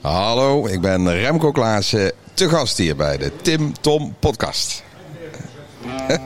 Hallo, 0.00 0.66
ik 0.66 0.80
ben 0.80 1.12
Remco 1.12 1.52
Klaassen, 1.52 2.12
te 2.34 2.48
gast 2.48 2.78
hier 2.78 2.96
bij 2.96 3.16
de 3.16 3.32
Tim 3.42 3.72
Tom 3.80 4.14
Podcast. 4.18 4.84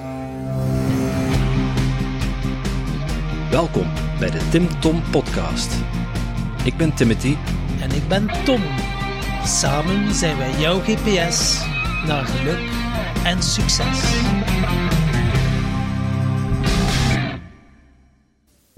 Welkom 3.51 3.87
bij 4.19 4.31
de 4.31 4.49
Tim 4.51 4.81
Tom 4.81 5.03
Podcast. 5.11 5.73
Ik 6.65 6.77
ben 6.77 6.95
Timothy. 6.95 7.37
En 7.81 7.91
ik 7.91 8.09
ben 8.09 8.31
Tom. 8.45 8.63
Samen 9.45 10.15
zijn 10.15 10.37
wij 10.37 10.53
jouw 10.59 10.81
GPS 10.81 11.65
naar 12.07 12.25
geluk 12.25 12.71
en 13.25 13.43
succes. 13.43 14.01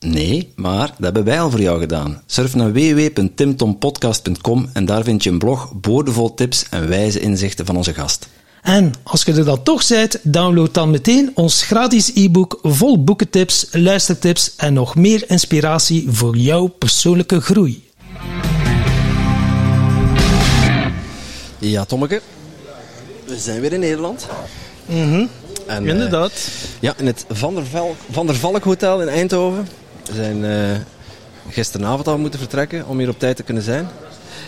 Nee, 0.00 0.52
maar 0.54 0.86
dat 0.86 0.96
hebben 0.98 1.24
wij 1.24 1.40
al 1.40 1.50
voor 1.50 1.60
jou 1.60 1.80
gedaan. 1.80 2.22
Surf 2.26 2.54
naar 2.54 2.72
www.timtompodcast.com 2.72 4.68
en 4.72 4.84
daar 4.84 5.04
vind 5.04 5.22
je 5.22 5.30
een 5.30 5.38
blog 5.38 5.72
boordevol 5.74 6.34
tips 6.34 6.68
en 6.70 6.88
wijze 6.88 7.20
inzichten 7.20 7.66
van 7.66 7.76
onze 7.76 7.94
gast. 7.94 8.28
En 8.62 8.92
als 9.02 9.22
je 9.22 9.32
er 9.32 9.44
dan 9.44 9.62
toch 9.62 9.88
bent, 9.88 10.18
download 10.22 10.74
dan 10.74 10.90
meteen 10.90 11.30
ons 11.34 11.62
gratis 11.62 12.10
e-book 12.14 12.58
vol 12.62 13.04
boekentips, 13.04 13.66
luistertips 13.72 14.56
en 14.56 14.72
nog 14.72 14.94
meer 14.94 15.24
inspiratie 15.30 16.06
voor 16.08 16.36
jouw 16.36 16.66
persoonlijke 16.66 17.40
groei. 17.40 17.84
Ja, 21.58 21.84
Tommeke. 21.84 22.20
We 23.24 23.38
zijn 23.38 23.60
weer 23.60 23.72
in 23.72 23.80
Nederland. 23.80 24.26
Mm 24.86 25.28
en, 25.66 25.86
Inderdaad. 25.86 26.32
Uh, 26.32 26.80
ja, 26.80 26.94
in 26.96 27.06
het 27.06 27.24
Van 27.28 27.54
der, 27.54 27.66
Valk, 27.66 27.94
Van 28.10 28.26
der 28.26 28.36
Valk 28.36 28.64
Hotel 28.64 29.02
in 29.02 29.08
Eindhoven. 29.08 29.68
Zijn 30.12 30.44
uh, 30.44 30.76
gisteravond 31.48 32.08
al 32.08 32.18
moeten 32.18 32.38
vertrekken 32.38 32.86
om 32.86 32.98
hier 32.98 33.08
op 33.08 33.18
tijd 33.18 33.36
te 33.36 33.42
kunnen 33.42 33.62
zijn. 33.62 33.88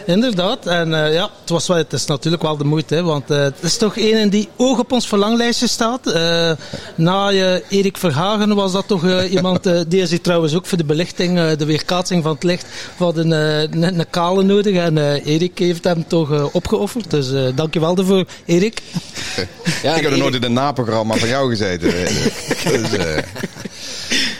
Inderdaad, 0.07 0.67
en 0.67 0.89
uh, 0.89 1.13
ja, 1.13 1.31
het, 1.41 1.51
was 1.51 1.67
wel, 1.67 1.77
het 1.77 1.93
is 1.93 2.05
natuurlijk 2.05 2.43
wel 2.43 2.57
de 2.57 2.65
moeite, 2.65 2.95
hè, 2.95 3.03
want 3.03 3.31
uh, 3.31 3.39
het 3.39 3.55
is 3.61 3.77
toch 3.77 3.97
een 3.97 4.31
die 4.31 4.49
oog 4.57 4.79
op 4.79 4.93
ons 4.93 5.07
verlanglijstje 5.09 5.69
staat. 5.69 6.07
Uh, 6.07 6.51
na 6.95 7.31
Erik 7.69 7.97
Verhagen 7.97 8.55
was 8.55 8.73
dat 8.73 8.87
toch 8.87 9.23
iemand, 9.31 9.63
die 9.89 10.01
is 10.01 10.19
trouwens 10.23 10.55
ook 10.55 10.67
voor 10.67 10.79
de 10.79 10.85
belichting, 10.85 11.53
de 11.53 11.65
weerkaatsing 11.65 12.23
van 12.23 12.33
het 12.33 12.43
licht, 12.43 12.67
van 12.97 13.19
een, 13.19 13.31
een, 13.31 13.83
een 13.83 14.11
kale 14.11 14.43
nodig. 14.43 14.77
En 14.77 14.99
Erik 15.25 15.59
heeft 15.59 15.85
hem 15.85 16.07
toch 16.07 16.53
opgeofferd, 16.53 17.11
dus 17.11 17.55
dankjewel 17.55 17.95
daarvoor, 17.95 18.25
Erik. 18.45 18.83
Ja, 19.83 19.95
ik 19.95 20.03
heb 20.03 20.13
er 20.13 20.19
nooit 20.19 20.35
in 20.35 20.43
een 20.43 20.53
naprogramma 20.53 21.15
van 21.15 21.29
jou 21.29 21.51
gezeten. 21.51 21.91
dus, 21.91 22.91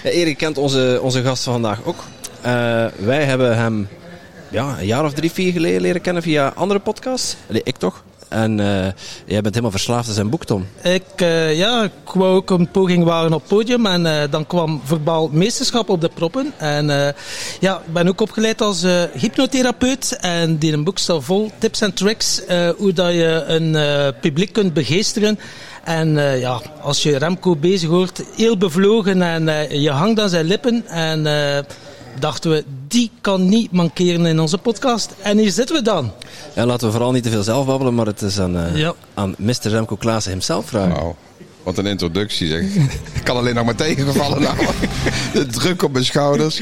ja, 0.03 0.11
Erik 0.11 0.37
kent 0.37 0.59
onze, 0.59 0.99
onze 1.03 1.23
gast 1.23 1.43
van 1.43 1.53
vandaag 1.53 1.79
ook. 1.85 2.05
wij 2.97 3.25
hebben 3.25 3.57
hem 3.57 3.89
ja, 4.51 4.79
een 4.79 4.87
jaar 4.87 5.05
of 5.05 5.13
drie, 5.13 5.33
vier 5.33 5.53
geleden 5.53 5.81
leren 5.81 6.01
kennen 6.01 6.23
via 6.23 6.53
andere 6.55 6.81
podcasts. 6.81 7.37
Allee, 7.49 7.63
ik 7.65 7.77
toch? 7.77 8.03
En 8.29 8.59
uh, 8.59 8.67
jij 9.27 9.41
bent 9.41 9.49
helemaal 9.49 9.71
verslaafd 9.71 10.09
aan 10.09 10.15
zijn 10.15 10.31
boek, 10.31 10.45
Tom. 10.45 10.67
Ik, 10.83 11.03
uh, 11.17 11.57
ja, 11.57 11.83
ik 11.83 12.13
wou 12.15 12.37
ook 12.37 12.51
een 12.51 12.71
poging 12.71 13.05
waren 13.05 13.33
op 13.33 13.43
podium. 13.47 13.87
En 13.87 14.05
uh, 14.05 14.23
dan 14.31 14.47
kwam 14.47 14.81
verbaal 14.85 15.29
meesterschap 15.33 15.89
op 15.89 16.01
de 16.01 16.11
proppen. 16.15 16.53
En 16.57 16.87
ja, 17.61 17.77
ik 17.87 17.93
ben 17.93 18.09
ook 18.09 18.21
opgeleid 18.21 18.61
als 18.61 18.87
hypnotherapeut. 19.13 20.17
En 20.21 20.59
die 20.59 20.73
een 20.73 20.85
boek 20.85 20.99
staat 20.99 21.25
vol 21.25 21.51
tips 21.59 21.81
en 21.81 21.95
tricks. 21.95 22.43
hoe 22.77 22.93
dat 22.93 23.13
je 23.13 23.45
een 23.47 23.77
publiek 24.21 24.53
kunt 24.53 24.73
begeesteren. 24.73 25.39
En 25.85 26.13
ja, 26.39 26.61
als 26.81 27.03
je 27.03 27.19
Remco 27.19 27.57
bezig 27.57 27.89
hoort, 27.89 28.23
heel 28.37 28.57
bevlogen. 28.57 29.23
En 29.23 29.69
je 29.81 29.91
hangt 29.91 30.21
aan 30.21 30.29
zijn 30.29 30.47
lippen. 30.47 30.87
En 30.87 31.27
dachten 32.19 32.51
we, 32.51 32.65
die 32.89 33.11
kan 33.21 33.49
niet 33.49 33.73
mankeren 33.73 34.27
in 34.27 34.41
onze 34.41 34.59
podcast. 34.59 35.15
En 35.23 35.39
hier 35.39 35.51
zitten 35.51 35.77
we 35.77 35.83
dan. 35.83 36.13
Ja, 36.55 36.67
laten 36.67 36.87
we 36.87 36.93
vooral 36.93 37.13
niet 37.13 37.23
te 37.23 37.31
veel 37.31 37.43
zelf 37.43 37.67
babbelen, 37.67 37.95
maar 37.95 38.07
het 38.07 38.23
is 38.23 38.41
aan, 38.41 38.57
uh, 38.57 38.91
aan 39.15 39.35
Mr. 39.39 39.55
Remco 39.63 39.97
Klaassen 39.97 40.33
himself 40.33 40.67
vragen. 40.67 41.03
Wow. 41.03 41.15
Wat 41.69 41.79
een 41.79 41.87
introductie 41.87 42.49
zeg. 42.49 42.63
Ik 43.13 43.25
kan 43.25 43.37
alleen 43.37 43.55
nog 43.55 43.65
maar 43.65 43.75
tegengevallen 43.75 44.43
nou. 44.43 44.57
De 45.33 45.47
druk 45.47 45.83
op 45.83 45.93
mijn 45.93 46.05
schouders. 46.05 46.61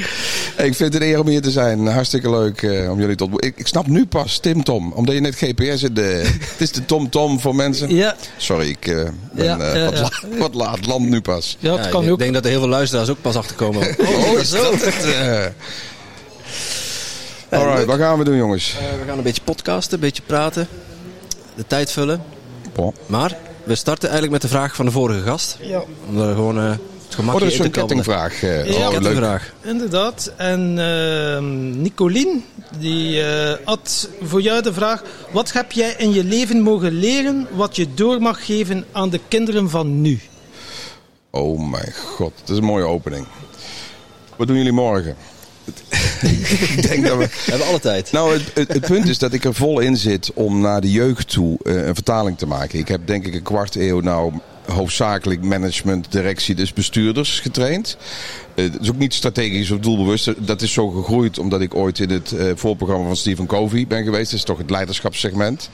Ik 0.56 0.74
vind 0.74 0.78
het 0.78 0.94
een 0.94 1.02
eer 1.02 1.20
om 1.20 1.28
hier 1.28 1.42
te 1.42 1.50
zijn. 1.50 1.86
Hartstikke 1.86 2.30
leuk 2.30 2.62
uh, 2.62 2.90
om 2.90 3.00
jullie 3.00 3.16
te 3.16 3.22
ontmoeten. 3.22 3.50
Ik, 3.50 3.58
ik, 3.58 3.66
snap 3.66 3.86
nu 3.86 4.06
pas 4.06 4.38
Tim 4.38 4.64
Tom. 4.64 4.92
Omdat 4.92 5.14
je 5.14 5.20
net 5.20 5.34
GPS 5.34 5.82
in 5.82 5.94
de... 5.94 6.22
Het 6.40 6.60
is 6.60 6.72
de 6.72 6.84
Tom 6.84 7.10
Tom 7.10 7.40
voor 7.40 7.54
mensen. 7.54 7.94
Ja. 7.94 8.16
Sorry, 8.36 8.68
ik 8.68 8.86
uh, 8.86 9.08
ben 9.32 9.44
ja, 9.44 9.74
uh, 9.74 9.84
wat, 9.84 9.98
la 9.98 10.38
wat, 10.38 10.54
laat. 10.54 10.86
Land 10.86 11.08
nu 11.08 11.20
pas. 11.20 11.56
Ja, 11.60 11.76
het 11.76 11.88
kan 11.88 12.04
ik 12.04 12.10
ook. 12.10 12.18
denk 12.18 12.34
dat 12.34 12.44
er 12.44 12.50
heel 12.50 12.60
veel 12.60 12.68
luisteraars 12.68 13.08
ook 13.08 13.20
pas 13.20 13.36
achterkomen. 13.36 13.82
oh, 13.98 14.38
is 14.38 14.50
dat 14.50 14.72
het? 14.72 15.06
Alright, 17.60 17.84
wat 17.84 17.98
gaan 17.98 18.18
we 18.18 18.24
doen 18.24 18.36
jongens? 18.36 18.76
we 19.00 19.06
gaan 19.06 19.18
een 19.18 19.24
beetje 19.24 19.42
podcasten, 19.44 19.94
een 19.94 20.00
beetje 20.00 20.22
praten. 20.22 20.68
De 21.54 21.66
tijd 21.66 21.92
vullen. 21.92 22.22
Bon. 22.74 22.94
Maar 23.06 23.36
we 23.66 23.74
starten 23.74 24.08
eigenlijk 24.08 24.42
met 24.42 24.50
de 24.50 24.56
vraag 24.56 24.74
van 24.74 24.84
de 24.84 24.90
vorige 24.90 25.22
gast. 25.22 25.58
Ja. 25.60 25.82
Om 26.08 26.20
er 26.20 26.34
gewoon 26.34 26.58
uh, 26.58 26.70
het 26.70 27.14
gemak 27.14 27.34
oh, 27.34 27.40
dat 27.40 27.50
is 27.50 27.58
een 27.58 27.70
kettingvraag. 27.70 28.42
Uh, 28.42 28.78
ja, 28.78 28.90
kettingvraag. 28.90 29.52
Inderdaad. 29.62 30.32
En 30.36 30.76
uh, 30.78 31.38
Nicolien, 31.82 32.44
die 32.78 33.20
uh, 33.20 33.52
had 33.64 34.08
voor 34.22 34.40
jou 34.40 34.62
de 34.62 34.72
vraag... 34.72 35.02
Wat 35.30 35.52
heb 35.52 35.72
jij 35.72 35.94
in 35.98 36.12
je 36.12 36.24
leven 36.24 36.60
mogen 36.60 36.92
leren 36.92 37.46
wat 37.52 37.76
je 37.76 37.94
door 37.94 38.20
mag 38.20 38.44
geven 38.44 38.84
aan 38.92 39.10
de 39.10 39.20
kinderen 39.28 39.70
van 39.70 40.00
nu? 40.00 40.20
Oh 41.30 41.70
mijn 41.70 41.92
god, 41.92 42.32
dat 42.40 42.50
is 42.50 42.56
een 42.56 42.64
mooie 42.64 42.84
opening. 42.84 43.26
Wat 44.36 44.46
doen 44.46 44.56
jullie 44.56 44.72
morgen? 44.72 45.16
ik 46.76 46.88
denk 46.88 47.06
dat 47.06 47.18
we... 47.18 47.24
we 47.26 47.50
hebben 47.50 47.66
alle 47.66 47.80
tijd. 47.80 48.12
Nou, 48.12 48.32
het, 48.32 48.68
het, 48.68 48.86
punt 48.86 49.08
is 49.08 49.18
dat 49.18 49.32
ik 49.32 49.44
er 49.44 49.54
vol 49.54 49.80
in 49.80 49.96
zit 49.96 50.30
om 50.34 50.60
naar 50.60 50.80
de 50.80 50.90
jeugd 50.90 51.28
toe 51.28 51.58
uh, 51.62 51.86
een 51.86 51.94
vertaling 51.94 52.38
te 52.38 52.46
maken. 52.46 52.78
Ik 52.78 52.88
heb 52.88 53.06
denk 53.06 53.26
ik 53.26 53.34
een 53.34 53.42
kwart 53.42 53.76
eeuw 53.76 54.00
nou 54.00 54.32
hoofdzakelijk 54.66 55.42
management, 55.42 56.12
directie, 56.12 56.54
dus 56.54 56.72
bestuurders 56.72 57.40
getraind. 57.40 57.96
Uh, 58.54 58.72
dat 58.72 58.80
is 58.80 58.88
ook 58.88 58.98
niet 58.98 59.14
strategisch 59.14 59.70
of 59.70 59.78
doelbewust. 59.78 60.46
Dat 60.46 60.62
is 60.62 60.72
zo 60.72 60.88
gegroeid 60.88 61.38
omdat 61.38 61.60
ik 61.60 61.74
ooit 61.74 61.98
in 61.98 62.10
het 62.10 62.32
uh, 62.32 62.52
voorprogramma 62.54 63.06
van 63.06 63.16
Stephen 63.16 63.46
Covey 63.46 63.86
ben 63.86 64.04
geweest. 64.04 64.30
Dat 64.30 64.38
is 64.38 64.44
toch 64.44 64.58
het 64.58 64.70
leiderschapssegment. 64.70 65.70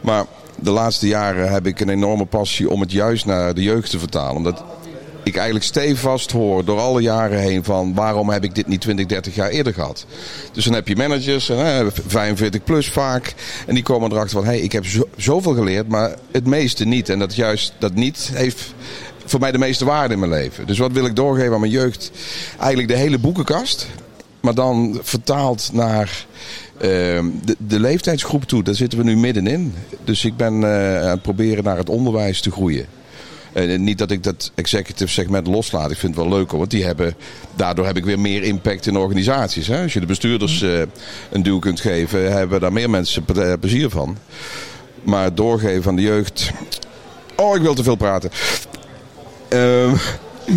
Maar 0.00 0.24
de 0.60 0.70
laatste 0.70 1.06
jaren 1.06 1.52
heb 1.52 1.66
ik 1.66 1.80
een 1.80 1.88
enorme 1.88 2.24
passie 2.24 2.70
om 2.70 2.80
het 2.80 2.92
juist 2.92 3.26
naar 3.26 3.54
de 3.54 3.62
jeugd 3.62 3.90
te 3.90 3.98
vertalen. 3.98 4.36
Omdat 4.36 4.64
ik 5.26 5.36
eigenlijk 5.36 5.64
stevast 5.64 6.30
hoor 6.30 6.64
door 6.64 6.78
alle 6.78 7.02
jaren 7.02 7.38
heen 7.38 7.64
van 7.64 7.94
waarom 7.94 8.30
heb 8.30 8.44
ik 8.44 8.54
dit 8.54 8.66
niet 8.66 8.80
20, 8.80 9.06
30 9.06 9.34
jaar 9.34 9.48
eerder 9.48 9.74
gehad. 9.74 10.06
Dus 10.52 10.64
dan 10.64 10.74
heb 10.74 10.88
je 10.88 10.96
managers, 10.96 11.48
hè, 11.48 11.90
45 12.06 12.64
plus 12.64 12.88
vaak, 12.88 13.34
en 13.66 13.74
die 13.74 13.82
komen 13.82 14.12
erachter 14.12 14.36
van 14.36 14.44
hé, 14.44 14.54
hey, 14.54 14.60
ik 14.60 14.72
heb 14.72 14.86
zo, 14.86 15.08
zoveel 15.16 15.54
geleerd, 15.54 15.88
maar 15.88 16.14
het 16.30 16.46
meeste 16.46 16.84
niet. 16.84 17.08
En 17.08 17.18
dat 17.18 17.34
juist 17.34 17.72
dat 17.78 17.94
niet 17.94 18.30
heeft 18.34 18.74
voor 19.24 19.40
mij 19.40 19.52
de 19.52 19.58
meeste 19.58 19.84
waarde 19.84 20.14
in 20.14 20.20
mijn 20.20 20.30
leven. 20.30 20.66
Dus 20.66 20.78
wat 20.78 20.92
wil 20.92 21.06
ik 21.06 21.16
doorgeven 21.16 21.54
aan 21.54 21.60
mijn 21.60 21.72
jeugd? 21.72 22.10
Eigenlijk 22.58 22.88
de 22.88 22.96
hele 22.96 23.18
boekenkast, 23.18 23.88
maar 24.40 24.54
dan 24.54 24.98
vertaald 25.02 25.70
naar 25.72 26.26
uh, 26.76 26.80
de, 27.58 27.80
leeftijdsgroep 27.80 28.44
toe. 28.44 28.62
Daar 28.62 28.74
zitten 28.74 28.98
we 28.98 29.04
nu 29.04 29.16
middenin. 29.16 29.74
Dus 30.04 30.24
ik 30.24 30.36
ben 30.36 30.54
uh, 30.54 31.02
aan 31.02 31.10
het 31.10 31.22
proberen 31.22 31.64
naar 31.64 31.76
het 31.76 31.88
onderwijs 31.88 32.40
te 32.40 32.50
groeien. 32.50 32.86
Uh, 33.52 33.78
niet 33.78 33.98
dat 33.98 34.10
ik 34.10 34.22
dat 34.22 34.50
executive 34.54 35.12
segment 35.12 35.46
loslaat. 35.46 35.90
Ik 35.90 35.98
vind 35.98 36.14
het 36.16 36.24
wel 36.24 36.38
leuk 36.38 36.50
want 36.50 36.70
die 36.70 36.84
hebben, 36.84 37.14
daardoor 37.54 37.86
heb 37.86 37.96
ik 37.96 38.04
weer 38.04 38.18
meer 38.18 38.42
impact 38.42 38.86
in 38.86 38.96
organisaties. 38.96 39.66
Hè? 39.66 39.82
Als 39.82 39.92
je 39.92 40.00
de 40.00 40.06
bestuurders 40.06 40.62
uh, 40.62 40.82
een 41.30 41.42
duw 41.42 41.58
kunt 41.58 41.80
geven, 41.80 42.32
hebben 42.32 42.60
daar 42.60 42.72
meer 42.72 42.90
mensen 42.90 43.24
plezier 43.60 43.90
van. 43.90 44.16
Maar 45.02 45.34
doorgeven 45.34 45.90
aan 45.90 45.96
de 45.96 46.02
jeugd. 46.02 46.50
Oh, 47.36 47.56
ik 47.56 47.62
wil 47.62 47.74
te 47.74 47.82
veel 47.82 47.96
praten. 47.96 48.30
Uh, 49.48 49.92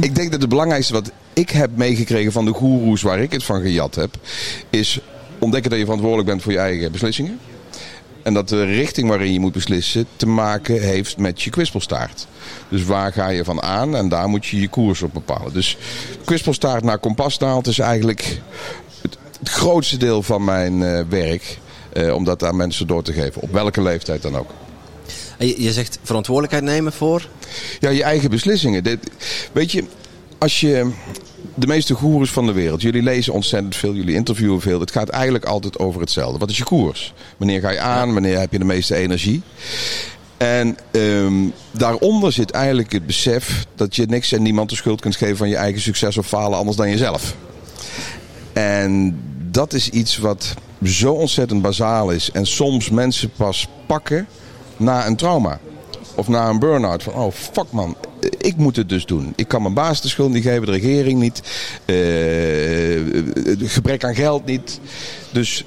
ik 0.01 0.15
denk 0.15 0.31
dat 0.31 0.41
het 0.41 0.49
belangrijkste 0.49 0.93
wat 0.93 1.11
ik 1.33 1.49
heb 1.49 1.69
meegekregen 1.75 2.31
van 2.31 2.45
de 2.45 2.53
goeroes 2.53 3.01
waar 3.01 3.19
ik 3.19 3.31
het 3.31 3.43
van 3.43 3.61
gejat 3.61 3.95
heb, 3.95 4.15
is 4.69 4.99
ontdekken 5.39 5.69
dat 5.69 5.79
je 5.79 5.85
verantwoordelijk 5.85 6.29
bent 6.29 6.41
voor 6.41 6.51
je 6.51 6.57
eigen 6.57 6.91
beslissingen. 6.91 7.39
En 8.23 8.33
dat 8.33 8.49
de 8.49 8.63
richting 8.63 9.09
waarin 9.09 9.33
je 9.33 9.39
moet 9.39 9.51
beslissen 9.51 10.05
te 10.15 10.27
maken 10.27 10.81
heeft 10.81 11.17
met 11.17 11.41
je 11.41 11.49
kwispelstaart. 11.49 12.27
Dus 12.69 12.83
waar 12.83 13.13
ga 13.13 13.29
je 13.29 13.43
van 13.43 13.61
aan 13.61 13.95
en 13.95 14.09
daar 14.09 14.27
moet 14.27 14.45
je 14.45 14.59
je 14.59 14.67
koers 14.67 15.01
op 15.01 15.13
bepalen. 15.13 15.53
Dus 15.53 15.77
kwispelstaart 16.25 16.83
naar 16.83 16.99
kompasnaald 16.99 17.67
is 17.67 17.79
eigenlijk 17.79 18.41
het, 19.01 19.17
het 19.39 19.49
grootste 19.49 19.97
deel 19.97 20.23
van 20.23 20.43
mijn 20.43 20.81
uh, 20.81 21.01
werk. 21.09 21.57
Uh, 21.93 22.13
om 22.13 22.23
dat 22.23 22.43
aan 22.43 22.55
mensen 22.55 22.87
door 22.87 23.03
te 23.03 23.13
geven, 23.13 23.41
op 23.41 23.51
welke 23.51 23.81
leeftijd 23.81 24.21
dan 24.21 24.37
ook. 24.37 24.49
Je, 25.37 25.61
je 25.61 25.71
zegt 25.71 25.99
verantwoordelijkheid 26.03 26.63
nemen 26.63 26.93
voor? 26.93 27.27
Ja, 27.79 27.89
je 27.89 28.03
eigen 28.03 28.29
beslissingen. 28.29 28.83
Dit, 28.83 28.99
weet 29.51 29.71
je, 29.71 29.83
als 30.37 30.59
je 30.59 30.91
de 31.55 31.67
meeste 31.67 31.93
goeroes 31.93 32.31
van 32.31 32.45
de 32.45 32.51
wereld, 32.51 32.81
jullie 32.81 33.03
lezen 33.03 33.33
ontzettend 33.33 33.75
veel, 33.75 33.93
jullie 33.93 34.15
interviewen 34.15 34.61
veel. 34.61 34.79
Het 34.79 34.91
gaat 34.91 35.09
eigenlijk 35.09 35.45
altijd 35.45 35.79
over 35.79 36.01
hetzelfde. 36.01 36.39
Wat 36.39 36.49
is 36.49 36.57
je 36.57 36.63
koers? 36.63 37.13
Wanneer 37.37 37.59
ga 37.59 37.69
je 37.69 37.79
aan? 37.79 38.13
Wanneer 38.13 38.39
heb 38.39 38.51
je 38.51 38.59
de 38.59 38.65
meeste 38.65 38.95
energie? 38.95 39.41
En 40.37 40.77
ehm, 40.91 41.47
daaronder 41.71 42.31
zit 42.33 42.51
eigenlijk 42.51 42.91
het 42.91 43.05
besef 43.05 43.65
dat 43.75 43.95
je 43.95 44.05
niks 44.05 44.31
en 44.31 44.41
niemand 44.41 44.69
de 44.69 44.75
schuld 44.75 45.01
kunt 45.01 45.15
geven 45.15 45.37
van 45.37 45.49
je 45.49 45.55
eigen 45.55 45.81
succes 45.81 46.17
of 46.17 46.27
falen 46.27 46.57
anders 46.57 46.77
dan 46.77 46.89
jezelf. 46.89 47.35
En 48.53 49.19
dat 49.51 49.73
is 49.73 49.89
iets 49.89 50.17
wat 50.17 50.53
zo 50.83 51.13
ontzettend 51.13 51.61
bazaal 51.61 52.09
is 52.09 52.31
en 52.31 52.45
soms 52.45 52.89
mensen 52.89 53.31
pas 53.35 53.67
pakken 53.85 54.27
na 54.77 55.07
een 55.07 55.15
trauma. 55.15 55.59
Of 56.15 56.27
na 56.27 56.49
een 56.49 56.59
burn-out. 56.59 57.03
Van, 57.03 57.13
oh 57.13 57.31
fuck 57.31 57.71
man, 57.71 57.95
ik 58.37 58.55
moet 58.55 58.75
het 58.75 58.89
dus 58.89 59.05
doen. 59.05 59.33
Ik 59.35 59.47
kan 59.47 59.61
mijn 59.61 59.73
baas 59.73 60.01
de 60.01 60.07
schuld 60.07 60.31
niet 60.31 60.43
geven, 60.43 60.65
de 60.65 60.71
regering 60.71 61.19
niet. 61.19 61.41
Uh, 61.85 63.69
gebrek 63.69 64.03
aan 64.03 64.15
geld 64.15 64.45
niet. 64.45 64.79
Dus 65.31 65.65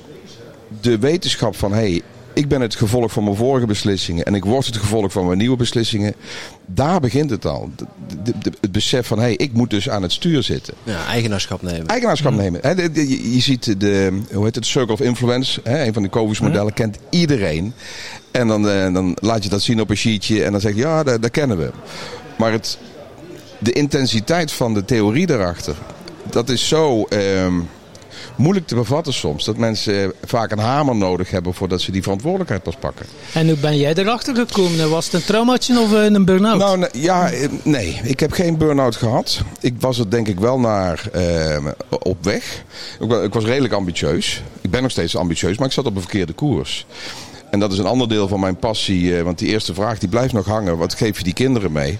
de 0.80 0.98
wetenschap 0.98 1.56
van, 1.56 1.72
hey, 1.72 2.02
ik 2.34 2.48
ben 2.48 2.60
het 2.60 2.74
gevolg 2.74 3.12
van 3.12 3.24
mijn 3.24 3.36
vorige 3.36 3.66
beslissingen 3.66 4.24
en 4.24 4.34
ik 4.34 4.44
word 4.44 4.66
het 4.66 4.76
gevolg 4.76 5.12
van 5.12 5.26
mijn 5.26 5.38
nieuwe 5.38 5.56
beslissingen. 5.56 6.14
Daar 6.66 7.00
begint 7.00 7.30
het 7.30 7.46
al. 7.46 7.70
het 8.60 8.72
besef 8.72 9.06
van, 9.06 9.18
hé, 9.18 9.24
hey, 9.24 9.34
ik 9.34 9.52
moet 9.52 9.70
dus 9.70 9.88
aan 9.88 10.02
het 10.02 10.12
stuur 10.12 10.42
zitten. 10.42 10.74
Ja, 10.82 11.06
eigenaarschap 11.06 11.62
nemen. 11.62 11.86
Eigenaarschap 11.86 12.34
nemen. 12.34 12.60
je, 13.32 13.40
ziet 13.40 13.80
de, 13.80 14.20
hoe 14.32 14.44
heet 14.44 14.54
het, 14.54 14.66
Circle 14.66 14.92
of 14.92 15.00
Influence. 15.00 15.60
een 15.64 15.92
van 15.92 16.02
de 16.02 16.08
Covus 16.08 16.40
modellen 16.40 16.72
kent 16.72 16.98
iedereen. 17.10 17.72
En 18.30 18.48
dan, 18.48 18.68
eh, 18.68 18.92
dan 18.92 19.16
laat 19.20 19.42
je 19.42 19.48
dat 19.48 19.62
zien 19.62 19.80
op 19.80 19.90
een 19.90 19.96
sheetje 19.96 20.44
en 20.44 20.52
dan 20.52 20.60
zeg 20.60 20.74
je, 20.74 20.80
ja, 20.80 21.02
dat, 21.02 21.22
dat 21.22 21.30
kennen 21.30 21.58
we. 21.58 21.70
Maar 22.36 22.52
het, 22.52 22.78
de 23.58 23.72
intensiteit 23.72 24.52
van 24.52 24.74
de 24.74 24.84
theorie 24.84 25.26
daarachter, 25.26 25.74
dat 26.30 26.48
is 26.48 26.68
zo... 26.68 27.04
Ehm, 27.04 27.60
moeilijk 28.36 28.66
te 28.66 28.74
bevatten 28.74 29.12
soms. 29.12 29.44
Dat 29.44 29.56
mensen 29.56 30.12
vaak 30.24 30.50
een 30.52 30.58
hamer 30.58 30.96
nodig 30.96 31.30
hebben 31.30 31.54
voordat 31.54 31.80
ze 31.80 31.92
die 31.92 32.02
verantwoordelijkheid 32.02 32.62
pas 32.62 32.76
pakken. 32.76 33.06
En 33.32 33.46
hoe 33.48 33.56
ben 33.56 33.76
jij 33.76 33.94
erachter 33.94 34.34
gekomen? 34.34 34.90
Was 34.90 35.04
het 35.04 35.14
een 35.14 35.24
traumaatje 35.24 35.80
of 35.80 35.90
een 35.90 36.24
burn-out? 36.24 36.58
Nou, 36.58 36.88
ja, 36.92 37.30
eh, 37.30 37.48
nee. 37.62 38.00
Ik 38.02 38.20
heb 38.20 38.32
geen 38.32 38.56
burn-out 38.56 38.96
gehad. 38.96 39.40
Ik 39.60 39.74
was 39.78 39.98
er 39.98 40.10
denk 40.10 40.28
ik 40.28 40.40
wel 40.40 40.58
naar 40.58 41.04
uh, 41.16 41.66
op 41.88 42.24
weg. 42.24 42.64
Ik 43.22 43.32
was 43.32 43.44
redelijk 43.44 43.74
ambitieus. 43.74 44.42
Ik 44.60 44.70
ben 44.70 44.82
nog 44.82 44.90
steeds 44.90 45.16
ambitieus, 45.16 45.58
maar 45.58 45.66
ik 45.66 45.72
zat 45.72 45.86
op 45.86 45.94
een 45.94 46.00
verkeerde 46.00 46.32
koers. 46.32 46.86
En 47.52 47.58
dat 47.58 47.72
is 47.72 47.78
een 47.78 47.86
ander 47.86 48.08
deel 48.08 48.28
van 48.28 48.40
mijn 48.40 48.56
passie. 48.56 49.16
Eh, 49.16 49.22
want 49.22 49.38
die 49.38 49.48
eerste 49.48 49.74
vraag 49.74 49.98
die 49.98 50.08
blijft 50.08 50.32
nog 50.32 50.46
hangen. 50.46 50.78
Wat 50.78 50.94
geef 50.94 51.18
je 51.18 51.24
die 51.24 51.32
kinderen 51.32 51.72
mee? 51.72 51.98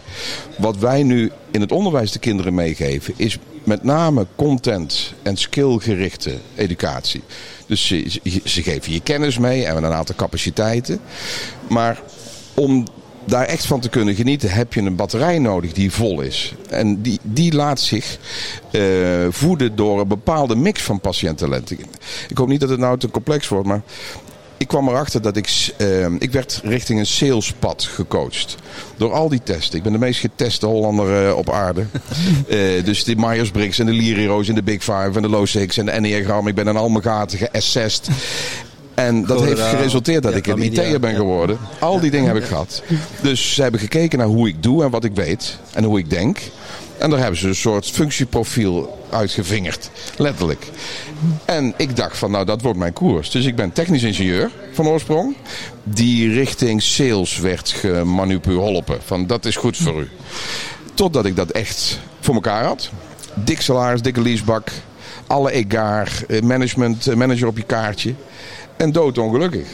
Wat 0.59 0.77
wij 0.77 1.03
nu 1.03 1.31
in 1.51 1.61
het 1.61 1.73
onderwijs 1.73 2.13
de 2.13 2.19
kinderen 2.19 2.55
meegeven 2.55 3.15
is 3.17 3.39
met 3.65 3.83
name 3.83 4.27
content 4.37 5.13
en 5.23 5.37
skillgerichte 5.37 6.35
educatie. 6.55 7.23
Dus 7.67 7.87
ze, 8.45 8.63
geven 8.63 8.93
je 8.93 9.01
kennis 9.01 9.39
mee 9.39 9.65
en 9.65 9.77
een 9.77 9.93
aantal 9.93 10.15
capaciteiten. 10.15 11.01
Maar 11.69 12.01
om 12.55 12.87
daar 13.25 13.45
echt 13.45 13.67
van 13.67 13.81
te 13.81 13.89
kunnen 13.89 14.15
genieten, 14.15 14.51
heb 14.51 14.75
je 14.75 14.81
een 14.81 14.97
batterij 14.97 15.39
nodig 15.39 15.73
die 15.73 15.93
vol 15.93 16.21
is. 16.21 16.55
En 16.69 17.03
die, 17.03 17.19
die 17.23 17.55
laat 17.55 17.81
zich 17.81 18.19
uh, 18.71 19.27
voeden 19.31 19.77
door 19.77 20.01
een 20.01 20.09
bepaalde 20.09 20.57
mix 20.57 20.83
van 20.83 21.01
patiëntentalenten. 21.01 21.79
Ik 22.29 22.37
hoop 22.37 22.49
niet 22.49 22.61
dat 22.61 22.69
het 22.69 22.79
nou 22.79 22.99
te 22.99 23.11
complex 23.11 23.49
wordt, 23.49 23.67
maar 23.67 23.83
ik 24.63 24.69
kwam 24.69 24.89
erachter 24.89 25.23
dat 25.23 25.37
ik, 25.37 25.73
uh, 25.79 26.07
ik 26.19 26.33
werd 26.33 26.61
richting 26.65 26.99
een 26.99 27.07
salespad 27.07 27.83
gecoacht. 27.83 28.57
Door 28.97 29.13
al 29.13 29.29
die 29.29 29.43
testen. 29.43 29.77
Ik 29.77 29.83
ben 29.83 29.93
de 29.93 29.99
meest 29.99 30.21
geteste 30.21 30.67
Hollander 30.67 31.27
uh, 31.27 31.37
op 31.37 31.51
aarde. 31.51 31.87
uh, 32.49 32.85
dus 32.85 33.05
de 33.05 33.17
Myers-Briggs 33.17 33.79
en 33.79 33.87
de 33.87 33.93
Lirios 33.93 34.49
en 34.49 34.55
de 34.55 34.63
Big 34.63 34.79
Five 34.83 35.11
en 35.15 35.23
de 35.23 35.29
Low 35.29 35.47
Six 35.47 35.77
en 35.77 35.85
de 35.85 35.91
Enneagram. 35.91 36.49
Ik 36.49 36.55
ben 36.55 36.67
in 36.67 36.77
al 36.77 36.89
mijn 36.89 37.03
gaten 37.03 37.39
geassessed. 37.39 38.09
En 38.95 39.25
dat 39.25 39.45
heeft 39.45 39.61
geresulteerd 39.61 40.23
dat 40.23 40.35
ik 40.35 40.47
een 40.47 40.63
IT'er 40.63 41.01
ben 41.01 41.15
geworden. 41.15 41.59
Al 41.79 42.01
die 42.01 42.11
dingen 42.11 42.27
heb 42.27 42.37
ik 42.37 42.45
gehad. 42.45 42.83
Dus 43.23 43.55
ze 43.55 43.63
hebben 43.63 43.81
gekeken 43.81 44.19
naar 44.19 44.27
hoe 44.27 44.49
ik 44.49 44.63
doe 44.63 44.85
en 44.85 44.91
wat 44.91 45.05
ik 45.05 45.15
weet. 45.15 45.59
En 45.73 45.85
hoe 45.85 45.99
ik 45.99 46.11
denk. 46.11 46.39
En 47.03 47.11
daar 47.11 47.19
hebben 47.19 47.39
ze 47.39 47.49
een 47.49 47.55
soort 47.55 47.91
functieprofiel 47.91 48.99
uitgevingerd. 49.11 49.91
Letterlijk. 50.17 50.67
En 51.45 51.75
ik 51.77 51.97
dacht 51.97 52.19
van 52.19 52.31
nou 52.31 52.45
dat 52.45 52.63
wordt 52.63 52.79
mijn 52.79 52.93
koers. 52.93 53.31
Dus 53.31 53.45
ik 53.45 53.57
ben 53.57 53.73
technisch 53.73 54.03
ingenieur 54.03 54.51
van 54.73 54.89
oorsprong. 54.89 55.37
Die 55.83 56.33
richting 56.33 56.83
sales 56.83 57.39
werd 57.39 57.71
gemanipuleerd. 57.71 58.85
Van 59.05 59.27
dat 59.27 59.45
is 59.45 59.57
goed 59.57 59.77
voor 59.77 60.01
u. 60.01 60.09
Totdat 60.95 61.25
ik 61.25 61.37
dat 61.37 61.51
echt 61.51 62.01
voor 62.21 62.35
elkaar 62.35 62.65
had. 62.65 62.91
Dik 63.35 63.61
salaris, 63.61 64.03
dikke 64.03 64.21
leasebak. 64.21 64.71
Alle 65.27 65.53
egaar, 65.53 66.23
eh, 66.29 66.43
management, 66.43 67.07
eh, 67.07 67.15
manager 67.15 67.47
op 67.47 67.57
je 67.57 67.65
kaartje. 67.65 68.15
En 68.77 68.93
doodongelukkig. 68.93 69.69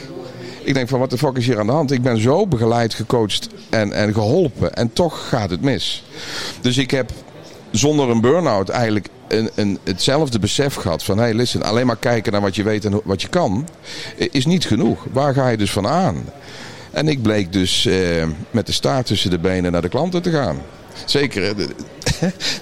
Ik 0.68 0.74
denk 0.74 0.88
van 0.88 0.98
wat 0.98 1.10
de 1.10 1.18
fuck 1.18 1.36
is 1.36 1.46
hier 1.46 1.58
aan 1.58 1.66
de 1.66 1.72
hand? 1.72 1.90
Ik 1.90 2.02
ben 2.02 2.20
zo 2.20 2.46
begeleid, 2.46 2.94
gecoacht 2.94 3.48
en, 3.70 3.92
en 3.92 4.12
geholpen. 4.12 4.74
En 4.74 4.92
toch 4.92 5.28
gaat 5.28 5.50
het 5.50 5.60
mis. 5.60 6.04
Dus 6.60 6.78
ik 6.78 6.90
heb 6.90 7.10
zonder 7.70 8.08
een 8.08 8.20
burn-out 8.20 8.68
eigenlijk 8.68 9.08
een, 9.28 9.50
een, 9.54 9.78
hetzelfde 9.84 10.38
besef 10.38 10.74
gehad 10.74 11.02
van... 11.02 11.18
hey, 11.18 11.34
listen, 11.34 11.62
alleen 11.62 11.86
maar 11.86 11.96
kijken 11.96 12.32
naar 12.32 12.40
wat 12.40 12.56
je 12.56 12.62
weet 12.62 12.84
en 12.84 13.00
wat 13.04 13.22
je 13.22 13.28
kan... 13.28 13.68
is 14.16 14.46
niet 14.46 14.66
genoeg. 14.66 15.06
Waar 15.12 15.34
ga 15.34 15.48
je 15.48 15.56
dus 15.56 15.70
van 15.70 15.86
aan? 15.86 16.24
En 16.90 17.08
ik 17.08 17.22
bleek 17.22 17.52
dus 17.52 17.86
eh, 17.86 18.26
met 18.50 18.66
de 18.66 18.72
staart 18.72 19.06
tussen 19.06 19.30
de 19.30 19.38
benen 19.38 19.72
naar 19.72 19.82
de 19.82 19.88
klanten 19.88 20.22
te 20.22 20.30
gaan. 20.30 20.58
Zeker. 21.04 21.54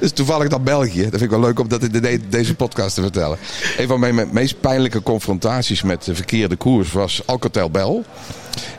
dus 0.00 0.12
toevallig 0.20 0.48
dat 0.48 0.64
België. 0.64 1.02
Dat 1.02 1.10
vind 1.10 1.22
ik 1.22 1.30
wel 1.30 1.40
leuk 1.40 1.58
om 1.58 1.68
dat 1.68 1.82
in 1.82 2.22
deze 2.28 2.54
podcast 2.54 2.94
te 2.94 3.02
vertellen. 3.02 3.38
Een 3.76 3.88
van 3.88 4.00
mijn 4.00 4.28
meest 4.32 4.60
pijnlijke 4.60 5.02
confrontaties 5.02 5.82
met 5.82 6.04
de 6.04 6.14
verkeerde 6.14 6.56
koers 6.56 6.92
was 6.92 7.22
Alcatel 7.26 7.70
Bell. 7.70 8.02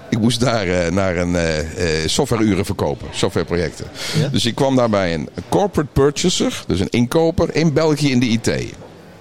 Ik 0.10 0.20
moest 0.20 0.40
daar 0.40 0.68
uh, 0.68 0.88
naar 0.88 1.18
een 1.18 1.34
uh, 1.34 1.42
softwareuren 2.06 2.66
verkopen, 2.66 3.08
softwareprojecten. 3.12 3.86
Dus 4.32 4.46
ik 4.46 4.56
kwam 4.56 4.76
daarbij 4.76 5.14
een 5.14 5.30
corporate 5.50 5.90
purchaser, 5.94 6.64
dus 6.68 6.80
een 6.80 6.90
inkoper 6.90 7.56
in 7.56 7.74
België 7.74 8.12
in 8.12 8.20
de 8.20 8.26
IT. 8.26 8.76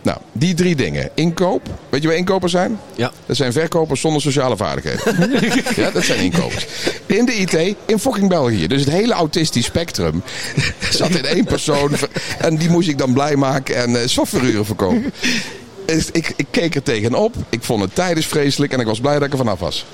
Nou, 0.06 0.18
die 0.32 0.54
drie 0.54 0.76
dingen. 0.76 1.10
Inkoop. 1.14 1.62
Weet 1.88 2.02
je 2.02 2.08
wat 2.08 2.16
inkopers 2.16 2.52
zijn? 2.52 2.78
Ja. 2.94 3.12
Dat 3.26 3.36
zijn 3.36 3.52
verkopers 3.52 4.00
zonder 4.00 4.22
sociale 4.22 4.56
vaardigheden. 4.56 5.30
ja, 5.82 5.90
dat 5.90 6.04
zijn 6.04 6.20
inkopers. 6.20 6.66
In 7.06 7.24
de 7.24 7.34
IT, 7.34 7.76
in 7.86 7.98
fucking 7.98 8.28
België. 8.28 8.66
Dus 8.66 8.80
het 8.80 8.90
hele 8.90 9.12
autistisch 9.12 9.64
spectrum 9.64 10.22
zat 10.90 11.10
in 11.10 11.24
één 11.24 11.44
persoon. 11.44 11.92
En 12.38 12.56
die 12.56 12.70
moest 12.70 12.88
ik 12.88 12.98
dan 12.98 13.12
blij 13.12 13.36
maken 13.36 13.76
en 13.76 13.90
uh, 13.90 13.98
softwareuren 14.04 14.66
verkopen. 14.66 15.12
Ik, 16.12 16.32
ik 16.36 16.46
keek 16.50 16.75
er 16.75 16.82
tegenop. 16.82 17.34
Ik 17.48 17.62
vond 17.62 17.82
het 17.82 17.94
tijdens 17.94 18.26
vreselijk 18.26 18.72
en 18.72 18.80
ik 18.80 18.86
was 18.86 19.00
blij 19.00 19.14
dat 19.14 19.22
ik 19.22 19.32
er 19.32 19.38
vanaf 19.38 19.58
was 19.58 19.86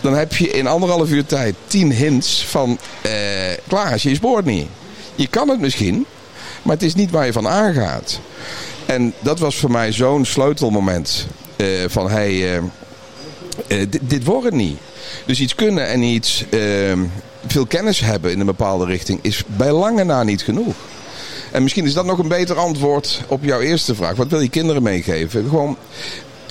dan 0.00 0.14
heb 0.14 0.36
je 0.36 0.50
in 0.50 0.66
anderhalf 0.66 1.10
uur 1.10 1.26
tijd 1.26 1.54
tien 1.66 1.92
hints 1.92 2.44
van 2.44 2.78
eh, 3.02 3.12
klaar 3.68 3.92
als 3.92 4.02
je 4.02 4.08
je 4.08 4.14
spoort 4.14 4.44
niet. 4.44 4.66
Je 5.14 5.26
kan 5.26 5.48
het 5.48 5.60
misschien, 5.60 6.06
maar 6.62 6.74
het 6.74 6.84
is 6.84 6.94
niet 6.94 7.10
waar 7.10 7.26
je 7.26 7.32
van 7.32 7.48
aangaat. 7.48 8.20
En 8.90 9.12
dat 9.20 9.38
was 9.38 9.56
voor 9.56 9.70
mij 9.70 9.92
zo'n 9.92 10.24
sleutelmoment 10.24 11.26
uh, 11.56 11.66
van 11.86 12.10
hey, 12.10 12.32
uh, 12.32 12.62
uh, 13.68 13.86
dit, 14.00 14.24
wordt 14.24 14.44
het 14.44 14.54
niet. 14.54 14.78
Dus 15.26 15.40
iets 15.40 15.54
kunnen 15.54 15.86
en 15.86 16.02
iets 16.02 16.44
veel 17.46 17.66
kennis 17.66 18.00
hebben 18.00 18.30
in 18.32 18.40
een 18.40 18.46
bepaalde 18.46 18.84
richting 18.84 19.18
is 19.22 19.44
bij 19.46 19.72
lange 19.72 20.04
na 20.04 20.22
niet 20.22 20.42
genoeg. 20.42 20.74
En 21.52 21.62
misschien 21.62 21.84
is 21.84 21.92
dat 21.92 22.04
nog 22.04 22.18
een 22.18 22.28
beter 22.28 22.56
antwoord 22.56 23.22
op 23.26 23.44
jouw 23.44 23.60
eerste 23.60 23.94
vraag. 23.94 24.16
Wat 24.16 24.28
wil 24.28 24.40
je 24.40 24.48
kinderen 24.48 24.82
meegeven? 24.82 25.48
Gewoon 25.48 25.76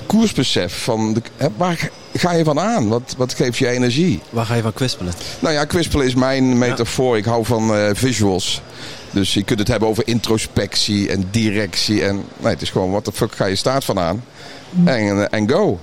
koersbesef 0.06 0.82
van 0.82 1.14
de, 1.14 1.22
waar 1.56 1.90
ga 2.14 2.32
je 2.32 2.44
van 2.44 2.60
aan? 2.60 2.88
Wat, 2.88 3.14
wat 3.16 3.34
geeft 3.34 3.58
je 3.58 3.68
energie? 3.68 4.20
Waar 4.30 4.46
ga 4.46 4.54
je 4.54 4.62
van 4.62 4.72
kwispelen? 4.72 5.12
Nou 5.38 5.54
ja, 5.54 5.64
kwispelen 5.64 6.06
is 6.06 6.14
mijn 6.14 6.58
metafoor. 6.58 7.16
Ik 7.16 7.24
hou 7.24 7.44
van 7.44 7.76
uh, 7.76 7.90
visuals. 7.92 8.62
Dus 9.10 9.34
je 9.34 9.42
kunt 9.42 9.58
het 9.58 9.68
hebben 9.68 9.88
over 9.88 10.06
introspectie 10.06 11.08
en 11.08 11.28
directie. 11.30 12.04
En 12.04 12.24
nee, 12.36 12.52
het 12.52 12.62
is 12.62 12.70
gewoon, 12.70 12.90
wat 12.90 13.04
de 13.04 13.12
fuck 13.12 13.34
ga 13.34 13.44
je 13.44 13.56
staat 13.56 13.84
van 13.84 13.98
aan? 13.98 14.24
En, 14.84 15.30
en 15.30 15.50
go. 15.50 15.80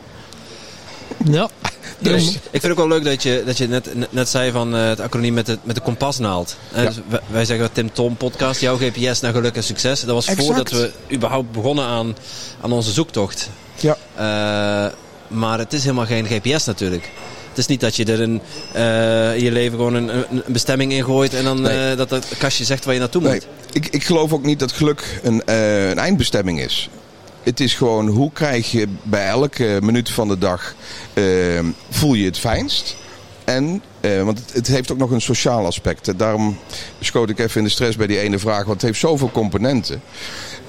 Ja. 1.23 1.49
Dus 1.99 2.27
ik 2.27 2.39
vind 2.51 2.63
het 2.63 2.71
ook 2.71 2.77
wel 2.77 2.87
leuk 2.87 3.03
dat 3.03 3.23
je, 3.23 3.43
dat 3.45 3.57
je 3.57 3.67
net, 3.67 3.89
net 4.11 4.29
zei 4.29 4.51
van 4.51 4.75
uh, 4.75 4.87
het 4.87 4.99
acroniem 4.99 5.33
met 5.33 5.45
de, 5.45 5.57
met 5.63 5.75
de 5.75 5.81
kompasnaald. 5.81 6.57
Uh, 6.75 6.85
dus 6.85 6.95
wij, 7.27 7.45
zeggen 7.45 7.71
Tim 7.71 7.93
Tom 7.93 8.15
podcast, 8.15 8.61
jouw 8.61 8.77
GPS 8.77 9.19
naar 9.19 9.33
geluk 9.33 9.55
en 9.55 9.63
succes. 9.63 9.99
Dat 9.99 10.13
was 10.13 10.27
exact. 10.27 10.47
voordat 10.47 10.71
we 10.71 10.91
überhaupt 11.11 11.51
begonnen 11.51 11.85
aan, 11.85 12.15
aan 12.61 12.71
onze 12.71 12.91
zoektocht. 12.91 13.49
Ja. 13.75 13.97
Uh, 14.15 14.93
maar 15.27 15.59
het 15.59 15.73
is 15.73 15.81
helemaal 15.81 16.05
geen 16.05 16.25
GPS 16.25 16.65
natuurlijk. 16.65 17.09
Het 17.57 17.65
is 17.65 17.71
niet 17.71 17.81
dat 17.81 17.95
je 17.95 18.05
er 18.05 18.21
een, 18.21 18.41
uh, 18.75 19.35
in 19.35 19.43
je 19.43 19.51
leven 19.51 19.77
gewoon 19.77 19.93
een, 19.93 20.09
een 20.29 20.43
bestemming 20.47 20.91
in 20.91 21.03
gooit 21.03 21.33
en 21.33 21.43
dan 21.43 21.61
nee. 21.61 21.91
uh, 21.91 21.97
dat 21.97 22.09
het 22.09 22.27
kastje 22.37 22.63
zegt 22.63 22.85
waar 22.85 22.93
je 22.93 22.99
naartoe 22.99 23.21
moet. 23.21 23.29
Nee. 23.29 23.41
Ik, 23.71 23.87
ik 23.87 24.03
geloof 24.03 24.33
ook 24.33 24.43
niet 24.43 24.59
dat 24.59 24.71
geluk 24.71 25.19
een, 25.23 25.41
uh, 25.49 25.89
een 25.89 25.97
eindbestemming 25.97 26.61
is. 26.61 26.89
Het 27.43 27.59
is 27.59 27.73
gewoon 27.73 28.07
hoe 28.07 28.31
krijg 28.33 28.71
je 28.71 28.87
bij 29.03 29.27
elke 29.27 29.79
minuut 29.81 30.09
van 30.09 30.27
de 30.27 30.37
dag 30.37 30.75
voel 31.89 32.13
je 32.13 32.25
het 32.25 32.39
fijnst. 32.39 32.95
En 33.43 33.81
Eh, 34.07 34.23
want 34.23 34.39
het, 34.39 34.53
het 34.53 34.67
heeft 34.67 34.91
ook 34.91 34.97
nog 34.97 35.11
een 35.11 35.21
sociaal 35.21 35.65
aspect. 35.65 36.19
Daarom 36.19 36.57
schoot 36.99 37.29
ik 37.29 37.39
even 37.39 37.57
in 37.57 37.63
de 37.63 37.69
stress 37.69 37.97
bij 37.97 38.07
die 38.07 38.19
ene 38.19 38.39
vraag. 38.39 38.65
Want 38.65 38.81
het 38.81 38.81
heeft 38.81 38.99
zoveel 38.99 39.31
componenten. 39.31 40.01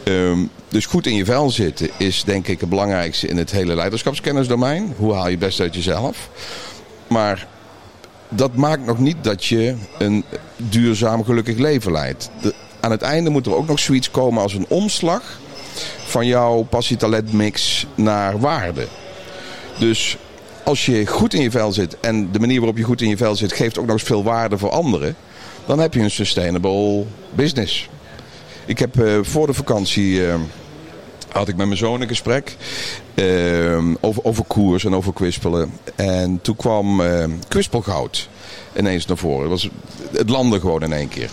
Ehm, 0.02 0.38
dus 0.68 0.86
goed 0.86 1.06
in 1.06 1.14
je 1.14 1.24
vel 1.24 1.50
zitten 1.50 1.88
is 1.96 2.24
denk 2.24 2.48
ik 2.48 2.60
het 2.60 2.68
belangrijkste 2.68 3.28
in 3.28 3.36
het 3.36 3.50
hele 3.50 3.74
leiderschapskennisdomein. 3.74 4.94
Hoe 4.96 5.14
haal 5.14 5.24
je 5.24 5.30
het 5.30 5.38
best 5.38 5.60
uit 5.60 5.74
jezelf? 5.74 6.28
Maar 7.08 7.46
dat 8.28 8.54
maakt 8.54 8.86
nog 8.86 8.98
niet 8.98 9.16
dat 9.20 9.44
je 9.44 9.76
een 9.98 10.24
duurzaam 10.56 11.24
gelukkig 11.24 11.56
leven 11.56 11.92
leidt. 11.92 12.30
Aan 12.80 12.90
het 12.90 13.02
einde 13.02 13.30
moet 13.30 13.46
er 13.46 13.54
ook 13.54 13.66
nog 13.66 13.78
zoiets 13.78 14.10
komen 14.10 14.42
als 14.42 14.54
een 14.54 14.66
omslag 14.68 15.38
van 16.04 16.26
jouw 16.26 16.62
passie-talent-mix 16.62 17.86
naar 17.94 18.40
waarde. 18.40 18.86
Dus 19.78 20.16
als 20.64 20.86
je 20.86 21.06
goed 21.06 21.34
in 21.34 21.42
je 21.42 21.50
vel 21.50 21.72
zit 21.72 22.00
en 22.00 22.32
de 22.32 22.38
manier 22.38 22.58
waarop 22.58 22.76
je 22.76 22.82
goed 22.82 23.00
in 23.00 23.08
je 23.08 23.16
vel 23.16 23.36
zit 23.36 23.52
geeft 23.52 23.78
ook 23.78 23.86
nog 23.86 23.94
eens 23.94 24.02
veel 24.02 24.22
waarde 24.22 24.58
voor 24.58 24.70
anderen, 24.70 25.16
dan 25.66 25.78
heb 25.78 25.94
je 25.94 26.00
een 26.00 26.10
sustainable 26.10 27.04
business. 27.34 27.88
Ik 28.66 28.78
heb 28.78 29.00
eh, 29.00 29.18
voor 29.22 29.46
de 29.46 29.54
vakantie 29.54 30.26
eh, 30.26 30.34
had 31.32 31.48
ik 31.48 31.56
met 31.56 31.66
mijn 31.66 31.78
zoon 31.78 32.00
een 32.00 32.08
gesprek 32.08 32.56
eh, 33.14 33.84
over, 34.00 34.24
over 34.24 34.44
koers 34.44 34.84
en 34.84 34.94
over 34.94 35.12
kwispelen. 35.12 35.72
En 35.94 36.38
toen 36.42 36.56
kwam 36.56 37.00
eh 37.00 37.24
kwispelgoud 37.48 38.28
ineens 38.76 39.06
naar 39.06 39.16
voren. 39.16 39.40
Het, 39.40 39.50
was, 39.50 39.68
het 40.12 40.30
landde 40.30 40.60
gewoon 40.60 40.82
in 40.82 40.92
één 40.92 41.08
keer. 41.08 41.30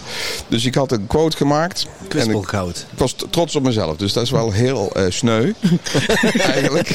Dus 0.48 0.66
ik 0.66 0.76
had 0.76 0.92
een 0.92 1.08
quote 1.08 1.38
gemaakt. 1.38 1.88
En 2.00 2.04
ik, 2.04 2.10
Kwispelgoud. 2.10 2.86
ik 2.92 2.98
was 2.98 3.16
trots 3.30 3.56
op 3.56 3.64
mezelf, 3.64 3.98
dus 3.98 4.14
dat 4.14 4.24
is 4.24 4.32
wel 4.32 4.52
heel 4.52 4.92
eh, 4.92 5.06
sneu. 5.10 5.52
eigenlijk. 6.54 6.90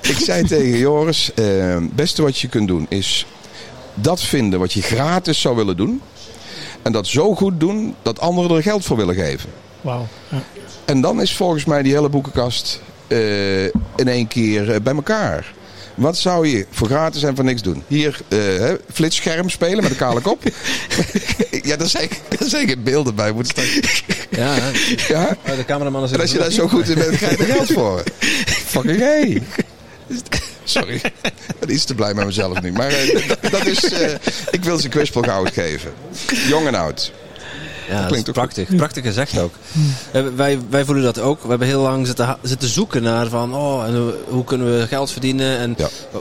ik 0.00 0.18
zei 0.18 0.46
tegen 0.46 0.78
Joris: 0.78 1.30
het 1.34 1.96
beste 1.96 2.22
wat 2.22 2.38
je 2.38 2.48
kunt 2.48 2.68
doen 2.68 2.86
is 2.88 3.26
dat 3.94 4.22
vinden 4.22 4.58
wat 4.58 4.72
je 4.72 4.82
gratis 4.82 5.40
zou 5.40 5.56
willen 5.56 5.76
doen. 5.76 6.02
En 6.82 6.92
dat 6.92 7.06
zo 7.06 7.34
goed 7.34 7.60
doen 7.60 7.94
dat 8.02 8.20
anderen 8.20 8.56
er 8.56 8.62
geld 8.62 8.84
voor 8.84 8.96
willen 8.96 9.14
geven. 9.14 9.50
Wauw. 9.80 10.06
Ja. 10.28 10.42
En 10.90 11.00
dan 11.00 11.20
is 11.20 11.36
volgens 11.36 11.64
mij 11.64 11.82
die 11.82 11.92
hele 11.92 12.08
boekenkast 12.08 12.80
eh, 13.06 13.64
in 13.64 14.08
één 14.08 14.28
keer 14.28 14.72
eh, 14.72 14.80
bij 14.80 14.94
elkaar. 14.94 15.52
Wat 15.94 16.16
zou 16.16 16.48
je 16.48 16.66
voor 16.70 16.86
gratis 16.86 17.22
en 17.22 17.36
voor 17.36 17.44
niks 17.44 17.62
doen? 17.62 17.82
Hier, 17.86 18.20
eh, 18.28 18.38
hè, 18.38 18.76
flitsscherm 18.92 19.48
spelen 19.48 19.82
met 19.82 19.90
een 19.90 19.96
kale 19.96 20.20
kop. 20.20 20.42
ja, 21.62 21.76
daar 21.76 21.88
zijn, 21.88 22.08
daar 22.28 22.48
zijn 22.48 22.68
geen 22.68 22.82
beelden 22.82 23.14
bij. 23.14 23.32
Moet 23.32 23.48
staan. 23.48 23.64
Ja, 24.30 24.56
Ja? 25.08 25.36
Oh, 25.48 25.56
de 25.56 25.64
cameraman 25.64 26.04
is 26.04 26.10
En 26.10 26.20
als 26.20 26.32
je 26.32 26.38
daar 26.38 26.50
zo 26.50 26.68
goed 26.68 26.88
in 26.88 26.94
bent, 26.94 27.16
krijg 27.16 27.38
je 27.38 27.44
er 27.44 27.54
geld 27.54 27.72
voor. 27.72 28.02
Fucking 28.46 28.98
hey. 28.98 29.42
Sorry, 30.64 31.00
ben 31.58 31.72
iets 31.72 31.84
te 31.84 31.94
blij 31.94 32.14
met 32.14 32.24
mezelf 32.24 32.60
nu. 32.62 32.72
Maar 32.72 32.88
eh, 32.88 33.28
dat, 33.28 33.50
dat 33.50 33.66
is, 33.66 33.92
eh, 33.92 34.14
ik 34.50 34.64
wil 34.64 34.78
ze 34.78 34.88
kwispelgoud 34.88 35.52
geven. 35.52 35.92
Jong 36.48 36.66
en 36.66 36.74
oud. 36.74 37.12
Ja, 37.90 37.98
dat 38.00 38.06
klinkt 38.08 38.28
ook 38.28 38.34
prachtig. 38.34 38.76
Prachtig 38.76 39.04
gezegd 39.04 39.38
ook. 39.38 39.52
Eh, 40.12 40.22
wij, 40.36 40.58
wij 40.70 40.84
voelen 40.84 41.04
dat 41.04 41.18
ook. 41.18 41.42
We 41.42 41.48
hebben 41.48 41.66
heel 41.68 41.80
lang 41.82 42.06
zitten, 42.06 42.36
zitten 42.42 42.68
zoeken 42.68 43.02
naar 43.02 43.26
van, 43.28 43.54
oh, 43.54 43.84
en 43.84 44.12
hoe, 44.28 44.44
kunnen 44.44 44.78
we 44.78 44.86
geld 44.86 45.10
verdienen? 45.10 45.58
En 45.58 45.74
Ja. 45.78 45.88
de 46.12 46.18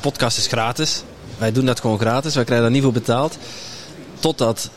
podcast 0.00 0.38
is 0.38 0.46
gratis. 0.46 1.02
Wij 1.38 1.52
doen 1.52 1.66
dat 1.66 1.80
gewoon 1.80 1.98
gratis. 1.98 2.34
Wij 2.34 2.44
krijgen 2.44 2.64
daar 2.66 2.74
niet 2.74 2.82
voor 2.82 2.92
betaald. 2.92 3.36
Totdat 4.20 4.70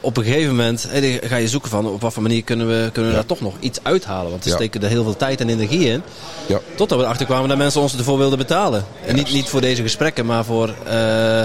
op 0.00 0.16
een 0.16 0.24
gegeven 0.24 0.48
moment 0.56 0.88
ga 1.22 1.36
je 1.36 1.48
zoeken 1.48 1.70
van 1.70 1.86
op 1.86 2.00
wat 2.00 2.12
voor 2.12 2.22
manier 2.22 2.42
kunnen 2.44 2.68
we, 2.68 2.90
kunnen 2.92 3.10
we 3.10 3.16
daar 3.16 3.26
toch 3.26 3.40
nog 3.40 3.54
iets 3.60 3.78
uithalen. 3.82 4.30
Want 4.30 4.44
we 4.44 4.50
Ja. 4.50 4.56
steken 4.56 4.82
er 4.82 4.88
heel 4.88 5.02
veel 5.02 5.16
tijd 5.16 5.40
en 5.40 5.48
energie 5.48 5.84
in. 5.88 6.02
Ja. 6.46 6.58
Totdat 6.76 6.98
we 6.98 7.04
erachter 7.04 7.26
kwamen 7.26 7.48
dat 7.48 7.58
mensen 7.58 7.80
ons 7.80 7.96
ervoor 7.96 8.18
wilden 8.18 8.38
betalen. 8.38 8.84
En 9.06 9.14
niet, 9.14 9.32
niet 9.32 9.48
voor 9.48 9.60
deze 9.60 9.82
gesprekken, 9.82 10.26
maar 10.26 10.44
voor 10.44 10.74
eh, 10.86 11.42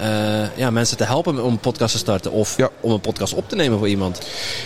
eh, 0.00 0.56
ja, 0.56 0.70
mensen 0.70 0.96
te 0.96 1.04
helpen 1.04 1.44
om 1.44 1.52
een 1.52 1.58
podcast 1.58 1.92
te 1.92 1.98
starten. 1.98 2.32
Of 2.32 2.56
Ja. 2.56 2.68
om 2.80 2.90
een 2.92 3.00
podcast 3.00 3.34
op 3.34 3.48
te 3.48 3.56
nemen 3.56 3.78
voor 3.78 3.88
iemand. 3.88 4.18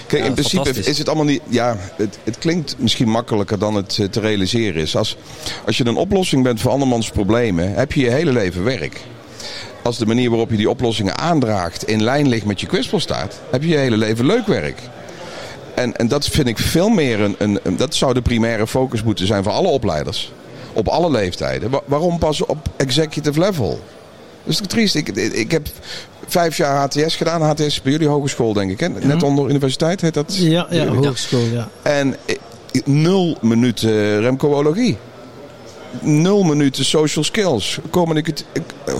Kijk, 0.07 0.23
Ja, 0.23 0.29
in 0.29 0.35
principe 0.35 0.71
is 0.91 0.99
het 0.99 1.07
allemaal 1.09 1.25
niet. 1.27 1.43
Ja, 1.49 1.77
het, 1.97 2.19
het 2.25 2.39
klinkt 2.39 2.75
misschien 2.79 3.09
makkelijker 3.09 3.59
dan 3.59 3.75
het 3.75 3.99
eh, 4.01 4.07
te 4.07 4.21
realiseren 4.21 4.83
is. 4.83 4.97
Als, 4.97 5.17
als 5.67 5.77
je 5.77 5.87
een 5.87 5.97
oplossing 5.97 6.43
bent 6.43 6.61
voor 6.61 6.71
andermans 6.71 7.11
problemen, 7.11 7.75
heb 7.75 7.93
je 7.93 8.01
je 8.01 8.11
hele 8.11 8.33
leven 8.33 8.65
werk. 8.65 9.01
Als 9.83 9.99
de 9.99 10.07
manier 10.07 10.31
waarop 10.31 10.51
je 10.51 10.57
die 10.57 10.71
oplossingen 10.71 11.19
aandraagt 11.19 11.85
in 11.89 12.03
lijn 12.03 12.29
ligt 12.29 12.47
met 12.47 12.61
je 12.61 12.67
kwispelstaart, 12.67 13.35
heb 13.51 13.62
je 13.62 13.69
je 13.69 13.77
hele 13.77 13.97
leven 13.97 14.27
leuk 14.27 14.47
werk. 14.47 14.81
En, 15.75 15.97
en 15.97 16.09
dat 16.09 16.27
vind 16.27 16.47
ik 16.49 16.59
veel 16.59 16.89
meer 16.89 17.21
een, 17.21 17.35
een, 17.39 17.59
een- 17.62 17.77
Dat 17.77 17.95
zou 17.95 18.15
de 18.15 18.23
primaire 18.23 18.67
focus 18.67 19.03
moeten 19.03 19.27
zijn 19.27 19.43
voor 19.43 19.53
alle 19.53 19.69
opleiders. 19.69 20.33
Op 20.73 20.89
alle 20.89 21.11
leeftijden. 21.11 21.71
Wa- 21.71 21.81
waarom 21.85 22.19
pas 22.19 22.41
op 22.47 22.69
executive 22.77 23.41
level? 23.41 23.81
Dat 24.45 24.53
is 24.53 24.57
toch 24.57 24.67
triest. 24.67 24.95
Ik, 24.95 25.09
ik 25.17 25.51
heb 25.51 25.69
vijf 26.27 26.57
jaar 26.57 26.77
HTS 26.77 27.17
gedaan. 27.17 27.43
HTS 27.43 27.61
is 27.61 27.83
bij 27.83 27.93
jullie 27.93 28.09
hogeschool, 28.09 28.53
denk 28.53 28.71
ik. 28.71 28.81
Hè? 28.81 28.89
Net 28.89 29.23
onder 29.23 29.49
universiteit 29.49 30.01
heet 30.01 30.15
dat. 30.15 30.37
Ja, 30.37 30.67
ja, 30.71 30.87
hogeschool, 30.87 31.45
ja. 31.53 31.69
En 31.83 32.17
eh, 32.27 32.37
nul 32.85 33.37
minuten 33.41 34.21
remcoologie. 34.21 34.97
Nul 36.01 36.43
minuten 36.43 36.85
social 36.85 37.25
skills. 37.25 37.79
Communicatieve 37.91 38.51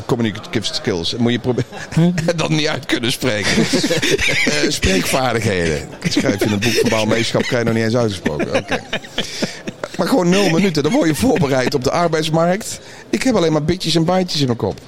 communicatieve 0.07 0.75
skills. 0.75 1.17
Moet 1.17 1.33
je 1.33 1.39
proberen. 1.39 1.69
dat 2.37 2.49
niet 2.49 2.67
uit 2.67 2.87
kunnen 2.87 3.13
spreken. 3.13 3.51
Eh, 3.51 4.69
spreekvaardigheden. 4.69 5.89
Dat 6.01 6.13
schrijf 6.13 6.39
je 6.39 6.45
in 6.45 6.53
een 6.53 6.59
boek 6.59 6.73
verbaal 6.73 7.07
meeschap. 7.07 7.43
Krijg 7.43 7.59
je 7.59 7.65
nog 7.65 7.75
niet 7.75 7.85
eens 7.85 7.97
uitgesproken. 7.97 8.57
Oké. 8.57 8.83
Maar 9.99 10.09
gewoon 10.09 10.29
nul 10.29 10.51
minuten. 10.51 10.83
Dan 10.83 10.93
word 10.93 11.09
je 11.09 11.15
voorbereid 11.15 11.75
op 11.75 11.85
de 11.85 11.91
arbeidsmarkt. 11.91 12.81
Ik 13.11 13.23
heb 13.23 13.35
alleen 13.35 13.53
maar 13.53 13.65
bitjes 13.65 13.95
en 13.95 14.05
bytes 14.05 14.41
in 14.41 14.47
mijn 14.47 14.59
kop. 14.59 14.81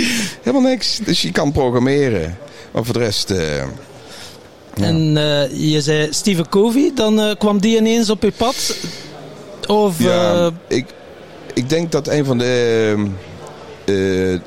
Helemaal 0.42 0.70
niks. 0.70 0.98
Dus 1.04 1.22
je 1.22 1.32
kan 1.32 1.52
programmeren. 1.52 2.38
Maar 2.72 2.84
voor 2.84 2.94
de 2.94 3.00
rest... 3.00 3.30
eh, 3.30 3.56
Ja. 4.74 4.84
En 4.84 5.16
eh, 5.16 5.70
je 5.72 5.80
zei 5.80 6.08
Stephen 6.10 6.48
Covey, 6.48 6.92
dan 6.94 7.20
eh, 7.20 7.34
kwam 7.38 7.60
die 7.60 7.76
ineens 7.76 8.10
op 8.10 8.22
je 8.22 8.32
pad? 8.36 8.76
Of, 9.66 9.98
Ja, 10.02 10.50
ik, 10.68 10.86
ik 11.54 11.68
denk 11.68 11.92
dat 11.92 12.08
een 12.08 12.24
van 12.24 12.38
de, 12.38 12.94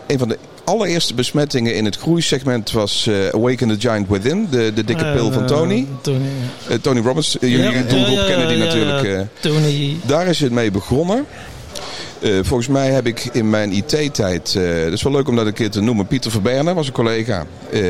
een 0.08 0.20
van 0.20 0.28
de 0.28 0.38
allereerste 0.64 1.14
besmettingen 1.14 1.76
in 1.76 1.86
het 1.86 1.96
groeisegment 1.96 2.72
was 2.72 3.10
Awaken 3.32 3.68
the 3.68 3.76
Giant 3.88 4.10
Within, 4.10 4.48
de, 4.52 4.72
de 4.76 4.84
dikke 4.84 5.12
pil 5.14 5.32
van 5.32 5.46
Tony. 5.46 5.88
Tony, 6.02 6.26
ja. 6.70 6.78
Tony 6.82 7.00
Robbins, 7.02 7.38
jullie 7.40 7.60
Ja, 7.60 7.82
doelgroep 7.82 8.18
ja, 8.18 8.26
kennen 8.26 8.48
die 8.48 8.58
natuurlijk. 8.58 9.28
Tony. 9.40 9.98
daar 10.06 10.28
is 10.28 10.40
het 10.40 10.52
mee 10.52 10.72
begonnen. 10.72 11.26
Eh, 12.26 12.32
volgens 12.44 12.68
mij 12.68 12.92
heb 12.92 13.08
ik 13.08 13.30
in 13.32 13.50
mijn 13.50 13.72
IT-tijd, 13.72 14.56
eh 14.56 14.84
dat 14.84 14.92
is 14.94 15.04
wel 15.04 15.12
leuk 15.12 15.28
om 15.28 15.36
dat 15.36 15.46
een 15.46 15.54
keer 15.54 15.70
te 15.70 15.82
noemen, 15.82 16.08
Pieter 16.08 16.32
Verberner 16.32 16.74
was 16.74 16.88
een 16.88 16.94
collega 16.94 17.46
eh, 17.72 17.82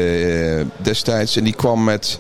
destijds. 0.78 1.36
En 1.38 1.44
die 1.44 1.54
kwam 1.56 1.84
met, 1.84 2.20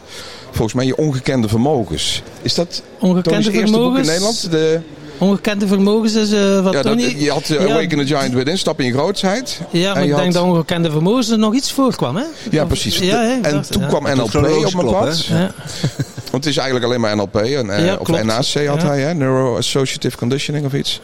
volgens 0.51 0.73
mij, 0.73 0.85
je 0.85 0.95
ongekende 0.97 1.47
vermogens. 1.47 2.21
Is 2.41 2.53
dat 2.55 2.67
Tony's 2.99 3.13
Ongekende 3.15 3.51
eerste 3.51 3.51
boek 3.51 3.63
in 3.65 3.67
vermogens. 3.73 4.07
Nederland? 4.07 4.51
De, 4.51 4.79
Ongekende 5.17 5.67
vermogens 5.67 6.13
is 6.13 6.31
eh 6.31 6.63
wat 6.63 6.73
ja, 6.73 6.81
dat, 6.81 6.91
Tony... 6.97 7.15
je 7.17 7.31
had 7.31 7.47
Ja. 7.47 7.57
Awaken 7.57 7.97
the 7.97 8.05
Giant 8.05 8.33
Within, 8.33 8.57
Stap 8.57 8.79
in 8.79 8.85
je 8.85 8.91
grootsheid. 8.93 9.59
Ja, 9.69 9.87
maar 9.87 9.95
En 9.95 10.03
ik 10.03 10.09
je 10.09 10.15
denk 10.15 10.33
had- 10.33 10.43
dat 10.43 10.43
ongekende 10.53 10.91
vermogens 10.91 11.29
er 11.29 11.37
nog 11.39 11.53
iets 11.53 11.71
voor 11.71 11.95
kwam, 11.95 12.15
hè? 12.15 12.23
Ja, 12.51 12.61
Of- 12.61 12.67
precies. 12.67 12.97
Ja, 12.97 13.21
hè, 13.21 13.33
en 13.41 13.41
dacht, 13.53 13.71
toen 13.71 13.81
ja. 13.81 13.87
kwam 13.87 14.03
NLP 14.03 14.35
op 14.35 14.73
mijn 14.73 14.85
pad. 14.87 15.25
hè? 15.27 15.37
Ja. 15.39 15.51
Want 16.31 16.43
het 16.43 16.45
is 16.45 16.57
eigenlijk 16.57 16.85
alleen 16.85 16.99
maar 17.01 17.15
NLP. 17.15 17.35
En, 17.35 17.69
eh, 17.69 17.85
Ja, 17.85 17.95
of 17.95 18.03
klopt. 18.07 18.23
NAC 18.23 18.37
had 18.67 18.81
Ja. 18.81 18.87
hij, 18.87 18.99
hè? 19.01 19.13
Neuro 19.13 19.57
Associative 19.57 20.17
Conditioning 20.17 20.65
of 20.65 20.73
iets. 20.73 20.99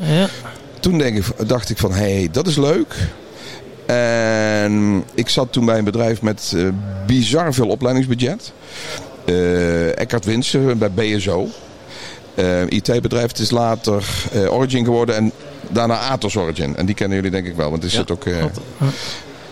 Toen 0.81 0.97
denk 0.97 1.17
ik, 1.17 1.47
dacht 1.47 1.69
ik 1.69 1.77
van, 1.77 1.91
hé, 1.93 2.13
hey, 2.15 2.29
dat 2.31 2.47
is 2.47 2.55
leuk. 2.57 2.95
En 3.85 5.03
ik 5.13 5.29
zat 5.29 5.51
toen 5.51 5.65
bij 5.65 5.77
een 5.77 5.83
bedrijf 5.83 6.21
met 6.21 6.53
eh, 6.55 6.67
bizar 7.05 7.53
veel 7.53 7.67
opleidingsbudget. 7.67 8.51
Eh 9.25 9.99
Eckhart 9.99 10.25
Winsen 10.25 10.77
bij 10.77 10.91
BSO. 10.91 11.47
Eh, 12.35 12.61
IT-bedrijf. 12.69 13.27
Het 13.27 13.39
is 13.39 13.51
later 13.51 14.03
eh, 14.31 14.53
Origin 14.53 14.85
geworden 14.85 15.15
en 15.15 15.31
daarna 15.69 15.97
Atos 15.97 16.35
Origin. 16.35 16.75
En 16.75 16.85
die 16.85 16.95
kennen 16.95 17.15
jullie 17.15 17.31
denk 17.31 17.47
ik 17.47 17.55
wel, 17.55 17.69
want 17.69 17.83
er 17.83 17.89
Ja, 17.89 17.95
zit 17.95 18.11
ook... 18.11 18.25
eh. 18.25 18.43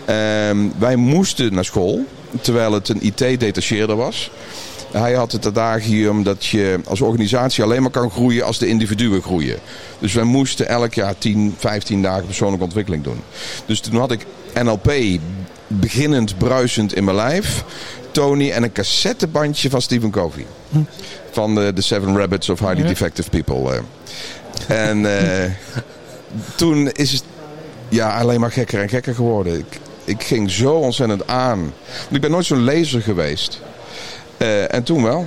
Ehm, 0.04 0.58
wij 0.78 0.96
moesten 0.96 1.54
naar 1.54 1.64
school, 1.64 2.04
terwijl 2.40 2.72
het 2.72 2.88
een 2.88 3.04
IT-detacheerder 3.06 3.96
was. 3.96 4.30
Hij 4.92 5.12
had 5.14 5.32
het 5.32 5.46
adagium 5.46 6.22
dat 6.22 6.44
je 6.44 6.80
als 6.84 7.00
organisatie 7.00 7.64
alleen 7.64 7.82
maar 7.82 7.90
kan 7.90 8.10
groeien 8.10 8.44
als 8.44 8.58
de 8.58 8.66
individuen 8.66 9.22
groeien. 9.22 9.58
Dus 9.98 10.12
wij 10.12 10.24
moesten 10.24 10.68
elk 10.68 10.94
jaar 10.94 11.18
10, 11.18 11.54
15 11.58 12.02
dagen 12.02 12.24
persoonlijke 12.26 12.64
ontwikkeling 12.64 13.04
doen. 13.04 13.20
Dus 13.66 13.80
toen 13.80 13.96
had 14.00 14.10
ik 14.10 14.26
NLP 14.62 14.92
beginnend 15.66 16.38
bruisend 16.38 16.94
in 16.94 17.04
mijn 17.04 17.16
lijf. 17.16 17.64
Tony 18.10 18.50
en 18.50 18.62
een 18.62 18.72
cassettebandje 18.72 19.70
van 19.70 19.82
Stephen 19.82 20.10
Covey. 20.10 20.46
Van 21.30 21.54
de, 21.54 21.72
The 21.74 21.82
Seven 21.82 22.16
Rabbits 22.16 22.48
of 22.48 22.58
Highly. 22.60 22.82
Defective 22.86 23.30
People. 23.30 23.74
eh. 24.68 24.86
En 24.88 25.18
eh, 25.18 25.50
toen 26.54 26.90
is 26.90 27.12
het 27.12 27.22
ja, 27.88 28.18
alleen 28.18 28.40
maar 28.40 28.52
gekker 28.52 28.80
en 28.82 28.88
gekker 28.88 29.14
geworden. 29.14 29.58
Ik, 29.58 29.78
ik 30.04 30.22
ging 30.22 30.50
zo 30.50 30.72
ontzettend 30.72 31.26
aan. 31.26 31.58
Want 31.58 32.14
ik 32.14 32.20
ben 32.20 32.30
nooit 32.30 32.46
zo'n 32.46 32.62
lezer 32.64 33.02
geweest. 33.02 33.60
Eh, 34.40 34.74
en 34.74 34.82
toen 34.82 35.02
wel. 35.02 35.26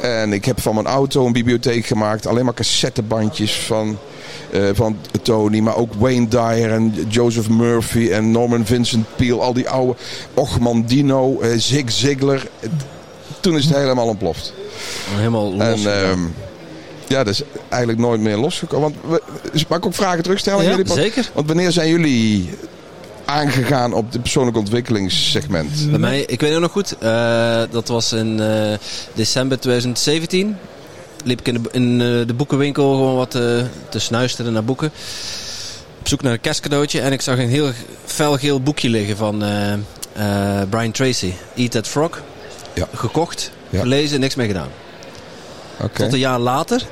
En 0.00 0.32
ik 0.32 0.44
heb 0.44 0.60
van 0.60 0.74
mijn 0.74 0.86
auto 0.86 1.26
een 1.26 1.32
bibliotheek 1.32 1.86
gemaakt. 1.86 2.26
Alleen 2.26 2.44
maar 2.44 2.54
cassettebandjes 2.54 3.52
van, 3.52 3.98
eh, 4.50 4.62
van 4.72 4.96
Tony. 5.22 5.60
Maar 5.60 5.76
ook 5.76 5.94
Wayne 5.94 6.28
Dyer 6.28 6.70
en 6.70 6.94
Joseph 7.08 7.48
Murphy 7.48 8.10
en 8.10 8.30
Norman 8.30 8.66
Vincent 8.66 9.06
Peale. 9.16 9.40
Al 9.40 9.52
die 9.52 9.68
oude 9.68 9.94
Ochman 10.34 10.84
Dino, 10.86 11.40
eh, 11.40 11.50
Zig 11.56 11.92
Ziglar. 11.92 12.46
Toen 13.40 13.56
is 13.56 13.64
het 13.64 13.76
helemaal 13.76 14.06
ontploft. 14.06 14.52
Helemaal 15.10 15.54
los. 15.54 15.84
En 15.84 16.02
ehm, 16.02 16.20
ja, 17.06 17.24
dat 17.24 17.32
is 17.32 17.42
eigenlijk 17.68 18.02
nooit 18.02 18.20
meer 18.20 18.36
losgekomen. 18.36 18.94
Want 19.06 19.22
we, 19.52 19.64
mag 19.68 19.78
ik 19.78 19.86
ook 19.86 19.94
vragen 19.94 20.22
terugstellen? 20.22 20.64
Ja, 20.64 20.70
jullie? 20.70 20.92
zeker. 20.92 21.30
Want 21.34 21.46
wanneer 21.46 21.72
zijn 21.72 21.88
jullie 21.88 22.50
aangegaan 23.24 23.92
op 23.92 24.12
de 24.12 24.18
persoonlijke 24.18 24.58
ontwikkelingssegment? 24.58 25.90
Bij 25.90 25.98
mij, 25.98 26.20
ik 26.20 26.40
weet 26.40 26.52
het 26.52 26.60
nog 26.60 26.70
goed, 26.70 26.98
eh, 26.98 27.62
dat 27.70 27.88
was 27.88 28.12
in 28.12 28.40
eh, 28.40 28.78
december 29.14 29.60
2017. 29.60 30.56
Liep 31.24 31.40
ik 31.40 31.48
in, 31.48 31.62
de, 31.62 31.68
in 31.72 32.00
eh, 32.00 32.26
de 32.26 32.34
boekenwinkel 32.34 32.90
gewoon 32.94 33.16
wat 33.16 33.30
te 33.30 33.98
snuisteren 33.98 34.52
naar 34.52 34.64
boeken. 34.64 34.92
Op 35.98 36.08
zoek 36.08 36.22
naar 36.22 36.32
een 36.32 36.40
kerstcadeautje 36.40 37.00
en 37.00 37.12
ik 37.12 37.20
zag 37.20 37.38
een 37.38 37.48
heel 37.48 37.70
felgeel 38.04 38.60
boekje 38.60 38.88
liggen 38.88 39.16
van 39.16 39.42
Brian 40.70 40.90
Tracy. 40.90 41.32
Eat 41.56 41.70
That 41.70 41.88
Frog. 41.88 42.22
Ja. 42.74 42.88
Gekocht, 42.94 43.50
Ja. 43.70 43.80
gelezen, 43.80 44.20
niks 44.20 44.34
mee 44.34 44.46
gedaan. 44.46 44.68
Oké. 45.80 46.02
Tot 46.02 46.12
een 46.12 46.18
jaar 46.18 46.38
later 46.38 46.82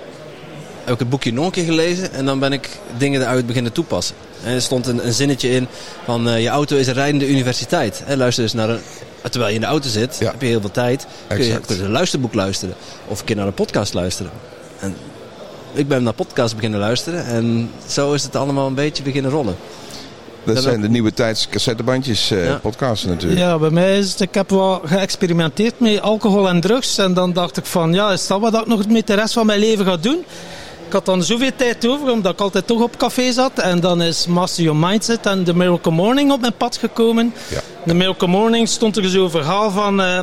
heb 0.85 0.95
ik 0.95 0.99
het 0.99 1.09
boekje 1.11 1.33
nog 1.33 1.45
een 1.45 1.51
keer 1.51 1.65
gelezen 1.65 2.13
en 2.13 2.25
dan 2.25 2.39
ben 2.39 2.53
ik 2.53 2.69
dingen 2.99 3.21
eruit 3.21 3.47
beginnen 3.47 3.73
toepassen. 3.73 4.17
En 4.45 4.55
er 4.55 4.63
stond 4.63 4.87
een, 4.87 5.07
een 5.07 5.13
zinnetje 5.13 5.51
in 5.51 5.67
van 6.05 6.29
eh, 6.29 6.43
je 6.43 6.49
auto 6.49 6.77
is 6.77 6.87
een 6.87 6.95
rijdende 6.95 7.29
universiteit. 7.29 8.03
Hè, 8.05 8.17
luister 8.17 8.43
eens 8.45 8.53
naar 8.53 8.69
een, 8.69 8.81
terwijl 9.23 9.49
je 9.49 9.55
in 9.55 9.61
de 9.61 9.67
auto 9.67 9.89
zit, 9.89 10.17
Ja. 10.21 10.31
heb 10.31 10.41
je 10.41 10.47
heel 10.47 10.61
veel 10.61 10.71
tijd. 10.71 11.07
Kun 11.27 11.45
je, 11.45 11.61
kun 11.67 11.77
je 11.77 11.83
een 11.83 11.91
luisterboek 11.91 12.35
luisteren 12.35 12.75
of 13.09 13.19
een 13.19 13.25
keer 13.25 13.37
naar 13.37 13.47
een 13.47 13.55
podcast 13.55 13.95
luisteren. 13.95 14.33
En 14.81 14.97
ik 15.73 15.89
ben 15.89 16.03
naar 16.03 16.13
podcast 16.13 16.55
beginnen 16.55 16.81
luisteren 16.81 17.25
en 17.25 17.71
zo 17.87 18.13
is 18.13 18.23
het 18.23 18.37
allemaal 18.37 18.67
een 18.67 18.75
beetje 18.75 19.03
beginnen 19.03 19.31
rollen. 19.31 19.57
Dat 20.45 20.55
Dat 20.55 20.65
zijn 20.65 20.77
ook. 20.77 20.83
de 20.83 20.89
nieuwe 20.89 21.13
tijds 21.13 21.49
cassettebandjes 21.49 22.31
eh 22.31 22.45
Ja. 22.45 22.55
podcasten 22.59 23.09
natuurlijk. 23.11 23.41
Ja, 23.41 23.59
bij 23.59 23.71
mij 23.71 23.99
is 23.99 24.11
het, 24.11 24.21
ik 24.21 24.35
heb 24.35 24.51
wel 24.51 24.81
geëxperimenteerd 24.85 25.81
met 25.81 26.01
alcohol 26.01 26.49
en 26.49 26.61
drugs. 26.61 26.99
En 26.99 27.15
dan 27.15 27.33
dacht 27.33 27.57
ik 27.57 27.67
van, 27.67 27.93
ja, 27.93 28.11
is 28.13 28.27
dat 28.27 28.41
wat 28.41 28.55
ik 28.55 28.67
nog 28.67 28.89
met 28.89 29.07
de 29.07 29.15
rest 29.15 29.33
van 29.33 29.47
mijn 29.47 29.59
leven 29.61 29.85
ga 29.85 29.97
doen? 29.97 30.25
Ik 30.91 30.97
had 30.97 31.07
dan 31.07 31.23
zoveel 31.23 31.51
tijd 31.57 31.87
over, 31.87 32.11
omdat 32.11 32.33
ik 32.33 32.41
altijd 32.41 32.67
toch 32.67 32.83
op 32.83 32.97
café 32.97 33.33
zat. 33.33 33.59
En 33.59 33.81
dan 33.81 34.03
is 34.03 34.27
Master 34.27 34.65
Your 34.65 34.79
Mindset 34.79 35.27
en 35.27 35.45
The 35.45 35.55
Miracle 35.55 35.93
Morning 35.93 36.33
op 36.33 36.41
mijn 36.41 36.57
pad 36.57 36.77
gekomen. 36.77 37.35
Ja. 37.49 37.61
De 37.85 37.95
Miracle 37.95 38.27
Morning 38.29 38.69
stond 38.69 38.97
er 38.97 39.09
zo'n 39.09 39.31
verhaal 39.31 39.71
van... 39.71 40.01
eh 40.01 40.19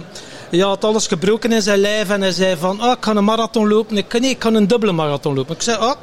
ja, 0.52 0.68
had 0.68 0.84
alles 0.84 1.08
gebroken 1.08 1.52
in 1.52 1.62
zijn 1.62 1.80
lijf 1.80 2.10
en 2.10 2.22
hij 2.22 2.32
zei 2.32 2.56
van, 2.56 2.80
ah, 2.80 2.92
ik 2.92 3.04
ga 3.04 3.16
een 3.16 3.24
marathon 3.24 3.68
lopen. 3.68 3.98
Ik, 3.98 4.20
nee, 4.20 4.30
ik 4.30 4.40
kan 4.40 4.54
een 4.54 4.68
dubbele 4.68 4.92
marathon 4.92 5.36
lopen. 5.36 5.56
Ik 5.56 5.62
zei, 5.62 5.78
ah, 5.78 5.96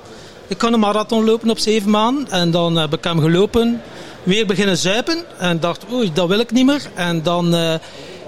ik 0.47 0.59
kan 0.59 0.73
een 0.73 0.81
marathon 0.81 1.25
lopen 1.25 1.51
op 1.51 1.59
zeven 1.59 1.91
maanden. 1.91 2.31
En 2.31 2.51
dan 2.51 2.77
heb 2.77 2.93
ik 2.93 3.05
hem 3.05 3.21
gelopen, 3.21 3.83
weer 4.23 4.47
beginnen 4.47 4.77
zuipen. 4.77 5.25
En 5.39 5.61
dacht, 5.61 5.85
oei, 5.93 6.13
dat 6.13 6.29
wil 6.29 6.39
ik 6.39 6.51
niet 6.51 6.67
meer. 6.67 6.83
En 6.95 7.23
dan 7.23 7.55
eh, 7.55 7.75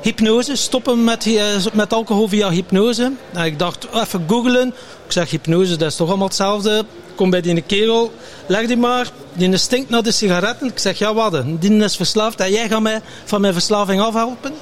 hypnose, 0.06 0.56
stoppen 0.56 1.04
met, 1.04 1.26
eh, 1.26 1.44
met 1.72 1.92
alcohol 1.92 2.28
via 2.28 2.50
hypnose. 2.50 3.12
En 3.32 3.44
ik 3.44 3.58
dacht, 3.58 3.86
oh, 3.88 4.00
even 4.00 4.24
googlen. 4.26 4.68
Ik 5.06 5.12
zeg, 5.12 5.30
hypnose, 5.30 5.76
dat 5.76 5.90
is 5.90 5.96
toch 5.96 6.08
allemaal 6.08 6.26
hetzelfde. 6.26 6.84
Kom 7.14 7.30
bij 7.30 7.40
die 7.40 7.60
kerel, 7.60 8.12
leg 8.46 8.66
die 8.66 8.76
maar. 8.76 9.10
Die 9.32 9.56
stinkt 9.56 9.90
naar 9.90 10.02
de 10.02 10.12
sigaretten. 10.12 10.66
Ik 10.66 10.78
zeg, 10.78 10.98
ja 10.98 11.14
wat, 11.14 11.42
die 11.60 11.76
is 11.76 11.96
verslaafd. 11.96 12.40
En 12.40 12.50
jij 12.50 12.68
gaat 12.68 12.80
mij 12.80 13.00
van 13.24 13.40
mijn 13.40 13.52
verslaving 13.52 14.00
afhelpen. 14.00 14.52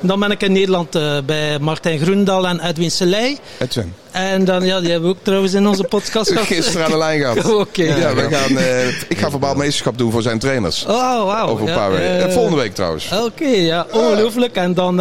En 0.00 0.06
dan 0.08 0.20
ben 0.20 0.30
ik 0.30 0.42
in 0.42 0.52
Nederland 0.52 0.94
eh, 0.94 1.18
bij 1.26 1.58
Martijn 1.58 1.98
Groendal 1.98 2.46
en 2.46 2.60
Edwin 2.60 2.90
Selei. 2.90 3.38
Edwin. 3.58 3.94
En 4.14 4.44
dan, 4.44 4.64
ja, 4.64 4.80
die 4.80 4.90
hebben 4.90 5.08
we 5.10 5.14
ook 5.16 5.22
trouwens 5.24 5.54
in 5.54 5.66
onze 5.66 5.84
podcast 5.84 6.30
gehad. 6.32 6.46
Gisteren 6.46 6.84
aan 6.84 6.90
de 6.90 6.96
lijn 6.98 7.20
gehad. 7.20 7.52
Oké. 7.66 7.82
Ja, 7.82 8.14
we 8.14 8.28
gaan, 8.30 8.58
eh, 8.58 8.88
ik 8.88 9.18
ga 9.18 9.30
verbaal 9.30 9.54
meesterschap 9.54 9.98
doen 9.98 10.10
voor 10.12 10.22
zijn 10.22 10.38
trainers. 10.38 10.84
Oh, 10.88 11.24
wauw. 11.24 11.48
Over 11.48 11.64
een 11.64 11.70
Ja, 11.72 11.76
paar 11.78 11.90
weken. 11.90 12.06
eh, 12.06 12.24
Eh, 12.24 12.32
Volgende 12.32 12.58
week 12.58 12.74
trouwens. 12.74 13.08
Oké, 13.24 13.44
ja, 13.46 13.86
ongelooflijk. 13.92 14.56
En 14.56 14.74
dan 14.74 14.98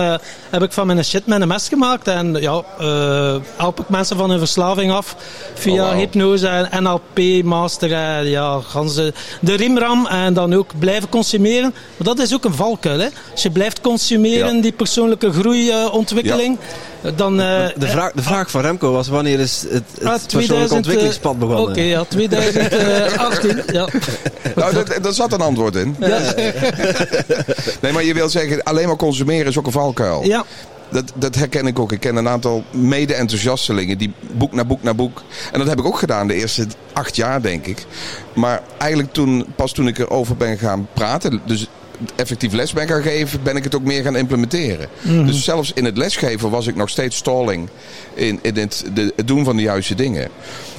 heb 0.50 0.64
ik 0.64 0.72
van 0.72 0.88
mijn 0.88 1.06
shit 1.06 1.26
mijn 1.26 1.48
mes 1.48 1.68
gemaakt. 1.68 2.08
En 2.08 2.34
ja, 2.42 2.64
help 3.58 3.80
ik 3.80 3.90
mensen 3.90 4.18
van 4.18 4.30
hun 4.30 4.40
verslaving 4.40 4.92
af 4.92 5.16
via 5.54 5.84
Oh, 5.90 5.96
hypnose 5.96 6.48
en 6.48 6.84
NLP, 6.84 7.44
master. 7.44 7.94
En, 7.94 8.30
ja, 8.30 8.60
gaan 8.68 8.90
ze 8.90 9.14
de 9.42 9.54
rimram 9.56 10.08
en 10.08 10.34
dan 10.34 10.54
ook 10.54 10.72
blijven 10.80 11.10
consumeren. 11.10 11.74
Maar 11.98 12.08
dat 12.16 12.20
is 12.20 12.34
ook 12.34 12.46
een 12.46 12.54
valkuil. 12.54 13.00
Hè? 13.00 13.08
Als 13.32 13.44
je 13.44 13.52
blijft 13.52 13.82
consumeren, 13.82 14.56
Ja. 14.56 14.62
die 14.62 14.72
persoonlijke 14.72 15.32
groeiontwikkeling, 15.32 16.58
dan... 17.16 17.42
eh, 17.42 17.68
De 17.78 17.88
vraag, 17.88 18.12
de 18.12 18.22
vraag 18.22 18.52
van 18.52 18.62
Remco 18.62 18.92
was 18.92 19.08
wanneer 19.08 19.40
is 19.40 19.62
het, 19.62 19.72
het 19.72 19.84
ah, 19.84 20.12
persoonlijke 20.12 20.28
2000, 20.38 20.70
eh, 20.72 20.76
ontwikkelingspad 20.78 21.40
begonnen? 21.40 21.70
Oké, 21.70 21.82
ja, 21.82 22.04
2018. 22.04 23.64
ja. 23.74 23.88
Nou, 24.56 24.74
dat- 24.74 24.98
daar 25.02 25.14
zat 25.14 25.34
een 25.34 25.42
antwoord 25.42 25.76
in. 25.76 25.96
Nee, 27.82 27.92
maar 27.92 28.04
je 28.04 28.14
wil 28.14 28.30
zeggen, 28.30 28.64
alleen 28.64 28.88
maar 28.88 28.96
consumeren 28.96 29.46
is 29.48 29.58
ook 29.58 29.66
een 29.66 29.72
valkuil. 29.72 30.24
ja. 30.24 30.46
Dat, 30.90 31.12
dat 31.16 31.36
herken 31.36 31.68
ik 31.68 31.80
ook. 31.80 31.92
Ik 31.92 32.00
ken 32.00 32.16
een 32.16 32.28
aantal 32.28 32.64
mede-enthousiastelingen 32.72 33.98
die 33.98 34.14
boek 34.32 34.54
na 34.54 34.66
boek 34.66 34.84
na 34.84 34.94
boek. 34.94 35.22
En 35.52 35.60
dat 35.60 35.68
heb 35.68 35.80
ik 35.80 35.86
ook 35.86 35.98
gedaan 36.00 36.28
de 36.28 36.34
eerste 36.34 36.66
acht 36.94 37.16
jaar, 37.16 37.42
denk 37.42 37.66
ik. 37.66 37.86
Maar 38.36 38.62
eigenlijk 38.78 39.14
toen, 39.14 39.46
pas 39.56 39.72
toen 39.72 39.88
ik 39.88 39.98
erover 39.98 40.36
ben 40.36 40.58
gaan 40.58 40.88
praten, 40.94 41.42
dus 41.46 41.68
effectief 42.16 42.54
les 42.54 42.74
ben 42.74 42.88
gaan 42.88 43.02
geven, 43.02 43.44
ben 43.44 43.56
ik 43.56 43.64
het 43.64 43.76
ook 43.76 43.84
meer 43.84 44.04
gaan 44.04 44.16
implementeren. 44.16 44.88
Dus 45.04 45.44
zelfs 45.44 45.72
in 45.74 45.86
het 45.86 45.98
lesgeven 45.98 46.50
was 46.50 46.68
ik 46.68 46.76
nog 46.76 46.90
steeds 46.90 47.18
stalling 47.18 47.70
in, 48.14 48.40
in 48.42 48.58
het, 48.58 48.84
de, 48.94 49.14
het 49.16 49.28
doen 49.28 49.44
van 49.44 49.56
de 49.56 49.62
juiste 49.62 49.96
dingen. 49.96 50.30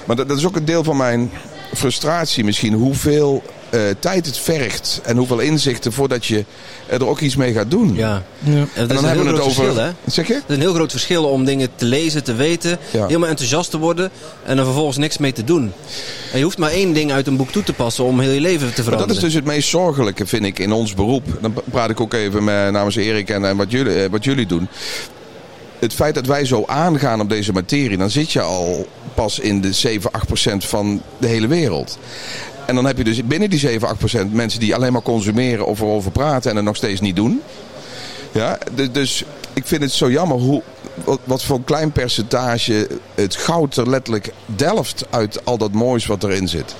Maar 0.04 0.16
dat, 0.16 0.28
dat 0.28 0.38
is 0.38 0.46
ook 0.46 0.56
een 0.56 0.64
deel 0.64 0.84
van 0.84 0.96
mijn 0.96 1.30
frustratie 1.74 2.44
misschien. 2.44 2.72
Hoeveel 2.72 3.42
eh, 3.70 3.80
tijd 3.98 4.26
het 4.26 4.38
vergt 4.38 5.00
en 5.04 5.16
hoeveel 5.16 5.38
inzichten 5.38 5.92
voordat 5.92 6.26
je 6.26 6.44
er 6.88 7.06
ook 7.06 7.20
iets 7.20 7.36
mee 7.36 7.52
gaat 7.52 7.70
doen. 7.70 7.94
Ja. 7.94 8.22
ja. 8.38 8.50
En 8.52 8.68
En 8.74 8.88
dan 8.88 9.04
hebben 9.04 9.24
we 9.24 9.30
het 9.32 9.40
over. 9.40 9.64
Verschil, 9.64 9.84
hè? 9.84 9.90
Zeg 10.06 10.26
je? 10.26 10.34
Het 10.34 10.42
is 10.46 10.54
een 10.54 10.60
heel 10.60 10.74
groot 10.74 10.90
verschil 10.90 11.24
om 11.24 11.44
dingen 11.44 11.68
te 11.76 11.84
lezen, 11.84 12.24
te 12.24 12.34
weten, 12.34 12.78
Ja. 12.90 13.06
helemaal 13.06 13.28
enthousiast 13.28 13.70
te 13.70 13.78
worden 13.78 14.10
en 14.44 14.58
er 14.58 14.64
vervolgens 14.64 14.96
niks 14.96 15.18
mee 15.18 15.32
te 15.32 15.44
doen. 15.44 15.72
En 16.32 16.38
je 16.38 16.44
hoeft 16.44 16.58
maar 16.58 16.70
één 16.70 16.92
ding 16.92 17.12
uit 17.12 17.26
een 17.26 17.36
boek 17.36 17.50
toe 17.50 17.62
te 17.62 17.72
passen 17.72 18.04
om 18.04 18.20
heel 18.20 18.30
je 18.32 18.40
leven 18.40 18.58
te 18.58 18.64
Maar 18.64 18.74
veranderen. 18.74 19.06
dat 19.06 19.16
is 19.16 19.22
dus 19.22 19.34
het 19.34 19.44
meest 19.44 19.68
zorgelijke, 19.68 20.26
vind 20.26 20.44
ik, 20.44 20.58
in 20.58 20.72
ons 20.72 20.94
beroep. 20.94 21.24
Dan 21.40 21.54
praat 21.70 21.90
ik 21.90 22.00
ook 22.00 22.12
even 22.14 22.44
met, 22.44 22.72
namens 22.72 22.96
Erik 22.96 23.30
en, 23.30 23.44
en 23.44 23.56
wat, 23.56 23.70
jullie, 23.70 24.02
eh, 24.02 24.10
wat 24.10 24.24
jullie 24.24 24.46
doen. 24.46 24.68
Het 25.78 25.92
feit 25.94 26.14
dat 26.14 26.26
wij 26.26 26.44
zo 26.44 26.62
aangaan 26.66 27.20
op 27.20 27.28
deze 27.28 27.52
materie, 27.52 27.96
dan 27.96 28.10
zit 28.10 28.32
je 28.32 28.40
al 28.40 28.88
pas 29.14 29.38
in 29.38 29.60
de 29.60 29.72
7, 29.72 30.10
8 30.12 30.26
procent 30.26 30.64
van 30.64 31.02
de 31.18 31.26
hele 31.26 31.46
wereld. 31.46 31.98
En 32.66 32.74
dan 32.74 32.84
heb 32.84 32.96
je 32.96 33.04
dus 33.04 33.24
binnen 33.24 33.50
die 33.50 33.58
7, 33.58 33.88
8 33.88 33.98
procent 33.98 34.32
mensen 34.32 34.60
die 34.60 34.74
alleen 34.74 34.92
maar 34.92 35.02
consumeren 35.02 35.66
of 35.66 35.80
erover 35.80 36.10
praten 36.10 36.50
en 36.50 36.56
het 36.56 36.64
nog 36.64 36.76
steeds 36.76 37.00
niet 37.00 37.16
doen. 37.16 37.42
Ja, 38.32 38.58
dus, 38.92 39.24
ik 39.52 39.66
vind 39.66 39.82
het 39.82 39.92
zo 39.92 40.10
jammer 40.10 40.36
hoe, 40.36 40.62
wat, 41.04 41.20
wat 41.24 41.42
voor 41.42 41.56
een 41.56 41.64
klein 41.64 41.92
percentage 41.92 42.88
het 43.14 43.36
goud 43.36 43.76
er 43.76 43.88
letterlijk 43.88 44.32
delft 44.46 45.06
uit 45.10 45.44
al 45.44 45.58
dat 45.58 45.72
moois 45.72 46.06
wat 46.06 46.24
erin 46.24 46.48
zit. 46.48 46.74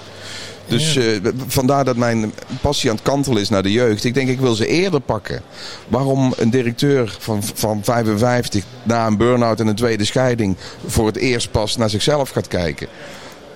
Dus 0.66 0.97
eh, 0.97 1.05
vandaar 1.47 1.85
dat 1.85 1.97
mijn 1.97 2.33
passie 2.61 2.90
aan 2.90 2.97
het 2.97 3.05
kantelen 3.05 3.42
is 3.42 3.49
naar 3.49 3.62
de 3.62 3.73
jeugd. 3.73 4.05
Ik 4.05 4.14
denk, 4.14 4.29
ik 4.29 4.40
wil 4.40 4.55
ze 4.55 4.66
eerder 4.66 5.01
pakken. 5.01 5.42
Waarom 5.88 6.35
een 6.37 6.51
directeur 6.51 7.16
van, 7.18 7.42
van 7.55 7.81
55 7.83 8.64
na 8.83 9.07
een 9.07 9.16
burn-out 9.16 9.61
en 9.61 9.66
een 9.66 9.75
tweede 9.75 10.05
scheiding 10.05 10.57
voor 10.87 11.07
het 11.07 11.16
eerst 11.16 11.51
pas 11.51 11.77
naar 11.77 11.90
zichzelf 11.90 12.31
gaat 12.31 12.49
kijken? 12.49 12.88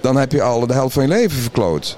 Dan 0.01 0.17
heb 0.17 0.33
je 0.33 0.43
al 0.43 0.67
de 0.67 0.73
helft 0.73 0.95
van 0.95 1.03
je 1.03 1.09
leven 1.09 1.39
verkloot. 1.41 1.97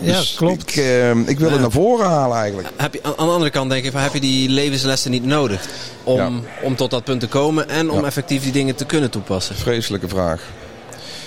Ja, 0.00 0.12
Dus 0.18 0.34
klopt. 0.34 0.62
Ik, 0.62 0.76
eh, 0.76 1.10
ik 1.10 1.38
wil 1.38 1.50
het 1.50 1.60
naar 1.60 1.70
voren 1.70 2.06
halen 2.06 2.36
eigenlijk. 2.36 2.68
Heb 2.76 2.94
je, 2.94 3.00
aan 3.02 3.26
de 3.26 3.32
andere 3.32 3.50
kant 3.50 3.70
denk 3.70 3.84
ik, 3.84 3.92
van, 3.92 4.00
heb 4.00 4.12
je 4.14 4.20
die 4.20 4.48
levenslessen 4.48 5.10
niet 5.10 5.24
nodig 5.24 5.66
om, 6.04 6.16
Ja. 6.16 6.30
om 6.62 6.76
tot 6.76 6.90
dat 6.90 7.04
punt 7.04 7.20
te 7.20 7.26
komen 7.28 7.68
en 7.68 7.90
om 7.90 8.00
Ja. 8.00 8.06
effectief 8.06 8.42
die 8.42 8.52
dingen 8.52 8.74
te 8.74 8.84
kunnen 8.84 9.10
toepassen? 9.10 9.56
Vreselijke 9.56 10.08
vraag. 10.08 10.42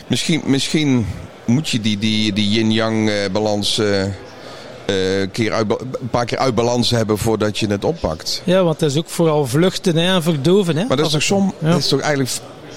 Misschien, 0.08 0.42
misschien 0.46 1.08
moet 1.46 1.70
je 1.70 1.80
die, 1.82 1.98
die, 1.98 2.34
die 2.34 2.50
yin-yang 2.50 3.10
eh, 3.10 3.16
balans 3.32 3.78
eh, 3.78 4.04
eh, 4.04 4.12
keer 5.32 5.54
uit, 5.54 5.70
een 5.72 6.10
paar 6.12 6.26
keer 6.26 6.38
uit 6.38 6.56
balans 6.56 6.90
hebben 6.90 7.18
voordat 7.18 7.58
je 7.58 7.68
het 7.68 7.84
oppakt. 7.84 8.42
Ja, 8.44 8.64
want 8.64 8.80
het 8.80 8.92
is 8.92 8.98
ook 8.98 9.10
vooral 9.10 9.46
vluchten 9.48 9.96
hè, 9.98 10.14
en 10.16 10.24
verdoven. 10.24 10.78
Hè. 10.78 10.86
Maar 10.86 10.98
dat 10.98 11.06
is 11.06 11.12
toch, 11.12 11.22
som, 11.24 11.54
Ja. 11.60 11.70
dat 11.70 11.80
is 11.80 11.88
toch 11.88 12.00
eigenlijk 12.00 12.32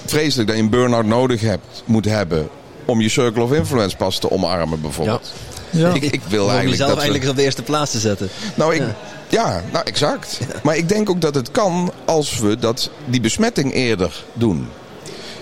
vreselijk 0.06 0.48
dat 0.48 0.56
je 0.56 0.62
een 0.62 0.70
burn-out 0.70 1.04
nodig 1.04 1.40
hebt, 1.40 1.82
moet 1.84 2.04
hebben 2.04 2.48
om 2.84 3.00
je 3.00 3.08
circle 3.08 3.42
of 3.42 3.52
influence 3.52 3.96
pas 3.96 4.18
te 4.18 4.30
omarmen 4.30 4.80
bijvoorbeeld. 4.80 5.32
Ja. 5.70 5.92
Ik, 5.94 6.02
ik 6.02 6.20
wil 6.28 6.42
Om 6.44 6.50
eigenlijk 6.50 6.70
jezelf 6.70 6.88
dat 6.88 6.96
we- 6.96 7.02
eigenlijk 7.02 7.30
op 7.30 7.36
de 7.36 7.42
eerste 7.42 7.62
plaats 7.62 7.90
te 7.90 7.98
zetten. 7.98 8.28
Nou, 8.54 8.74
ik, 8.74 8.82
ja. 9.28 9.62
nou 9.72 9.84
exact. 9.86 10.40
Maar 10.62 10.76
ik 10.76 10.88
denk 10.88 11.10
ook 11.10 11.20
dat 11.20 11.34
het 11.34 11.50
kan 11.50 11.92
als 12.04 12.38
we 12.38 12.58
dat, 12.58 12.90
die 13.04 13.20
besmetting 13.20 13.74
eerder 13.74 14.24
doen. 14.32 14.68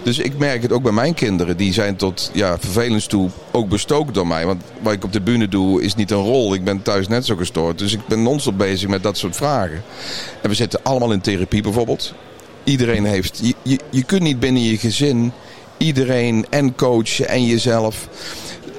Dus 0.03 0.19
ik 0.19 0.39
merk 0.39 0.63
het 0.63 0.73
ook 0.73 0.83
bij 0.83 0.93
mijn 0.93 1.15
kinderen. 1.15 1.57
Die 1.57 1.73
zijn 1.73 1.97
tot 1.97 2.31
ja, 2.33 2.57
vervelens 2.59 3.07
toe 3.07 3.31
ook 3.51 3.69
bestookt 3.69 4.15
door 4.15 4.27
mij. 4.27 4.47
Want 4.47 4.63
wat 4.81 4.93
ik 4.93 5.05
op 5.05 5.13
de 5.13 5.21
bühne 5.21 5.49
doe 5.49 5.83
is 5.83 5.95
niet 5.95 6.11
een 6.11 6.23
rol. 6.23 6.55
Ik 6.55 6.65
ben 6.65 6.83
thuis 6.83 7.09
net 7.09 7.27
zo 7.27 7.37
gestoord. 7.37 7.79
Dus 7.79 7.93
ik 7.93 8.07
ben 8.07 8.23
non-stop 8.23 8.59
bezig 8.59 8.89
met 8.89 9.03
dat 9.03 9.17
soort 9.19 9.37
vragen. 9.37 9.83
En 10.43 10.49
we 10.49 10.55
zitten 10.55 10.81
allemaal 10.83 11.13
in 11.13 11.21
therapie 11.21 11.63
bijvoorbeeld. 11.63 12.15
Iedereen 12.65 13.05
heeft. 13.05 13.39
Je, 13.43 13.55
je, 13.63 13.79
je 13.91 14.03
kunt 14.03 14.23
niet 14.23 14.41
binnen 14.41 14.63
je 14.63 14.79
gezin 14.79 15.33
iedereen 15.83 16.47
en 16.51 16.75
coachen 16.75 17.29
en 17.29 17.47
jezelf. 17.47 18.09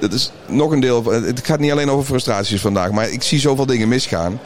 Dat 0.00 0.12
is 0.12 0.30
nog 0.46 0.70
een 0.70 0.80
deel. 0.80 1.04
Het 1.04 1.40
gaat 1.44 1.58
niet 1.58 1.70
alleen 1.70 1.90
over 1.90 2.04
frustraties 2.04 2.60
vandaag, 2.60 2.90
maar 2.90 3.10
ik 3.10 3.22
zie 3.22 3.38
zoveel 3.38 3.66
dingen 3.66 3.88
misgaan. 3.88 4.40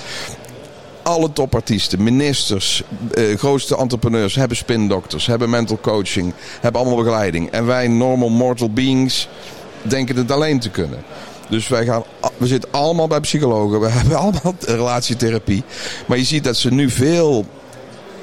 Alle 1.03 1.33
topartiesten, 1.33 2.03
ministers, 2.03 2.83
eh, 3.15 3.37
grootste 3.37 3.77
entrepreneurs 3.77 4.35
hebben 4.35 4.57
spindokters, 4.57 5.27
hebben 5.27 5.51
mental 5.51 5.79
coaching, 5.81 6.33
hebben 6.61 6.81
allemaal 6.81 7.03
begeleiding. 7.03 7.51
En 7.51 7.67
wij, 7.67 7.89
normal 7.89 8.29
mortal 8.29 8.71
beings, 8.71 9.29
denken 9.83 10.17
het 10.17 10.31
alleen 10.31 10.61
te 10.61 10.71
kunnen. 10.71 11.03
Dus 11.49 11.69
wij 11.69 11.85
gaan, 11.85 12.03
we 12.37 12.47
zitten 12.47 12.71
allemaal 12.73 13.07
bij 13.07 13.21
psychologen, 13.21 13.81
we 13.81 13.89
hebben 13.99 14.19
allemaal 14.19 14.55
relatietherapie. 14.61 15.65
Maar 16.07 16.19
je 16.19 16.25
ziet 16.25 16.45
dat 16.45 16.57
ze 16.57 16.73
nu 16.73 16.91
veel 16.91 17.47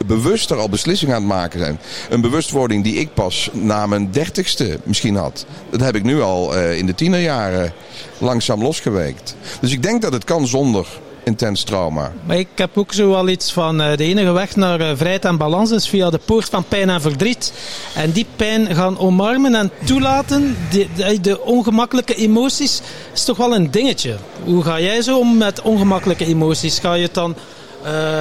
bewuster 0.05 0.57
al 0.57 0.69
beslissingen 0.69 1.15
aan 1.15 1.21
het 1.21 1.31
maken 1.31 1.59
zijn. 1.59 1.79
Een 2.09 2.21
bewustwording 2.21 2.83
die 2.83 2.95
ik 2.95 3.13
pas 3.13 3.49
na 3.53 3.85
mijn 3.85 4.11
dertigste 4.11 4.79
misschien 4.83 5.15
had. 5.15 5.45
Dat 5.69 5.79
heb 5.79 5.95
ik 5.95 6.03
nu 6.03 6.21
al 6.21 6.57
uh, 6.57 6.77
in 6.77 6.85
de 6.85 6.95
tienerjaren 6.95 7.73
langzaam 8.17 8.61
losgeweekt. 8.61 9.35
Dus 9.61 9.71
ik 9.71 9.83
denk 9.83 10.01
dat 10.01 10.13
het 10.13 10.23
kan 10.23 10.47
zonder 10.47 10.87
intens 11.25 11.63
trauma. 11.63 12.13
Maar 12.25 12.37
ik 12.37 12.47
heb 12.55 12.77
ook 12.77 12.93
zo 12.93 13.09
wel 13.09 13.29
iets 13.29 13.51
van 13.51 13.81
uh, 13.81 13.97
de 13.97 14.03
enige 14.03 14.31
weg 14.31 14.55
naar 14.55 14.81
uh, 14.81 14.91
vrijheid 14.95 15.25
en 15.25 15.37
balans 15.37 15.71
is 15.71 15.87
via 15.87 16.09
de 16.09 16.19
poort 16.25 16.49
van 16.49 16.63
pijn 16.67 16.89
en 16.89 17.01
verdriet. 17.01 17.53
En 17.95 18.11
die 18.11 18.25
pijn 18.35 18.75
gaan 18.75 18.97
omarmen 18.97 19.55
en 19.55 19.71
toelaten, 19.85 20.57
de, 20.71 20.87
de, 20.95 21.21
de 21.21 21.41
ongemakkelijke 21.41 22.15
emoties, 22.15 22.81
is 23.13 23.23
toch 23.23 23.37
wel 23.37 23.55
een 23.55 23.71
dingetje. 23.71 24.15
Hoe 24.43 24.63
ga 24.63 24.79
jij 24.79 25.01
zo 25.01 25.19
om 25.19 25.37
met 25.37 25.61
ongemakkelijke 25.61 26.25
emoties? 26.25 26.79
Ga 26.79 26.93
je 26.93 27.03
het 27.03 27.13
dan 27.13 27.35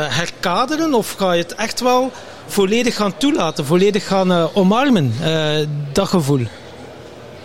herkaderen 0.08 0.94
of 0.94 1.14
ga 1.18 1.32
je 1.32 1.42
het 1.42 1.54
echt 1.54 1.80
wel 1.80 2.12
volledig 2.46 2.96
gaan 2.96 3.16
toelaten, 3.16 3.66
volledig 3.66 4.06
gaan 4.06 4.32
uh, 4.32 4.56
omarmen, 4.56 5.14
uh, 5.22 5.56
dat 5.92 6.08
gevoel? 6.08 6.46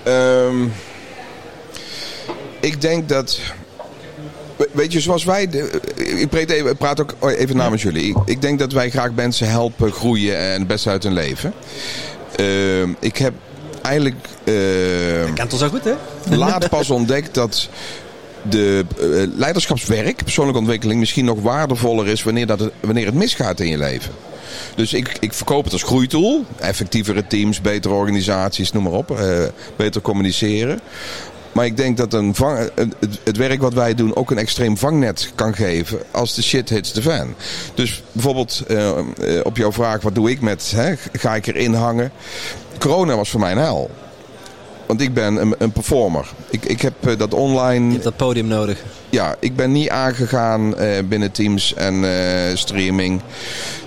Um, 0.07 0.73
ik 2.59 2.81
denk 2.81 3.09
dat. 3.09 3.39
Weet 4.71 4.93
je, 4.93 4.99
zoals 4.99 5.23
wij. 5.23 5.43
Ik 5.95 6.29
praat, 6.77 7.01
ook 7.01 7.15
even 7.21 7.55
namens 7.55 7.81
jullie. 7.81 8.15
Ik, 8.25 8.41
denk 8.41 8.59
dat 8.59 8.71
wij 8.71 8.89
graag 8.89 9.11
mensen 9.11 9.49
helpen 9.49 9.91
groeien 9.91 10.37
en 10.37 10.59
het 10.59 10.67
beste 10.67 10.89
uit 10.89 11.03
hun 11.03 11.13
leven. 11.13 11.53
Uh, 12.39 12.81
ik 12.99 13.17
heb 13.17 13.33
eigenlijk. 13.81 14.15
Uh, 14.43 14.53
Je 15.25 15.33
kent 15.33 15.53
ons 15.53 15.61
al 15.61 15.69
goed, 15.69 15.83
hè? 15.83 15.93
Laat 16.35 16.69
pas 16.69 16.89
ontdekt 16.89 17.33
dat 17.33 17.69
de 18.41 18.85
uh, 18.99 19.37
leiderschapswerk, 19.37 20.23
persoonlijke 20.23 20.59
ontwikkeling, 20.59 20.99
misschien 20.99 21.25
nog 21.25 21.41
waardevoller 21.41 22.07
is 22.07 22.23
wanneer, 22.23 22.47
dat 22.47 22.59
het, 22.59 22.71
wanneer 22.79 23.05
het 23.05 23.15
misgaat 23.15 23.59
in 23.59 23.67
je 23.67 23.77
leven. 23.77 24.11
Dus 24.75 24.93
ik, 24.93 25.17
ik 25.19 25.33
verkoop 25.33 25.63
het 25.63 25.73
als 25.73 25.83
groeitool. 25.83 26.45
Effectievere 26.59 27.27
teams, 27.27 27.61
betere 27.61 27.93
organisaties, 27.93 28.71
noem 28.71 28.83
maar 28.83 28.91
op. 28.91 29.11
Uh, 29.11 29.43
beter 29.75 30.01
communiceren. 30.01 30.79
Maar 31.51 31.65
ik 31.65 31.77
denk 31.77 31.97
dat 31.97 32.13
een 32.13 32.35
het, 33.23 33.37
werk 33.37 33.61
wat 33.61 33.73
wij 33.73 33.95
doen 33.95 34.15
ook 34.15 34.31
een 34.31 34.37
extreem 34.37 34.77
vangnet 34.77 35.31
kan 35.35 35.55
geven 35.55 35.99
als 36.11 36.35
de 36.35 36.41
shit 36.41 36.69
hits 36.69 36.91
the 36.91 37.01
fan. 37.01 37.35
Dus 37.73 38.03
bijvoorbeeld 38.11 38.63
uh, 38.67 38.91
op 39.43 39.57
jouw 39.57 39.71
vraag, 39.71 40.01
wat 40.01 40.15
doe 40.15 40.29
ik 40.29 40.41
met, 40.41 40.71
hè, 40.75 40.93
ga 41.11 41.35
ik 41.35 41.47
erin 41.47 41.73
hangen? 41.73 42.11
Corona 42.77 43.15
was 43.15 43.29
voor 43.29 43.39
mij 43.39 43.51
een 43.51 43.57
hel. 43.57 43.89
Want 44.89 45.01
ik 45.01 45.13
ben 45.13 45.35
een, 45.41 45.55
een 45.57 45.71
performer. 45.71 46.27
Ik, 46.49 46.65
ik 46.65 46.81
heb 46.81 46.93
uh, 47.07 47.17
dat 47.17 47.33
online. 47.33 47.85
Je 47.85 47.91
hebt 47.91 48.03
dat 48.03 48.15
podium 48.15 48.47
nodig. 48.47 48.83
Ja, 49.09 49.35
ik 49.39 49.55
ben 49.55 49.71
niet 49.71 49.89
aangegaan 49.89 50.81
uh, 50.81 50.97
binnen 51.05 51.31
Teams 51.31 51.73
en 51.73 52.03
uh, 52.03 52.11
streaming. 52.53 53.21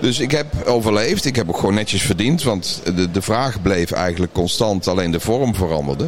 Dus 0.01 0.21
ik 0.21 0.31
heb 0.31 0.47
overleefd. 0.67 1.25
Ik 1.25 1.37
heb 1.37 1.49
ook 1.49 1.59
gewoon 1.59 1.75
netjes 1.75 2.03
verdiend. 2.03 2.43
Want 2.43 2.83
de, 2.97 3.11
de 3.11 3.23
vraag 3.23 3.63
bleef 3.63 3.91
eigenlijk 3.91 4.33
constant, 4.33 4.89
alleen 4.89 5.11
de 5.11 5.21
vorm 5.21 5.55
veranderde. 5.55 6.07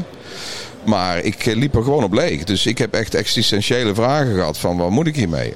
Maar 0.85 1.19
ik 1.19 1.45
liep 1.45 1.75
er 1.75 1.83
gewoon 1.83 2.05
op 2.05 2.13
leeg. 2.13 2.45
Dus 2.45 2.67
ik 2.67 2.79
heb 2.79 2.95
echt 2.95 3.15
existentiële 3.15 3.95
vragen 3.95 4.35
gehad 4.35 4.59
van 4.59 4.77
wat 4.77 4.91
moet 4.91 5.07
ik 5.07 5.17
hiermee? 5.17 5.55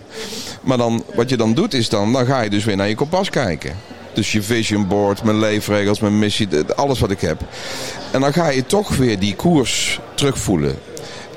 Maar 0.60 0.76
dan, 0.78 1.04
wat 1.14 1.28
je 1.28 1.36
dan 1.36 1.54
doet 1.54 1.74
is 1.74 1.88
dan, 1.88 2.12
dan 2.12 2.26
ga 2.26 2.40
je 2.40 2.50
dus 2.50 2.64
weer 2.64 2.76
naar 2.76 2.88
je 2.88 2.94
kompas 2.94 3.30
kijken. 3.30 3.76
Dus 4.12 4.32
je 4.32 4.42
vision 4.42 4.86
board, 4.86 5.22
mijn 5.22 5.38
leefregels, 5.38 6.00
mijn 6.00 6.18
missie, 6.18 6.48
alles 6.76 6.98
wat 6.98 7.10
ik 7.10 7.20
heb. 7.20 7.40
En 8.12 8.20
dan 8.20 8.32
ga 8.32 8.48
je 8.48 8.66
toch 8.66 8.96
weer 8.96 9.18
die 9.18 9.34
koers 9.34 10.00
terugvoelen. 10.14 10.78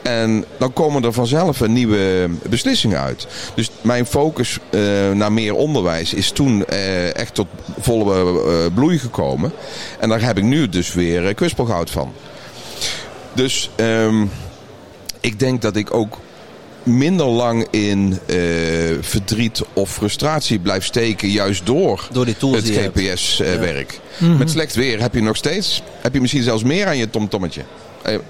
En 0.02 0.46
dan 0.58 0.74
komen 0.74 1.04
er 1.04 1.14
vanzelf 1.14 1.60
een 1.60 1.74
nieuwe 1.74 2.30
beslissingen 2.50 3.00
uit. 3.00 3.28
Dus 3.56 3.72
mijn 3.82 4.06
focus 4.06 4.58
uh, 4.72 4.82
naar 5.12 5.32
meer 5.32 5.54
onderwijs 5.54 6.14
is 6.14 6.32
toen 6.32 6.66
uh, 6.70 7.16
echt 7.16 7.34
tot 7.34 7.48
volle 7.80 8.44
uh, 8.46 8.74
bloei 8.74 9.00
gekomen. 9.00 9.52
En 10.00 10.10
daar 10.10 10.22
heb 10.22 10.38
ik 10.38 10.44
nu 10.44 10.70
dus 10.70 10.94
weer 10.94 11.34
kwispelgoud 11.34 11.90
van. 11.90 12.14
Dus 13.34 13.70
um, 13.76 14.32
ik 15.20 15.40
denk 15.40 15.62
dat 15.62 15.76
ik 15.76 15.94
ook 15.94 16.18
minder 16.84 17.26
lang 17.26 17.68
in 17.70 18.20
uh, 18.28 18.38
verdriet 19.02 19.62
of 19.74 19.92
frustratie 19.92 20.60
blijft 20.60 20.86
steken, 20.86 21.30
juist 21.30 21.66
door, 21.66 22.08
door 22.12 22.26
die 22.26 22.38
tools 22.38 22.56
het 22.56 22.78
GPS-werk. 22.78 23.92
Ja. 23.92 24.26
mm 24.26 24.30
-hmm. 24.30 24.38
Met 24.38 24.50
slecht 24.50 24.76
weer 24.76 25.02
heb 25.02 25.14
je 25.14 25.22
nog 25.22 25.36
steeds, 25.36 25.82
heb 26.02 26.14
je 26.14 26.22
misschien 26.22 26.44
zelfs 26.44 26.64
meer 26.64 26.88
aan 26.88 26.98
je 26.98 27.10
tomtommetje. 27.10 27.62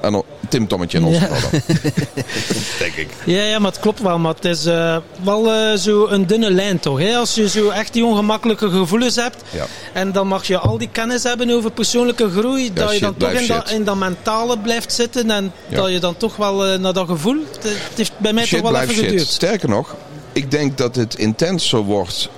Aan 0.01 0.23
Tim 0.49 0.67
Tommetje 0.67 0.97
in 0.97 1.03
ons 1.03 1.17
ja. 1.17 1.25
geval 1.25 1.49
dan. 1.51 1.62
Denk 2.79 2.93
ik. 2.95 3.07
Ja, 3.25 3.43
ja, 3.43 3.60
maar 3.60 3.71
het 3.71 3.79
klopt 3.79 4.01
wel. 4.01 4.19
Maar 4.19 4.34
het 4.34 4.45
is 4.45 4.65
uh, 4.65 4.97
wel 5.23 5.53
uh, 5.53 5.77
zo 5.77 6.07
een 6.07 6.27
dunne 6.27 6.51
lijn 6.51 6.79
toch. 6.79 6.99
Hè? 6.99 7.15
Als 7.15 7.36
je 7.36 7.49
zo 7.49 7.69
echt 7.69 7.93
die 7.93 8.05
ongemakkelijke 8.05 8.69
gevoelens 8.69 9.15
hebt. 9.15 9.43
Ja. 9.49 9.65
En 9.93 10.12
dan 10.12 10.27
mag 10.27 10.47
je 10.47 10.57
al 10.57 10.77
die 10.77 10.89
kennis 10.91 11.23
hebben 11.23 11.49
over 11.49 11.71
persoonlijke 11.71 12.29
groei. 12.29 12.63
Ja, 12.63 12.69
dat 12.73 12.93
je 12.93 12.99
dan 12.99 13.17
toch 13.17 13.31
in 13.31 13.47
dat, 13.47 13.69
in 13.69 13.84
dat 13.84 13.95
mentale 13.95 14.60
blijft 14.60 14.93
zitten. 14.93 15.31
En 15.31 15.51
dat 15.69 15.91
je 15.91 15.99
dan 15.99 16.17
toch 16.17 16.36
wel 16.36 16.73
uh, 16.73 16.79
naar 16.79 16.93
dat 16.93 17.07
gevoel. 17.07 17.38
Het, 17.51 17.63
het 17.63 17.73
heeft 17.95 18.12
bij 18.17 18.34
mij 18.34 18.45
shit 18.45 18.62
toch 18.62 18.71
wel 18.71 18.81
even 18.81 18.95
shit. 18.95 19.03
geduurd. 19.03 19.27
Sterker 19.27 19.69
nog, 19.69 19.95
ik 20.31 20.51
denk 20.51 20.77
dat 20.77 20.95
het 20.95 21.15
intenser 21.15 21.79
wordt 21.79 22.29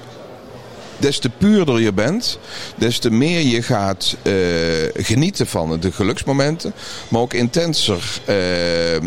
des 1.04 1.20
te 1.20 1.30
puurder 1.30 1.80
je 1.80 1.94
bent, 1.94 2.40
des 2.76 3.00
te 3.00 3.10
meer 3.10 3.42
je 3.42 3.62
gaat 3.62 4.16
uh, 4.24 4.34
genieten 4.94 5.48
van 5.48 5.80
de 5.80 5.92
geluksmomenten, 5.92 6.74
maar 7.08 7.22
ook 7.22 7.34
intenser 7.34 8.22
uh, 8.30 8.96
uh, 8.96 9.02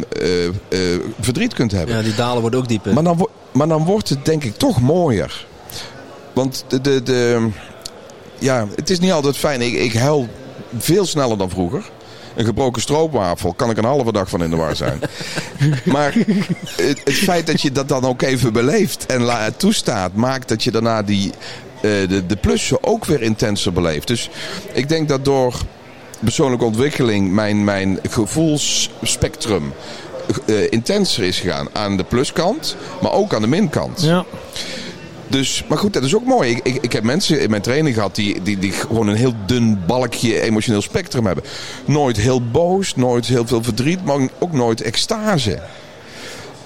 verdriet 1.20 1.54
kunt 1.54 1.72
hebben. 1.72 1.96
Ja, 1.96 2.02
die 2.02 2.14
dalen 2.14 2.40
worden 2.40 2.60
ook 2.60 2.68
dieper. 2.68 2.94
Maar 2.94 3.02
dan, 3.02 3.28
maar 3.52 3.68
dan 3.68 3.84
wordt 3.84 4.08
het 4.08 4.24
denk 4.24 4.44
ik 4.44 4.56
toch 4.56 4.80
mooier. 4.80 5.46
Want 6.32 6.64
de, 6.68 6.80
de, 6.80 7.02
de, 7.02 7.48
ja, 8.38 8.66
het 8.74 8.90
is 8.90 8.98
niet 8.98 9.12
altijd 9.12 9.36
fijn. 9.36 9.60
Ik, 9.60 9.72
ik 9.72 9.92
huil 9.92 10.28
veel 10.78 11.06
sneller 11.06 11.38
dan 11.38 11.50
vroeger. 11.50 11.90
Een 12.34 12.44
gebroken 12.44 12.82
stroopwafel 12.82 13.54
kan 13.54 13.70
ik 13.70 13.76
een 13.76 13.84
halve 13.84 14.12
dag 14.12 14.28
van 14.28 14.42
in 14.42 14.50
de 14.50 14.56
war 14.56 14.76
zijn. 14.76 15.00
maar 15.84 16.12
het, 16.76 17.00
het, 17.04 17.14
feit 17.14 17.46
dat 17.46 17.60
je 17.60 17.72
dat 17.72 17.88
dan 17.88 18.04
ook 18.04 18.22
even 18.22 18.52
beleeft 18.52 19.06
en 19.06 19.54
toestaat, 19.56 20.14
maakt 20.14 20.48
dat 20.48 20.64
je 20.64 20.70
daarna 20.70 21.02
die 21.02 21.32
de, 21.80 22.26
de 22.26 22.36
plussen 22.36 22.84
ook 22.84 23.04
weer 23.04 23.22
intenser 23.22 23.72
beleeft. 23.72 24.06
Dus 24.06 24.30
ik 24.72 24.88
denk 24.88 25.08
dat 25.08 25.24
door 25.24 25.54
persoonlijke 26.20 26.64
ontwikkeling 26.64 27.32
mijn, 27.32 27.64
mijn 27.64 27.98
gevoelsspectrum 28.08 29.72
uh, 30.46 30.70
intenser 30.70 31.24
is 31.24 31.40
gegaan 31.40 31.68
aan 31.72 31.96
de 31.96 32.04
pluskant, 32.04 32.76
maar 33.00 33.12
ook 33.12 33.34
aan 33.34 33.40
de 33.40 33.48
minkant. 33.48 34.02
Ja. 34.02 34.24
Dus, 35.28 35.64
maar 35.68 35.78
goed, 35.78 35.92
dat 35.92 36.02
is 36.02 36.14
ook 36.14 36.24
mooi. 36.24 36.50
Ik, 36.50 36.60
ik, 36.62 36.78
ik 36.82 36.92
heb 36.92 37.02
mensen 37.02 37.40
in 37.40 37.50
mijn 37.50 37.62
training 37.62 37.94
gehad 37.94 38.14
die, 38.14 38.42
die, 38.42 38.58
die 38.58 38.72
gewoon 38.72 39.06
een 39.06 39.16
heel 39.16 39.34
dun 39.46 39.80
balkje 39.86 40.40
emotioneel 40.40 40.82
spectrum 40.82 41.26
hebben. 41.26 41.44
Nooit 41.84 42.16
heel 42.16 42.50
boos, 42.50 42.96
nooit 42.96 43.26
heel 43.26 43.46
veel 43.46 43.62
verdriet, 43.62 44.04
maar 44.04 44.28
ook 44.38 44.52
nooit 44.52 44.82
extase. 44.82 45.62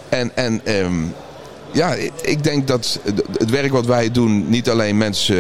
En, 0.09 0.31
en 0.35 0.61
um, 0.85 1.15
ja, 1.73 1.95
ik 2.23 2.45
denk 2.45 2.67
dat 2.67 2.99
het 3.39 3.51
werk 3.51 3.73
wat 3.73 3.87
wij 3.87 4.11
doen 4.11 4.49
niet 4.49 4.71
alleen 4.71 4.97
mensen 4.97 5.37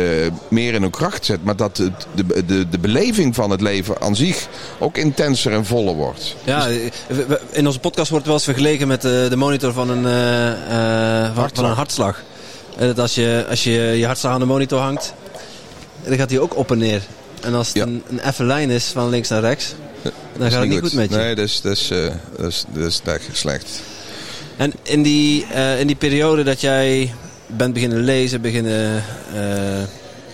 meer 0.48 0.74
in 0.74 0.82
hun 0.82 0.90
kracht 0.90 1.24
zet, 1.24 1.44
maar 1.44 1.56
dat 1.56 1.76
het, 1.76 2.06
de, 2.14 2.44
de, 2.44 2.68
de 2.68 2.78
beleving 2.78 3.34
van 3.34 3.50
het 3.50 3.60
leven 3.60 4.00
aan 4.00 4.16
zich 4.16 4.48
ook 4.78 4.96
intenser 4.96 5.52
en 5.52 5.64
voller 5.64 5.94
wordt. 5.94 6.36
Ja, 6.44 6.66
in 7.50 7.66
onze 7.66 7.78
podcast 7.78 8.10
wordt 8.10 8.26
wel 8.26 8.34
eens 8.34 8.44
vergeleken 8.44 8.88
met 8.88 9.02
de, 9.02 9.26
de 9.30 9.36
monitor 9.36 9.72
van 9.72 9.90
een, 9.90 10.04
uh, 10.04 11.34
uh, 11.34 11.46
van 11.54 11.64
een 11.64 11.74
hartslag. 11.74 12.22
Dat 12.78 12.98
als 12.98 13.14
je, 13.14 13.46
als 13.48 13.64
je 13.64 13.70
je 13.70 14.06
hartslag 14.06 14.32
aan 14.32 14.40
de 14.40 14.46
monitor 14.46 14.80
hangt, 14.80 15.14
dan 16.04 16.16
gaat 16.16 16.30
hij 16.30 16.38
ook 16.38 16.56
op 16.56 16.70
en 16.70 16.78
neer. 16.78 17.02
En 17.40 17.54
als 17.54 17.66
het 17.66 17.76
ja. 17.76 17.82
een, 17.82 18.02
een 18.08 18.20
effe 18.20 18.44
lijn 18.44 18.70
is 18.70 18.84
van 18.84 19.08
links 19.08 19.28
naar 19.28 19.40
rechts, 19.40 19.74
dan 20.36 20.50
gaat 20.50 20.60
het 20.60 20.68
niet 20.68 20.78
goed. 20.78 20.88
goed 20.88 20.98
met 20.98 21.10
je. 21.10 21.16
Nee, 21.16 21.34
dat 21.34 21.44
is, 21.44 21.60
dat 21.60 21.72
is, 21.72 21.90
uh, 21.90 21.98
dat 22.36 22.46
is, 22.46 22.64
dat 22.68 22.86
is, 22.86 23.00
dat 23.04 23.20
is 23.32 23.38
slecht. 23.38 23.80
En 24.60 24.72
in 24.82 25.02
die, 25.02 25.46
uh, 25.54 25.80
in 25.80 25.86
die 25.86 25.96
periode 25.96 26.42
dat 26.42 26.60
jij 26.60 27.14
bent 27.46 27.72
beginnen 27.72 27.98
lezen, 27.98 28.40
beginnen 28.40 29.04
uh, 29.34 29.42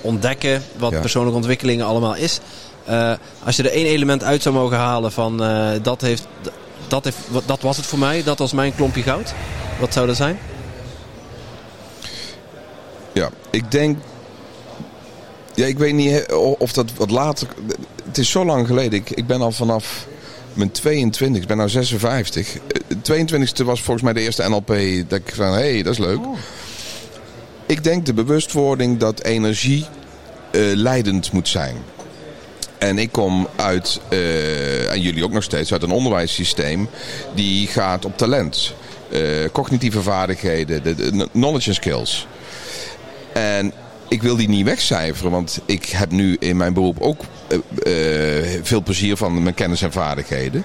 ontdekken 0.01 0.62
wat 0.79 0.93
ja. 0.93 1.01
persoonlijke 1.01 1.37
ontwikkelingen 1.37 1.87
allemaal 1.87 2.15
is. 2.15 2.41
Uh, 2.89 3.12
als 3.45 3.57
je 3.57 3.62
er 3.62 3.71
één 3.71 3.87
element 3.87 4.25
uit 4.25 4.43
zou 4.43 4.55
mogen 4.55 4.77
halen 4.77 5.12
van 5.12 5.37
dat, 5.83 6.01
heeft, 6.01 6.27
dat, 6.89 7.05
heeft, 7.05 7.17
dat 7.47 7.61
was 7.61 7.77
het 7.77 7.87
voor 7.87 7.99
mij, 7.99 8.23
dat 8.23 8.39
was 8.39 8.53
mijn 8.53 8.75
klompje 8.75 9.03
goud. 9.03 9.35
Wat 9.81 9.93
zou 9.93 10.07
dat 10.07 10.17
zijn? 10.17 10.39
Ja, 13.12 13.31
ik 13.51 13.71
denk 13.71 13.99
Ja, 15.55 15.67
ik 15.67 15.79
weet 15.79 15.95
niet 15.95 16.27
of 16.59 16.73
dat 16.73 16.93
wat 16.93 17.11
later... 17.11 17.49
Het 18.05 18.19
is 18.19 18.31
zo 18.31 18.45
lang 18.45 18.67
geleden. 18.67 18.99
Ik, 18.99 19.11
ik 19.11 19.27
ben 19.27 19.41
al 19.41 19.53
vanaf 19.53 20.07
mijn 20.57 20.71
22, 20.71 21.42
ik 21.42 21.49
ben 21.49 21.57
nu 21.57 21.69
56. 21.69 22.57
De 22.87 22.97
22e 23.27 23.64
was 23.64 23.83
volgens 23.83 24.03
mij 24.03 24.12
de 24.12 24.21
eerste 24.21 24.49
NLP 24.49 24.66
dat 25.09 25.19
ik 25.19 25.35
van, 25.35 25.47
hé, 25.47 25.73
hey, 25.73 25.83
dat 25.83 25.92
is 25.92 25.99
leuk. 25.99 26.19
Oh. 26.19 26.38
Ik 27.66 27.85
denk 27.85 28.07
de 28.07 28.14
bewustwording 28.14 28.99
dat 28.99 29.23
energie 29.23 29.87
uh, 30.53 30.75
leidend 30.75 31.33
moet 31.33 31.49
zijn. 31.49 31.77
En 32.79 32.99
ik 32.99 33.12
kom 33.12 33.49
uit, 33.57 34.01
uh, 34.11 34.92
en 34.92 35.01
jullie 35.01 35.25
ook 35.25 35.33
nog 35.33 35.42
steeds, 35.42 35.73
uit 35.73 35.83
een 35.83 35.90
onderwijssysteem 35.90 36.88
die 37.35 37.66
gaat 37.66 38.05
op 38.05 38.16
talent. 38.16 38.75
Uh, 39.11 39.49
cognitieve 39.53 40.03
vaardigheden, 40.03 40.83
de, 40.83 40.95
de 40.95 41.29
knowledge 41.33 41.69
and 41.69 41.77
skills. 41.77 42.27
En 43.33 43.73
ik 44.09 44.23
wil 44.23 44.37
die 44.37 44.49
niet 44.49 44.64
wegcijferen, 44.64 45.31
want 45.31 45.61
ik 45.64 45.85
heb 45.85 46.11
nu 46.11 46.37
in 46.38 46.57
mijn 46.57 46.73
beroep 46.73 47.01
ook 47.01 47.21
uh, 47.49 47.59
uh, 47.59 48.61
veel 48.62 48.83
plezier 48.83 49.16
van 49.16 49.42
mijn 49.42 49.55
kennis 49.55 49.83
en 49.83 49.92
vaardigheden. 49.92 50.64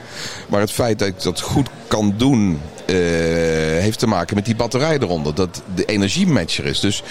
Maar 0.49 0.60
het 0.60 0.71
feit 0.71 0.99
dat 0.99 1.08
ik 1.08 1.21
dat 1.21 1.41
goed 1.41 1.69
kan 1.88 2.13
doen, 2.17 2.51
uh, 2.51 2.95
heeft 3.80 3.99
te 3.99 4.08
maken 4.08 4.36
met 4.36 4.45
die 4.45 4.56
batterij 4.56 4.97
eronder. 4.97 5.36
Dat 5.36 5.62
de 5.75 5.86
energiematcher 5.86 6.65
is. 6.65 6.80
Dus 6.80 7.04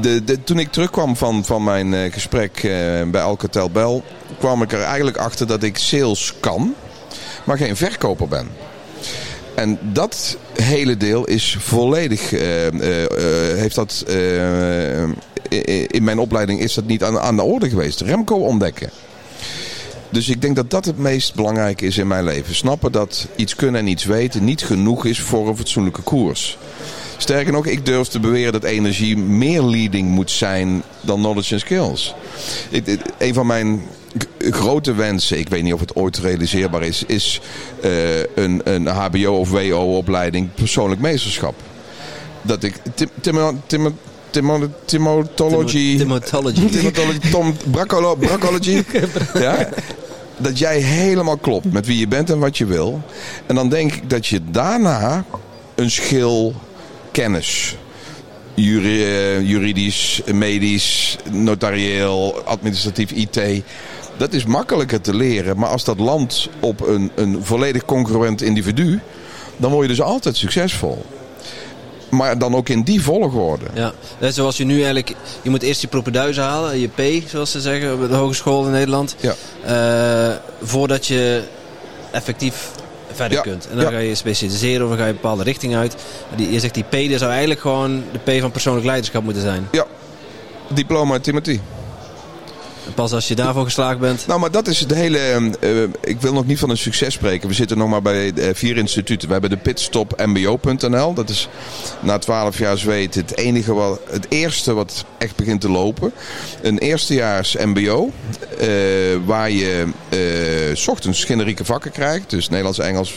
de, 0.00 0.24
de, 0.24 0.44
toen 0.44 0.58
ik 0.58 0.72
terugkwam 0.72 1.16
van, 1.16 1.44
van 1.44 1.64
mijn 1.64 2.12
gesprek 2.12 2.60
bij 3.10 3.22
Alcatel 3.22 3.70
Bell, 3.70 4.02
kwam 4.38 4.62
ik 4.62 4.72
er 4.72 4.82
eigenlijk 4.82 5.16
achter 5.16 5.46
dat 5.46 5.62
ik 5.62 5.78
sales 5.78 6.34
kan, 6.40 6.74
maar 7.44 7.56
geen 7.56 7.76
verkoper 7.76 8.28
ben. 8.28 8.48
En 9.58 9.78
dat 9.92 10.36
hele 10.62 10.96
deel 10.96 11.24
is 11.24 11.56
volledig, 11.58 12.32
uh, 12.32 12.40
heeft 13.56 13.74
dat, 13.74 14.04
in 15.86 16.04
mijn 16.04 16.18
opleiding 16.18 16.60
is 16.60 16.74
dat 16.74 16.86
niet 16.86 17.04
aan, 17.04 17.18
aan 17.18 17.36
de 17.36 17.42
orde 17.42 17.68
geweest. 17.68 18.00
Remco 18.00 18.34
ontdekken. 18.34 18.90
Dus 20.10 20.28
ik 20.28 20.40
denk 20.40 20.56
dat 20.56 20.70
dat 20.70 20.84
het 20.84 20.98
meest 20.98 21.34
belangrijke 21.34 21.86
is 21.86 21.98
in 21.98 22.06
mijn 22.06 22.24
leven. 22.24 22.54
Snappen 22.54 22.92
dat 22.92 23.28
iets 23.36 23.54
kunnen 23.54 23.80
en 23.80 23.86
iets 23.86 24.04
weten 24.04 24.44
niet 24.44 24.64
genoeg 24.64 25.04
is 25.04 25.20
voor 25.20 25.48
een 25.48 25.56
fatsoenlijke 25.56 26.02
koers. 26.02 26.58
Sterker 27.16 27.52
nog, 27.52 27.66
ik 27.66 27.86
durf 27.86 28.08
te 28.08 28.20
beweren 28.20 28.52
dat 28.52 28.64
energie 28.64 29.16
meer 29.16 29.62
leading 29.62 30.08
moet 30.08 30.30
zijn 30.30 30.82
dan 31.00 31.18
knowledge 31.18 31.52
and 31.52 31.60
skills. 31.60 32.14
een 33.18 33.34
van 33.34 33.46
mijn 33.46 33.82
grote 34.38 34.94
wensen, 34.94 35.38
ik 35.38 35.48
weet 35.48 35.62
niet 35.62 35.72
of 35.72 35.80
het 35.80 35.96
ooit 35.96 36.18
realiseerbaar 36.18 36.82
is, 36.82 37.04
is 37.06 37.40
uh, 37.84 38.18
een, 38.18 38.60
een 38.64 38.86
HBO 38.86 39.38
of 39.38 39.50
WO-opleiding 39.50 40.48
persoonlijk 40.54 41.00
meesterschap. 41.00 41.54
Dat 42.42 42.62
ik 42.62 42.74
tim, 42.94 43.08
tim, 43.20 43.60
tim, 43.66 43.94
Timotology. 44.84 45.96
Timotology. 45.98 47.30
Tom, 47.30 47.56
bracology. 47.70 48.82
ja, 49.34 49.68
dat 50.36 50.58
jij 50.58 50.78
helemaal 50.80 51.36
klopt 51.36 51.72
met 51.72 51.86
wie 51.86 51.98
je 51.98 52.08
bent 52.08 52.30
en 52.30 52.38
wat 52.38 52.58
je 52.58 52.66
wil. 52.66 53.02
En 53.46 53.54
dan 53.54 53.68
denk 53.68 53.92
ik 53.92 54.10
dat 54.10 54.26
je 54.26 54.40
daarna 54.50 55.24
een 55.74 55.90
schil 55.90 56.54
kennis 57.12 57.76
juridisch, 58.60 60.22
medisch, 60.32 61.16
notarieel, 61.30 62.42
administratief, 62.44 63.10
IT. 63.10 63.62
Dat 64.18 64.32
is 64.32 64.44
makkelijker 64.44 65.00
te 65.00 65.14
leren. 65.14 65.58
Maar 65.58 65.68
als 65.68 65.84
dat 65.84 65.98
landt 65.98 66.48
op 66.60 66.86
een, 66.86 67.10
een 67.14 67.44
volledig 67.44 67.84
congruent 67.84 68.42
individu, 68.42 69.00
dan 69.56 69.70
word 69.70 69.82
je 69.82 69.88
dus 69.88 70.02
altijd 70.02 70.36
succesvol. 70.36 71.04
Maar 72.10 72.38
dan 72.38 72.54
ook 72.54 72.68
in 72.68 72.82
die 72.82 73.02
volgorde. 73.02 73.64
Ja, 73.74 73.92
zoals 74.30 74.56
je 74.56 74.64
nu 74.64 74.74
eigenlijk... 74.74 75.14
Je 75.42 75.50
moet 75.50 75.62
eerst 75.62 75.80
je 75.80 75.86
propeduizen 75.86 76.42
halen, 76.42 76.78
je 76.78 76.88
P, 76.88 77.28
zoals 77.28 77.50
ze 77.50 77.60
zeggen, 77.60 77.94
op 77.94 78.08
de 78.08 78.14
hogeschool 78.14 78.64
in 78.64 78.70
Nederland. 78.70 79.16
Ja. 79.20 79.34
Uh, 80.30 80.36
voordat 80.62 81.06
je 81.06 81.42
effectief 82.10 82.70
verder 83.12 83.40
kunt. 83.40 83.68
En 83.70 83.76
dan 83.76 83.92
ga 83.92 83.98
je 83.98 84.14
specialiseren 84.14 84.82
of 84.82 84.88
dan 84.88 84.98
ga 84.98 85.04
je 85.04 85.10
een 85.10 85.20
bepaalde 85.20 85.42
richting 85.42 85.76
uit. 85.76 85.96
Die, 86.36 86.52
je 86.52 86.60
zegt 86.60 86.74
die 86.74 86.84
P, 86.84 87.10
dat 87.10 87.18
zou 87.18 87.30
eigenlijk 87.30 87.60
gewoon 87.60 88.02
de 88.12 88.32
P 88.32 88.40
van 88.40 88.50
persoonlijk 88.50 88.86
leiderschap 88.86 89.22
moeten 89.22 89.42
zijn. 89.42 89.68
Ja, 89.72 89.86
diploma 90.68 91.18
Timothy. 91.18 91.60
Pas 92.94 93.12
als 93.12 93.28
je 93.28 93.34
daarvoor 93.34 93.64
geslaagd 93.64 93.98
bent. 93.98 94.26
Nou, 94.26 94.40
maar 94.40 94.50
dat 94.50 94.66
is 94.66 94.80
het 94.80 94.94
hele. 94.94 95.50
Uh, 95.60 95.82
ik 96.00 96.20
wil 96.20 96.32
nog 96.32 96.46
niet 96.46 96.58
van 96.58 96.70
een 96.70 96.78
succes 96.78 97.14
spreken. 97.14 97.48
We 97.48 97.54
zitten 97.54 97.78
nog 97.78 97.88
maar 97.88 98.02
bij 98.02 98.32
uh, 98.34 98.48
vier 98.52 98.76
instituten. 98.76 99.26
We 99.26 99.32
hebben 99.32 99.50
de 99.50 99.56
pitstopmbo.nl. 99.56 101.14
Dat 101.14 101.28
is 101.28 101.48
na 102.00 102.18
twaalf 102.18 102.58
jaar 102.58 102.78
zweet 102.78 103.14
het 103.14 103.36
enige 103.36 103.74
wat. 103.74 104.00
Het 104.10 104.26
eerste 104.28 104.74
wat 104.74 105.04
echt 105.18 105.36
begint 105.36 105.60
te 105.60 105.70
lopen. 105.70 106.12
Een 106.62 106.78
eerstejaars 106.78 107.56
MBO. 107.56 108.10
Uh, 108.60 108.68
waar 109.24 109.50
je 109.50 109.86
s 110.72 110.88
ochtends 110.88 111.24
generieke 111.24 111.64
vakken 111.64 111.90
krijgt. 111.90 112.30
Dus 112.30 112.48
Nederlands, 112.48 112.78
Engels, 112.78 113.14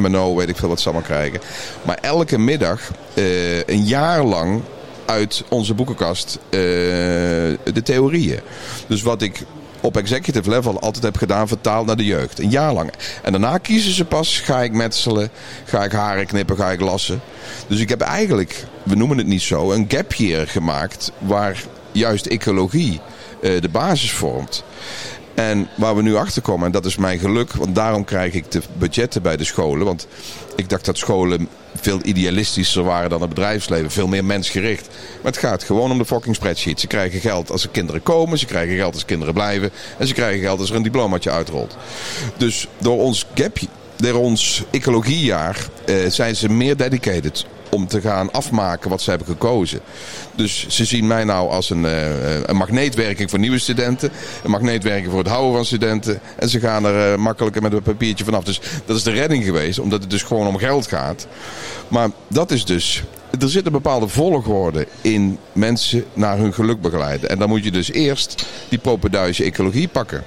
MNO, 0.00 0.34
weet 0.34 0.48
ik 0.48 0.56
veel 0.56 0.68
wat 0.68 0.80
ze 0.80 0.88
allemaal 0.88 1.06
krijgen. 1.06 1.40
Maar 1.82 1.98
elke 2.00 2.38
middag 2.38 2.80
een 3.66 3.84
jaar 3.84 4.24
lang 4.24 4.62
uit 5.06 5.44
onze 5.48 5.74
boekenkast 5.74 6.38
uh, 6.44 6.50
de 6.50 7.82
theorieën. 7.82 8.40
Dus 8.86 9.02
wat 9.02 9.22
ik 9.22 9.44
op 9.80 9.96
executive 9.96 10.50
level 10.50 10.80
altijd 10.80 11.04
heb 11.04 11.16
gedaan, 11.16 11.48
vertaald 11.48 11.86
naar 11.86 11.96
de 11.96 12.04
jeugd. 12.04 12.38
Een 12.38 12.50
jaar 12.50 12.72
lang. 12.72 12.92
En 13.22 13.32
daarna 13.32 13.58
kiezen 13.58 13.92
ze 13.92 14.04
pas, 14.04 14.40
ga 14.40 14.62
ik 14.62 14.72
metselen, 14.72 15.30
ga 15.64 15.84
ik 15.84 15.92
haren 15.92 16.26
knippen, 16.26 16.56
ga 16.56 16.70
ik 16.70 16.80
lassen. 16.80 17.20
Dus 17.66 17.80
ik 17.80 17.88
heb 17.88 18.00
eigenlijk, 18.00 18.64
we 18.82 18.94
noemen 18.94 19.18
het 19.18 19.26
niet 19.26 19.42
zo, 19.42 19.72
een 19.72 19.84
gap 19.88 20.12
year 20.14 20.46
gemaakt 20.46 21.12
waar 21.18 21.62
juist 21.92 22.26
ecologie 22.26 23.00
uh, 23.40 23.60
de 23.60 23.68
basis 23.68 24.12
vormt. 24.12 24.64
En 25.34 25.68
waar 25.76 25.96
we 25.96 26.02
nu 26.02 26.16
achter 26.16 26.42
komen, 26.42 26.66
en 26.66 26.72
dat 26.72 26.84
is 26.84 26.96
mijn 26.96 27.18
geluk, 27.18 27.52
want 27.52 27.74
daarom 27.74 28.04
krijg 28.04 28.32
ik 28.32 28.50
de 28.50 28.62
budgetten 28.78 29.22
bij 29.22 29.36
de 29.36 29.44
scholen. 29.44 29.86
Want 29.86 30.06
ik 30.56 30.68
dacht 30.68 30.84
dat 30.84 30.98
scholen 30.98 31.48
veel 31.86 32.00
idealistischer 32.02 32.84
waren 32.84 33.10
dan 33.10 33.20
het 33.20 33.28
bedrijfsleven. 33.28 33.90
Veel 33.90 34.06
meer 34.06 34.24
mensgericht. 34.24 34.88
Maar 35.22 35.32
het 35.32 35.40
gaat 35.40 35.64
gewoon 35.64 35.90
om 35.90 35.98
de 35.98 36.04
fucking 36.04 36.34
spreadsheet. 36.34 36.80
Ze 36.80 36.86
krijgen 36.86 37.20
geld 37.20 37.50
als 37.50 37.62
er 37.62 37.68
kinderen 37.68 38.02
komen. 38.02 38.38
Ze 38.38 38.46
krijgen 38.46 38.76
geld 38.76 38.94
als 38.94 39.04
kinderen 39.04 39.34
blijven. 39.34 39.70
En 39.98 40.06
ze 40.06 40.14
krijgen 40.14 40.40
geld 40.40 40.60
als 40.60 40.70
er 40.70 40.76
een 40.76 40.82
diplomaatje 40.82 41.30
uitrolt. 41.30 41.76
Dus 42.36 42.68
door 42.78 42.98
ons 42.98 43.26
gap, 43.34 43.58
door 43.96 44.14
ons 44.14 44.62
ecologiejaar, 44.70 45.66
eh, 45.86 45.94
zijn 46.08 46.36
ze 46.36 46.48
meer 46.48 46.76
dedicated 46.76 47.46
om 47.68 47.86
te 47.86 48.00
gaan 48.00 48.32
afmaken 48.32 48.90
wat 48.90 49.02
ze 49.02 49.10
hebben 49.10 49.28
gekozen. 49.28 49.80
Dus 50.34 50.66
ze 50.68 50.84
zien 50.84 51.06
mij 51.06 51.24
nou 51.24 51.50
als 51.50 51.70
een, 51.70 51.84
uh, 51.84 52.42
een 52.42 52.56
magneetwerking 52.56 53.30
voor 53.30 53.38
nieuwe 53.38 53.58
studenten. 53.58 54.10
Een 54.44 54.50
magneetwerking 54.50 55.10
voor 55.10 55.18
het 55.18 55.28
houden 55.28 55.54
van 55.54 55.64
studenten. 55.64 56.20
En 56.38 56.48
ze 56.48 56.60
gaan 56.60 56.84
er 56.84 57.12
uh, 57.12 57.18
makkelijker 57.18 57.62
met 57.62 57.72
een 57.72 57.82
papiertje 57.82 58.24
vanaf. 58.24 58.44
Dus 58.44 58.60
dat 58.84 58.96
is 58.96 59.02
de 59.02 59.10
redding 59.10 59.44
geweest, 59.44 59.78
omdat 59.78 60.00
het 60.00 60.10
dus 60.10 60.22
gewoon 60.22 60.46
om 60.46 60.56
geld 60.56 60.86
gaat. 60.86 61.26
Maar 61.88 62.10
dat 62.28 62.50
is 62.50 62.64
dus 62.64 63.02
er 63.40 63.48
zit 63.48 63.66
een 63.66 63.72
bepaalde 63.72 64.08
volgorde 64.08 64.86
in 65.00 65.38
mensen 65.52 66.04
naar 66.12 66.38
hun 66.38 66.54
geluk 66.54 66.80
begeleiden. 66.80 67.30
En 67.30 67.38
dan 67.38 67.48
moet 67.48 67.64
je 67.64 67.70
dus 67.70 67.92
eerst 67.92 68.46
die 68.68 68.78
propenduizen 68.78 69.44
ecologie 69.44 69.88
pakken. 69.88 70.24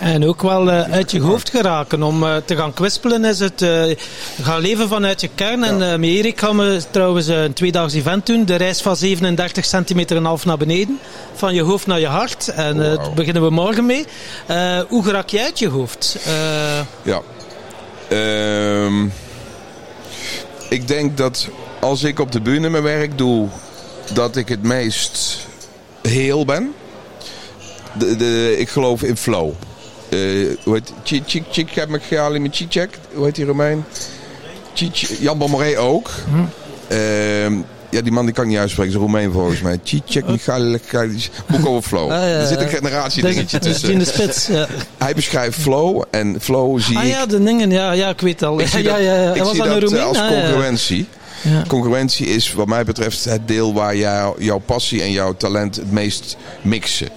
En 0.00 0.26
ook 0.26 0.42
wel 0.42 0.68
uh, 0.68 0.80
uit 0.80 1.10
je 1.10 1.20
hoofd 1.20 1.50
geraken. 1.50 2.02
Om 2.02 2.22
uh, 2.22 2.36
te 2.44 2.56
gaan 2.56 2.72
kwispelen 2.72 3.24
is 3.24 3.38
het 3.38 3.62
uh, 3.62 3.96
gaan 4.42 4.60
leven 4.60 4.88
vanuit 4.88 5.20
je 5.20 5.28
kern. 5.34 5.64
En 5.64 6.00
met 6.00 6.10
Erik 6.10 6.38
gaan 6.38 6.56
we 6.56 6.82
trouwens 6.90 7.26
een 7.26 7.52
tweedaags 7.52 7.94
event 7.94 8.26
doen. 8.26 8.44
De 8.44 8.54
reis 8.54 8.82
van 8.82 8.96
37 8.96 9.64
centimeter 9.64 10.16
en 10.16 10.24
half 10.24 10.44
naar 10.44 10.56
beneden. 10.56 10.98
Van 11.34 11.54
je 11.54 11.62
hoofd 11.62 11.86
naar 11.86 12.00
je 12.00 12.06
hart. 12.06 12.48
En 12.48 12.76
wow. 12.76 12.96
daar 12.96 13.12
beginnen 13.14 13.42
we 13.42 13.50
morgen 13.50 13.86
mee. 13.86 14.04
hoe 14.88 15.10
raak 15.10 15.28
jij 15.28 15.44
uit 15.44 15.58
je 15.58 15.68
hoofd? 15.68 16.16
Ja. 17.02 17.20
Um, 18.84 19.12
ik 20.68 20.88
denk 20.88 21.16
dat 21.16 21.48
als 21.80 22.02
ik 22.02 22.18
op 22.18 22.32
de 22.32 22.40
bühne 22.40 22.68
mijn 22.68 22.82
werk 22.82 23.18
doe, 23.18 23.48
dat 24.12 24.36
ik 24.36 24.48
het 24.48 24.62
meest 24.62 25.46
heel 26.02 26.44
ben. 26.44 26.74
De, 27.98 28.16
de, 28.16 28.54
ik 28.58 28.68
geloof 28.68 29.02
in 29.02 29.16
flow. 29.16 29.52
Uh, 30.10 30.56
hoe 30.64 30.74
heet 30.74 30.92
Chik 31.26 31.44
Chik 31.50 31.70
heb 31.70 31.94
ik 31.94 32.02
gehaald 32.02 32.38
met 32.38 32.56
Chicek. 32.56 32.98
Hoe 33.12 33.24
heet 33.24 33.34
die 33.34 33.44
Romein? 33.44 33.84
Jan 35.20 35.38
Bommeré 35.38 35.78
ook. 35.78 36.10
Hm. 36.30 36.44
Uh, 36.92 37.64
ja, 37.90 38.00
die 38.02 38.12
man 38.12 38.24
die 38.24 38.34
kan 38.34 38.44
ik 38.44 38.50
niet 38.50 38.58
uitspreken. 38.58 38.92
Is 38.92 38.98
Romein 38.98 39.32
volgens 39.32 39.60
mij. 39.60 39.80
Chicek 39.84 40.26
Michalik. 40.26 40.82
Boek 41.46 41.66
over 41.66 41.88
flow. 41.88 42.10
Ah, 42.10 42.18
ja, 42.18 42.24
er 42.24 42.46
zit 42.46 42.60
een 42.60 42.68
generatie 42.68 43.22
dingetje 43.22 43.58
tussen. 43.58 43.90
In 43.90 43.98
de 43.98 44.04
spits, 44.04 44.46
ja. 44.46 44.66
Hij 44.98 45.14
beschrijft 45.14 45.58
flow. 45.58 46.02
En 46.10 46.36
flow 46.40 46.80
zie 46.80 46.96
ah, 46.96 47.04
ik... 47.04 47.10
ja, 47.10 47.26
de 47.26 47.42
dingen. 47.42 47.70
Ja, 47.70 47.92
ja 47.92 48.08
ik 48.08 48.20
weet 48.20 48.42
al. 48.42 48.60
Ik 48.60 48.66
zie 48.66 48.82
ja, 48.82 48.92
dat, 48.92 49.02
ja, 49.02 49.14
ja. 49.14 49.34
Ik 49.34 49.44
zie 49.44 49.62
dat 49.62 49.98
als 49.98 50.18
concurrentie. 50.18 51.06
Ja. 51.42 51.64
Concurrentie 51.66 52.26
is 52.26 52.52
wat 52.52 52.66
mij 52.66 52.84
betreft 52.84 53.24
het 53.24 53.48
deel 53.48 53.74
waar 53.74 53.96
jou, 53.96 54.42
jouw 54.42 54.58
passie 54.58 55.02
en 55.02 55.10
jouw 55.10 55.34
talent 55.36 55.76
het 55.76 55.92
meest 55.92 56.36
mixen. 56.62 57.08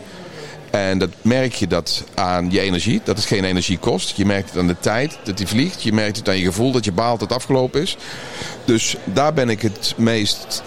En 0.73 0.97
dat 0.97 1.09
merk 1.21 1.53
je 1.53 1.67
dat 1.67 2.03
aan 2.13 2.51
je 2.51 2.59
energie, 2.59 3.01
dat 3.03 3.17
het 3.17 3.25
geen 3.25 3.43
energie 3.43 3.77
kost. 3.77 4.17
Je 4.17 4.25
merkt 4.25 4.49
het 4.49 4.59
aan 4.59 4.67
de 4.67 4.79
tijd 4.79 5.17
dat 5.23 5.37
die 5.37 5.47
vliegt. 5.47 5.83
Je 5.83 5.93
merkt 5.93 6.17
het 6.17 6.29
aan 6.29 6.37
je 6.37 6.45
gevoel 6.45 6.71
dat 6.71 6.85
je 6.85 6.91
baalt 6.91 7.19
dat 7.19 7.29
het 7.29 7.37
afgelopen 7.37 7.81
is. 7.81 7.97
Dus 8.65 8.95
daar 9.03 9.33
ben 9.33 9.49
ik 9.49 9.61
het 9.61 9.93
meest 9.97 10.63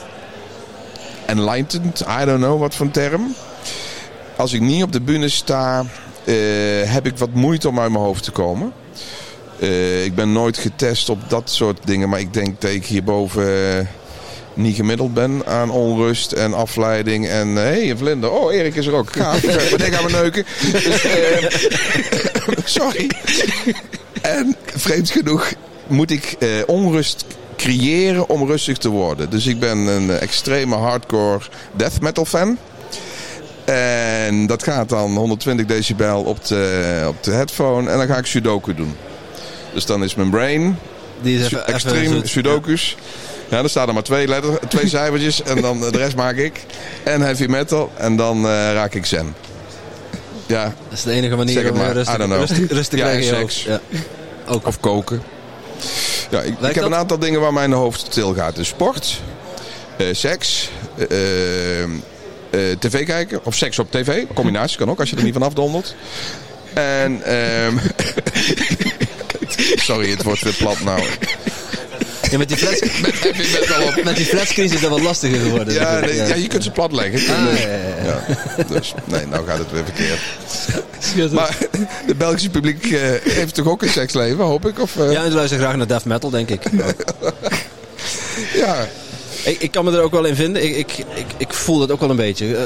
enlightened, 1.26 2.00
I 2.00 2.24
don't 2.24 2.40
know 2.40 2.60
wat 2.60 2.74
voor 2.74 2.90
term. 2.90 3.34
als 4.36 4.52
ik 4.52 4.60
niet 4.60 4.82
op 4.82 4.92
de 4.92 5.00
bühne 5.00 5.28
sta, 5.28 5.84
eh, 6.24 6.34
heb 6.84 7.06
ik 7.06 7.18
wat 7.18 7.32
moeite 7.32 7.68
om 7.68 7.80
uit 7.80 7.90
mijn 7.90 8.04
hoofd 8.04 8.22
te 8.22 8.30
komen. 8.30 8.72
Eh, 9.60 10.04
ik 10.04 10.14
ben 10.14 10.32
nooit 10.32 10.58
getest 10.58 11.08
op 11.08 11.30
dat 11.30 11.50
soort 11.50 11.78
dingen, 11.84 12.08
maar 12.08 12.20
ik 12.20 12.32
denk 12.32 12.60
dat 12.60 12.70
ik 12.70 12.86
hierboven 12.86 13.78
eh, 13.78 13.86
niet 14.56 14.76
gemiddeld 14.76 15.14
ben 15.14 15.42
aan 15.46 15.70
onrust 15.70 16.32
en 16.32 16.54
afleiding. 16.54 17.28
En 17.28 17.48
hé, 17.48 17.62
hey, 17.62 17.90
een 17.90 17.98
vlinder. 17.98 18.30
Oh, 18.30 18.54
Erik 18.54 18.74
is 18.74 18.86
er 18.86 18.94
ook. 18.94 19.12
Gaaf. 19.12 19.42
Meteen 19.70 19.92
gaan 19.92 20.04
we 20.04 20.10
neuken. 20.10 20.44
Dus, 20.72 21.04
eh, 21.04 21.46
sorry. 22.80 23.10
En 24.22 24.56
vreemd 24.66 25.10
genoeg 25.10 25.52
moet 25.86 26.10
ik 26.10 26.36
eh, 26.38 26.48
onrust 26.66 27.24
creëren 27.56 28.28
om 28.28 28.46
rustig 28.46 28.78
te 28.78 28.88
worden. 28.88 29.30
Dus 29.30 29.46
ik 29.46 29.58
ben 29.58 29.78
een 29.78 30.10
eh, 30.10 30.22
extreme 30.22 30.76
hardcore 30.76 31.44
death 31.72 32.00
metal 32.00 32.24
fan. 32.24 32.58
En 33.64 34.46
dat 34.46 34.62
gaat 34.62 34.88
dan 34.88 35.16
120 35.16 35.66
decibel 35.66 36.22
op 36.22 36.46
de, 36.46 37.04
op 37.06 37.22
de 37.22 37.30
headphone. 37.30 37.90
En 37.90 37.98
dan 37.98 38.06
ga 38.06 38.16
ik 38.16 38.26
sudoku 38.26 38.74
doen. 38.74 38.96
Dus 39.72 39.86
dan 39.86 40.04
is 40.04 40.14
mijn 40.14 40.30
brain 40.30 40.78
Die 41.22 41.38
is 41.38 41.44
even, 41.44 41.66
extreem 41.66 42.12
even 42.14 42.28
sudokus. 42.28 42.96
Ja, 42.96 43.02
dan 43.48 43.68
staan 43.68 43.88
er 43.88 43.94
maar 43.94 44.02
twee, 44.02 44.28
letter, 44.28 44.58
twee 44.68 44.88
cijfertjes 44.88 45.42
en 45.42 45.60
dan 45.60 45.84
eh, 45.84 45.92
de 45.92 45.98
rest 45.98 46.16
maak 46.16 46.36
ik. 46.36 46.64
En 47.02 47.20
heavy 47.20 47.46
metal 47.46 47.92
en 47.96 48.16
dan 48.16 48.36
eh, 48.36 48.72
raak 48.72 48.94
ik 48.94 49.06
zen. 49.06 49.34
Ja, 50.46 50.64
Dat 50.64 50.98
is 50.98 51.02
de 51.02 51.10
enige 51.10 51.36
manier 51.36 51.72
om 51.72 51.80
rustig, 51.80 52.26
rustig, 52.26 52.70
rustig 52.70 52.98
Ja, 52.98 53.22
seks. 53.22 53.62
Ja. 53.62 53.80
Ook. 54.46 54.66
of 54.66 54.80
koken. 54.80 55.22
Ja, 56.30 56.40
ik, 56.40 56.54
ik 56.60 56.74
heb 56.74 56.84
een 56.84 56.94
aantal 56.94 57.18
dingen 57.18 57.40
waar 57.40 57.52
mijn 57.52 57.72
hoofd 57.72 58.00
stil 58.00 58.34
gaat. 58.34 58.56
Dus 58.56 58.68
sport, 58.68 59.20
eh, 59.96 60.06
seks, 60.12 60.70
tv 62.78 63.06
kijken 63.06 63.40
of 63.44 63.54
seks 63.54 63.78
op 63.78 63.90
tv. 63.90 64.24
Combinatie 64.34 64.78
kan 64.78 64.90
ook 64.90 65.00
als 65.00 65.10
je 65.10 65.16
er 65.16 65.22
niet 65.22 65.32
van 65.32 65.42
afdondert. 65.42 65.94
En, 66.74 67.22
ehm 67.22 67.76
sorry, 69.88 70.10
het 70.10 70.22
wordt 70.22 70.42
weer 70.42 70.54
plat 70.54 70.80
nou. 70.80 71.00
Ja, 72.30 72.38
met 72.38 72.48
die 72.48 72.56
flats, 72.56 72.80
Met 73.02 74.04
met 74.04 74.16
die 74.16 74.26
flatscreens 74.26 74.72
is 74.72 74.80
dat 74.80 74.90
wat 74.90 75.00
lastiger 75.00 75.40
geworden. 75.40 75.74
Ja, 75.74 76.00
nee, 76.00 76.14
ja, 76.14 76.34
je 76.34 76.46
kunt 76.46 76.64
ze 76.64 76.70
plat 76.70 76.92
leggen. 76.92 77.34
Ah, 77.34 77.58
ja, 77.58 77.66
ja, 77.66 77.76
ja. 78.04 78.24
Ja, 78.56 78.64
dus 78.64 78.94
nee, 79.04 79.26
nou 79.26 79.46
gaat 79.46 79.58
het 79.58 79.70
weer 79.70 79.84
verkeerd. 79.84 81.32
Maar 81.32 81.56
de 82.06 82.14
Belgische 82.14 82.50
publiek 82.50 82.84
eh, 82.84 83.00
heeft 83.22 83.54
toch 83.54 83.66
ook 83.68 83.82
een 83.82 83.88
seksleven, 83.88 84.44
hoop 84.44 84.66
ik? 84.66 84.78
Of, 84.80 84.96
eh, 84.96 85.12
Ja, 85.12 85.24
ze 85.24 85.30
luisteren 85.34 85.64
graag 85.64 85.76
naar 85.76 85.86
death 85.86 86.04
metal, 86.04 86.30
denk 86.30 86.48
ik. 86.50 86.62
ja. 88.54 88.88
ik. 89.44 89.60
Ik 89.60 89.70
kan 89.70 89.84
me 89.84 89.92
er 89.92 90.00
ook 90.02 90.12
wel 90.12 90.24
in 90.24 90.34
vinden. 90.34 90.64
Ik, 90.64 90.76
ik, 90.76 90.92
ik, 90.98 91.26
ik 91.36 91.52
voel 91.52 91.78
dat 91.78 91.90
ook 91.90 92.00
wel 92.00 92.10
een 92.10 92.16
beetje. 92.16 92.56
Eh, 92.56 92.62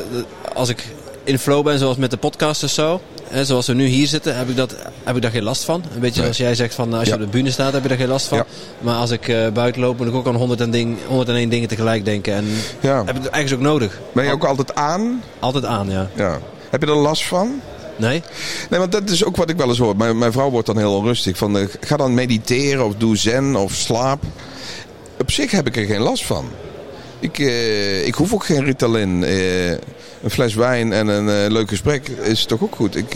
Als 0.55 0.69
ik 0.69 0.85
in 1.31 1.39
flow 1.39 1.65
ben, 1.65 1.79
zoals 1.79 1.97
met 1.97 2.11
de 2.11 2.17
podcast 2.17 2.65
of 2.65 2.71
zo. 2.71 3.01
Hè, 3.29 3.45
zoals 3.45 3.67
we 3.67 3.73
nu 3.75 3.87
hier 3.87 4.07
zitten, 4.07 4.37
heb 4.37 4.49
ik, 4.49 4.57
dat, 4.57 4.75
heb 5.05 5.17
ik 5.17 5.23
daar 5.23 5.31
geen 5.31 5.43
last 5.43 5.65
van. 5.65 5.75
Een 5.95 6.01
beetje 6.01 6.03
Nee. 6.03 6.15
zoals 6.23 6.37
jij 6.37 6.55
zegt, 6.55 6.75
van, 6.75 6.93
als 6.95 7.03
je 7.03 7.09
Ja. 7.09 7.15
op 7.15 7.21
de 7.21 7.27
bühne 7.27 7.51
staat, 7.51 7.73
heb 7.73 7.83
je 7.83 7.89
daar 7.89 7.99
geen 7.99 8.09
last 8.09 8.27
van. 8.27 8.39
Ja. 8.39 8.45
Maar 8.81 8.95
als 8.97 9.11
ik 9.11 9.29
eh, 9.29 9.49
buiten 9.49 9.81
loop, 9.83 9.99
moet 9.99 10.07
ik 10.07 10.15
ook 10.15 10.27
aan 10.27 10.35
101, 10.35 10.71
ding, 10.71 10.97
101 11.07 11.49
dingen 11.49 11.69
tegelijk 11.69 12.05
denken. 12.05 12.35
En 12.35 12.47
ja. 12.81 13.05
heb 13.05 13.17
ik 13.17 13.23
het 13.23 13.33
eigenlijk 13.33 13.63
ook 13.63 13.73
nodig. 13.73 13.99
Ben 14.13 14.25
je 14.25 14.33
ook 14.33 14.45
altijd 14.45 14.75
aan? 14.75 15.23
Altijd 15.39 15.65
aan, 15.65 15.91
ja. 15.91 16.09
Ja. 16.17 16.39
Heb 16.71 16.81
je 16.83 16.87
er 16.89 16.95
last 16.97 17.25
van? 17.25 17.61
Nee? 17.97 18.23
Nee, 18.71 18.81
want 18.81 18.93
dat 18.93 19.11
is 19.11 19.25
ook 19.25 19.37
wat 19.37 19.51
ik 19.51 19.57
wel 19.57 19.69
eens 19.69 19.79
hoor. 19.79 19.97
Mijn, 19.97 20.19
mijn 20.19 20.33
vrouw 20.33 20.51
wordt 20.51 20.67
dan 20.67 20.79
heel 20.79 20.97
onrustig. 20.97 21.37
Van, 21.37 21.59
eh, 21.59 21.67
ga 21.81 21.97
dan 21.97 22.15
mediteren 22.15 22.87
of 22.87 22.95
doe 22.95 23.17
zen 23.17 23.57
of 23.57 23.73
slaap. 23.73 24.23
Op 25.21 25.31
zich 25.31 25.51
heb 25.51 25.67
ik 25.67 25.77
er 25.77 25.85
geen 25.85 26.01
last 26.01 26.25
van. 26.27 26.45
Ik, 27.21 27.39
eh, 27.39 28.07
ik 28.07 28.15
hoef 28.15 28.33
ook 28.35 28.45
geen 28.45 28.65
Ritalin. 28.65 29.25
Eh, 29.25 29.71
een 29.71 30.31
fles 30.31 30.55
wijn 30.55 30.93
en 30.93 31.09
een 31.09 31.29
eh, 31.45 31.51
leuk 31.53 31.69
gesprek 31.69 32.09
is 32.09 32.45
toch 32.45 32.63
ook 32.63 32.75
goed. 32.75 32.97
Ik, 32.97 33.15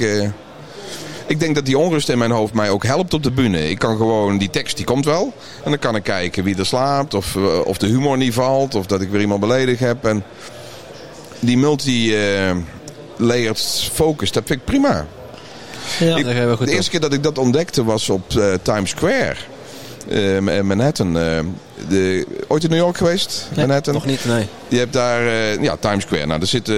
ik 1.26 1.40
denk 1.40 1.54
dat 1.54 1.66
die 1.66 1.78
onrust 1.78 2.08
in 2.08 2.18
mijn 2.18 2.30
hoofd 2.30 2.54
mij 2.54 2.70
ook 2.70 2.84
helpt 2.84 3.14
op 3.14 3.22
de 3.22 3.30
bühne. 3.30 3.70
Ik 3.70 3.78
kan 3.78 3.96
gewoon, 3.96 4.38
die 4.38 4.50
tekst 4.50 4.76
die 4.76 4.86
komt 4.86 5.04
wel. 5.04 5.32
En 5.64 5.70
dan 5.70 5.78
kan 5.78 5.96
ik 5.96 6.02
kijken 6.02 6.44
wie 6.44 6.56
er 6.56 6.66
slaapt. 6.66 7.14
Of, 7.14 7.36
of 7.64 7.78
de 7.78 7.86
humor 7.86 8.16
niet 8.16 8.34
valt. 8.34 8.74
Of 8.74 8.86
dat 8.86 9.00
ik 9.00 9.10
weer 9.10 9.20
iemand 9.20 9.40
beledigd 9.40 9.80
heb. 9.80 10.04
En 10.04 10.24
die 11.40 11.58
multi-layered 11.58 13.88
focus, 13.92 14.32
dat 14.32 14.42
vind 14.46 14.58
ik 14.58 14.64
prima. 14.64 15.06
Ja. 15.98 16.14
Goed 16.14 16.24
De 16.24 16.56
op. 16.60 16.66
eerste 16.66 16.90
keer 16.90 17.00
dat 17.00 17.12
ik 17.12 17.22
dat 17.22 17.38
ontdekte 17.38 17.84
was 17.84 18.10
op 18.10 18.28
Times 18.62 18.90
Square. 18.90 19.36
in 20.08 20.66
Manhattan. 20.66 21.16
De, 21.88 22.26
ooit 22.48 22.64
in 22.64 22.70
New 22.70 22.78
York 22.78 22.96
geweest? 22.96 23.48
Nee, 23.54 23.66
Manhattan? 23.66 23.94
Nog 23.94 24.06
niet, 24.06 24.24
nee. 24.24 24.46
Je 24.68 24.78
hebt 24.78 24.92
daar, 24.92 25.26
eh, 25.26 25.62
ja, 25.62 25.76
Times 25.76 26.02
Square. 26.02 26.26
Nou, 26.26 26.38
daar 26.38 26.48
zitten 26.48 26.76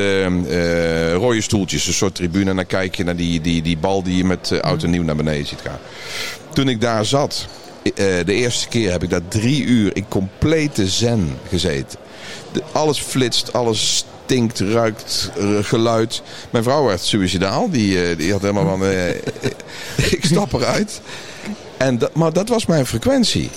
eh, 0.48 1.12
rode 1.14 1.40
stoeltjes, 1.40 1.86
een 1.86 1.92
soort 1.92 2.14
tribune. 2.14 2.50
En 2.50 2.56
dan 2.56 2.66
kijk 2.66 2.94
je 2.96 3.04
naar 3.04 3.16
die, 3.16 3.40
die, 3.40 3.62
die 3.62 3.76
bal 3.76 4.02
die 4.02 4.16
je 4.16 4.24
met 4.24 4.50
eh, 4.50 4.60
oud 4.60 4.82
en 4.82 4.90
nieuw 4.90 5.02
naar 5.02 5.16
beneden 5.16 5.46
ziet 5.46 5.60
gaan. 5.64 5.78
Toen 6.52 6.68
ik 6.68 6.80
daar 6.80 7.04
zat, 7.04 7.46
de 7.94 8.24
eerste 8.26 8.68
keer 8.68 8.90
heb 8.90 9.02
ik 9.02 9.10
daar 9.10 9.28
drie 9.28 9.64
uur 9.64 9.96
in 9.96 10.08
complete 10.08 10.88
zen 10.88 11.38
gezeten. 11.48 11.98
De- 12.52 12.62
alles 12.72 12.98
flitst, 12.98 13.52
alles 13.52 14.04
stinkt, 14.24 14.60
ruikt, 14.60 15.30
geluid. 15.60 16.22
Mijn 16.50 16.64
vrouw 16.64 16.84
werd 16.86 17.00
suicidaal. 17.02 17.70
Die, 17.70 18.16
die 18.16 18.32
had 18.32 18.40
helemaal 18.40 18.78
van, 18.78 18.86
ik 20.16 20.24
stap 20.24 20.52
eruit. 20.52 21.00
En 21.76 21.98
dat, 21.98 22.14
maar 22.14 22.32
dat 22.32 22.48
was 22.48 22.66
mijn 22.66 22.86
frequentie. 22.86 23.50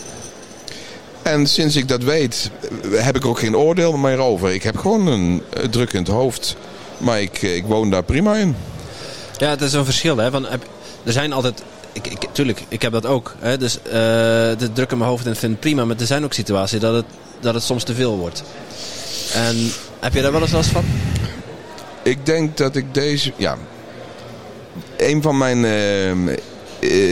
En 1.22 1.48
sinds 1.48 1.76
ik 1.76 1.88
dat 1.88 2.04
weet, 2.04 2.50
heb 2.92 3.16
ik 3.16 3.26
ook 3.26 3.40
geen 3.40 3.58
oordeel 3.58 3.98
meer 3.98 4.18
over. 4.18 4.54
Ik 4.54 4.64
heb 4.64 4.78
gewoon 4.78 5.08
een 5.08 5.42
eh, 5.54 5.64
drukkend 5.64 6.08
hoofd. 6.08 6.56
Maar 6.98 7.22
ik, 7.22 7.42
eh, 7.42 7.56
ik 7.56 7.66
woon 7.66 7.90
daar 7.90 8.04
prima 8.04 8.36
in. 8.36 8.56
Ja, 9.38 9.50
het 9.50 9.62
is 9.62 9.74
een 9.74 9.86
verschil. 9.86 10.18
Hè? 10.18 10.32
Van, 10.32 10.48
er 11.04 11.12
zijn 11.12 11.34
altijd... 11.34 11.64
Ik, 11.94 12.08
ik, 12.08 12.28
tuurlijk, 12.32 12.64
ik 12.68 12.82
heb 12.82 12.92
dat 12.92 13.06
ook. 13.06 13.36
Hè? 13.40 13.58
Dus 13.58 13.78
eh 13.84 13.92
de 14.58 14.70
druk 14.74 14.92
in 14.92 14.98
mijn 14.98 15.10
hoofd 15.10 15.26
en 15.26 15.36
vind 15.36 15.52
het 15.52 15.62
prima. 15.62 15.86
Maar 15.86 15.96
er 16.00 16.06
zijn 16.06 16.24
ook 16.24 16.34
situaties 16.34 16.80
dat 16.80 16.94
het, 16.94 17.06
dat 17.40 17.54
het 17.54 17.64
soms 17.64 17.84
te 17.84 17.94
veel 17.96 18.18
wordt. 18.18 18.44
En 19.34 19.72
heb 20.00 20.14
je 20.14 20.22
daar 20.22 20.32
wel 20.32 20.42
eens 20.42 20.52
last 20.52 20.70
van? 20.70 20.86
Ik 22.04 22.26
denk 22.26 22.58
dat 22.58 22.76
ik 22.76 22.94
deze. 22.94 23.32
Ja. 23.36 23.58
Een 24.98 25.22
van 25.22 25.38
mijn. 25.38 25.66
eh, 25.66 26.12
eh, 26.12 26.18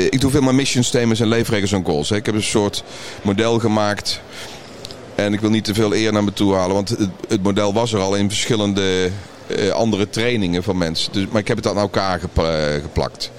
ik 0.10 0.21
doe 0.21 0.32
veel 0.32 0.41
maar 0.41 0.56
mission 0.56 0.84
statements 0.84 1.19
en 1.19 1.27
leefregels 1.27 1.71
en 1.71 1.86
goals. 1.86 2.10
Hè. 2.10 2.15
Ik 2.15 2.25
heb 2.25 2.36
een 2.36 2.43
soort 2.43 2.84
model 3.21 3.60
gemaakt. 3.60 4.21
En 5.15 5.34
ik 5.34 5.39
wil 5.39 5.49
niet 5.49 5.63
te 5.63 5.73
veel 5.73 5.93
eer 5.95 6.13
naar 6.13 6.23
me 6.23 6.34
toe 6.34 6.53
halen. 6.53 6.75
Want 6.75 6.89
het, 6.89 7.10
het 7.27 7.43
model 7.43 7.73
was 7.73 7.93
er 7.93 7.99
al 7.99 8.15
in 8.15 8.30
verschillende 8.30 9.10
eh, 9.47 9.69
andere 9.69 10.10
trainingen 10.10 10.63
van 10.63 10.77
mensen. 10.77 11.12
Dus, 11.12 11.25
maar 11.32 11.41
ik 11.41 11.47
heb 11.47 11.58
het 11.58 11.67
aan 11.67 11.77
elkaar 11.77 12.19
gepla- 12.19 12.80
geplakt. 12.82 13.32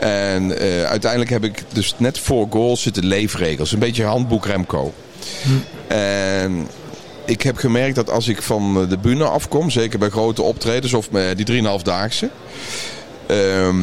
En 0.00 0.58
eh, 0.58 0.84
uiteindelijk 0.84 1.30
heb 1.30 1.44
ik 1.44 1.62
dus 1.72 1.94
net 1.96 2.18
voor 2.18 2.46
goals 2.50 2.82
zitten 2.82 3.04
leefregels. 3.04 3.72
Een 3.72 3.78
beetje 3.78 4.04
handboek 4.04 4.46
Remco. 4.46 4.92
En 5.86 6.68
ik 7.24 7.42
heb 7.42 7.56
gemerkt 7.56 7.94
dat 7.94 8.10
als 8.10 8.28
ik 8.28 8.42
van 8.42 8.86
de 8.88 8.98
bühne 8.98 9.24
afkom, 9.24 9.70
zeker 9.70 9.98
bij 9.98 10.08
grote 10.08 10.42
optredens 10.42 10.92
of 10.94 11.10
met 11.10 11.36
die 11.36 11.62
3,5-daagse, 11.62 12.28
ehm, 13.26 13.76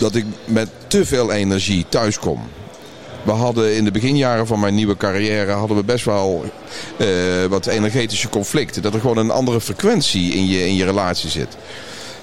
dat 0.00 0.14
ik 0.14 0.24
met 0.44 0.68
te 0.86 1.06
veel 1.06 1.32
energie 1.32 1.86
thuis 1.88 2.18
kom. 2.18 2.40
We 3.22 3.30
hadden 3.30 3.76
in 3.76 3.84
de 3.84 3.90
beginjaren 3.90 4.46
van 4.46 4.60
mijn 4.60 4.74
nieuwe 4.74 4.96
carrière 4.96 5.52
hadden 5.52 5.76
we 5.76 5.84
best 5.84 6.04
wel 6.04 6.44
eh, 6.96 7.06
wat 7.48 7.66
energetische 7.66 8.28
conflicten. 8.28 8.82
Dat 8.82 8.94
er 8.94 9.00
gewoon 9.00 9.16
een 9.16 9.30
andere 9.30 9.60
frequentie 9.60 10.32
in 10.32 10.46
je, 10.46 10.66
in 10.66 10.74
je 10.74 10.84
relatie 10.84 11.30
zit. 11.30 11.56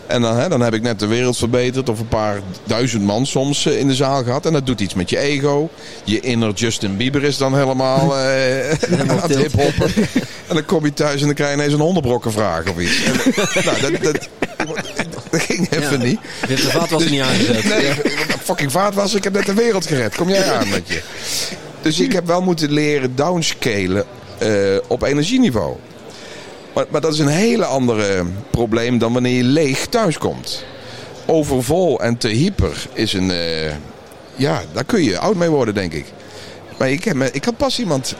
En 0.08 0.22
dan, 0.22 0.38
hè, 0.38 0.50
dan 0.50 0.62
heb 0.62 0.74
ik 0.74 0.82
net 0.82 1.00
de 1.00 1.08
wereld 1.08 1.38
verbeterd 1.38 1.90
of 1.90 2.00
een 2.00 2.08
paar 2.08 2.42
duizend 2.64 3.04
man 3.04 3.26
soms 3.26 3.66
eh, 3.66 3.80
in 3.80 3.88
de 3.88 3.96
zaal 3.96 4.24
gehad. 4.24 4.46
En 4.46 4.54
dat 4.54 4.66
doet 4.66 4.80
iets 4.80 4.94
met 4.94 5.10
je 5.10 5.18
ego. 5.18 5.70
Je 6.04 6.20
inner 6.20 6.54
Justin 6.54 6.98
Bieber 6.98 7.24
is 7.24 7.38
dan 7.38 7.56
helemaal 7.58 8.16
aan 8.16 9.20
het 9.22 9.38
hiphoppen. 9.38 9.92
En 10.48 10.56
dan 10.56 10.66
kom 10.66 10.86
je 10.86 10.94
thuis 10.94 11.20
en 11.20 11.26
dan 11.26 11.36
krijg 11.36 11.50
je 11.50 11.58
ineens 11.58 11.74
een 11.74 11.80
hondenbrokken 11.80 12.32
vraag 12.32 12.70
of 12.70 12.80
iets. 12.80 13.04
En, 13.04 13.14
nou, 13.66 13.82
dat, 13.82 14.04
dat, 14.04 14.30
dat 15.38 15.48
ging 15.56 15.70
even 15.72 16.00
niet. 16.00 16.20
Hebt 16.48 16.62
de 16.62 16.70
vaatwasser 16.70 17.12
niet 17.12 17.22
aangezet. 17.22 17.64
Nee, 17.64 17.92
fucking 18.44 18.72
vaat 18.72 18.94
was. 18.94 19.14
Ik 19.14 19.24
heb 19.24 19.34
net 19.34 19.46
de 19.46 19.54
wereld 19.54 19.88
gered. 19.88 20.16
Kom 20.16 20.30
jij 20.30 20.52
aan 20.52 20.70
met 20.70 20.88
je. 20.88 21.02
Dus 21.82 22.00
ik 22.00 22.12
heb 22.12 22.28
wel 22.28 22.42
moeten 22.42 22.72
leren 22.72 23.16
downscalen 23.16 24.06
eh, 24.38 24.78
op 24.88 25.04
energieniveau. 25.04 25.76
Maar, 26.74 26.86
maar 26.90 27.02
dat 27.02 27.14
is 27.14 27.20
een 27.20 27.28
hele 27.28 27.66
andere 27.66 28.26
probleem 28.52 28.98
dan 28.98 29.14
wanneer 29.14 29.38
je 29.38 29.44
leeg 29.44 29.86
thuiskomt. 29.86 30.64
Overvol 31.26 32.02
en 32.02 32.18
te 32.18 32.28
hyper 32.28 32.88
is 32.94 33.14
een... 33.14 33.32
eh, 33.32 33.72
ja, 34.36 34.62
daar 34.74 34.84
kun 34.84 35.04
je 35.04 35.18
oud 35.18 35.36
mee 35.36 35.50
worden, 35.50 35.74
denk 35.74 35.94
ik. 35.94 36.06
Maar 36.78 36.90
ik, 36.90 37.04
heb, 37.04 37.24
ik 37.24 37.44
had 37.44 37.58
pas 37.58 37.80
iemand 37.80 38.16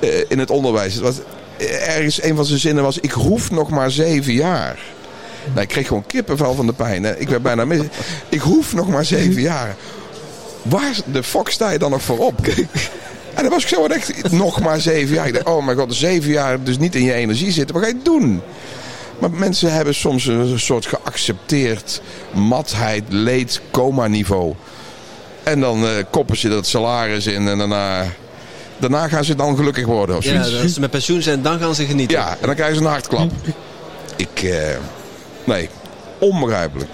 eh, 0.00 0.08
in 0.28 0.38
het 0.38 0.50
onderwijs. 0.50 0.94
Het 0.94 1.02
was, 1.02 1.16
eh, 1.58 1.96
ergens 1.96 2.22
een 2.22 2.36
van 2.36 2.44
zijn 2.44 2.58
zinnen 2.58 2.84
was... 2.84 2.98
Ik 2.98 3.10
hoef 3.10 3.50
nog 3.50 3.70
maar 3.70 3.90
zeven 3.90 4.32
jaar. 4.32 4.78
Nou, 5.48 5.60
ik 5.60 5.68
kreeg 5.68 5.86
gewoon 5.86 6.06
kippenvel 6.06 6.54
van 6.54 6.66
de 6.66 6.72
pijn. 6.72 7.02
Hè. 7.04 7.16
Ik 7.18 7.28
werd 7.28 7.42
bijna 7.42 7.64
mis. 7.64 7.80
Ik 8.28 8.40
hoef 8.40 8.74
nog 8.74 8.88
maar 8.88 9.04
zeven 9.04 9.42
jaar. 9.52 9.76
Waar 10.62 10.94
de 11.12 11.22
fuck 11.22 11.48
sta 11.48 11.70
je 11.70 11.78
dan 11.78 11.90
nog 11.90 12.02
voor 12.02 12.18
op? 12.18 12.46
En 13.34 13.42
dan 13.42 13.48
was 13.48 13.62
ik 13.62 13.68
zo 13.68 13.86
echt 13.86 14.30
nog 14.30 14.60
maar 14.60 14.80
zeven 14.80 15.14
jaar. 15.14 15.26
Ik 15.26 15.34
dacht, 15.34 15.46
oh 15.46 15.64
mijn 15.64 15.78
god, 15.78 15.94
zeven 15.94 16.30
jaar 16.30 16.62
dus 16.62 16.78
niet 16.78 16.94
in 16.94 17.02
je 17.04 17.12
energie 17.12 17.50
zitten. 17.50 17.74
Wat 17.74 17.84
ga 17.84 17.90
je 17.90 18.02
doen? 18.02 18.42
Maar 19.18 19.30
mensen 19.30 19.72
hebben 19.72 19.94
soms 19.94 20.26
een 20.26 20.60
soort 20.60 20.86
geaccepteerd 20.86 22.02
matheid, 22.32 23.02
leed, 23.08 23.60
coma 23.70 24.06
niveau. 24.06 24.54
En 25.42 25.60
dan 25.60 25.84
eh, 25.84 25.90
koppen 26.10 26.36
ze 26.36 26.48
dat 26.48 26.66
salaris 26.66 27.26
in 27.26 27.48
en 27.48 27.58
daarna, 27.58 28.06
daarna 28.78 29.08
gaan 29.08 29.24
ze 29.24 29.34
dan 29.34 29.56
gelukkig 29.56 29.86
worden. 29.86 30.16
Of 30.16 30.24
Ja, 30.24 30.40
als 30.40 30.72
ze 30.74 30.80
met 30.80 30.90
pensioen 30.90 31.22
zijn, 31.22 31.42
dan 31.42 31.58
gaan 31.58 31.74
ze 31.74 31.84
genieten. 31.84 32.18
Ja, 32.18 32.30
en 32.40 32.46
dan 32.46 32.54
krijgen 32.54 32.76
ze 32.76 32.82
een 32.82 32.88
hartklap. 32.88 33.30
Ik, 34.16 34.42
eh, 34.42 34.76
nee, 35.44 35.68
onbegrijpelijk. 36.18 36.90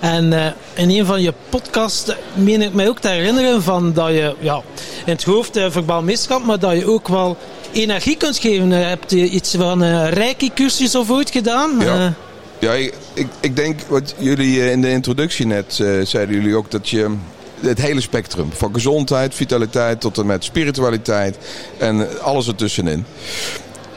En 0.00 0.32
eh, 0.32 0.46
in 0.74 0.90
een 0.90 1.06
van 1.06 1.22
je 1.22 1.32
podcasts 1.48 2.12
meen 2.34 2.62
ik 2.62 2.72
mij 2.72 2.88
ook 2.88 2.98
te 2.98 3.08
herinneren 3.08 3.62
van 3.62 3.92
dat 3.92 4.08
je 4.08 4.34
ja, 4.38 4.62
in 5.04 5.12
het 5.12 5.24
hoofd 5.24 5.56
uh, 5.56 5.66
verbaal 5.70 6.02
meeschap, 6.02 6.44
maar 6.44 6.58
dat 6.58 6.76
je 6.76 6.86
ook 6.86 7.08
wel 7.08 7.36
energie 7.72 8.16
kunt 8.16 8.38
geven. 8.38 8.70
Uh, 8.70 8.88
heb 8.88 9.04
je 9.10 9.28
iets 9.28 9.54
van 9.54 9.80
een 9.80 10.10
reiki 10.10 10.50
cursus 10.54 10.94
of 10.94 11.10
ooit 11.10 11.30
gedaan? 11.30 11.76
Ja. 11.80 12.06
Eh, 12.06 12.12
Ja, 12.58 12.72
ik, 12.72 12.94
ik, 13.14 13.26
ik 13.40 13.56
denk 13.56 13.80
wat 13.88 14.14
jullie 14.18 14.60
eh, 14.60 14.70
in 14.70 14.80
de 14.80 14.90
introductie 14.90 15.46
net 15.46 15.80
eh, 15.80 15.88
zeiden 16.02 16.34
jullie 16.34 16.56
ook 16.56 16.70
dat 16.70 16.88
je 16.88 17.14
het 17.60 17.80
hele 17.80 18.00
spectrum 18.00 18.48
van 18.52 18.74
gezondheid, 18.74 19.34
vitaliteit 19.34 20.00
tot 20.00 20.18
en 20.18 20.26
met 20.26 20.44
spiritualiteit 20.44 21.36
en 21.78 22.20
alles 22.22 22.46
ertussenin. 22.48 23.04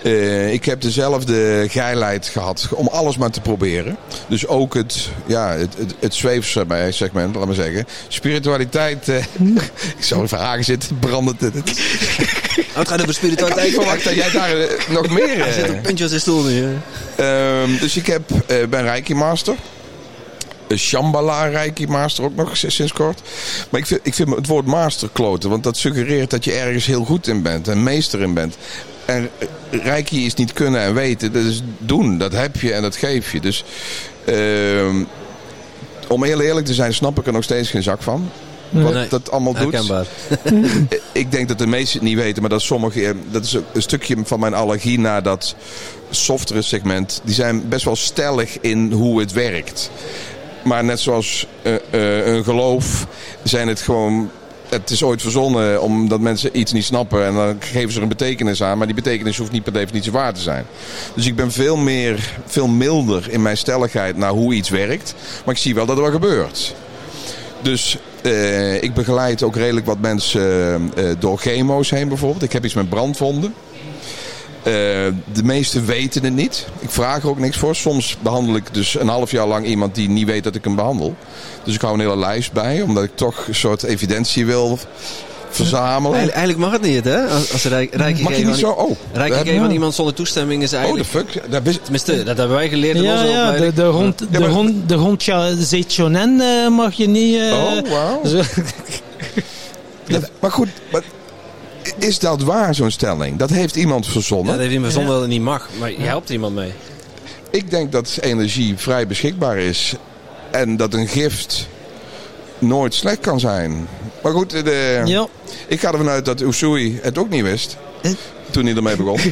Eh, 0.04 0.54
ik 0.54 0.66
heb 0.66 0.82
dezelfde 0.82 1.66
geilheid 1.70 2.26
gehad 2.28 2.68
om 2.72 2.88
alles 2.88 3.18
maar 3.18 3.30
te 3.30 3.42
proberen. 3.42 3.98
Dus 4.28 4.48
ook 4.48 4.74
het, 4.74 5.10
ja, 5.26 5.52
het, 5.52 5.78
het, 5.78 5.94
het 6.00 6.14
zweefsegment, 6.14 7.36
laat 7.36 7.46
maar 7.46 7.56
zeggen. 7.56 7.86
Spiritualiteit, 8.08 9.10
eh, 9.10 9.18
ik 9.98 10.04
zou 10.04 10.22
er 10.22 10.28
vragen 10.28 10.64
zitten, 10.64 11.00
brandend. 11.00 11.42
Het, 11.42 11.80
Oh, 12.78 12.86
gaat 12.88 13.02
over 13.02 13.14
spiritualiteit. 13.14 13.68
ik 13.68 13.74
verwacht 13.74 14.04
dat 14.04 14.14
jij 14.14 14.32
daar 14.32 14.60
eh, 14.60 14.90
nog 14.90 15.10
meer... 15.10 15.38
Hij 15.44 15.52
zit 15.52 15.70
op 15.70 15.82
puntje 15.82 16.08
zijn 16.08 16.22
stoel 16.22 16.44
nu. 16.44 16.66
Ehm, 17.16 17.78
dus 17.80 17.98
ik 17.98 18.06
heb, 18.08 18.22
ben 18.70 18.82
Reiki 18.82 19.14
Master. 19.14 19.56
Shambhala 20.78 21.46
Reiki 21.46 21.88
Master 21.88 22.24
ook 22.24 22.36
nog 22.36 22.58
sinds 22.58 22.94
kort. 22.94 23.22
Maar 23.70 23.80
ik 23.80 23.86
vind, 23.86 24.00
ik 24.04 24.14
vind 24.14 24.36
het 24.36 24.48
woord 24.48 24.66
master 24.66 25.10
kloten. 25.14 25.50
Want 25.50 25.64
dat 25.64 25.78
suggereert 25.78 26.30
dat 26.30 26.44
je 26.44 26.52
ergens 26.52 26.86
heel 26.86 27.06
goed 27.06 27.28
in 27.28 27.42
bent. 27.42 27.68
En 27.68 27.84
meester 27.84 28.22
in 28.22 28.34
bent. 28.34 28.58
En 29.06 29.30
Reiki 29.70 30.26
is 30.26 30.34
niet 30.34 30.54
kunnen 30.54 30.82
en 30.82 30.94
weten. 30.94 31.34
Dat 31.34 31.44
is 31.44 31.62
doen. 31.78 32.18
Dat 32.18 32.32
heb 32.32 32.56
je 32.56 32.74
en 32.74 32.82
dat 32.82 32.96
geef 32.96 33.32
je. 33.32 33.40
Dus 33.40 33.64
ehm, 34.26 35.04
om 36.08 36.24
heel 36.24 36.42
eerlijk 36.42 36.66
te 36.66 36.74
zijn 36.74 36.94
snap 36.94 37.20
ik 37.20 37.28
er 37.28 37.34
nog 37.34 37.44
steeds 37.44 37.70
geen 37.70 37.84
zak 37.84 38.02
van. 38.02 38.30
Wat 38.72 38.94
Nee, 38.94 39.08
dat 39.08 39.32
allemaal 39.32 39.54
doet. 39.54 39.74
Herkenbaar. 39.74 40.06
Ik 41.12 41.32
denk 41.32 41.48
dat 41.48 41.58
de 41.58 41.68
meesten 41.68 42.00
het 42.00 42.08
niet 42.08 42.18
weten, 42.18 42.42
maar 42.42 42.50
dat 42.50 42.62
sommige, 42.62 43.16
dat 43.32 43.44
is 43.44 43.54
een 43.54 43.82
stukje 43.82 44.18
van 44.24 44.40
mijn 44.40 44.54
allergie 44.54 45.00
naar 45.00 45.24
dat 45.24 45.56
softere 46.10 46.62
segment. 46.62 47.22
Die 47.24 47.34
zijn 47.34 47.70
best 47.70 47.86
wel 47.86 47.96
stellig 47.96 48.60
in 48.60 48.92
hoe 48.92 49.20
het 49.20 49.32
werkt. 49.32 49.92
Maar 50.64 50.84
net 50.84 51.00
zoals 51.00 51.48
eh, 51.62 51.76
eh, 51.76 52.36
een 52.36 52.44
geloof 52.44 53.08
zijn 53.44 53.68
het 53.68 53.82
gewoon. 53.82 54.32
Het 54.70 54.90
is 54.90 55.04
ooit 55.04 55.22
verzonnen 55.22 55.82
omdat 55.82 56.20
mensen 56.20 56.60
iets 56.60 56.72
niet 56.72 56.84
snappen 56.84 57.26
en 57.26 57.34
dan 57.34 57.56
geven 57.60 57.92
ze 57.92 57.98
er 57.98 58.04
een 58.04 58.10
betekenis 58.10 58.64
aan. 58.64 58.78
Maar 58.78 58.88
die 58.88 58.96
betekenis 58.96 59.38
hoeft 59.38 59.52
niet 59.52 59.64
per 59.64 59.74
definitie 59.74 60.12
waar 60.12 60.34
te 60.34 60.42
zijn. 60.42 60.66
Dus 61.16 61.26
ik 61.26 61.36
ben 61.36 61.52
veel 61.52 61.78
meer, 61.78 62.34
veel 62.46 62.68
milder 62.68 63.32
in 63.32 63.42
mijn 63.42 63.58
stelligheid 63.58 64.18
naar 64.18 64.32
hoe 64.32 64.54
iets 64.54 64.70
werkt. 64.70 65.16
Maar 65.46 65.54
ik 65.54 65.62
zie 65.62 65.76
wel 65.76 65.86
dat 65.86 65.98
er 65.98 66.04
wat 66.04 66.12
gebeurt. 66.12 66.76
Dus 67.62 67.98
eh, 68.22 68.84
ik 68.84 68.94
begeleid 68.94 69.44
ook 69.44 69.56
redelijk 69.56 69.86
wat 69.86 70.00
mensen 70.00 70.92
door 71.20 71.38
chemo's 71.38 71.90
heen 71.90 72.08
bijvoorbeeld. 72.08 72.44
Ik 72.44 72.52
heb 72.54 72.66
iets 72.66 72.74
met 72.74 72.90
brandwonden. 72.90 73.54
Eh, 74.64 74.74
de 75.34 75.44
meesten 75.44 75.86
weten 75.86 76.24
het 76.24 76.34
niet. 76.34 76.68
Ik 76.80 76.90
vraag 76.90 77.24
er 77.24 77.30
ook 77.30 77.40
niks 77.40 77.58
voor. 77.58 77.76
Soms 77.76 78.18
behandel 78.22 78.56
ik 78.56 78.74
dus 78.74 79.00
een 79.00 79.08
half 79.08 79.32
jaar 79.32 79.48
lang 79.48 79.66
iemand 79.66 79.96
die 79.96 80.10
niet 80.10 80.26
weet 80.26 80.44
dat 80.44 80.56
ik 80.56 80.64
hem 80.64 80.76
behandel. 80.76 81.16
Dus 81.64 81.76
ik 81.76 81.82
hou 81.82 81.94
een 81.94 82.00
hele 82.00 82.18
lijst 82.18 82.52
bij, 82.52 82.82
omdat 82.82 83.04
ik 83.04 83.16
toch 83.16 83.48
een 83.48 83.56
soort 83.56 83.84
evidentie 83.84 84.46
wil 84.46 84.80
verzamelen. 85.50 86.18
Eigenlijk, 86.18 86.36
eigenlijk 86.38 86.72
mag 86.72 86.72
het 86.72 86.82
niet, 86.92 87.04
hè? 87.04 87.28
Als, 87.28 87.64
rijk, 87.64 87.98
Mag 88.22 88.38
je 88.38 88.46
niet 88.46 88.56
zo? 88.56 88.70
Oh, 88.70 88.98
geven 89.14 89.62
aan 89.64 89.72
iemand 89.72 89.94
zonder 89.94 90.14
toestemming 90.14 90.64
is 90.64 90.68
oh, 90.68 90.72
de 90.72 90.78
eigenlijk... 90.78 91.10
fuck. 91.10 91.52
Dat 91.52 91.64
wist- 91.64 91.80
Tenminste, 91.84 92.24
dat 92.24 92.38
hebben 92.38 92.56
wij 92.56 92.70
geleerd 92.70 92.96
in 92.96 93.04
ja, 93.04 93.14
onze 93.14 93.26
ja, 93.28 93.34
de, 93.34 93.42
opleiding. 93.52 93.74
de 93.74 93.84
hond, 93.84 94.20
Ja, 94.20 94.26
de 94.32 94.40
maar- 94.40 94.50
hond, 94.50 94.90
de 94.90 94.96
hond 94.96 95.24
ja, 95.24 95.56
Zeichonen 95.60 96.42
eh, 96.42 96.70
mag 96.70 96.94
je 96.94 97.08
niet... 97.08 97.36
eh, 97.40 97.54
Oh, 97.54 97.90
wauw. 97.90 98.22
Maar 100.40 100.52
goed, 100.52 100.68
maar 100.92 101.02
is 101.98 102.20
dat 102.20 102.42
waar, 102.44 102.76
zo'n 102.76 102.92
stelling? 102.92 103.38
Dat 103.38 103.50
heeft 103.50 103.76
iemand 103.76 104.06
Ja, 104.06 104.12
verzonnen. 104.12 104.52
dat 104.52 104.62
heeft 104.62 104.74
iemand 104.74 104.94
zonder 104.94 105.12
dat 105.12 105.22
het 105.22 105.30
niet 105.30 105.42
mag. 105.42 105.70
Maar 105.80 105.92
je 105.92 106.02
helpt 106.02 106.30
iemand 106.30 106.56
mee. 106.56 106.74
Ik 107.50 107.70
denk 107.70 107.92
dat 107.92 108.18
energie 108.22 108.78
vrij 108.78 109.08
beschikbaar 109.08 109.58
is. 109.58 109.96
En 110.52 110.78
dat 110.78 110.94
een 110.94 111.08
gift 111.08 111.68
nooit 112.60 112.94
slecht 112.94 113.20
kan 113.20 113.40
zijn. 113.40 113.88
Maar 114.24 114.32
goed, 114.32 114.50
de, 114.50 115.02
ja. 115.06 115.28
ik 115.68 115.80
ga 115.80 115.92
ervan 115.92 116.10
uit 116.10 116.26
dat 116.26 116.42
Usui 116.42 117.00
het 117.02 117.18
ook 117.18 117.30
niet 117.30 117.44
wist. 117.44 117.78
Toen 118.50 118.66
hij 118.66 118.76
ermee 118.76 118.96
begon. 118.96 119.20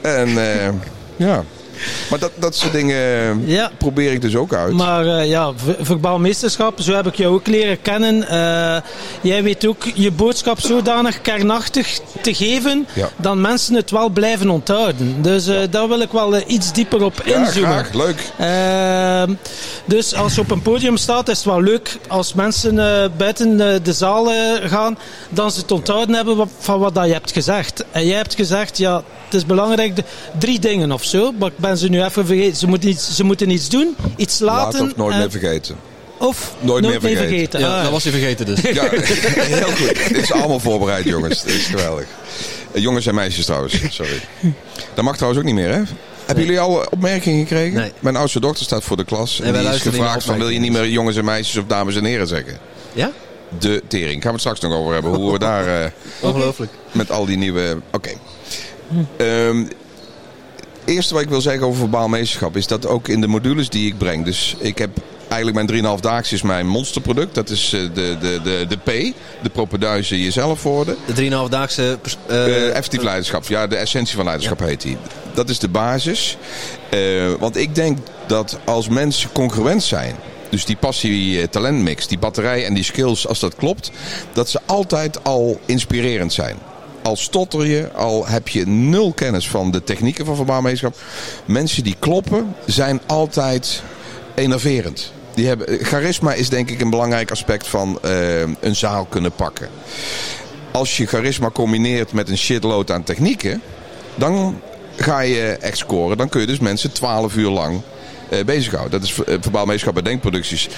en 0.00 0.28
eh, 0.28 0.68
ja. 1.16 1.44
Maar 2.10 2.18
dat, 2.18 2.30
dat 2.34 2.56
soort 2.56 2.72
dingen 2.72 3.42
Ja. 3.46 3.70
probeer 3.78 4.12
ik 4.12 4.20
dus 4.20 4.36
ook 4.36 4.54
uit. 4.54 4.72
Maar 4.72 5.06
eh, 5.06 5.28
ja, 5.28 5.52
ver- 5.56 5.76
verbaal 5.80 6.18
meesterschap, 6.18 6.80
zo 6.80 6.94
heb 6.94 7.06
ik 7.06 7.14
jou 7.14 7.34
ook 7.34 7.46
leren 7.46 7.82
kennen. 7.82 8.28
Eh, 8.28 8.76
jij 9.20 9.42
weet 9.42 9.66
ook 9.66 9.84
je 9.94 10.10
boodschap 10.10 10.60
zodanig 10.60 11.20
kernachtig 11.20 11.98
te 12.22 12.34
geven 12.34 12.86
Ja. 12.92 13.08
dat 13.16 13.36
mensen 13.36 13.74
het 13.74 13.90
wel 13.90 14.08
blijven 14.08 14.50
onthouden. 14.50 15.22
Dus 15.22 15.46
eh, 15.46 15.58
daar 15.70 15.88
wil 15.88 16.00
ik 16.00 16.10
wel 16.12 16.36
eh, 16.36 16.42
iets 16.46 16.72
dieper 16.72 17.02
op 17.04 17.22
ja, 17.24 17.36
inzoomen. 17.38 17.70
graag. 17.70 17.92
Leuk. 17.92 18.20
Ehm, 18.38 19.34
dus 19.84 20.14
als 20.14 20.34
je 20.34 20.40
op 20.40 20.50
een 20.50 20.62
podium 20.62 20.96
staat, 20.96 21.28
is 21.28 21.36
het 21.36 21.46
wel 21.46 21.62
leuk 21.62 21.98
als 22.08 22.34
mensen 22.34 22.78
eh, 22.78 23.04
buiten 23.16 23.60
eh, 23.72 23.80
de 23.82 23.92
zaal 23.92 24.30
eh, 24.32 24.70
gaan, 24.70 24.98
dan 25.30 25.50
ze 25.50 25.60
het 25.60 25.70
onthouden 25.72 26.14
hebben 26.14 26.48
van 26.58 26.78
wat 26.80 26.94
dat 26.94 27.06
je 27.06 27.12
hebt 27.12 27.32
gezegd. 27.32 27.84
En 27.90 28.06
jij 28.06 28.16
hebt 28.16 28.34
gezegd, 28.34 28.78
ja, 28.78 29.02
het 29.24 29.34
is 29.34 29.46
belangrijk, 29.46 29.96
de, 29.96 30.04
drie 30.38 30.58
dingen 30.58 30.92
of 30.92 31.04
zo, 31.04 31.32
maar 31.38 31.48
ik 31.48 31.58
ben 31.66 31.78
ze 31.78 31.88
nu 31.88 32.02
even 32.04 32.26
vergeten. 32.26 32.56
Ze 32.56 32.66
moeten 32.66 32.88
iets, 32.88 33.14
ze 33.16 33.24
moeten 33.24 33.50
iets 33.50 33.68
doen, 33.68 33.96
iets 34.16 34.38
laten. 34.38 34.80
Laat 34.80 34.90
of 34.90 34.96
nooit 34.96 35.12
en- 35.12 35.18
meer 35.18 35.30
vergeten. 35.30 35.76
of 36.18 36.54
Nooit 36.60 36.82
meer 36.86 37.00
vergeten. 37.00 37.60
Ja, 37.60 37.76
Ah. 37.76 37.82
dat 37.82 37.90
was 37.92 38.02
hij 38.02 38.12
vergeten 38.12 38.46
dus. 38.46 38.60
Ja, 38.60 38.88
heel 39.60 39.66
goed. 39.70 40.08
Dit 40.08 40.16
is 40.22 40.32
allemaal 40.32 40.60
voorbereid, 40.60 41.04
jongens. 41.04 41.42
Dit 41.42 41.54
is 41.54 41.66
geweldig. 41.66 42.06
Eh, 42.72 42.82
jongens 42.82 43.06
en 43.06 43.14
meisjes 43.14 43.44
trouwens, 43.44 43.74
sorry. 43.90 44.20
Dat 44.94 45.04
mag 45.04 45.14
trouwens 45.14 45.40
ook 45.42 45.46
niet 45.46 45.54
meer, 45.56 45.72
hè? 45.72 45.82
Hebben 46.26 46.44
jullie 46.44 46.60
al 46.60 46.86
opmerkingen 46.90 47.46
gekregen? 47.46 47.78
Nee. 47.80 47.92
Mijn 48.00 48.16
oudste 48.16 48.40
dochter 48.40 48.64
staat 48.64 48.84
voor 48.84 48.96
de 48.96 49.04
klas. 49.04 49.40
En 49.40 49.52
die 49.52 49.68
is 49.68 49.80
gevraagd 49.82 50.24
van, 50.24 50.38
wil 50.38 50.48
je 50.48 50.58
niet 50.58 50.72
meer 50.72 50.88
jongens 50.88 51.16
en 51.16 51.24
meisjes 51.24 51.56
of 51.56 51.64
dames 51.66 51.96
en 51.96 52.04
heren 52.04 52.26
zeggen? 52.26 52.58
Ja? 52.92 53.10
De 53.58 53.82
tering. 53.88 54.12
Gaan 54.22 54.22
we 54.22 54.28
het 54.30 54.40
straks 54.40 54.60
nog 54.60 54.72
over 54.72 54.92
hebben. 54.92 55.14
Hoe 55.14 55.32
we 55.32 55.38
daar 55.38 55.82
eh, 55.84 55.90
Ongelooflijk. 56.20 56.72
met 56.92 57.10
al 57.10 57.26
die 57.26 57.36
nieuwe... 57.36 57.76
Oké. 57.92 58.10
Ehm, 59.16 59.64
eerste 60.86 61.14
wat 61.14 61.22
ik 61.22 61.28
wil 61.28 61.40
zeggen 61.40 61.66
over 61.66 61.78
verbaal 61.78 62.08
meesterschap 62.08 62.56
is 62.56 62.66
dat 62.66 62.86
ook 62.86 63.08
in 63.08 63.20
de 63.20 63.26
modules 63.26 63.68
die 63.68 63.86
ik 63.86 63.98
breng. 63.98 64.24
Dus 64.24 64.56
ik 64.58 64.78
heb 64.78 64.90
eigenlijk 65.28 65.70
mijn 65.70 65.96
3,5 65.96 66.00
daags 66.00 66.32
is 66.32 66.42
mijn 66.42 66.66
monsterproduct. 66.66 67.34
Dat 67.34 67.50
is 67.50 67.72
eh, 67.72 67.80
de, 67.94 68.16
de, 68.20 68.40
de, 68.44 68.66
de 68.68 68.76
P, 68.76 69.14
de 69.42 69.48
propenduizen 69.52 70.18
jezelf 70.18 70.62
worden. 70.62 70.96
De 71.14 71.30
3,5-daagse... 71.30 71.98
pers- 72.02 72.16
eh, 72.26 72.46
Eh, 72.46 72.68
effectief 72.68 73.02
leiderschap, 73.02 73.46
ja, 73.46 73.66
de 73.66 73.76
essentie 73.76 74.14
van 74.16 74.24
leiderschap 74.24 74.58
heet 74.58 74.82
die. 74.82 74.96
Dat 75.34 75.48
is 75.48 75.58
de 75.58 75.68
basis. 75.68 76.36
Want 77.38 77.56
ik 77.56 77.74
denk 77.74 77.98
dat 78.26 78.58
als 78.64 78.88
mensen 78.88 79.32
congruent 79.32 79.82
zijn, 79.82 80.14
dus 80.50 80.64
die 80.64 80.76
passie-talentmix, 80.76 82.06
die 82.06 82.18
batterij 82.18 82.64
en 82.64 82.74
die 82.74 82.84
skills, 82.84 83.26
als 83.26 83.40
dat 83.40 83.54
klopt, 83.54 83.90
dat 84.32 84.48
ze 84.48 84.60
altijd 84.66 85.24
al 85.24 85.60
inspirerend 85.66 86.32
zijn. 86.32 86.56
Al 87.06 87.16
stotter 87.16 87.66
je, 87.66 87.92
al 87.92 88.26
heb 88.26 88.48
je 88.48 88.66
nul 88.66 89.12
kennis 89.12 89.48
van 89.48 89.70
de 89.70 89.84
technieken 89.84 90.24
van 90.26 90.36
verbaalmeesterschap. 90.36 91.02
Mensen 91.44 91.84
die 91.84 91.96
kloppen, 91.98 92.54
zijn 92.64 93.00
altijd 93.06 93.82
enerverend. 94.34 95.12
Die 95.34 95.46
hebben, 95.46 95.78
charisma 95.84 96.32
is 96.32 96.48
denk 96.48 96.70
ik 96.70 96.80
een 96.80 96.90
belangrijk 96.90 97.30
aspect 97.30 97.68
van 97.68 97.98
eh, 98.02 98.40
een 98.40 98.76
zaal 98.76 99.04
kunnen 99.04 99.32
pakken 99.32 99.68
als 100.76 100.96
je 100.96 101.06
charisma 101.06 101.50
combineert 101.50 102.12
met 102.12 102.28
een 102.28 102.38
shitload 102.38 102.90
aan 102.90 103.02
technieken, 103.02 103.62
dan 104.14 104.60
ga 104.96 105.20
je 105.20 105.56
echt 105.60 105.78
scoren. 105.78 106.16
Dan 106.16 106.28
kun 106.28 106.40
je 106.40 106.46
dus 106.46 106.58
mensen 106.58 106.92
12 106.92 107.36
uur 107.36 107.50
lang 107.50 107.80
eh, 108.28 108.44
bezighouden. 108.44 109.00
Dat 109.00 109.08
is 109.08 109.16
meesterschap 109.50 109.94
bij 109.94 110.02
denkproducties. 110.02 110.68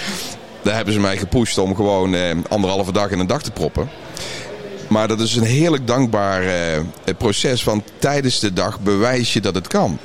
Daar 0.62 0.74
hebben 0.74 0.94
ze 0.94 1.00
mij 1.00 1.16
gepusht 1.16 1.58
om 1.58 1.74
gewoon 1.74 2.14
anderhalve 2.48 2.92
dag 2.92 3.10
in 3.10 3.18
een 3.18 3.26
dag 3.26 3.42
te 3.42 3.50
proppen. 3.50 3.88
Maar 4.88 5.08
dat 5.08 5.20
is 5.20 5.36
een 5.36 5.42
heerlijk 5.44 5.86
dankbaar 5.86 6.42
eh, 6.42 6.80
proces. 7.18 7.64
Want 7.64 7.82
tijdens 7.98 8.40
de 8.40 8.52
dag 8.52 8.80
bewijs 8.80 9.32
je 9.32 9.40
dat 9.40 9.54
het 9.54 9.66
kan. 9.66 9.98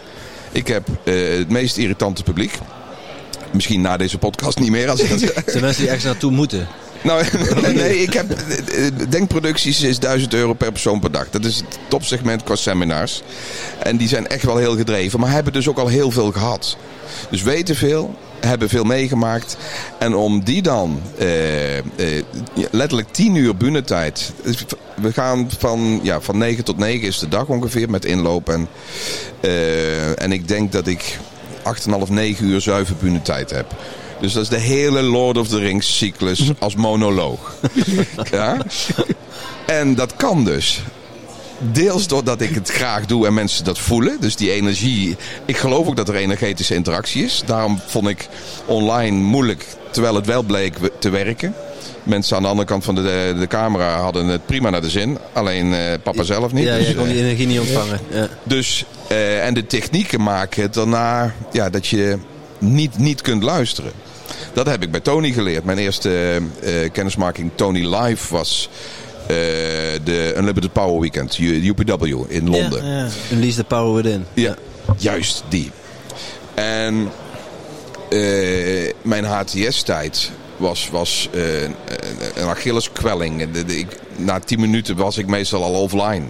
Ik 0.52 0.68
heb 0.68 0.88
eh, 1.04 1.14
het 1.38 1.50
meest 1.50 1.78
irritante 1.78 2.24
publiek. 2.24 2.60
Misschien 3.52 3.82
na 3.82 3.98
deze 3.98 4.18
podcast 4.18 4.60
niet 4.60 4.70
meer. 4.72 4.90
Als 4.90 5.00
ik 5.00 5.10
dat 5.10 5.20
zijn 5.46 5.64
mensen 5.64 5.82
die 5.82 5.86
ergens 5.88 6.06
naartoe 6.06 6.32
moeten. 6.32 6.68
Nou, 7.04 7.24
nee, 7.74 8.02
ik 8.02 8.14
heb. 8.14 8.32
eh, 8.32 9.10
Denkproducties 9.10 9.82
is 9.82 10.00
1000 10.00 10.34
euro 10.34 10.54
per 10.54 10.72
persoon 10.72 11.00
per 11.00 11.12
dag. 11.12 11.30
Dat 11.30 11.46
is 11.46 11.56
het 11.56 11.66
topsegment 11.88 12.44
qua 12.44 12.56
seminars. 12.56 13.22
En 13.80 13.98
die 13.98 14.08
zijn 14.08 14.28
echt 14.28 14.44
wel 14.44 14.58
heel 14.58 14.76
gedreven, 14.76 15.20
maar 15.20 15.32
hebben 15.32 15.54
dus 15.54 15.68
ook 15.68 15.78
al 15.78 15.88
heel 15.88 16.12
veel 16.12 16.32
gehad. 16.32 16.78
Dus 17.30 17.42
weten 17.42 17.76
veel, 17.76 18.16
hebben 18.48 18.70
veel 18.70 18.84
meegemaakt. 18.84 19.58
En 20.00 20.16
om 20.16 20.44
die 20.44 20.62
dan 20.62 21.02
eh, 21.18 21.78
eh, 21.78 21.84
letterlijk 22.72 23.12
10 23.12 23.36
uur 23.36 23.56
bunetijd. 23.56 24.32
Dus 24.44 24.66
We 24.96 25.14
gaan 25.14 25.50
van, 25.58 26.00
ja, 26.04 26.22
van 26.22 26.38
9 26.38 26.64
tot 26.64 26.78
9 26.78 27.08
is 27.08 27.20
de 27.20 27.28
dag 27.28 27.48
ongeveer 27.48 27.90
met 27.90 28.06
inloop. 28.06 28.50
En, 28.50 28.68
eh, 29.40 30.22
en 30.22 30.32
ik 30.32 30.48
denk 30.48 30.72
dat 30.72 30.88
ik 30.88 31.20
8,5, 31.64 32.10
9 32.10 32.46
uur 32.46 32.62
zuiver 32.62 32.96
bunetijd 33.00 33.50
heb. 33.50 33.66
Dus 34.20 34.34
dat 34.34 34.44
is 34.44 34.50
de 34.50 34.60
hele 34.60 35.02
Lord 35.02 35.38
of 35.38 35.48
the 35.48 35.58
Rings 35.58 35.98
cyclus 35.98 36.52
als 36.60 36.76
monoloog. 36.76 37.56
ja? 38.32 38.58
En 39.66 39.96
dat 39.96 40.16
kan 40.16 40.46
dus. 40.46 40.84
Deels 41.58 42.08
doordat 42.08 42.42
ik 42.42 42.56
het 42.56 42.70
graag 42.70 43.06
doe 43.06 43.26
en 43.26 43.34
mensen 43.34 43.64
dat 43.64 43.80
voelen. 43.80 44.18
Dus 44.20 44.36
die 44.36 44.52
energie. 44.52 45.16
Ik 45.46 45.58
geloof 45.58 45.88
ook 45.88 45.96
dat 45.96 46.10
er 46.10 46.16
energetische 46.16 46.76
interactie 46.76 47.24
is. 47.24 47.44
Daarom 47.46 47.80
vond 47.86 48.08
ik 48.08 48.28
online 48.66 49.18
moeilijk, 49.18 49.66
terwijl 49.92 50.16
het 50.16 50.26
wel 50.26 50.44
bleek 50.44 50.74
te 51.00 51.10
werken. 51.10 51.54
Mensen 52.04 52.36
aan 52.36 52.42
de 52.42 52.48
andere 52.48 52.68
kant 52.68 52.84
van 52.84 52.96
de, 52.96 53.36
de 53.40 53.48
camera 53.48 54.00
hadden 54.00 54.28
het 54.28 54.46
prima 54.46 54.70
naar 54.70 54.82
de 54.82 54.90
zin. 54.90 55.18
Alleen 55.34 55.74
eh, 55.74 55.94
papa 56.04 56.24
zelf 56.24 56.52
niet. 56.52 56.66
Ja, 56.66 56.78
Dus, 56.78 56.88
je 56.88 56.96
kon 56.96 57.08
die 57.08 57.18
energie 57.18 57.48
niet 57.48 57.60
ontvangen. 57.60 58.00
Ja. 58.10 58.28
dus, 58.44 58.86
eh, 59.08 59.46
en 59.46 59.54
de 59.54 59.66
technieken 59.66 60.22
maken 60.22 60.62
het 60.62 60.74
daarna 60.74 61.34
ja, 61.52 61.70
dat 61.70 61.88
je 61.88 62.18
niet, 62.58 62.98
niet 62.98 63.22
kunt 63.22 63.44
luisteren. 63.44 63.92
Dat 64.54 64.66
heb 64.66 64.84
ik 64.84 64.92
bij 64.92 65.00
Tony 65.00 65.32
geleerd. 65.32 65.64
Mijn 65.64 65.78
eerste 65.78 66.42
eh, 66.64 66.92
kennismaking 66.92 67.52
Tony 67.56 67.96
Live 67.96 68.34
was 68.34 68.70
de 69.28 70.34
Unlimited 70.38 70.74
Power 70.74 71.00
Weekend, 71.02 71.38
UPW 71.40 72.04
in 72.28 72.50
Londen. 72.50 72.86
Ja, 72.86 72.98
ja. 72.98 73.08
Unleash 73.32 73.56
the 73.56 73.64
power 73.64 74.04
within. 74.04 74.26
Ja, 74.34 74.56
juist 74.98 75.44
die. 75.50 75.72
En 76.54 77.12
eh, 78.10 78.92
mijn 79.02 79.24
HTS-tijd 79.26 80.32
was, 80.58 80.90
was 80.92 81.30
eh, 81.34 81.62
een 82.36 82.48
Achilleskwelling. 82.48 83.42
En 83.42 83.52
de- 83.52 83.66
de- 83.66 83.78
ik- 83.78 84.00
Na 84.16 84.40
tien 84.40 84.60
minuten 84.60 84.96
was 84.96 85.18
ik 85.18 85.28
meestal 85.28 85.64
al 85.64 85.82
offline. 85.82 86.24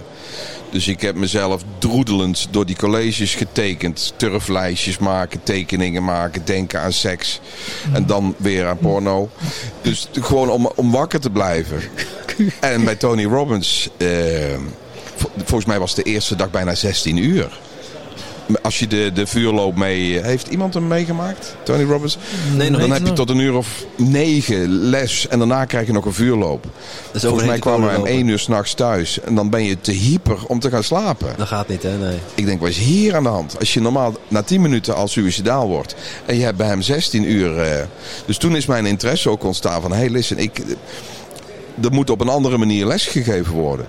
Dus 0.72 0.88
ik 0.88 1.02
heb 1.02 1.16
mezelf 1.16 1.62
droedelend 1.78 2.48
door 2.52 2.66
die 2.66 2.76
colleges 2.76 3.36
getekend. 3.36 4.14
Turflijstjes 4.16 4.98
maken, 4.98 5.44
tekeningen 5.44 6.04
maken, 6.04 6.42
denken 6.46 6.80
aan 6.80 6.94
seks. 6.94 7.40
En 7.94 8.06
dan 8.06 8.36
weer 8.38 8.66
aan 8.68 8.78
porno. 8.78 9.30
Dus 9.82 10.08
gewoon 10.22 10.50
om, 10.50 10.72
om 10.76 10.92
wakker 10.92 11.20
te 11.20 11.30
blijven. 11.30 11.82
En 12.60 12.84
bij 12.84 12.96
Tony 12.96 13.26
Robbins, 13.26 13.90
eh, 13.98 14.08
vol- 15.16 15.30
volgens 15.36 15.66
mij 15.66 15.80
was 15.80 15.96
de 15.96 16.04
eerste 16.04 16.36
dag 16.36 16.52
bijna 16.52 16.76
16 16.76 17.18
uur. 17.18 17.60
Als 18.62 18.80
je 18.80 18.88
de, 18.88 19.12
de 19.14 19.26
vuurloop 19.28 19.76
mee... 19.78 20.20
Heeft 20.24 20.48
iemand 20.48 20.74
hem 20.74 20.88
meegemaakt? 20.88 21.56
Tony 21.64 21.84
Robbins? 21.84 22.18
Nee, 22.56 22.70
nog 22.70 22.80
Dan 22.80 22.92
heb 22.92 23.06
je 23.06 23.14
tot 23.14 23.30
een 23.30 23.40
uur 23.40 23.54
of 23.54 23.86
negen 23.98 24.68
les. 24.70 25.28
En 25.28 25.38
daarna 25.40 25.66
krijg 25.66 25.86
je 25.88 25.94
nog 25.94 26.06
een 26.06 26.14
vuurloop. 26.14 26.66
Dus 27.12 27.22
Volgens 27.22 27.46
mij 27.46 27.60
kwamen 27.60 27.92
we 27.92 27.98
om 27.98 28.06
één 28.06 28.28
uur 28.28 28.40
s'nachts 28.40 28.74
thuis. 28.74 29.20
En 29.20 29.36
dan 29.36 29.50
ben 29.50 29.64
je 29.64 29.82
te 29.82 29.92
hyper 29.92 30.38
om 30.48 30.60
te 30.60 30.70
gaan 30.70 30.84
slapen. 30.84 31.34
Dat 31.38 31.48
gaat 31.48 31.68
niet, 31.68 31.84
hè? 31.84 31.98
Nee. 31.98 32.18
Ik 32.36 32.46
denk, 32.46 32.60
wat 32.60 32.70
is 32.70 32.78
hier 32.78 33.16
aan 33.16 33.24
de 33.24 33.30
hand? 33.30 33.60
Als 33.60 33.74
je 33.74 33.82
normaal 33.82 34.14
na 34.28 34.42
10 34.42 34.62
minuten 34.62 34.96
al 34.96 35.08
suicidaal 35.08 35.68
wordt. 35.68 35.96
En 36.26 36.38
je 36.38 36.44
hebt 36.44 36.58
bij 36.58 36.68
hem 36.68 36.82
16 36.82 37.32
uur. 37.32 37.60
eh, 37.62 37.84
dus 38.26 38.38
toen 38.38 38.56
is 38.56 38.66
mijn 38.66 38.86
interesse 38.86 39.30
ook 39.30 39.44
ontstaan 39.44 39.82
van... 39.82 39.92
Hey, 39.94 40.10
listen, 40.10 40.38
ik, 40.38 40.62
er 41.82 41.92
moet 41.92 42.10
op 42.10 42.22
een 42.22 42.30
andere 42.30 42.58
manier 42.58 42.86
lesgegeven 42.86 43.54
worden. 43.54 43.86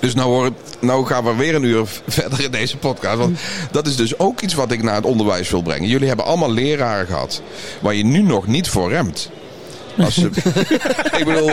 Dus 0.00 0.14
nou, 0.14 0.28
hoor, 0.28 0.50
nou 0.80 1.06
gaan 1.06 1.24
we 1.24 1.34
weer 1.34 1.54
een 1.54 1.62
uur 1.62 1.86
verder 2.06 2.44
in 2.44 2.50
deze 2.50 2.76
podcast. 2.76 3.18
Want 3.18 3.38
dat 3.70 3.86
is 3.86 3.96
dus 3.96 4.18
ook 4.18 4.40
iets 4.40 4.54
wat 4.54 4.72
ik 4.72 4.82
naar 4.82 4.94
het 4.94 5.04
onderwijs 5.04 5.50
wil 5.50 5.62
brengen. 5.62 5.88
Jullie 5.88 6.08
hebben 6.08 6.24
allemaal 6.24 6.52
leraren 6.52 7.06
gehad. 7.06 7.42
Waar 7.80 7.94
je 7.94 8.04
nu 8.04 8.22
nog 8.22 8.46
niet 8.46 8.68
voor 8.68 8.90
remt. 8.90 9.30
Als 9.98 10.14
ze, 10.14 10.30
ik 11.18 11.24
bedoel, 11.24 11.52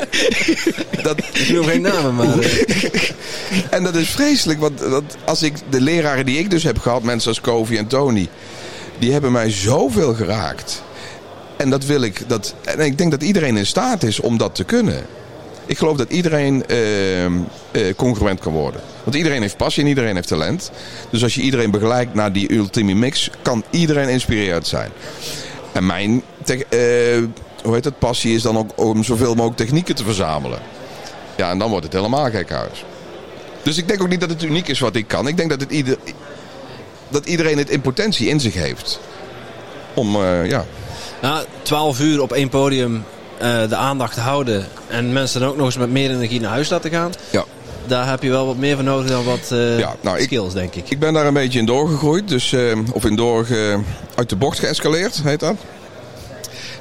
dat, 1.04 1.18
Ik 1.34 1.50
noem 1.50 1.66
geen 1.66 1.82
namen, 1.82 2.16
maar... 2.16 2.28
en 3.70 3.84
dat 3.84 3.96
is 3.96 4.10
vreselijk, 4.10 4.60
want 4.60 4.80
want 4.80 5.16
als 5.26 5.42
ik 5.42 5.54
de 5.70 5.82
leraren 5.82 6.26
die 6.26 6.40
ik 6.40 6.50
dus 6.50 6.64
heb 6.64 6.78
gehad, 6.78 7.04
mensen 7.04 7.30
als 7.30 7.42
Kovi 7.42 7.78
en 7.78 7.88
Tony, 7.88 8.30
die 9.00 9.12
hebben 9.12 9.32
mij 9.32 9.52
zoveel 9.52 10.14
geraakt. 10.14 10.82
En 11.58 11.70
dat 11.70 11.86
wil 11.86 12.02
ik, 12.02 12.24
dat, 12.28 12.56
en 12.64 12.80
ik 12.80 12.98
denk 12.98 13.12
dat 13.12 13.24
iedereen 13.24 13.58
in 13.58 13.66
staat 13.66 14.04
is 14.04 14.20
om 14.20 14.38
dat 14.38 14.56
te 14.56 14.64
kunnen. 14.64 15.06
Ik 15.70 15.78
geloof 15.78 15.98
dat 15.98 16.10
iedereen 16.10 16.66
eh, 16.66 17.26
eh, 17.26 17.32
congruent 17.96 18.40
kan 18.40 18.54
worden. 18.54 18.82
Want 19.04 19.16
iedereen 19.16 19.42
heeft 19.42 19.58
passie 19.58 19.84
en 19.84 19.90
iedereen 19.90 20.16
heeft 20.16 20.28
talent. 20.28 20.72
Dus 21.10 21.24
als 21.24 21.36
je 21.36 21.42
iedereen 21.42 21.72
begeleidt 21.72 22.14
naar 22.14 22.34
die 22.34 22.54
ultieme 22.54 22.94
mix, 22.94 23.30
kan 23.42 23.64
iedereen 23.70 24.10
inspirerend 24.10 24.68
zijn. 24.68 24.92
En 25.72 25.86
mijn 25.86 26.24
eh, 26.46 26.60
hoe 27.64 27.74
heet 27.74 27.86
het, 27.86 28.00
passie 28.00 28.36
is 28.36 28.42
dan 28.42 28.58
ook 28.58 28.70
om 28.76 29.04
zoveel 29.04 29.36
mogelijk 29.36 29.58
technieken 29.58 29.96
te 29.96 30.04
verzamelen. 30.04 30.60
Ja, 31.38 31.50
en 31.50 31.58
dan 31.58 31.70
wordt 31.70 31.86
het 31.86 31.94
helemaal 31.94 32.30
gek 32.30 32.50
huis. 32.50 32.86
Dus 33.64 33.78
ik 33.78 33.88
denk 33.88 34.02
ook 34.02 34.10
niet 34.10 34.20
dat 34.20 34.30
het 34.30 34.44
uniek 34.44 34.68
is 34.68 34.80
wat 34.80 34.96
ik 34.96 35.08
kan. 35.08 35.28
Ik 35.28 35.38
denk 35.38 35.50
dat, 35.50 35.60
het 35.60 35.72
ieder, 35.72 35.98
dat 37.10 37.26
iedereen 37.26 37.58
het 37.58 37.70
in 37.70 37.82
potentie 37.82 38.28
in 38.28 38.40
zich 38.40 38.54
heeft. 38.54 39.00
Om, 39.94 40.16
eh, 40.16 40.50
ja. 40.50 40.66
Nou, 41.22 41.46
12 41.62 42.00
uur 42.00 42.22
op 42.22 42.32
één 42.32 42.50
podium 42.50 43.04
de 43.40 43.76
aandacht 43.76 44.18
houden. 44.18 44.66
En 44.88 45.14
mensen 45.14 45.40
dan 45.40 45.50
ook 45.50 45.56
nog 45.58 45.66
eens 45.66 45.78
met 45.78 45.90
meer 45.90 46.10
energie 46.10 46.40
naar 46.40 46.50
huis 46.52 46.70
laten 46.70 46.92
gaan. 46.92 47.12
ja. 47.30 47.44
Daar 47.88 48.10
heb 48.10 48.24
je 48.24 48.30
wel 48.30 48.46
wat 48.46 48.58
meer 48.58 48.76
voor 48.76 48.84
nodig 48.84 49.10
dan 49.10 49.24
wat 49.24 49.52
eh, 49.52 49.80
Ja, 49.80 49.96
nou, 50.02 50.18
ik- 50.18 50.24
skills, 50.24 50.54
denk 50.54 50.76
ik. 50.76 50.90
Ik 50.90 51.00
ben 51.00 51.14
daar 51.14 51.26
een 51.26 51.34
beetje 51.34 51.60
in 51.60 51.66
doorgegroeid. 51.66 52.28
Dus, 52.28 52.52
eh, 52.54 52.62
of 52.94 53.06
in 53.06 53.16
door 53.16 53.48
uit 54.16 54.30
de 54.30 54.36
bocht 54.36 54.60
geëscaleerd, 54.60 55.22
heet 55.24 55.40
dat. 55.40 55.56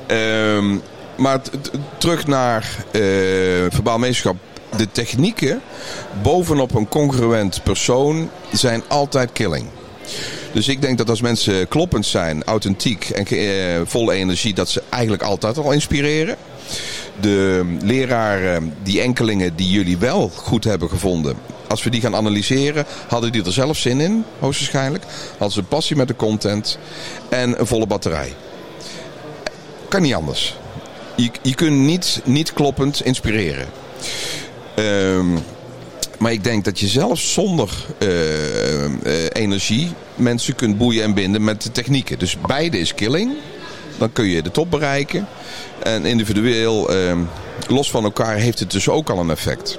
Ehm, 0.07 0.77
maar 1.17 1.41
terug 1.99 2.27
naar 2.27 2.63
eh 2.91 3.01
verbaal 3.69 3.99
meesterschap. 3.99 4.37
De 4.77 4.89
technieken 4.93 5.61
bovenop 6.23 6.75
een 6.75 6.89
congruent 6.89 7.61
persoon 7.63 8.31
zijn 8.53 8.83
altijd 8.89 9.33
killing. 9.33 9.67
Dus 10.53 10.69
ik 10.69 10.81
denk 10.81 10.99
dat 10.99 11.11
als 11.11 11.21
mensen 11.21 11.69
kloppend 11.69 12.07
zijn, 12.07 12.45
authentiek 12.45 13.11
en 13.11 13.27
eh, 13.27 13.81
vol 13.85 14.13
energie, 14.13 14.55
dat 14.55 14.69
ze 14.69 14.83
eigenlijk 14.89 15.23
altijd 15.23 15.59
al 15.59 15.73
inspireren. 15.73 16.37
De 17.21 17.77
leraren, 17.83 18.75
die 18.83 19.01
enkelingen 19.01 19.57
die 19.57 19.71
jullie 19.71 19.99
wel 19.99 20.31
goed 20.35 20.65
hebben 20.65 20.89
gevonden, 20.89 21.37
als 21.69 21.83
we 21.83 21.91
die 21.91 22.01
gaan 22.01 22.17
analyseren, 22.17 22.85
hadden 23.09 23.33
die 23.33 23.45
er 23.45 23.53
zelf 23.53 23.77
zin 23.77 24.01
in, 24.01 24.25
hoogstwaarschijnlijk. 24.39 25.05
Hadden 25.31 25.53
ze 25.53 25.63
passie 25.63 25.97
met 25.97 26.09
de 26.09 26.17
content 26.17 26.79
en 27.29 27.61
een 27.61 27.67
volle 27.67 27.87
batterij. 27.87 28.35
Kan 29.89 30.03
niet 30.03 30.15
anders. 30.15 30.57
Je, 31.17 31.31
je 31.43 31.55
kunt 31.55 31.77
niet, 31.77 32.21
niet 32.25 32.53
kloppend 32.53 33.05
inspireren. 33.05 33.67
Ehm, 34.75 35.37
maar 36.19 36.33
ik 36.33 36.45
denk 36.45 36.65
dat 36.65 36.81
je 36.81 36.87
zelf 36.87 37.19
zonder 37.19 37.71
eh, 37.99 38.85
eh, 38.85 38.91
energie 39.33 39.93
mensen 40.15 40.55
kunt 40.55 40.79
boeien 40.79 41.03
en 41.03 41.15
binden 41.15 41.45
met 41.45 41.63
de 41.63 41.73
technieken. 41.73 42.19
Dus 42.19 42.37
beide 42.47 42.79
is 42.79 42.95
killing. 42.95 43.33
Dan 43.99 44.13
kun 44.13 44.25
je 44.25 44.43
de 44.43 44.51
top 44.51 44.71
bereiken. 44.71 45.29
En 45.83 46.05
individueel, 46.05 46.91
ehm, 46.91 47.19
los 47.69 47.91
van 47.91 48.05
elkaar, 48.05 48.37
heeft 48.37 48.59
het 48.59 48.71
dus 48.71 48.89
ook 48.89 49.11
al 49.11 49.19
een 49.19 49.31
effect. 49.31 49.79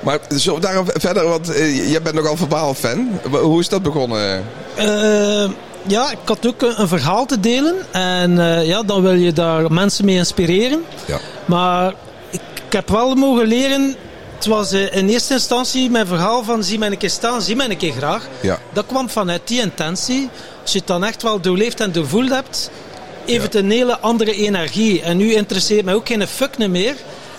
Maar 0.00 0.18
zo, 0.36 0.58
daar 0.58 0.82
verder, 0.86 1.28
want 1.28 1.54
eh, 1.54 1.90
jij 1.90 2.02
bent 2.02 2.14
nogal 2.14 2.36
verbaal 2.36 2.74
fan. 2.74 3.20
Hoe 3.30 3.60
is 3.60 3.68
dat 3.68 3.82
begonnen? 3.82 4.44
Eh, 4.76 5.50
ja, 5.86 6.10
ik 6.10 6.18
had 6.24 6.46
ook 6.46 6.62
een, 6.62 6.88
verhaal 6.88 7.26
te 7.26 7.40
delen. 7.40 7.74
En 7.90 8.38
eh, 8.38 8.66
ja, 8.66 8.82
dan 8.82 9.02
wil 9.02 9.12
je 9.12 9.32
daar 9.32 9.72
mensen 9.72 10.04
mee 10.04 10.16
inspireren. 10.16 10.84
Ja. 11.06 11.18
Maar 11.44 11.94
ik, 12.30 12.40
ik 12.66 12.72
heb 12.72 12.88
wel 12.88 13.14
mogen 13.14 13.46
leren. 13.46 13.94
Het 14.40 14.48
was 14.48 14.72
eh, 14.72 14.96
in 14.96 15.08
eerste 15.08 15.32
instantie 15.34 15.90
mijn 15.90 16.06
verhaal 16.06 16.44
van 16.44 16.64
zie 16.64 16.78
mij 16.78 16.90
een 16.90 16.98
keer 16.98 17.10
staan, 17.10 17.42
zie 17.42 17.56
mij 17.56 17.70
een 17.70 17.76
keer 17.76 17.92
graag. 17.92 18.28
Ja. 18.40 18.58
Dat 18.72 18.86
kwam 18.86 19.10
vanuit 19.10 19.40
die 19.44 19.60
intentie. 19.60 20.28
Als 20.62 20.72
je 20.72 20.78
het 20.78 20.86
dan 20.86 21.04
echt 21.04 21.22
wel 21.22 21.40
doorleefd 21.40 21.80
en 21.80 21.92
doorvoeld 21.92 22.30
hebt, 22.30 22.70
heeft 23.26 23.42
het 23.42 23.54
een 23.54 23.70
hele 23.70 23.98
andere 23.98 24.32
energie. 24.32 25.02
En 25.02 25.16
nu 25.16 25.34
interesseert 25.34 25.84
mij 25.84 25.94
ook 25.94 26.06
geen 26.06 26.26
fuck 26.26 26.58
meer. 26.58 26.94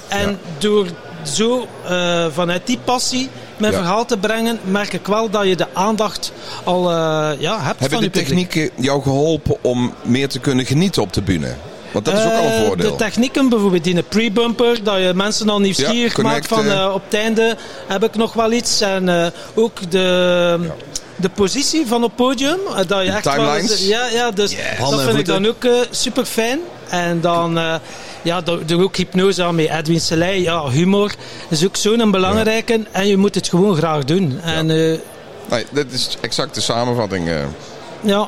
En 0.07 0.29
Ja. 0.29 0.37
door 0.57 0.87
zo 1.23 1.67
eh, 1.87 2.25
vanuit 2.33 2.67
die 2.67 2.79
passie 2.83 3.29
mijn 3.57 3.71
Ja. 3.73 3.77
verhaal 3.79 4.05
te 4.05 4.17
brengen, 4.17 4.59
merk 4.63 4.93
ik 4.93 5.07
wel 5.07 5.29
dat 5.29 5.47
je 5.47 5.55
de 5.55 5.67
aandacht 5.73 6.31
al 6.63 6.89
eh, 6.91 7.29
ja, 7.39 7.61
hebt 7.61 7.79
Hebben 7.79 7.99
van 7.99 8.07
de 8.07 8.09
technieken 8.09 8.69
jou 8.75 9.01
geholpen 9.01 9.57
om 9.61 9.93
meer 10.03 10.27
te 10.29 10.39
kunnen 10.39 10.65
genieten 10.65 11.01
op 11.01 11.13
de 11.13 11.21
bühne? 11.21 11.55
Want 11.91 12.05
dat 12.05 12.13
is 12.17 12.23
ook 12.25 12.31
al 12.31 12.43
een 12.45 12.51
Eh, 12.51 12.65
voordeel. 12.65 12.89
De 12.91 12.95
technieken, 12.95 13.49
bijvoorbeeld 13.49 13.83
die 13.83 14.03
pre-bumper, 14.03 14.83
dat 14.83 14.97
je 14.97 15.11
mensen 15.15 15.49
al 15.49 15.59
nieuwsgierig 15.59 16.17
Ja, 16.17 16.23
maakt 16.23 16.47
van 16.47 16.69
eh, 16.69 16.91
op 16.93 17.01
het 17.03 17.13
einde 17.13 17.55
heb 17.87 18.03
ik 18.03 18.15
nog 18.15 18.33
wel 18.33 18.51
iets. 18.51 18.81
En 18.81 19.09
eh, 19.09 19.27
ook 19.53 19.91
de, 19.91 20.59
de 21.15 21.29
positie 21.29 21.87
van 21.87 22.03
op 22.03 22.09
het 22.09 22.15
podium. 22.15 22.57
dat 22.87 23.03
je 23.05 23.11
echt 23.11 23.25
wel 23.25 23.33
timelines. 23.33 23.71
eens- 23.71 23.87
ja, 23.87 24.07
ja, 24.07 24.31
dus 24.31 24.55
dat 24.79 25.01
vind 25.01 25.17
ik 25.17 25.25
dan 25.25 25.47
ook 25.47 25.67
super 25.89 26.25
fijn. 26.25 26.59
En 26.89 27.21
dan, 27.21 27.57
eh, 27.57 27.75
ja, 28.21 28.41
doe 28.65 28.83
ook 28.83 28.95
hypnose 28.95 29.43
aan 29.43 29.55
mee. 29.55 29.71
Edwin 29.73 30.01
Selei, 30.01 30.41
ja, 30.41 30.69
humor 30.69 31.13
is 31.49 31.65
ook 31.65 31.75
zo'n 31.75 32.11
belangrijke. 32.11 32.83
En 32.91 33.07
je 33.07 33.17
moet 33.17 33.35
het 33.35 33.47
gewoon 33.49 33.75
graag 33.75 34.03
doen. 34.03 34.39
En, 34.43 34.69
eh, 34.69 34.97
Nee, 35.49 35.65
dat 35.71 35.85
is 35.89 36.17
exact 36.21 36.55
de 36.55 36.61
samenvatting. 36.61 37.29
eh. 37.29 37.35
ja, 38.01 38.27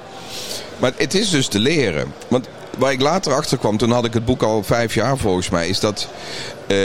Maar 0.77 0.91
het 0.97 1.13
is 1.13 1.29
dus 1.29 1.47
te 1.47 1.59
leren. 1.59 2.13
Want 2.27 2.47
waar 2.77 2.91
ik 2.91 3.01
later 3.01 3.33
achter 3.33 3.57
kwam, 3.57 3.77
toen 3.77 3.91
had 3.91 4.05
ik 4.05 4.13
het 4.13 4.25
boek 4.25 4.43
al 4.43 4.63
vijf 4.63 4.93
jaar 4.93 5.17
volgens 5.17 5.49
mij, 5.49 5.67
is 5.67 5.79
dat 5.79 6.07
eh, 6.67 6.77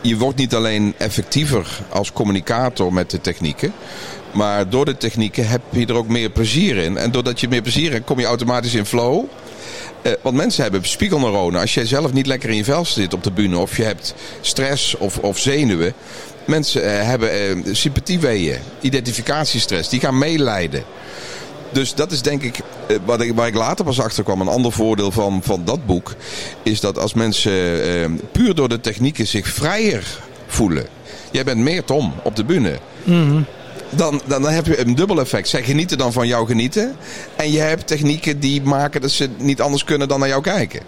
je 0.00 0.16
wordt 0.16 0.38
niet 0.38 0.54
alleen 0.54 0.94
effectiever 0.98 1.80
als 1.88 2.12
communicator 2.12 2.92
met 2.92 3.10
de 3.10 3.20
technieken. 3.20 3.72
Maar 4.32 4.68
door 4.68 4.84
de 4.84 4.96
technieken 4.96 5.48
heb 5.48 5.60
je 5.70 5.86
er 5.86 5.94
ook 5.94 6.08
meer 6.08 6.30
plezier 6.30 6.76
in. 6.76 6.96
En 6.96 7.10
doordat 7.10 7.40
je 7.40 7.48
meer 7.48 7.62
plezier 7.62 7.92
hebt, 7.92 8.04
kom 8.04 8.18
je 8.20 8.26
automatisch 8.26 8.74
in 8.74 8.86
flow. 8.86 9.24
Eh, 10.02 10.12
want 10.22 10.36
mensen 10.36 10.62
hebben 10.62 10.84
spiegelneuronen. 10.84 11.60
Als 11.60 11.74
jij 11.74 11.86
zelf 11.86 12.12
niet 12.12 12.26
lekker 12.26 12.50
in 12.50 12.56
je 12.56 12.64
vel 12.64 12.84
zit 12.84 13.14
op 13.14 13.24
de 13.24 13.30
bühne, 13.30 13.58
of 13.58 13.76
je 13.76 13.82
hebt 13.82 14.14
stress 14.40 14.96
of, 14.96 15.18
of 15.18 15.38
zenuwen. 15.38 15.92
Mensen 16.44 16.82
eh, 16.82 17.06
hebben 17.06 17.30
eh, 17.30 17.74
sympathieweeën, 17.74 18.58
identificatiestress, 18.80 19.88
die 19.88 20.00
gaan 20.00 20.18
meeleiden. 20.18 20.84
Dus 21.70 21.94
dat 21.94 22.12
is 22.12 22.22
denk 22.22 22.42
ik, 22.42 22.60
eh, 22.86 22.96
wat 23.04 23.20
ik, 23.20 23.34
waar 23.34 23.46
ik 23.46 23.54
later 23.54 23.84
pas 23.84 24.00
achter 24.00 24.24
kwam. 24.24 24.40
Een 24.40 24.48
ander 24.48 24.72
voordeel 24.72 25.10
van, 25.10 25.40
van 25.42 25.64
dat 25.64 25.86
boek. 25.86 26.14
Is 26.62 26.80
dat 26.80 26.98
als 26.98 27.14
mensen 27.14 27.82
eh, 27.82 28.10
puur 28.32 28.54
door 28.54 28.68
de 28.68 28.80
technieken 28.80 29.26
zich 29.26 29.48
vrijer 29.48 30.20
voelen. 30.46 30.86
Jij 31.30 31.44
bent 31.44 31.60
meer 31.60 31.84
Tom 31.84 32.12
op 32.22 32.36
de 32.36 32.44
bühne. 32.44 32.78
Dan, 33.90 34.20
dan, 34.26 34.42
dan 34.42 34.52
heb 34.52 34.66
je 34.66 34.80
een 34.80 34.94
dubbel 34.94 35.20
effect. 35.20 35.48
Zij 35.48 35.62
genieten 35.62 35.98
dan 35.98 36.12
van 36.12 36.26
jou 36.26 36.46
genieten. 36.46 36.96
En 37.36 37.52
je 37.52 37.58
hebt 37.58 37.86
technieken 37.86 38.40
die 38.40 38.62
maken 38.62 39.00
dat 39.00 39.10
ze 39.10 39.28
niet 39.36 39.60
anders 39.60 39.84
kunnen 39.84 40.08
dan 40.08 40.18
naar 40.18 40.28
jou 40.28 40.42
kijken. 40.42 40.80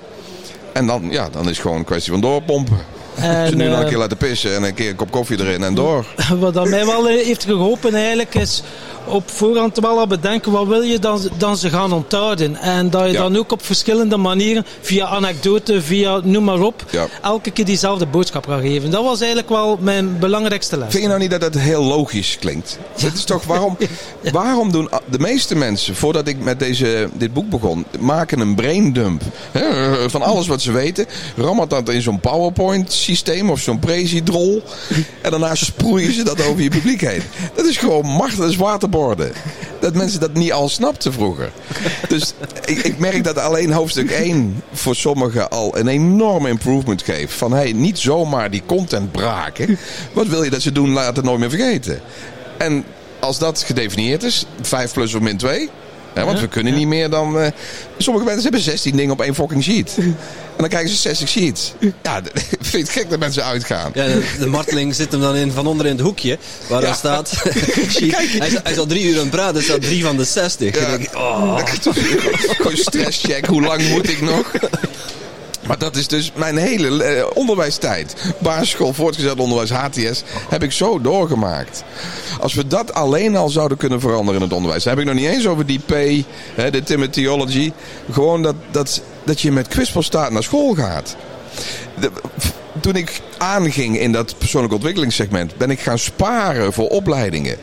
En 0.73 0.87
dan, 0.87 1.09
ja, 1.11 1.29
dan 1.29 1.43
is 1.43 1.49
het 1.49 1.59
gewoon 1.59 1.77
een 1.77 1.85
kwestie 1.85 2.13
van 2.13 2.21
doorpompen. 2.21 2.79
En, 3.31 3.49
ze 3.49 3.55
nu 3.57 3.65
nog 3.65 3.77
een 3.77 3.83
eh, 3.83 3.89
keer 3.89 3.99
laten 3.99 4.17
pissen 4.17 4.55
en 4.55 4.63
een 4.63 4.75
keer 4.75 4.89
een 4.91 4.97
kop 4.97 5.11
koffie 5.11 5.41
erin 5.41 5.63
en 5.65 5.75
door. 5.75 6.05
Wat 6.39 6.55
dat 6.55 6.69
mij 6.69 6.87
wel 6.87 7.09
eh, 7.09 7.25
heeft 7.25 7.45
geholpen 7.45 7.95
eigenlijk 7.95 8.35
is 8.35 8.63
op 9.11 9.31
voorhand 9.31 9.79
wel 9.79 9.99
al 9.99 10.07
bedenken 10.07 10.53
wat 10.53 10.67
wil 10.67 10.81
je 10.83 10.99
dan, 10.99 11.21
dan 11.39 11.57
ze 11.57 11.71
gaan 11.71 11.93
onthouden. 11.93 12.57
En 12.57 12.91
dat 12.91 13.07
je 13.07 13.13
Ja. 13.13 13.21
dan 13.21 13.37
ook 13.37 13.53
op 13.53 13.65
verschillende 13.65 14.17
manieren, 14.17 14.67
via 14.81 15.07
anekdote, 15.07 15.83
via 15.83 16.21
noem 16.23 16.45
maar 16.45 16.61
op, 16.61 16.85
Ja. 16.91 17.07
elke 17.23 17.51
keer 17.51 17.65
diezelfde 17.65 18.07
boodschap 18.07 18.47
gaan 18.47 18.61
geven. 18.61 18.91
Dat 18.91 19.05
was 19.05 19.19
eigenlijk 19.19 19.49
wel 19.49 19.79
mijn 19.81 20.19
belangrijkste 20.19 20.79
les. 20.79 20.91
Vind 20.91 21.03
je 21.03 21.09
nou 21.09 21.21
niet 21.21 21.31
dat 21.31 21.41
dat 21.41 21.55
heel 21.55 21.83
logisch 21.83 22.37
klinkt? 22.41 22.79
Het 23.01 23.15
is 23.15 23.25
toch 23.25 23.45
waarom, 23.45 23.77
waarom 24.33 24.73
doen 24.73 24.91
de 25.11 25.19
meeste 25.19 25.55
mensen, 25.55 25.95
voordat 25.95 26.29
ik 26.29 26.39
met 26.39 26.59
deze, 26.59 27.09
dit 27.13 27.33
boek 27.33 27.51
begon, 27.51 27.85
maken 27.99 28.41
een 28.41 28.55
braindump 28.55 29.23
hè, 29.51 30.11
van 30.11 30.23
alles 30.23 30.47
wat 30.47 30.63
ze 30.63 30.73
weten, 30.73 31.07
rammert 31.37 31.71
dat 31.71 31.89
in 31.89 32.03
zo'n 32.03 32.21
PowerPoint 32.21 32.93
systeem 33.11 33.51
of 33.51 33.61
zo'n 33.61 33.79
Prezi-drol 33.79 34.63
en 35.21 35.31
daarna 35.31 35.55
sproeien 35.55 36.13
ze 36.13 36.23
dat 36.23 36.47
over 36.47 36.63
je 36.63 36.71
publiek 36.71 37.01
heen. 37.01 37.23
Dat 37.55 37.67
is 37.67 37.77
gewoon 37.77 38.07
macht, 38.07 38.37
dat 38.37 38.51
is 38.51 38.57
waterborden. 38.57 39.33
Dat 39.81 39.95
mensen 39.95 40.21
dat 40.21 40.35
niet 40.35 40.53
al 40.53 40.69
snapten 40.69 41.13
vroeger. 41.13 41.51
Dus 42.09 42.35
ik, 42.65 42.79
ik 42.79 42.99
merk 42.99 43.25
dat 43.25 43.39
alleen 43.39 43.73
hoofdstuk 43.73 44.11
1 44.11 44.63
voor 44.73 44.97
sommigen 44.97 45.51
al 45.51 45.79
een 45.79 45.89
enorme 45.89 46.49
improvement 46.49 47.03
geeft. 47.03 47.33
Van 47.33 47.53
hey, 47.53 47.73
niet 47.73 47.99
zomaar 47.99 48.51
die 48.51 48.63
content 48.67 49.13
braken. 49.13 49.79
Wat 50.13 50.27
wil 50.27 50.45
je 50.45 50.51
dat 50.51 50.63
ze 50.63 50.73
doen? 50.73 50.91
Laat 50.91 51.17
het 51.17 51.25
nooit 51.25 51.41
meer 51.41 51.51
vergeten. 51.51 52.01
En 52.59 52.85
als 53.21 53.39
dat 53.39 53.63
gedefinieerd 53.63 54.23
is, 54.23 54.47
5 54.61 54.93
plus 54.93 55.15
of 55.15 55.21
min 55.21 55.37
2. 55.37 55.71
Hè, 56.13 56.25
want 56.25 56.41
we 56.41 56.49
kunnen 56.49 56.75
niet 56.75 56.87
meer 56.87 57.11
dan. 57.11 57.41
eh, 57.41 57.51
sommige 57.99 58.25
mensen 58.25 58.43
hebben 58.43 58.61
16 58.61 58.97
dingen 58.97 59.13
op 59.13 59.21
één 59.21 59.35
fucking 59.35 59.63
sheet. 59.63 59.97
En 60.61 60.67
dan 60.69 60.75
krijgen 60.79 60.97
ze 60.97 61.01
60 61.01 61.29
sheets. 61.29 61.73
Ja, 62.03 62.23
vind 62.61 62.87
het 62.87 62.97
gek 62.97 63.11
dat 63.11 63.19
mensen 63.19 63.45
uitgaan? 63.45 63.91
Ja, 63.95 64.07
de, 64.07 64.23
de 64.39 64.47
marteling 64.47 64.95
zit 64.95 65.13
hem 65.13 65.21
dan 65.21 65.37
in, 65.37 65.53
van 65.53 65.67
onder 65.67 65.87
in 65.87 65.93
het 65.93 66.01
hoekje. 66.01 66.39
Waar 66.67 66.81
dan 66.81 66.95
staat... 66.95 67.31
hij, 67.43 68.47
is, 68.47 68.59
hij 68.63 68.73
is 68.73 68.79
al 68.79 68.87
drie 68.87 69.05
uur 69.05 69.15
aan 69.15 69.21
het 69.21 69.31
praten, 69.31 69.57
er 69.57 69.63
staat 69.63 69.83
drie 69.83 70.05
van 70.05 70.17
de 70.17 70.25
zestig. 70.25 70.75
Ja. 70.75 70.81
En 70.81 70.91
dan 70.91 70.99
denk 70.99 71.09
ik, 71.11 71.17
oh. 71.17 71.59
Gewoon 72.57 72.77
stresscheck, 72.77 73.47
hoe 73.47 73.63
lang 73.63 73.89
moet 73.89 74.09
ik 74.09 74.21
nog? 74.21 74.53
Maar 75.71 75.79
dat 75.79 75.97
is 75.97 76.09
dus 76.09 76.33
mijn 76.35 76.57
hele 76.57 77.05
eh, 77.05 77.27
onderwijstijd. 77.35 78.35
Basisschool, 78.39 78.93
voortgezet 78.93 79.39
onderwijs, 79.39 79.71
HTS, 79.71 80.23
heb 80.49 80.63
ik 80.63 80.73
zo 80.73 81.01
doorgemaakt. 81.01 81.85
Als 82.41 82.55
we 82.55 82.67
dat 82.67 82.95
alleen 82.95 83.37
al 83.37 83.49
zouden 83.49 83.77
kunnen 83.79 84.01
veranderen 84.01 84.35
in 84.35 84.47
het 84.47 84.53
onderwijs. 84.53 84.85
Dan 84.85 84.93
heb 84.93 85.03
ik 85.03 85.09
nog 85.09 85.23
niet 85.23 85.33
eens 85.33 85.47
over 85.47 85.67
die 85.67 85.79
P, 85.79 86.25
de 86.73 86.83
Timothyology. 86.85 87.73
Gewoon 88.13 88.43
dat, 88.43 88.55
dat, 88.71 89.03
dat 89.25 89.41
je 89.41 89.53
met 89.53 89.69
kwispelstaat 89.69 90.31
naar 90.31 90.43
school 90.43 90.75
gaat. 90.75 91.17
Toen 92.81 92.97
ik 92.97 93.21
aanging 93.39 93.99
in 93.99 94.13
dat 94.13 94.39
persoonlijke 94.39 94.77
ontwikkelingssegment, 94.77 95.57
ben 95.57 95.71
ik 95.71 95.81
gaan 95.81 95.99
sparen 95.99 96.73
voor 96.73 96.89
opleidingen. 96.89 97.57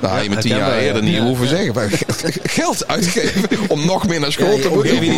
Nou, 0.00 0.14
had 0.14 0.22
je 0.24 0.30
me 0.30 0.36
tien 0.36 0.56
jaar 0.56 0.74
ja. 0.74 0.80
eerder 0.80 1.02
niet 1.02 1.14
Ja, 1.14 1.22
hoeven 1.22 1.48
zeggen. 1.48 1.74
Maar 1.74 1.88
geld 2.42 2.86
uitgeven 2.88 3.42
om 3.68 3.86
nog 3.86 4.06
meer 4.08 4.20
naar 4.20 4.32
school 4.32 4.56
Ja, 4.56 4.62
te 4.62 4.68
moeten. 4.68 5.00
die 5.00 5.12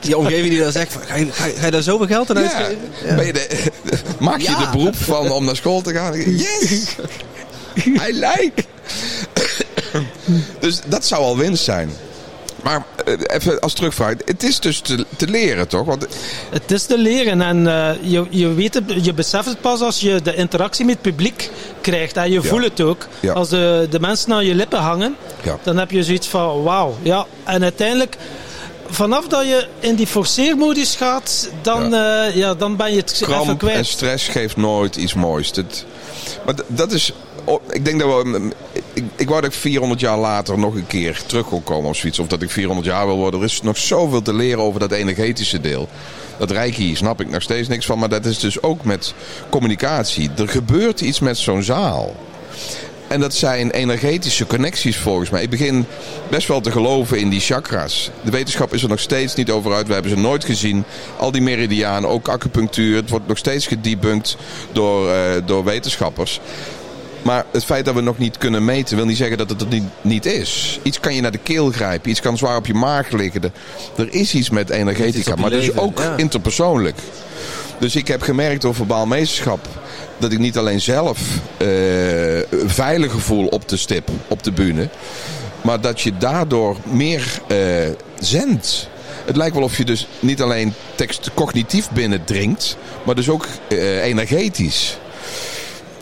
je 0.00 0.16
omgeving 0.16 0.48
die 0.48 0.58
dan 0.60 0.72
zegt 0.72 0.92
van, 0.92 1.02
ga, 1.06 1.14
je, 1.16 1.26
ga, 1.32 1.64
je- 1.64 1.70
daar 1.70 1.82
zoveel 1.82 2.06
geld 2.06 2.30
aan 2.36 2.42
Ja. 2.42 2.52
uitgeven? 2.54 3.16
Ben 3.16 3.26
je 3.26 3.32
de, 3.32 3.48
maak 4.18 4.40
je 4.40 4.50
Ja. 4.50 4.58
de 4.58 4.68
beroep 4.78 4.96
van 4.96 5.30
om 5.30 5.44
naar 5.44 5.56
school 5.56 5.80
te 5.80 5.92
gaan? 5.92 6.14
Yes! 6.36 6.86
I 8.08 8.12
like! 8.12 8.64
dus 10.60 10.80
dat 10.86 11.04
zou 11.04 11.22
al 11.22 11.36
winst 11.36 11.64
zijn. 11.64 11.90
Maar 12.66 12.84
eh, 13.04 13.14
even 13.26 13.60
als 13.60 13.72
terugvraag. 13.72 14.14
Het 14.24 14.42
is 14.42 14.60
dus 14.60 14.80
te, 14.80 15.06
te 15.16 15.26
leren, 15.26 15.68
toch? 15.68 15.84
Want 15.86 16.06
Het 16.50 16.70
is 16.70 16.84
te 16.86 16.98
leren 16.98 17.40
en 17.42 17.66
eh, 17.66 17.90
je, 18.02 18.26
je, 18.30 18.54
weet 18.54 18.74
het, 18.74 19.04
je 19.04 19.12
beseft 19.14 19.46
het 19.46 19.60
pas 19.60 19.80
als 19.80 20.00
je 20.00 20.22
de 20.22 20.34
interactie 20.34 20.84
met 20.84 20.94
het 20.94 21.02
publiek 21.02 21.50
krijgt. 21.80 22.16
En 22.16 22.30
je 22.30 22.42
voelt 22.42 22.64
het 22.64 22.80
ook. 22.80 23.06
Ja. 23.20 23.32
Als 23.32 23.48
de, 23.48 23.86
de 23.90 24.00
mensen 24.00 24.32
aan 24.32 24.44
je 24.44 24.54
lippen 24.54 24.78
hangen, 24.78 25.16
Ja. 25.42 25.58
dan 25.62 25.76
heb 25.76 25.90
je 25.90 26.02
zoiets 26.04 26.28
van 26.28 26.62
wauw. 26.62 26.96
Ja. 27.02 27.26
En 27.44 27.62
uiteindelijk, 27.62 28.16
vanaf 28.88 29.26
dat 29.28 29.44
je 29.44 29.66
in 29.80 29.94
die 29.94 30.06
forceermodus 30.06 30.94
gaat, 30.96 31.48
dan, 31.62 31.90
ja. 31.90 32.24
ja, 32.24 32.54
dan 32.54 32.76
ben 32.76 32.90
je 32.90 32.96
het 32.96 33.12
even 33.12 33.26
kramp 33.26 33.48
en 33.48 33.56
kwijt. 33.56 33.86
stress 33.86 34.28
geeft 34.28 34.56
nooit 34.56 34.96
iets 34.96 35.14
moois. 35.14 35.52
Dat, 35.52 35.84
maar 36.44 36.54
dat 36.66 36.92
is... 36.92 37.12
oh, 37.46 37.62
Ik 37.70 37.84
denk 37.84 38.00
dat 38.00 38.22
we... 38.22 38.50
Ik, 38.92 39.04
ik 39.16 39.28
wou 39.28 39.40
dat 39.40 39.52
ik 39.52 39.58
400 39.58 40.00
jaar 40.00 40.18
later 40.18 40.58
nog 40.58 40.74
een 40.74 40.86
keer 40.86 41.22
terug 41.26 41.46
kon 41.46 41.62
komen 41.62 41.90
of 41.90 41.96
zoiets. 41.96 42.18
Of 42.18 42.26
dat 42.26 42.42
ik 42.42 42.50
400 42.50 42.86
jaar 42.86 43.06
wil 43.06 43.16
worden. 43.16 43.40
Er 43.40 43.46
is 43.46 43.62
nog 43.62 43.76
zoveel 43.76 44.22
te 44.22 44.34
leren 44.34 44.62
over 44.62 44.80
dat 44.80 44.92
energetische 44.92 45.60
deel. 45.60 45.88
Dat 46.38 46.50
reiki 46.50 46.96
snap 46.96 47.20
ik 47.20 47.30
nog 47.30 47.42
steeds 47.42 47.68
niks 47.68 47.86
van. 47.86 47.98
Maar 47.98 48.08
dat 48.08 48.24
is 48.24 48.38
dus 48.38 48.62
ook 48.62 48.84
met 48.84 49.14
communicatie. 49.50 50.30
Er 50.36 50.48
gebeurt 50.48 51.00
iets 51.00 51.20
met 51.20 51.38
zo'n 51.38 51.62
zaal. 51.62 52.14
En 53.08 53.20
dat 53.20 53.34
zijn 53.34 53.70
energetische 53.70 54.46
connecties 54.46 54.96
volgens 54.96 55.30
mij. 55.30 55.42
Ik 55.42 55.50
begin 55.50 55.86
best 56.30 56.48
wel 56.48 56.60
te 56.60 56.70
geloven 56.70 57.18
in 57.18 57.28
die 57.28 57.40
chakras. 57.40 58.10
De 58.24 58.30
wetenschap 58.30 58.74
is 58.74 58.82
er 58.82 58.88
nog 58.88 59.00
steeds 59.00 59.34
niet 59.34 59.50
over 59.50 59.72
uit. 59.72 59.86
We 59.86 59.92
hebben 59.92 60.10
ze 60.10 60.18
nooit 60.18 60.44
gezien. 60.44 60.84
Al 61.16 61.30
die 61.30 61.42
meridianen, 61.42 62.10
ook 62.10 62.28
acupunctuur. 62.28 62.96
Het 62.96 63.10
wordt 63.10 63.26
nog 63.26 63.38
steeds 63.38 63.66
gedebunked 63.66 64.36
door, 64.72 65.10
eh, 65.10 65.42
door 65.44 65.64
wetenschappers. 65.64 66.40
Maar 67.22 67.44
het 67.50 67.64
feit 67.64 67.84
dat 67.84 67.94
we 67.94 68.00
nog 68.00 68.18
niet 68.18 68.38
kunnen 68.38 68.64
meten 68.64 68.96
wil 68.96 69.06
niet 69.06 69.16
zeggen 69.16 69.38
dat 69.38 69.50
het 69.50 69.60
er 69.60 69.66
niet, 69.68 69.84
niet 70.00 70.26
is. 70.26 70.80
Iets 70.82 71.00
kan 71.00 71.14
je 71.14 71.20
naar 71.20 71.30
de 71.30 71.38
keel 71.38 71.70
grijpen. 71.70 72.10
Iets 72.10 72.20
kan 72.20 72.38
zwaar 72.38 72.56
op 72.56 72.66
je 72.66 72.74
maag 72.74 73.10
liggen. 73.10 73.42
Er, 73.42 73.50
er 73.96 74.14
is 74.14 74.34
iets 74.34 74.50
met 74.50 74.70
energetica. 74.70 75.34
Maar 75.36 75.50
dus 75.50 75.66
leven, 75.66 75.82
ook 75.82 75.98
ja. 75.98 76.16
interpersoonlijk. 76.16 76.98
Dus 77.78 77.96
ik 77.96 78.08
heb 78.08 78.22
gemerkt 78.22 78.62
door 78.62 78.74
verbaal 78.74 79.06
meesterschap 79.06 79.68
dat 80.18 80.32
ik 80.32 80.38
niet 80.38 80.58
alleen 80.58 80.80
zelf 80.80 81.18
eh 81.56 81.66
veiliger 82.66 83.20
voel 83.20 83.46
op 83.46 83.68
de 83.68 83.76
stip, 83.76 84.10
op 84.28 84.42
de 84.42 84.52
bühne. 84.52 84.88
Maar 85.60 85.80
dat 85.80 86.00
je 86.00 86.16
daardoor 86.16 86.76
meer 86.84 87.40
eh, 87.46 87.58
zendt. 88.18 88.88
Het 89.24 89.36
lijkt 89.36 89.54
wel 89.54 89.64
of 89.64 89.76
je 89.76 89.84
dus 89.84 90.06
niet 90.20 90.42
alleen 90.42 90.74
tekst 90.94 91.30
cognitief 91.34 91.90
binnendringt, 91.90 92.76
maar 93.04 93.14
dus 93.14 93.28
ook 93.28 93.46
eh, 93.68 94.04
energetisch. 94.04 94.98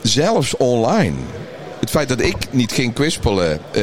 Zelfs 0.08 0.56
online. 0.56 1.14
Het 1.80 1.90
feit 1.90 2.08
dat 2.08 2.20
ik 2.20 2.36
niet 2.50 2.72
ging 2.72 2.92
kwispelen, 2.94 3.60
eh, 3.72 3.82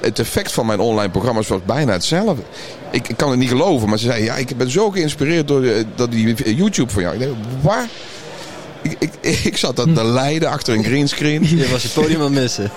het 0.00 0.18
effect 0.18 0.52
van 0.52 0.66
mijn 0.66 0.80
online 0.80 1.10
programma's 1.10 1.48
was 1.48 1.60
bijna 1.66 1.92
hetzelfde. 1.92 2.42
Ik, 2.90 3.08
ik 3.08 3.16
kan 3.16 3.30
het 3.30 3.38
niet 3.38 3.48
geloven, 3.48 3.88
maar 3.88 3.98
ze 3.98 4.04
zei: 4.04 4.24
Ja, 4.24 4.36
ik 4.36 4.56
ben 4.56 4.70
zo 4.70 4.90
geïnspireerd 4.90 5.48
door, 5.48 5.60
de- 5.60 5.84
door 5.94 6.10
die 6.10 6.54
YouTube 6.54 6.92
van 6.92 7.02
jou. 7.02 7.14
Ik 7.14 7.20
denk, 7.20 7.34
waar? 7.60 7.88
Ik, 8.82 8.96
ik, 8.98 9.12
ik 9.44 9.56
zat 9.56 9.76
dat 9.76 9.94
te 9.94 10.04
lijden 10.04 10.48
achter 10.50 10.74
een 10.74 10.84
greenscreen. 10.84 11.56
Je 11.58 11.68
was 11.68 11.82
je 11.82 11.88
podium 11.88 12.16
aan 12.20 12.32
het 12.32 12.40
missen. 12.42 12.70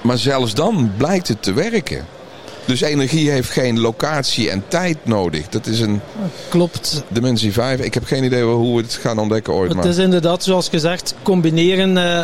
Maar 0.00 0.18
zelfs 0.18 0.54
dan 0.54 0.92
blijkt 0.96 1.28
het 1.28 1.42
te 1.42 1.52
werken. 1.52 2.06
Dus 2.70 2.80
energie 2.80 3.30
heeft 3.30 3.50
geen 3.50 3.80
locatie 3.80 4.50
en 4.50 4.64
tijd 4.68 4.96
nodig. 5.02 5.48
Dat 5.48 5.66
is 5.66 5.80
een 5.80 6.00
Klopt. 6.48 7.02
dimensie 7.08 7.52
5. 7.52 7.80
Ik 7.80 7.94
heb 7.94 8.04
geen 8.04 8.24
idee 8.24 8.42
hoe 8.42 8.76
we 8.76 8.82
het 8.82 8.98
gaan 9.02 9.18
ontdekken 9.18 9.52
ooit. 9.52 9.68
Het 9.68 9.76
Maar 9.78 9.86
is 9.88 9.96
inderdaad, 9.98 10.42
zoals 10.44 10.68
gezegd, 10.68 11.14
combineren 11.22 11.96
eh, 11.96 12.22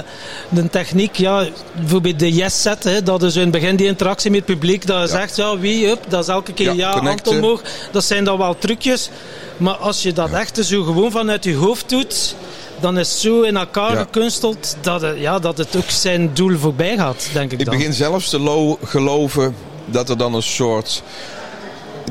de 0.49 0.71
techniek. 0.71 1.17
Ja, 1.17 1.47
bijvoorbeeld 1.81 2.19
de 2.19 2.33
yes-set, 2.33 2.85
hè, 2.85 3.03
dat 3.03 3.23
is 3.23 3.35
in 3.37 3.41
het 3.43 3.51
begin 3.51 3.77
die 3.77 3.87
interactie 3.87 4.31
met 4.31 4.39
het 4.39 4.49
publiek. 4.49 4.87
Dat 4.87 4.97
je 4.97 5.15
Ja. 5.15 5.21
zegt, 5.21 5.37
ja, 5.37 5.59
wie, 5.59 5.87
up, 5.87 6.05
dat 6.09 6.23
is 6.23 6.29
elke 6.29 6.53
keer 6.53 6.67
Ja, 6.67 6.73
ja. 7.03 7.09
Anton. 7.11 7.61
Dat 7.93 8.05
zijn 8.05 8.25
dan 8.25 8.39
wel 8.39 8.59
trucjes. 8.59 9.11
Maar 9.57 9.75
als 9.77 10.03
je 10.03 10.13
dat 10.13 10.33
echt 10.33 10.59
zo 10.65 10.83
gewoon 10.83 11.11
vanuit 11.11 11.45
je 11.45 11.55
hoofd 11.55 11.89
doet, 11.89 12.35
dan 12.81 12.99
is 12.99 13.11
het 13.11 13.19
zo 13.19 13.43
in 13.43 13.57
elkaar 13.57 13.93
Ja. 13.93 13.99
gekunsteld 14.01 14.77
dat 14.81 15.01
het, 15.01 15.19
ja, 15.19 15.39
dat 15.39 15.59
het 15.59 15.77
ook 15.77 15.91
zijn 15.91 16.31
doel 16.35 16.59
voorbij 16.59 16.97
gaat, 16.97 17.29
denk 17.33 17.53
ik 17.53 17.59
ik 17.61 17.65
dan. 17.67 17.77
begin 17.77 17.93
zelfs 17.93 18.29
te 18.31 18.39
lo- 18.41 18.79
geloven 18.85 19.55
dat 19.87 20.09
er 20.11 20.19
dan 20.19 20.35
een 20.35 20.43
soort. 20.43 21.03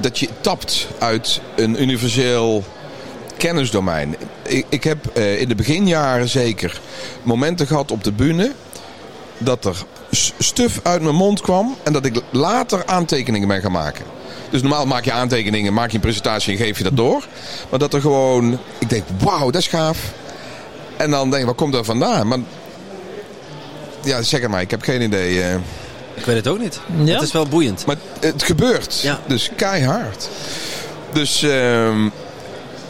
dat 0.01 0.19
je 0.19 0.30
tapt 0.41 0.88
uit 0.99 1.41
een 1.55 1.82
universeel 1.82 2.63
kennisdomein. 3.38 4.15
Ik, 4.43 4.65
ik 4.69 4.84
heb 4.84 5.05
eh, 5.13 5.41
in 5.41 5.47
de 5.47 5.55
beginjaren 5.55 6.30
zeker 6.30 6.80
momenten 7.23 7.67
gehad 7.67 7.91
op 7.91 8.03
de 8.03 8.11
bühne. 8.11 8.51
dat 9.38 9.65
er 9.65 9.84
stuf 10.39 10.80
uit 10.84 11.01
mijn 11.01 11.15
mond 11.15 11.41
kwam 11.41 11.76
en 11.84 11.93
dat 11.93 12.05
ik 12.05 12.21
later 12.30 12.86
aantekeningen 12.86 13.47
ben 13.47 13.61
gaan 13.61 13.71
maken. 13.71 14.05
Dus 14.49 14.61
normaal 14.61 14.86
maak 14.86 15.05
je 15.05 15.11
aantekeningen, 15.11 15.73
maak 15.73 15.89
je 15.89 15.95
een 15.95 16.01
presentatie 16.01 16.51
en 16.57 16.65
geef 16.65 16.78
je 16.78 16.84
dat 16.84 16.97
door. 16.97 17.28
Maar 17.69 17.80
dat 17.80 17.93
er 17.93 18.01
gewoon, 18.01 18.59
ik 18.80 18.89
denk, 18.89 19.03
wauw, 19.19 19.49
dat 19.51 19.61
is 19.61 19.67
gaaf. 19.67 19.97
En 20.97 21.09
dan 21.11 21.30
denk 21.30 21.39
ik, 21.41 21.45
waar 21.45 21.55
komt 21.55 21.73
dat 21.73 21.86
vandaan? 21.86 22.28
Maar 22.28 22.39
ja, 24.03 24.21
zeg 24.21 24.41
het 24.41 24.49
maar, 24.49 24.61
ik 24.61 24.71
heb 24.71 24.82
geen 24.82 25.01
idee. 25.01 25.41
eh. 25.43 25.55
Ik 26.16 26.26
weet 26.26 26.36
het 26.36 26.47
ook 26.47 26.59
niet. 26.59 26.80
Ja? 27.03 27.13
Het 27.13 27.22
is 27.22 27.32
wel 27.32 27.47
boeiend. 27.47 27.86
Maar 27.86 27.95
het 28.20 28.43
gebeurt. 28.43 28.99
Ja. 29.01 29.20
Dus 29.28 29.49
keihard. 29.55 30.30
Dus 31.13 31.43
ehm, 31.43 32.05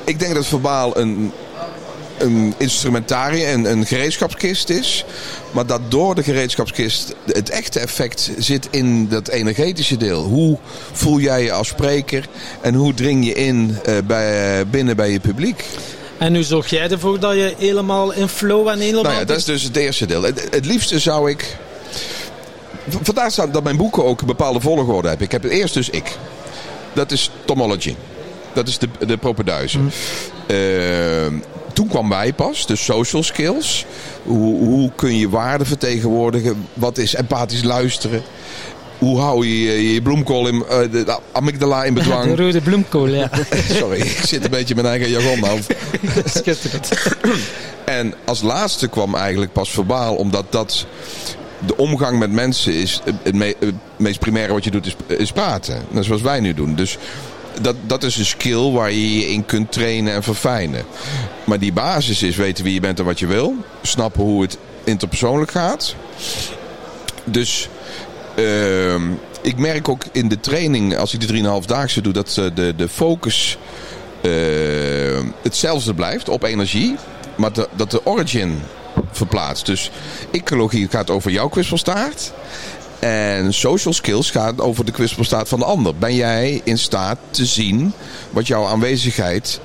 ik 0.03 0.19
denk 0.19 0.33
dat 0.33 0.45
verbaal 0.45 0.97
een, 0.97 1.31
een 2.17 2.53
instrumentarium, 2.57 3.53
een, 3.53 3.71
een 3.71 3.85
gereedschapskist 3.85 4.69
is. 4.69 5.05
Maar 5.51 5.65
dat 5.65 5.81
door 5.89 6.15
de 6.15 6.23
gereedschapskist 6.23 7.15
het 7.25 7.49
echte 7.49 7.79
effect 7.79 8.31
zit 8.37 8.67
in 8.71 9.07
dat 9.07 9.27
energetische 9.27 9.97
deel. 9.97 10.23
Hoe 10.23 10.57
voel 10.91 11.19
jij 11.19 11.43
je 11.43 11.51
als 11.51 11.67
spreker 11.67 12.27
en 12.61 12.73
hoe 12.73 12.93
dring 12.93 13.25
je 13.25 13.33
in 13.33 13.77
eh, 13.85 13.97
bij, 14.07 14.67
binnen 14.67 14.95
bij 14.95 15.11
je 15.11 15.19
publiek? 15.19 15.65
En 16.17 16.31
nu 16.31 16.43
zorg 16.43 16.69
jij 16.69 16.89
ervoor 16.89 17.19
dat 17.19 17.33
je 17.33 17.53
helemaal 17.57 18.11
in 18.11 18.27
flow 18.27 18.67
en 18.67 18.79
helemaal... 18.79 19.03
Nou 19.03 19.15
ja, 19.15 19.25
dat 19.25 19.37
is 19.37 19.45
dus 19.45 19.63
het 19.63 19.75
eerste 19.75 20.05
deel. 20.05 20.23
Het, 20.23 20.47
het 20.51 20.65
liefste 20.65 20.99
zou 20.99 21.29
ik. 21.29 21.57
Vandaar 22.87 23.31
staat 23.31 23.53
dat 23.53 23.63
mijn 23.63 23.77
boeken 23.77 24.03
ook 24.05 24.21
een 24.21 24.27
bepaalde 24.27 24.59
volgorde 24.59 25.07
hebben. 25.07 25.25
Ik 25.25 25.31
heb 25.31 25.43
het 25.43 25.51
eerst 25.51 25.73
dus 25.73 25.89
ik. 25.89 26.17
Dat 26.93 27.11
is 27.11 27.31
Tomology. 27.45 27.95
Dat 28.53 28.67
is 28.67 28.77
de, 28.77 28.87
de 29.05 29.17
propenduizen. 29.17 29.91
Ehm, 30.47 31.33
toen 31.73 31.87
kwam 31.87 32.09
wij 32.09 32.33
pas, 32.33 32.65
de 32.67 32.75
social 32.75 33.23
skills. 33.23 33.85
Hoe, 34.23 34.57
hoe 34.57 34.91
kun 34.95 35.17
je 35.17 35.29
waarde 35.29 35.65
vertegenwoordigen? 35.65 36.67
Wat 36.73 36.97
is 36.97 37.15
empathisch 37.15 37.63
luisteren? 37.63 38.21
Hoe 38.99 39.19
hou 39.19 39.47
je 39.47 39.93
je, 39.93 40.01
bloemkool 40.01 40.47
in, 40.47 40.63
eh, 40.69 40.77
de 40.91 41.19
amygdala 41.31 41.83
in 41.83 41.93
De 41.93 41.99
bedwang? 41.99 42.37
rode 42.37 42.61
bloemkool, 42.61 43.07
ja. 43.07 43.29
Sorry, 43.79 43.99
ik 43.99 44.21
zit 44.25 44.43
een 44.43 44.49
beetje 44.49 44.75
in 44.75 44.81
mijn 44.81 45.01
eigen 45.01 45.09
jargon. 45.09 45.61
Schitterend. 46.25 46.89
En 47.85 48.13
als 48.25 48.41
laatste 48.41 48.87
kwam 48.87 49.15
eigenlijk 49.15 49.51
pas 49.51 49.69
verbaal, 49.69 50.15
omdat 50.15 50.45
dat 50.49 50.85
de 51.65 51.77
omgang 51.77 52.19
met 52.19 52.31
mensen 52.31 52.73
is. 52.73 53.01
Het, 53.23 53.35
me- 53.35 53.55
het 53.59 53.73
meest 53.97 54.19
primaire 54.19 54.53
wat 54.53 54.63
je 54.63 54.71
doet 54.71 54.95
is, 55.07 55.31
praten. 55.31 55.81
Dat 55.91 56.05
zoals 56.05 56.21
wij 56.21 56.39
nu 56.39 56.53
doen. 56.53 56.75
Dus 56.75 56.97
dat, 57.61 57.75
dat 57.85 58.03
is 58.03 58.17
een 58.17 58.25
skill 58.25 58.71
waar 58.71 58.91
je 58.91 59.19
je 59.19 59.27
in 59.27 59.45
kunt 59.45 59.71
trainen 59.71 60.13
en 60.13 60.23
verfijnen. 60.23 60.83
Maar 61.43 61.59
die 61.59 61.73
basis 61.73 62.23
is 62.23 62.35
weten 62.35 62.63
wie 62.63 62.73
je 62.73 62.79
bent 62.79 62.99
en 62.99 63.05
wat 63.05 63.19
je 63.19 63.27
wil. 63.27 63.53
Snappen 63.81 64.23
hoe 64.23 64.41
het 64.41 64.57
interpersoonlijk 64.83 65.51
gaat. 65.51 65.95
Dus 67.23 67.69
ehm, 68.35 69.01
ik 69.41 69.57
merk 69.57 69.89
ook 69.89 70.03
in 70.11 70.27
de 70.27 70.39
training, 70.39 70.97
als 70.97 71.13
ik 71.13 71.27
die 71.27 71.43
3,5 71.43 71.65
daagse 71.65 72.01
doe, 72.01 72.13
dat 72.13 72.37
eh, 72.37 72.45
de, 72.55 72.73
de 72.75 72.87
focus 72.89 73.57
eh, 74.21 74.31
hetzelfde 75.41 75.93
blijft 75.93 76.29
op 76.29 76.43
energie. 76.43 76.95
Maar 77.35 77.53
de- 77.53 77.67
dat 77.75 77.91
de 77.91 78.05
origin 78.05 78.61
verplaatst. 79.17 79.65
Dus 79.65 79.91
ecologie 80.31 80.87
gaat 80.89 81.09
over 81.09 81.31
jouw 81.31 81.47
kwispelstaart. 81.47 82.33
En 82.99 83.53
social 83.53 83.93
skills 83.93 84.31
gaat 84.31 84.61
over 84.61 84.85
de 84.85 84.91
kwispelstaart 84.91 85.47
van 85.47 85.59
de 85.59 85.65
ander. 85.65 85.95
Ben 85.95 86.15
jij 86.15 86.61
in 86.63 86.77
staat 86.77 87.17
te 87.29 87.45
zien 87.45 87.93
wat 88.29 88.47
jouw 88.47 88.65
aanwezigheid 88.65 89.59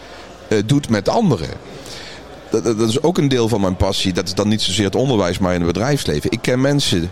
eh, 0.48 0.58
doet 0.66 0.88
met 0.88 1.08
anderen? 1.08 1.48
Dat, 2.50 2.64
dat 2.64 2.88
is 2.88 3.02
ook 3.02 3.18
een 3.18 3.28
deel 3.28 3.48
van 3.48 3.60
mijn 3.60 3.76
passie. 3.76 4.12
Dat 4.12 4.26
is 4.26 4.34
dan 4.34 4.48
niet 4.48 4.62
zozeer 4.62 4.84
het 4.84 4.94
onderwijs, 4.94 5.38
maar 5.38 5.54
in 5.54 5.62
het 5.62 5.72
bedrijfsleven. 5.72 6.30
Ik 6.30 6.42
ken 6.42 6.60
mensen 6.60 7.10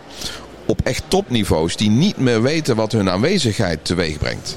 op 0.66 0.80
echt 0.84 1.02
topniveaus 1.08 1.76
die 1.76 1.90
niet 1.90 2.16
meer 2.16 2.42
weten 2.42 2.76
wat 2.76 2.92
hun 2.92 3.10
aanwezigheid 3.10 3.84
teweeg 3.84 4.18
brengt. 4.18 4.56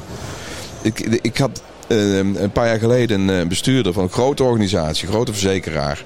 Ik, 0.81 0.99
ik 0.99 1.37
had 1.37 1.61
eh, 1.87 2.17
een 2.17 2.51
paar 2.53 2.67
jaar 2.67 2.79
geleden 2.79 3.27
een 3.27 3.47
bestuurder 3.47 3.93
van 3.93 4.03
een 4.03 4.09
grote 4.09 4.43
organisatie, 4.43 5.07
een 5.07 5.13
grote 5.13 5.31
verzekeraar. 5.31 6.03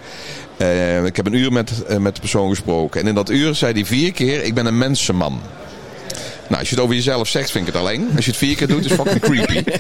Eh, 0.58 1.06
ik 1.06 1.16
heb 1.16 1.26
een 1.26 1.34
uur 1.34 1.52
met, 1.52 1.86
eh, 1.86 1.98
met 1.98 2.16
de 2.16 2.22
persoon 2.22 2.50
gesproken. 2.50 3.02
En 3.02 3.08
in 3.08 3.16
dat 3.16 3.30
uur 3.30 3.56
zei 3.56 3.74
hij 3.74 3.86
vier 3.86 4.12
keer: 4.12 4.44
Ik 4.44 4.54
ben 4.54 4.66
een 4.66 4.78
mensenman. 4.78 5.42
Nou, 6.48 6.60
als 6.60 6.70
je 6.70 6.76
het 6.76 6.84
over 6.84 6.96
jezelf 6.96 7.28
zegt, 7.28 7.52
vind 7.52 7.68
ik 7.68 7.74
het 7.74 7.82
alleen. 7.82 8.10
Als 8.16 8.26
je 8.26 8.32
het 8.32 8.40
vier 8.40 8.56
keer 8.56 8.68
doet, 8.68 8.86
is 8.86 8.92
het 8.92 9.02
fucking 9.02 9.22
creepy. 9.22 9.64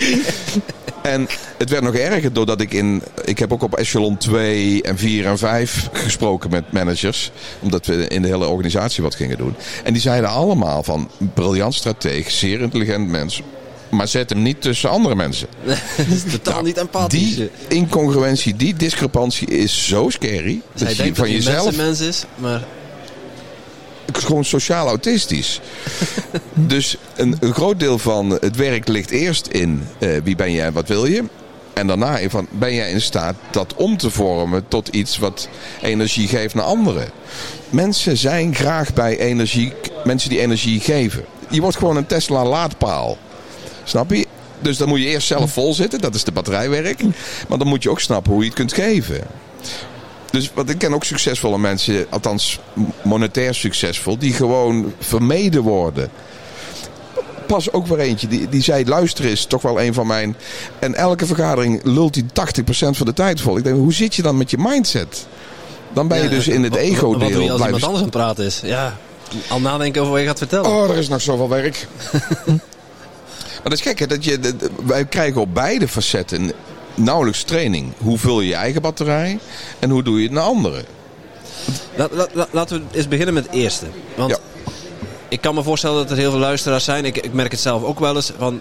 En 1.05 1.27
het 1.57 1.69
werd 1.69 1.83
nog 1.83 1.95
erger 1.95 2.33
doordat 2.33 2.61
ik 2.61 2.73
in. 2.73 3.01
Ik 3.25 3.39
heb 3.39 3.53
ook 3.53 3.63
op 3.63 3.75
echelon 3.75 4.17
2 4.17 4.81
en 4.81 4.97
4 4.97 5.25
en 5.25 5.37
5 5.37 5.89
gesproken 5.93 6.49
met 6.49 6.71
managers. 6.71 7.31
Omdat 7.59 7.85
we 7.85 8.07
in 8.07 8.21
de 8.21 8.27
hele 8.27 8.47
organisatie 8.47 9.03
wat 9.03 9.15
gingen 9.15 9.37
doen. 9.37 9.55
En 9.83 9.93
die 9.93 10.01
zeiden 10.01 10.29
allemaal 10.29 10.83
van 10.83 11.09
briljant 11.33 11.73
strateeg, 11.73 12.31
zeer 12.31 12.61
intelligent 12.61 13.07
mens. 13.07 13.41
Maar 13.89 14.07
zet 14.07 14.29
hem 14.29 14.41
niet 14.41 14.61
tussen 14.61 14.89
andere 14.89 15.15
mensen. 15.15 15.47
Dat 15.63 16.07
is 16.09 16.23
totaal 16.31 16.53
Nou, 16.53 16.65
niet 16.65 16.77
empathisch. 16.77 17.35
Die 17.35 17.49
incongruentie, 17.67 18.55
die 18.55 18.73
discrepantie 18.73 19.47
is 19.47 19.87
zo 19.87 20.09
scary. 20.09 20.61
Zij 20.73 20.87
Dat 20.87 20.95
je 20.95 21.03
denkt 21.03 21.17
van 21.17 21.27
dat 21.27 21.35
jezelf 21.35 21.75
mens 21.75 21.99
is, 21.99 22.23
maar 22.35 22.63
gewoon 24.13 24.45
sociaal 24.45 24.87
autistisch. 24.87 25.59
dus 26.53 26.97
een, 27.15 27.37
een 27.39 27.53
groot 27.53 27.79
deel 27.79 27.97
van 27.97 28.29
het 28.29 28.55
werk 28.55 28.87
ligt 28.87 29.09
eerst 29.09 29.47
in 29.47 29.87
eh, 29.97 30.09
wie 30.23 30.35
ben 30.35 30.51
je 30.51 30.61
en 30.61 30.73
wat 30.73 30.87
wil 30.87 31.05
je. 31.05 31.23
En 31.73 31.87
daarna 31.87 32.17
in 32.17 32.29
van 32.29 32.47
ben 32.51 32.73
jij 32.73 32.91
in 32.91 33.01
staat 33.01 33.35
dat 33.51 33.73
om 33.73 33.97
te 33.97 34.09
vormen 34.09 34.67
tot 34.67 34.87
iets 34.87 35.17
wat 35.17 35.49
energie 35.81 36.27
geeft 36.27 36.55
naar 36.55 36.65
anderen. 36.65 37.09
Mensen 37.69 38.17
zijn 38.17 38.55
graag 38.55 38.93
bij 38.93 39.19
energie, 39.19 39.73
mensen 40.03 40.29
die 40.29 40.39
energie 40.39 40.79
geven. 40.79 41.25
Je 41.49 41.61
wordt 41.61 41.77
gewoon 41.77 41.97
een 41.97 42.05
Tesla 42.05 42.45
laadpaal. 42.45 43.17
Snap 43.85 44.11
je? 44.11 44.25
Dus 44.61 44.77
dan 44.77 44.87
moet 44.87 44.99
je 44.99 45.05
eerst 45.05 45.27
zelf 45.27 45.51
vol 45.51 45.73
zitten, 45.73 45.99
dat 46.01 46.15
is 46.15 46.23
de 46.23 46.31
batterijwerk. 46.31 47.03
Maar 47.47 47.57
dan 47.57 47.67
moet 47.67 47.83
je 47.83 47.89
ook 47.89 47.99
snappen 47.99 48.31
hoe 48.31 48.41
je 48.41 48.47
het 48.47 48.55
kunt 48.57 48.73
geven. 48.73 49.21
Dus 50.31 50.51
wat 50.53 50.69
ik 50.69 50.77
ken 50.77 50.93
ook 50.93 51.03
succesvolle 51.03 51.57
mensen, 51.57 52.05
althans 52.09 52.59
monetair 53.03 53.53
succesvol, 53.53 54.17
die 54.17 54.33
gewoon 54.33 54.93
vermeden 54.99 55.61
worden. 55.61 56.09
Pas 57.47 57.71
ook 57.71 57.87
weer 57.87 57.99
eentje, 57.99 58.27
die, 58.27 58.49
die 58.49 58.61
zei 58.61 58.85
luisteren 58.85 59.31
is 59.31 59.45
toch 59.45 59.61
wel 59.61 59.81
een 59.81 59.93
van 59.93 60.07
mijn... 60.07 60.35
En 60.79 60.95
elke 60.95 61.25
vergadering 61.25 61.83
lult 61.83 62.15
hij 62.15 62.23
80% 62.63 62.63
van 62.97 63.05
de 63.05 63.13
tijd 63.13 63.41
vol. 63.41 63.57
Ik 63.57 63.63
denk, 63.63 63.75
hoe 63.77 63.93
zit 63.93 64.15
je 64.15 64.21
dan 64.21 64.37
met 64.37 64.49
je 64.51 64.57
mindset? 64.59 65.27
Dan 65.93 66.07
ben 66.07 66.17
je 66.17 66.23
Ja, 66.23 66.29
dus 66.29 66.47
in 66.47 66.63
het 66.63 66.71
wat- 66.73 66.79
Wat 66.81 66.89
doe 66.89 66.97
ego-deel 66.97 67.27
je 67.29 67.33
als 67.33 67.41
iemand 67.41 67.57
blijven 67.57 67.81
anders 67.87 67.97
aan 67.97 68.09
het 68.09 68.17
praten 68.17 68.45
is? 68.45 68.61
Ja, 68.63 68.97
al 69.47 69.59
nadenken 69.61 70.01
over 70.01 70.13
wat 70.13 70.21
je 70.21 70.27
gaat 70.27 70.37
vertellen. 70.37 70.69
Oh, 70.71 70.89
er 70.89 70.97
is 70.97 71.07
nog 71.07 71.21
zoveel 71.21 71.49
werk. 71.49 71.87
maar 73.65 73.73
dat 73.77 73.85
is 73.85 73.91
gek, 73.91 73.99
hè? 73.99 74.07
Dat 74.07 74.23
je, 74.23 74.39
dat- 74.39 74.69
wij 74.85 75.05
krijgen 75.05 75.41
op 75.41 75.53
beide 75.53 75.87
facetten 75.87 76.51
nauwelijks 76.95 77.43
training. 77.43 77.91
Hoe 77.97 78.17
vul 78.17 78.41
je 78.41 78.47
je 78.47 78.55
eigen 78.55 78.81
batterij 78.81 79.39
en 79.79 79.89
hoe 79.89 80.03
doe 80.03 80.17
je 80.17 80.23
het 80.23 80.31
naar 80.31 80.43
anderen? 80.43 80.85
Laten 82.51 82.77
we 82.79 82.97
eens 82.97 83.07
beginnen 83.07 83.33
met 83.33 83.45
het 83.45 83.53
eerste. 83.55 83.85
Want 84.15 84.31
Ja. 84.31 84.37
ik 85.29 85.41
kan 85.41 85.55
me 85.55 85.63
voorstellen 85.63 85.97
dat 85.97 86.11
er 86.11 86.17
heel 86.17 86.31
veel 86.31 86.39
luisteraars 86.39 86.83
zijn. 86.83 87.05
Ik, 87.05 87.17
ik 87.17 87.33
merk 87.33 87.51
het 87.51 87.59
zelf 87.61 87.83
ook 87.83 87.99
wel 87.99 88.15
eens. 88.15 88.31
Van, 88.37 88.59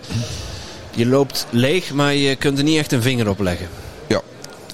je 0.94 1.06
loopt 1.06 1.46
leeg, 1.50 1.92
maar 1.92 2.14
je 2.14 2.36
kunt 2.36 2.58
er 2.58 2.64
niet 2.64 2.78
echt 2.78 2.92
een 2.92 3.02
vinger 3.02 3.28
op 3.28 3.40
leggen. 3.40 3.68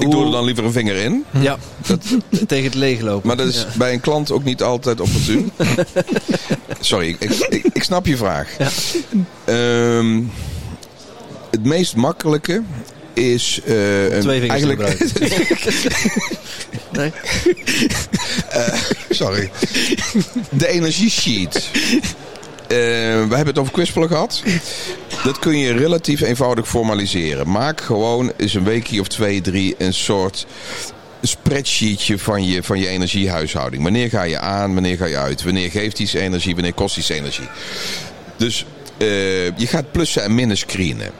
Ik 0.00 0.10
doe 0.10 0.24
er 0.24 0.30
dan 0.30 0.44
liever 0.44 0.64
een 0.64 0.72
vinger 0.72 0.96
in. 0.96 1.24
Ja, 1.40 1.58
tegen 2.46 2.64
het 2.64 2.74
leeglopen. 2.74 3.26
Maar 3.26 3.36
dat 3.36 3.46
is 3.46 3.56
Ja. 3.56 3.66
bij 3.78 3.92
een 3.92 4.00
klant 4.00 4.30
ook 4.30 4.44
niet 4.44 4.62
altijd 4.62 5.00
opportun. 5.00 5.52
Sorry, 6.80 7.08
ik, 7.18 7.20
ik, 7.48 7.64
ik 7.72 7.82
snap 7.82 8.06
je 8.06 8.16
vraag. 8.16 8.48
Ja. 8.58 8.68
Ehm, 9.44 10.22
het 11.50 11.64
meest 11.64 11.96
makkelijke 11.96 12.62
is 13.14 13.60
eh, 13.66 14.12
een- 14.14 14.20
Twee 14.20 14.40
vingers 14.40 14.62
eigenlijk. 14.62 14.98
Nee? 16.92 17.12
Sorry. 19.10 19.50
De 20.50 20.68
energiesheet. 20.68 21.70
We 22.76 23.34
hebben 23.34 23.46
het 23.46 23.58
over 23.58 23.72
kwispelen 23.72 24.08
gehad. 24.08 24.42
Dat 25.24 25.38
kun 25.38 25.58
je 25.58 25.72
relatief 25.72 26.20
eenvoudig 26.20 26.68
formaliseren. 26.68 27.50
Maak 27.50 27.80
gewoon 27.80 28.32
eens 28.36 28.54
een 28.54 28.64
weekje 28.64 29.00
of 29.00 29.08
twee, 29.08 29.40
drie 29.40 29.74
een 29.78 29.94
soort 29.94 30.46
spreadsheetje 31.22 32.18
van 32.18 32.46
je, 32.46 32.62
van 32.62 32.78
je 32.78 32.88
energiehuishouding. 32.88 33.82
Wanneer 33.82 34.08
ga 34.08 34.22
je 34.22 34.38
aan, 34.38 34.74
wanneer 34.74 34.96
ga 34.96 35.06
je 35.06 35.18
uit? 35.18 35.42
Wanneer 35.42 35.70
geeft 35.70 35.98
iets 35.98 36.12
energie, 36.12 36.54
wanneer 36.54 36.72
kost 36.72 36.96
iets 36.96 37.08
energie? 37.08 37.48
Dus 38.36 38.64
uh, 38.98 39.56
je 39.56 39.66
gaat 39.66 39.92
plussen 39.92 40.22
en 40.22 40.34
minnen 40.34 40.56
screenen. 40.56 41.10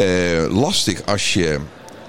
Uh, 0.00 0.60
lastig 0.60 1.06
als 1.06 1.32
je 1.32 1.58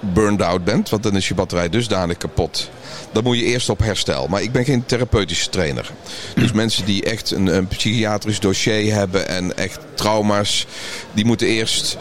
burned 0.00 0.42
out 0.42 0.64
bent, 0.64 0.88
want 0.88 1.02
dan 1.02 1.16
is 1.16 1.28
je 1.28 1.34
batterij 1.34 1.68
dusdanig 1.68 2.16
kapot. 2.16 2.70
Dan 3.14 3.22
moet 3.22 3.38
je 3.38 3.44
eerst 3.44 3.68
op 3.68 3.78
herstel. 3.78 4.26
Maar 4.26 4.42
ik 4.42 4.52
ben 4.52 4.64
geen 4.64 4.86
therapeutische 4.86 5.50
trainer. 5.50 5.90
Dus 6.34 6.52
mensen 6.62 6.84
die 6.84 7.04
echt 7.04 7.30
een, 7.30 7.46
een 7.46 7.66
psychiatrisch 7.66 8.40
dossier 8.40 8.94
hebben 8.94 9.28
en 9.28 9.56
echt 9.56 9.78
trauma's, 9.94 10.66
die 11.12 11.24
moeten 11.24 11.46
eerst. 11.46 11.96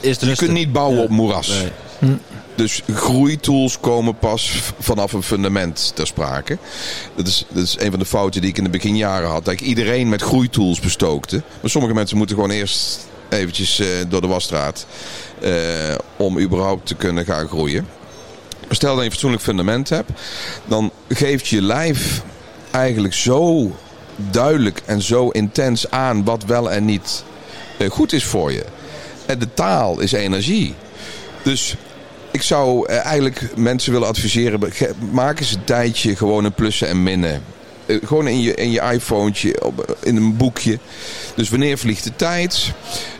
eerst 0.00 0.20
je 0.20 0.36
kunt 0.36 0.52
niet 0.52 0.72
bouwen 0.72 1.02
op 1.02 1.08
moeras. 1.08 1.48
Nee. 1.48 2.16
Dus 2.56 2.82
groeitools 2.94 3.80
komen 3.80 4.18
pas 4.18 4.50
vanaf 4.78 5.12
een 5.12 5.22
fundament 5.22 5.92
ter 5.94 6.06
sprake. 6.06 6.58
Dat 7.16 7.26
is, 7.26 7.46
dat 7.48 7.62
is 7.62 7.76
een 7.78 7.90
van 7.90 7.98
de 7.98 8.04
fouten 8.04 8.40
die 8.40 8.50
ik 8.50 8.58
in 8.58 8.64
de 8.64 8.70
beginjaren 8.70 9.28
had. 9.28 9.44
Dat 9.44 9.54
ik 9.54 9.60
iedereen 9.60 10.08
met 10.08 10.22
groeitools 10.22 10.80
bestookte. 10.80 11.42
Maar 11.60 11.70
sommige 11.70 11.94
mensen 11.94 12.16
moeten 12.16 12.36
gewoon 12.36 12.50
eerst 12.50 13.08
eventjes 13.28 13.80
uh, 13.80 13.86
door 14.08 14.20
de 14.20 14.26
wasstraat. 14.26 14.86
Uh, 15.42 15.52
om 16.16 16.38
überhaupt 16.38 16.86
te 16.86 16.94
kunnen 16.94 17.24
gaan 17.24 17.48
groeien. 17.48 17.86
Stel 18.70 18.90
dat 18.90 18.98
je 18.98 19.04
een 19.04 19.10
fatsoenlijk 19.10 19.42
fundament 19.42 19.88
hebt. 19.88 20.10
Dan 20.64 20.90
geeft 21.08 21.48
je 21.48 21.62
lijf 21.62 22.22
eigenlijk 22.70 23.14
zo 23.14 23.70
duidelijk 24.16 24.82
en 24.84 25.02
zo 25.02 25.28
intens 25.28 25.90
aan 25.90 26.24
wat 26.24 26.44
wel 26.44 26.70
en 26.70 26.84
niet 26.84 27.24
uh, 27.78 27.90
goed 27.90 28.12
is 28.12 28.24
voor 28.24 28.52
je. 28.52 28.64
En 29.26 29.38
de 29.38 29.54
taal 29.54 30.00
is 30.00 30.12
energie. 30.12 30.74
Dus 31.42 31.76
ik 32.30 32.42
zou 32.42 32.86
eh, 32.86 33.04
eigenlijk 33.04 33.56
mensen 33.56 33.92
willen 33.92 34.08
adviseren. 34.08 34.60
Maak 35.10 35.40
eens 35.40 35.52
een 35.52 35.64
tijdje 35.64 36.16
gewoon 36.16 36.44
een 36.44 36.52
plussen 36.52 36.88
en 36.88 37.02
minnen. 37.02 37.42
Eh, 37.86 37.96
gewoon 38.04 38.28
in 38.28 38.40
je, 38.40 38.54
in 38.54 38.70
je 38.70 38.80
iPhone, 38.80 39.32
in 40.02 40.16
een 40.16 40.36
boekje. 40.36 40.78
Dus 41.34 41.48
wanneer 41.48 41.78
vliegt 41.78 42.04
de 42.04 42.16
tijd? 42.16 42.72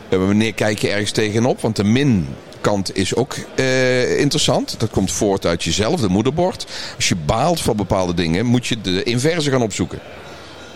Eh, 0.09 0.17
wanneer 0.19 0.53
kijk 0.53 0.79
je 0.79 0.89
ergens 0.89 1.11
tegenop? 1.11 1.61
Want 1.61 1.75
de 1.75 1.83
min 1.83 2.27
kant 2.61 2.95
is 2.95 3.15
ook 3.15 3.35
uh, 3.55 4.19
interessant. 4.19 4.79
Dat 4.79 4.89
komt 4.89 5.11
voort 5.11 5.45
uit 5.45 5.63
jezelf, 5.63 6.01
de 6.01 6.09
moederbord. 6.09 6.65
Als 6.95 7.09
je 7.09 7.15
baalt 7.15 7.61
van 7.61 7.75
bepaalde 7.75 8.13
dingen, 8.13 8.45
moet 8.45 8.67
je 8.67 8.81
de 8.81 9.03
inverse 9.03 9.51
gaan 9.51 9.61
opzoeken. 9.61 9.99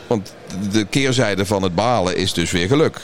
Want 0.07 0.34
de 0.71 0.86
keerzijde 0.86 1.45
van 1.45 1.63
het 1.63 1.75
balen 1.75 2.17
is 2.17 2.34
dus 2.34 2.51
weer 2.51 2.67
geluk. 2.67 3.01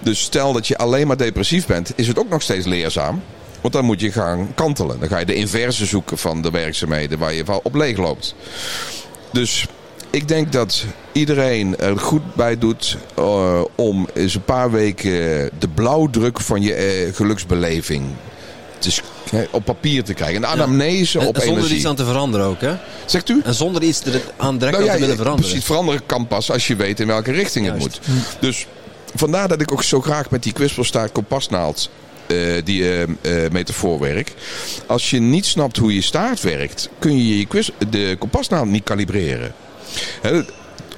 Dus 0.00 0.20
stel 0.20 0.52
dat 0.52 0.66
je 0.66 0.76
alleen 0.76 1.06
maar 1.06 1.16
depressief 1.16 1.66
bent, 1.66 1.92
is 1.96 2.06
het 2.06 2.18
ook 2.18 2.28
nog 2.28 2.42
steeds 2.42 2.66
leerzaam. 2.66 3.22
Want 3.60 3.74
dan 3.74 3.84
moet 3.84 4.00
je 4.00 4.12
gaan 4.12 4.54
kantelen. 4.54 5.00
Dan 5.00 5.08
ga 5.08 5.18
je 5.18 5.24
de 5.24 5.34
inverse 5.34 5.86
zoeken 5.86 6.18
van 6.18 6.42
de 6.42 6.50
werkzaamheden 6.50 7.18
waar 7.18 7.34
je 7.34 7.62
op 7.62 7.74
leeg 7.74 7.96
loopt. 7.96 8.34
Dus 9.32 9.66
ik 10.12 10.28
denk 10.28 10.52
dat 10.52 10.84
iedereen 11.12 11.78
er 11.78 11.98
goed 11.98 12.34
bij 12.34 12.58
doet 12.58 12.96
uh, 13.18 13.60
om 13.74 14.08
eens 14.14 14.34
een 14.34 14.44
paar 14.44 14.70
weken 14.70 15.10
de 15.58 15.68
blauwdruk 15.74 16.40
van 16.40 16.62
je 16.62 17.06
uh, 17.06 17.14
geluksbeleving 17.14 18.04
te, 18.78 19.00
op 19.50 19.64
papier 19.64 20.04
te 20.04 20.14
krijgen. 20.14 20.36
Een 20.36 20.46
anamnese 20.46 21.18
ja. 21.18 21.24
en, 21.24 21.28
op 21.28 21.34
en 21.34 21.40
zonder 21.40 21.58
energie. 21.58 21.78
iets 21.78 21.86
aan 21.86 21.96
te 21.96 22.04
veranderen 22.04 22.46
ook, 22.46 22.60
hè? 22.60 22.74
Zegt 23.06 23.28
u? 23.28 23.40
En 23.44 23.54
zonder 23.54 23.82
iets 23.82 24.04
er 24.04 24.20
aan 24.36 24.58
direct 24.58 24.78
nou, 24.78 24.88
aan 24.88 24.92
ja, 24.92 24.94
te 24.94 25.00
willen 25.00 25.16
veranderen. 25.16 25.50
Precies, 25.50 25.66
veranderen 25.66 26.06
kan 26.06 26.26
pas 26.26 26.50
als 26.50 26.66
je 26.66 26.76
weet 26.76 27.00
in 27.00 27.06
welke 27.06 27.32
richting 27.32 27.66
Juist. 27.66 27.84
het 27.84 28.08
moet. 28.08 28.16
Dus 28.40 28.66
vandaar 29.14 29.48
dat 29.48 29.60
ik 29.60 29.72
ook 29.72 29.82
zo 29.82 30.00
graag 30.00 30.30
met 30.30 30.42
die 30.42 30.52
kwispelstaart 30.52 31.12
kompasnaald 31.12 31.90
uh, 32.26 32.62
die 32.64 32.82
uh, 32.82 33.00
uh, 33.00 33.50
metafoor 33.50 33.98
werk. 33.98 34.32
Als 34.86 35.10
je 35.10 35.20
niet 35.20 35.46
snapt 35.46 35.76
hoe 35.76 35.94
je 35.94 36.02
staart 36.02 36.40
werkt, 36.40 36.88
kun 36.98 37.16
je, 37.16 37.38
je 37.38 37.46
quiz, 37.46 37.68
de 37.90 38.16
kompasnaald 38.18 38.68
niet 38.68 38.84
kalibreren. 38.84 39.54
He, 40.22 40.42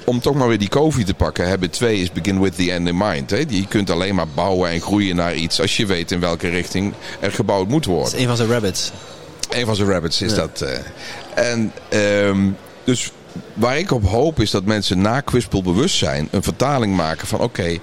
om 0.04 0.20
toch 0.20 0.34
maar 0.34 0.48
weer 0.48 0.58
die 0.58 0.68
COVID 0.68 1.06
te 1.06 1.14
pakken, 1.14 1.48
hebben 1.48 1.70
twee 1.70 2.00
is 2.00 2.12
begin 2.12 2.40
with 2.40 2.56
the 2.56 2.72
end 2.72 2.88
in 2.88 2.96
mind. 2.96 3.30
Hè? 3.30 3.44
Je 3.48 3.66
kunt 3.68 3.90
alleen 3.90 4.14
maar 4.14 4.28
bouwen 4.28 4.70
en 4.70 4.80
groeien 4.80 5.16
naar 5.16 5.34
iets 5.34 5.60
als 5.60 5.76
je 5.76 5.86
weet 5.86 6.10
in 6.10 6.20
welke 6.20 6.48
richting 6.48 6.94
er 7.20 7.32
gebouwd 7.32 7.68
moet 7.68 7.84
worden. 7.84 8.04
Dat 8.04 8.14
is 8.14 8.20
een 8.20 8.26
van 8.26 8.36
zijn 8.36 8.48
rabbits. 8.48 8.92
Een 9.50 9.66
van 9.66 9.76
zijn 9.76 9.88
rabbits 9.88 10.22
is 10.22 10.30
ja. 10.30 10.36
dat. 10.36 10.64
en 11.34 11.72
um, 11.92 12.56
dus 12.84 13.12
waar 13.54 13.78
ik 13.78 13.90
op 13.90 14.04
hoop 14.04 14.40
is 14.40 14.50
dat 14.50 14.64
mensen 14.64 15.00
na 15.00 15.20
kwispelbewustzijn 15.20 16.28
een 16.30 16.42
vertaling 16.42 16.96
maken 16.96 17.26
van 17.26 17.40
oké, 17.40 17.60
okay, 17.60 17.80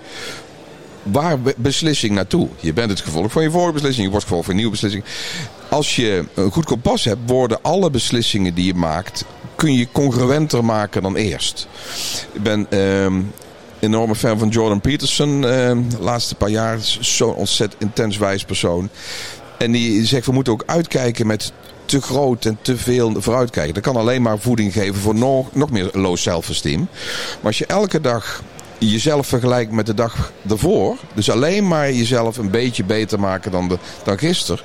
waar 1.03 1.37
beslissing 1.57 2.13
naartoe? 2.13 2.47
Je 2.59 2.73
bent 2.73 2.89
het 2.89 2.99
gevolg 2.99 3.31
van 3.31 3.43
je 3.43 3.51
vorige 3.51 3.73
beslissing, 3.73 4.05
je 4.05 4.11
wordt 4.11 4.25
gevolg 4.25 4.43
van 4.43 4.51
een 4.53 4.59
nieuwe 4.59 4.71
beslissing. 4.71 5.03
Als 5.69 5.95
je 5.95 6.25
een 6.33 6.51
goed 6.51 6.65
kompas 6.65 7.03
hebt, 7.03 7.19
worden 7.25 7.59
alle 7.61 7.89
beslissingen 7.89 8.53
die 8.53 8.65
je 8.65 8.73
maakt, 8.73 9.25
kun 9.61 9.73
je 9.73 9.87
congruenter 9.91 10.65
maken 10.65 11.01
dan 11.01 11.15
eerst. 11.15 11.67
Ik 12.31 12.43
ben 12.43 12.77
um, 12.79 13.31
enorme 13.79 14.15
fan 14.15 14.39
van 14.39 14.49
Jordan 14.49 14.81
Peterson. 14.81 15.41
De 15.41 15.97
laatste 15.99 16.35
paar 16.35 16.49
jaar 16.49 16.77
zo'n 16.99 17.33
ontzettend 17.33 17.81
intens 17.81 18.17
wijs 18.17 18.43
persoon. 18.43 18.89
En 19.57 19.71
die 19.71 20.05
zegt, 20.05 20.25
we 20.25 20.31
moeten 20.31 20.53
ook 20.53 20.63
uitkijken 20.65 21.27
met 21.27 21.51
te 21.85 22.01
groot 22.01 22.45
en 22.45 22.57
te 22.61 22.77
veel 22.77 23.21
vooruitkijken. 23.21 23.73
Dat 23.73 23.83
kan 23.83 23.95
alleen 23.95 24.21
maar 24.21 24.39
voeding 24.39 24.73
geven 24.73 25.01
voor 25.01 25.15
nog, 25.15 25.55
nog 25.55 25.71
meer 25.71 25.89
low 25.93 26.17
self-esteem. 26.17 26.79
Maar 27.35 27.39
als 27.43 27.57
je 27.57 27.65
elke 27.65 28.01
dag 28.01 28.43
jezelf 28.89 29.27
vergelijkt 29.27 29.71
met 29.71 29.85
de 29.85 29.93
dag 29.93 30.31
ervoor. 30.49 30.97
Dus 31.13 31.29
alleen 31.29 31.67
maar 31.67 31.91
jezelf 31.91 32.37
een 32.37 32.51
beetje 32.51 32.83
beter 32.83 33.19
maken 33.19 33.51
dan, 33.51 33.67
de, 33.67 33.77
dan 34.03 34.17
gisteren. 34.17 34.63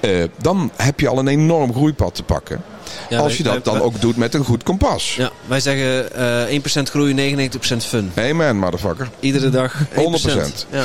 Uh, 0.00 0.24
dan 0.42 0.70
heb 0.76 1.00
je 1.00 1.08
al 1.08 1.18
een 1.18 1.28
enorm 1.28 1.72
groeipad 1.72 2.14
te 2.14 2.22
pakken. 2.22 2.62
Ja, 3.08 3.18
als 3.18 3.36
je 3.36 3.42
dat 3.42 3.64
dan 3.64 3.80
ook 3.80 4.00
doet 4.00 4.16
met 4.16 4.34
een 4.34 4.44
goed 4.44 4.62
kompas. 4.62 5.14
Ja, 5.14 5.30
wij 5.46 5.60
zeggen 5.60 6.08
uh, 6.52 6.60
1% 6.80 6.82
groei, 6.82 7.38
99% 7.38 7.76
fun. 7.76 8.12
Amen, 8.14 8.56
motherfucker. 8.56 9.10
Iedere 9.20 9.50
dag 9.50 9.82
1%. 9.84 9.84
100%. 9.84 9.96
Ja. 10.70 10.84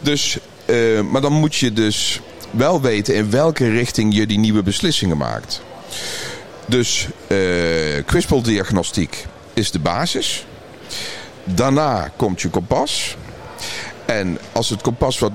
Dus, 0.00 0.38
uh, 0.66 1.00
maar 1.00 1.20
dan 1.20 1.32
moet 1.32 1.54
je 1.54 1.72
dus 1.72 2.20
wel 2.50 2.80
weten 2.80 3.14
in 3.14 3.30
welke 3.30 3.70
richting 3.70 4.14
je 4.14 4.26
die 4.26 4.38
nieuwe 4.38 4.62
beslissingen 4.62 5.16
maakt. 5.16 5.62
Dus 6.66 7.08
kwispeldiagnostiek 8.06 9.26
is 9.54 9.70
de 9.70 9.78
basis. 9.78 10.46
Daarna 11.44 12.12
komt 12.16 12.40
je 12.40 12.48
kompas. 12.48 13.16
En 14.06 14.38
als 14.52 14.68
het 14.68 14.82
kompas 14.82 15.18
wat 15.18 15.32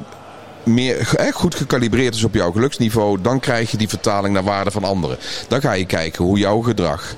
meer 0.68 1.16
goed 1.34 1.56
gekalibreerd 1.56 2.16
is 2.16 2.24
op 2.24 2.34
jouw 2.34 2.52
geluksniveau, 2.52 3.22
dan 3.22 3.40
krijg 3.40 3.72
je 3.72 3.78
die 3.78 3.90
vertaling 3.90 4.34
naar 4.34 4.44
waarde 4.44 4.72
van 4.72 4.84
anderen. 4.84 5.18
Dan 5.48 5.62
ga 5.62 5.72
je 5.72 5.86
kijken 5.86 6.24
hoe 6.24 6.38
jouw 6.38 6.62
gedrag 6.62 7.16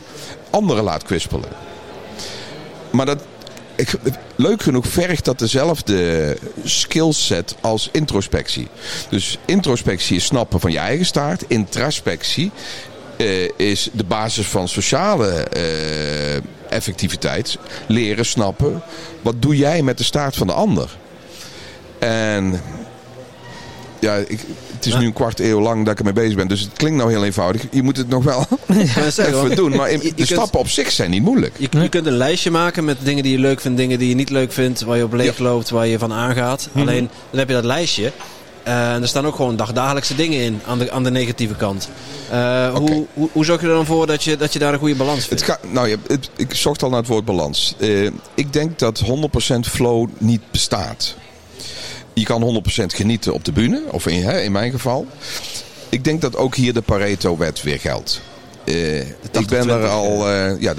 anderen 0.50 0.84
laat 0.84 1.04
kwispelen. 1.04 1.50
Maar 2.90 3.06
dat, 3.06 3.22
ik, 3.76 3.94
leuk 4.36 4.62
genoeg 4.62 4.88
vergt 4.88 5.26
dat 5.26 5.40
dezelfde 5.40 6.38
skillset 6.64 7.56
als 7.62 7.90
introspectie. 7.92 8.68
Dus 9.10 9.38
introspectie 9.46 10.16
is 10.16 10.26
snappen 10.26 10.60
van 10.60 10.72
je 10.72 10.78
eigen 10.78 11.06
staart. 11.06 11.44
Introspectie 11.48 12.52
uh, 13.18 13.50
is 13.58 13.90
de 13.94 14.04
basis 14.04 14.48
van 14.48 14.68
sociale 14.68 15.48
uh, 15.58 16.36
effectiviteit. 16.70 17.58
Leren 17.88 18.26
snappen. 18.26 18.82
Wat 19.22 19.42
doe 19.42 19.58
jij 19.58 19.82
met 19.82 19.98
de 19.98 20.04
staart 20.04 20.36
van 20.36 20.48
de 20.48 20.54
ander? 20.54 20.98
En 22.00 22.62
ja, 24.00 24.16
ik, 24.16 24.40
het 24.76 24.86
is 24.86 24.96
nu 24.96 25.06
een 25.06 25.14
kwart 25.14 25.40
eeuw 25.40 25.62
lang 25.62 25.84
dat 25.84 25.94
ik 25.94 26.00
ermee 26.00 26.14
bezig 26.14 26.36
ben. 26.36 26.48
Dus 26.48 26.62
het 26.62 26.74
klinkt 26.74 26.98
nou 26.98 27.12
heel 27.12 27.24
eenvoudig. 27.24 27.62
Je 27.72 27.84
moet 27.84 27.98
het 27.98 28.10
nog 28.10 28.24
wel 28.24 28.46
ja, 28.96 29.06
even 29.06 29.56
doen. 29.56 29.76
Maar 29.76 29.90
in, 29.90 30.00
de 30.00 30.14
kunt, 30.14 30.28
stappen 30.28 30.60
op 30.60 30.70
zich 30.70 30.92
zijn 30.92 31.10
niet 31.10 31.24
moeilijk. 31.24 31.56
Je, 31.58 31.68
je, 31.82 31.90
kunt 31.90 32.06
een 32.06 32.18
lijstje 32.18 32.52
maken 32.52 32.86
met 32.86 32.98
dingen 33.04 33.24
die 33.24 33.32
je 33.32 33.40
leuk 33.40 33.62
vindt, 33.62 33.78
dingen 33.78 34.00
die 34.00 34.10
je 34.10 34.16
niet 34.16 34.30
leuk 34.30 34.52
vindt, 34.52 34.82
waar 34.82 34.98
je 34.98 35.04
op 35.04 35.14
leeg 35.14 35.38
ja. 35.38 35.44
loopt, 35.44 35.70
waar 35.70 35.88
je 35.88 36.00
van 36.00 36.14
aangaat. 36.14 36.68
Mm 36.72 36.82
-hmm. 36.82 36.90
Alleen 36.90 37.10
dan 37.30 37.40
heb 37.40 37.48
je 37.48 37.54
dat 37.54 37.64
lijstje. 37.64 38.12
Uh, 38.68 38.94
en 38.94 39.02
er 39.02 39.08
staan 39.08 39.26
ook 39.26 39.36
gewoon 39.36 39.56
dagdagelijkse 39.56 40.16
dingen 40.16 40.40
in 40.40 40.62
aan 40.66 40.80
de, 40.80 40.92
aan 40.92 41.04
de 41.04 41.12
negatieve 41.12 41.56
kant. 41.56 41.90
Uh, 42.26 42.36
okay. 42.36 42.70
hoe, 42.72 43.06
hoe, 43.14 43.30
hoe, 43.32 43.46
zorg 43.46 43.62
je 43.62 43.68
er 43.68 43.74
dan 43.74 43.86
voor 43.86 44.08
dat 44.08 44.24
je, 44.24 44.38
dat 44.38 44.54
je 44.54 44.60
daar 44.60 44.74
een 44.74 44.80
goede 44.80 44.96
balans 44.96 45.26
vindt? 45.26 45.48
Het 45.48 45.52
ga, 45.52 45.68
nou 45.68 45.88
ja, 45.88 45.96
het, 46.08 46.30
ik 46.36 46.54
zocht 46.54 46.84
al 46.84 46.90
naar 46.90 47.00
het 47.00 47.08
woord 47.08 47.26
balans. 47.26 47.76
Uh, 47.78 48.12
ik 48.34 48.54
denk 48.54 48.80
dat 48.80 49.04
100% 49.04 49.06
flow 49.60 50.08
niet 50.18 50.42
bestaat. 50.52 51.16
Je 52.20 52.26
kan 52.26 52.64
100% 52.82 52.86
genieten 52.86 53.34
op 53.34 53.46
de 53.46 53.52
bühne, 53.52 53.82
of 53.92 54.08
in, 54.08 54.24
hè, 54.24 54.42
in 54.42 54.52
mijn 54.52 54.72
geval. 54.72 55.08
Ik 55.90 56.04
denk 56.04 56.22
dat 56.22 56.36
ook 56.36 56.56
hier 56.56 56.74
de 56.74 56.82
Pareto-wet 56.82 57.64
weer 57.64 57.80
geldt. 57.80 58.22
ik 59.32 59.48
ben 59.48 59.70
er 59.70 59.88
al 59.88 60.30
ja, 60.60 60.74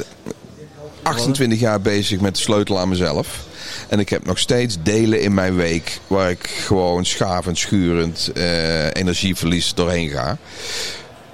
28 1.02 1.60
jaar 1.60 1.80
bezig 1.80 2.20
met 2.20 2.34
de 2.34 2.40
sleutel 2.40 2.78
aan 2.78 2.88
mezelf. 2.88 3.48
En 3.88 3.98
ik 3.98 4.08
heb 4.08 4.26
nog 4.26 4.38
steeds 4.38 4.76
delen 4.82 5.20
in 5.20 5.34
mijn 5.34 5.56
week 5.56 6.00
waar 6.06 6.30
ik 6.30 6.46
gewoon 6.46 7.04
schavend, 7.04 7.58
schurend 7.58 8.30
uh, 8.34 8.84
energieverlies 8.86 9.74
doorheen 9.74 10.08
ga. 10.08 10.38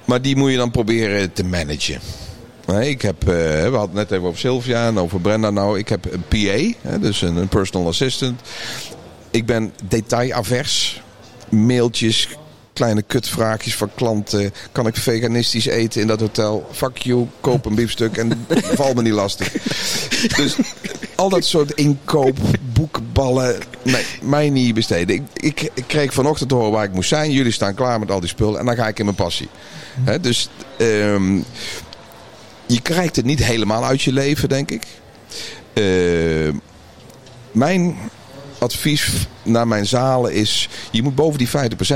Maar 0.05 0.21
die 0.21 0.35
moet 0.35 0.51
je 0.51 0.57
dan 0.57 0.71
proberen 0.71 1.33
te 1.33 1.43
managen. 1.43 1.99
Nee, 2.65 2.89
ik 2.89 3.01
heb, 3.01 3.21
eh, 3.21 3.35
we 3.69 3.75
hadden 3.75 3.97
het 3.97 4.09
net 4.09 4.11
even 4.11 4.27
over 4.27 4.39
Sylvia 4.39 4.87
en 4.87 4.99
over 4.99 5.21
Brenda 5.21 5.49
nou. 5.49 5.79
Ik 5.79 5.89
heb 5.89 6.05
een 6.11 6.23
PA, 6.27 6.97
dus 6.97 7.21
een 7.21 7.47
personal 7.47 7.87
assistant. 7.87 8.41
Ik 9.31 9.45
ben 9.45 9.73
detail-avers. 9.83 11.01
Mailtjes, 11.49 12.29
kleine 12.73 13.01
kutvraagjes 13.01 13.75
van 13.75 13.89
klanten. 13.95 14.53
Kan 14.71 14.87
ik 14.87 14.95
veganistisch 14.95 15.65
eten 15.65 16.01
in 16.01 16.07
dat 16.07 16.19
hotel? 16.19 16.67
Fuck 16.71 16.97
you, 16.97 17.27
koop 17.41 17.65
een 17.65 17.75
biefstuk 17.75 18.17
en 18.17 18.45
val 18.77 18.93
me 18.93 19.01
niet 19.01 19.13
lastig. 19.13 19.51
Dus 20.35 20.55
al 21.15 21.29
dat 21.29 21.45
soort 21.45 21.71
inkoop, 21.71 22.37
boekballen, 22.73 23.57
nee, 23.81 24.05
mij 24.21 24.49
niet 24.49 24.73
besteden. 24.73 25.27
Ik, 25.33 25.69
ik, 25.73 25.83
kreeg 25.87 26.13
vanochtend 26.13 26.49
te 26.49 26.55
horen 26.55 26.71
waar 26.71 26.83
ik 26.83 26.93
moest 26.93 27.09
zijn. 27.09 27.31
Jullie 27.31 27.51
staan 27.51 27.73
klaar 27.73 27.99
met 27.99 28.11
al 28.11 28.19
die 28.19 28.29
spullen 28.29 28.59
en 28.59 28.65
dan 28.65 28.75
ga 28.75 28.87
ik 28.87 28.99
in 28.99 29.05
mijn 29.05 29.17
passie. 29.17 29.49
Dus 30.21 30.49
ehm, 30.77 31.35
je 32.65 32.81
krijgt 32.81 33.15
het 33.15 33.25
niet 33.25 33.43
helemaal 33.43 33.85
uit 33.85 34.01
je 34.01 34.13
leven, 34.13 34.49
denk 34.49 34.71
ik. 34.71 34.83
Uh, 35.73 36.53
mijn 37.51 37.97
advies 38.59 39.27
naar 39.43 39.67
mijn 39.67 39.85
zalen 39.85 40.33
is: 40.33 40.69
je 40.91 41.03
moet 41.03 41.15
boven 41.15 41.37
die 41.37 41.49
50% 41.49 41.51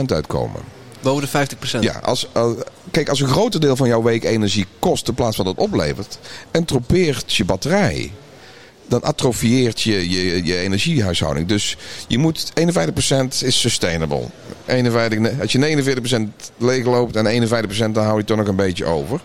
uitkomen. 0.05 0.61
Boven 1.01 1.29
de 1.31 1.55
50%? 1.77 1.79
Ja, 1.79 1.99
als, 2.03 2.27
als, 2.33 2.55
kijk, 2.91 3.09
als 3.09 3.19
een 3.19 3.27
groter 3.27 3.59
deel 3.59 3.75
van 3.75 3.87
jouw 3.87 4.03
week 4.03 4.23
energie 4.23 4.65
kost 4.79 5.07
in 5.07 5.13
plaats 5.13 5.35
van 5.35 5.45
dat 5.45 5.55
het 5.55 5.63
oplevert, 5.63 6.19
entropeert 6.51 7.33
je 7.33 7.45
batterij. 7.45 8.11
Dan 8.87 9.03
atrofieert 9.03 9.81
je, 9.81 10.09
je, 10.09 10.45
je 10.45 10.57
energiehuishouding. 10.57 11.47
Dus 11.47 11.77
je 12.07 12.17
moet 12.17 12.51
51% 12.59 12.63
is 13.43 13.59
sustainable. 13.59 14.25
51, 14.65 15.41
als 15.41 15.51
je 15.51 15.93
49% 16.15 16.51
leegloopt 16.57 17.15
en 17.15 17.47
51% 17.47 17.91
dan 17.91 18.03
hou 18.03 18.17
je 18.17 18.23
toch 18.23 18.37
nog 18.37 18.47
een 18.47 18.55
beetje 18.55 18.85
over. 18.85 19.21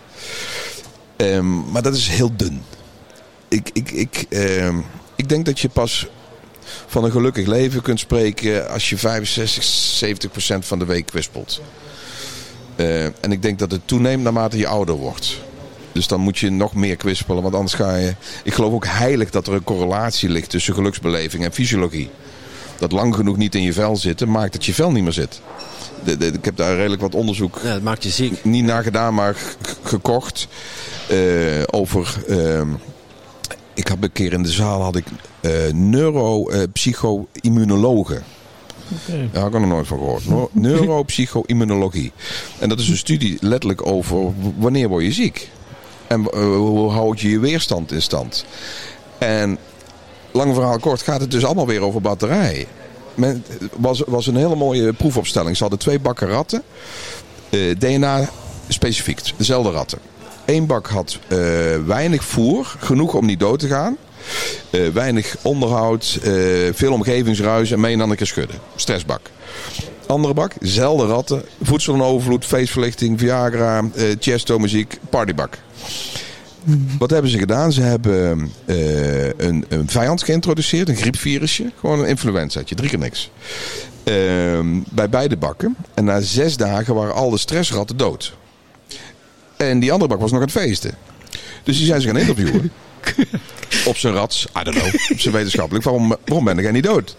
Um, 1.17 1.71
maar 1.71 1.81
dat 1.81 1.95
is 1.95 2.07
heel 2.07 2.31
dun. 2.35 2.61
Ik, 3.47 3.69
ik, 3.73 3.91
ik, 3.91 4.25
um, 4.29 4.85
ik 5.15 5.29
denk 5.29 5.45
dat 5.45 5.59
je 5.59 5.69
pas 5.69 6.07
van 6.87 7.03
een 7.03 7.11
gelukkig 7.11 7.47
leven 7.47 7.81
kunt 7.81 7.99
spreken 7.99 8.69
als 8.69 8.89
je 8.89 8.97
65, 8.97 9.63
70 9.63 10.31
procent 10.31 10.65
van 10.65 10.79
de 10.79 10.85
week 10.85 11.05
kwispelt. 11.05 11.61
Uh, 12.75 13.03
en 13.03 13.31
ik 13.31 13.41
denk 13.41 13.59
dat 13.59 13.71
het 13.71 13.81
toeneemt 13.85 14.23
naarmate 14.23 14.57
je 14.57 14.67
ouder 14.67 14.95
wordt. 14.95 15.37
Dus 15.91 16.07
dan 16.07 16.19
moet 16.19 16.37
je 16.37 16.49
nog 16.49 16.73
meer 16.73 16.95
kwispelen, 16.95 17.43
want 17.43 17.55
anders 17.55 17.73
ga 17.73 17.95
je... 17.95 18.15
Ik 18.43 18.53
geloof 18.53 18.73
ook 18.73 18.85
heilig 18.85 19.29
dat 19.29 19.47
er 19.47 19.53
een 19.53 19.63
correlatie 19.63 20.29
ligt 20.29 20.49
tussen 20.49 20.73
geluksbeleving 20.73 21.43
en 21.43 21.53
fysiologie. 21.53 22.09
Dat 22.79 22.91
lang 22.91 23.15
genoeg 23.15 23.37
niet 23.37 23.55
in 23.55 23.61
je 23.61 23.73
vel 23.73 23.95
zitten, 23.95 24.31
maakt 24.31 24.53
dat 24.53 24.65
je 24.65 24.73
vel 24.73 24.91
niet 24.91 25.03
meer 25.03 25.13
zit. 25.13 25.41
De, 26.03 26.17
de, 26.17 26.25
ik 26.25 26.45
heb 26.45 26.55
daar 26.55 26.75
redelijk 26.75 27.01
wat 27.01 27.15
onderzoek 27.15 27.59
ja, 27.63 27.73
dat 27.73 27.81
maakt 27.81 28.03
je 28.03 28.09
ziek. 28.09 28.43
niet 28.43 28.63
naar 28.63 28.83
gedaan, 28.83 29.13
maar 29.13 29.35
gekocht. 29.83 30.47
Uh, 31.11 31.63
over... 31.65 32.15
Uh, 32.27 32.61
ik 33.77 33.87
had 33.87 33.97
een 34.01 34.11
keer 34.11 34.33
in 34.33 34.43
de 34.43 34.51
zaal 34.51 34.81
had 34.81 34.95
ik 34.95 35.05
uh, 35.41 35.51
neuropsycho-immunologen. 35.73 38.23
Okay. 39.05 39.29
Daar 39.31 39.41
had 39.41 39.49
ik 39.49 39.55
er 39.55 39.59
nog 39.59 39.69
nooit 39.69 39.87
van 39.87 39.97
gehoord. 39.97 40.23
Neuropsycho-immunologie. 40.53 42.11
En 42.59 42.69
dat 42.69 42.79
is 42.79 42.89
een 42.89 42.97
studie 42.97 43.37
letterlijk 43.41 43.85
over 43.85 44.33
wanneer 44.57 44.87
word 44.87 45.03
je 45.03 45.11
ziek. 45.11 45.49
En 46.07 46.21
uh, 46.21 46.27
hoe 46.55 46.91
houd 46.91 47.19
je 47.19 47.29
je 47.29 47.39
weerstand 47.39 47.91
in 47.91 48.01
stand. 48.01 48.45
En 49.17 49.57
lang 50.31 50.53
verhaal 50.53 50.79
kort 50.79 51.01
gaat 51.01 51.21
het 51.21 51.31
dus 51.31 51.45
allemaal 51.45 51.67
weer 51.67 51.81
over 51.81 52.01
batterij. 52.01 52.67
Het 53.15 53.47
was, 53.75 54.03
was 54.05 54.27
een 54.27 54.35
hele 54.35 54.55
mooie 54.55 54.93
proefopstelling. 54.93 55.55
Ze 55.55 55.61
hadden 55.61 55.79
twee 55.79 55.99
bakken 55.99 56.27
ratten. 56.27 56.63
Uh, 57.49 57.75
DNA 57.79 58.29
specifiek, 58.67 59.19
dezelfde 59.37 59.71
ratten. 59.71 59.99
Eén 60.47 60.65
bak 60.65 60.87
had 60.87 61.19
uh, 61.27 61.37
weinig 61.85 62.23
voer, 62.23 62.75
genoeg 62.79 63.13
om 63.13 63.25
niet 63.25 63.39
dood 63.39 63.59
te 63.59 63.67
gaan. 63.67 63.97
Uh, 64.71 64.87
weinig 64.89 65.35
onderhoud, 65.41 66.19
uh, 66.23 66.33
veel 66.73 66.93
omgevingsruis 66.93 67.71
en 67.71 67.79
mee 67.79 68.01
aan 68.01 68.09
een 68.09 68.15
keer 68.15 68.27
schudden. 68.27 68.55
Stressbak. 68.75 69.21
Andere 70.05 70.33
bak, 70.33 70.51
zelden 70.59 71.07
ratten, 71.07 71.43
voedsel 71.61 71.93
en 71.93 72.01
overvloed, 72.01 72.45
feestverlichting, 72.45 73.19
Viagra, 73.19 73.81
uh, 73.81 74.15
chesto 74.19 74.59
muziek, 74.59 74.99
partybak. 75.09 75.57
Wat 76.97 77.09
hebben 77.09 77.31
ze 77.31 77.37
gedaan? 77.37 77.71
Ze 77.71 77.81
hebben 77.81 78.51
een, 79.37 79.65
een 79.69 79.89
vijand 79.89 80.23
geïntroduceerd, 80.23 80.89
een 80.89 80.95
griepvirusje. 80.95 81.71
Gewoon 81.79 81.99
een 81.99 82.07
influenzaatje, 82.07 82.75
drie 82.75 82.89
keer 82.89 82.99
niks. 82.99 83.29
bij 84.89 85.09
beide 85.09 85.37
bakken. 85.37 85.75
En 85.93 86.03
na 86.03 86.21
zes 86.21 86.57
dagen 86.57 86.95
waren 86.95 87.13
al 87.13 87.29
de 87.29 87.37
stressratten 87.37 87.97
dood. 87.97 88.33
En 89.57 89.79
die 89.79 89.91
andere 89.91 90.09
bak 90.09 90.19
was 90.19 90.31
nog 90.31 90.39
aan 90.39 90.47
het 90.47 90.57
feesten. 90.57 90.91
Dus 91.63 91.77
die 91.77 91.85
zijn 91.85 92.01
ze 92.01 92.07
gaan 92.07 92.17
interviewen. 92.17 92.71
op 93.85 93.97
zijn 93.97 94.13
rats, 94.13 94.47
I 94.59 94.63
don't 94.63 94.77
know, 94.77 94.93
op 95.11 95.19
zijn 95.19 95.33
wetenschappelijk. 95.33 95.85
Waarom, 95.85 96.15
waarom 96.25 96.45
ben 96.45 96.59
ik 96.59 96.71
niet 96.71 96.83
dood? 96.83 97.15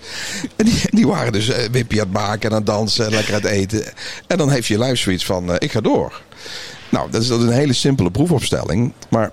En 0.56 0.64
die, 0.64 0.80
die 0.90 1.06
waren 1.06 1.32
dus 1.32 1.48
uh, 1.48 1.56
wippie 1.56 2.00
aan 2.00 2.06
het 2.06 2.16
maken 2.16 2.42
en 2.42 2.50
aan 2.50 2.62
het 2.62 2.66
dansen 2.66 3.06
en 3.06 3.10
lekker 3.10 3.34
aan 3.34 3.40
het 3.40 3.50
eten. 3.50 3.84
En 4.26 4.38
dan 4.38 4.50
heeft 4.50 4.66
je 4.66 4.78
lijf 4.78 4.98
zoiets 4.98 5.24
van, 5.24 5.50
uh, 5.50 5.54
ik 5.58 5.72
ga 5.72 5.80
door. 5.80 6.22
Nou, 6.88 7.10
dat 7.10 7.22
is, 7.22 7.28
dat 7.28 7.40
is 7.40 7.46
een 7.46 7.52
hele 7.52 7.72
simpele 7.72 8.10
proefopstelling. 8.10 8.92
Maar 9.08 9.32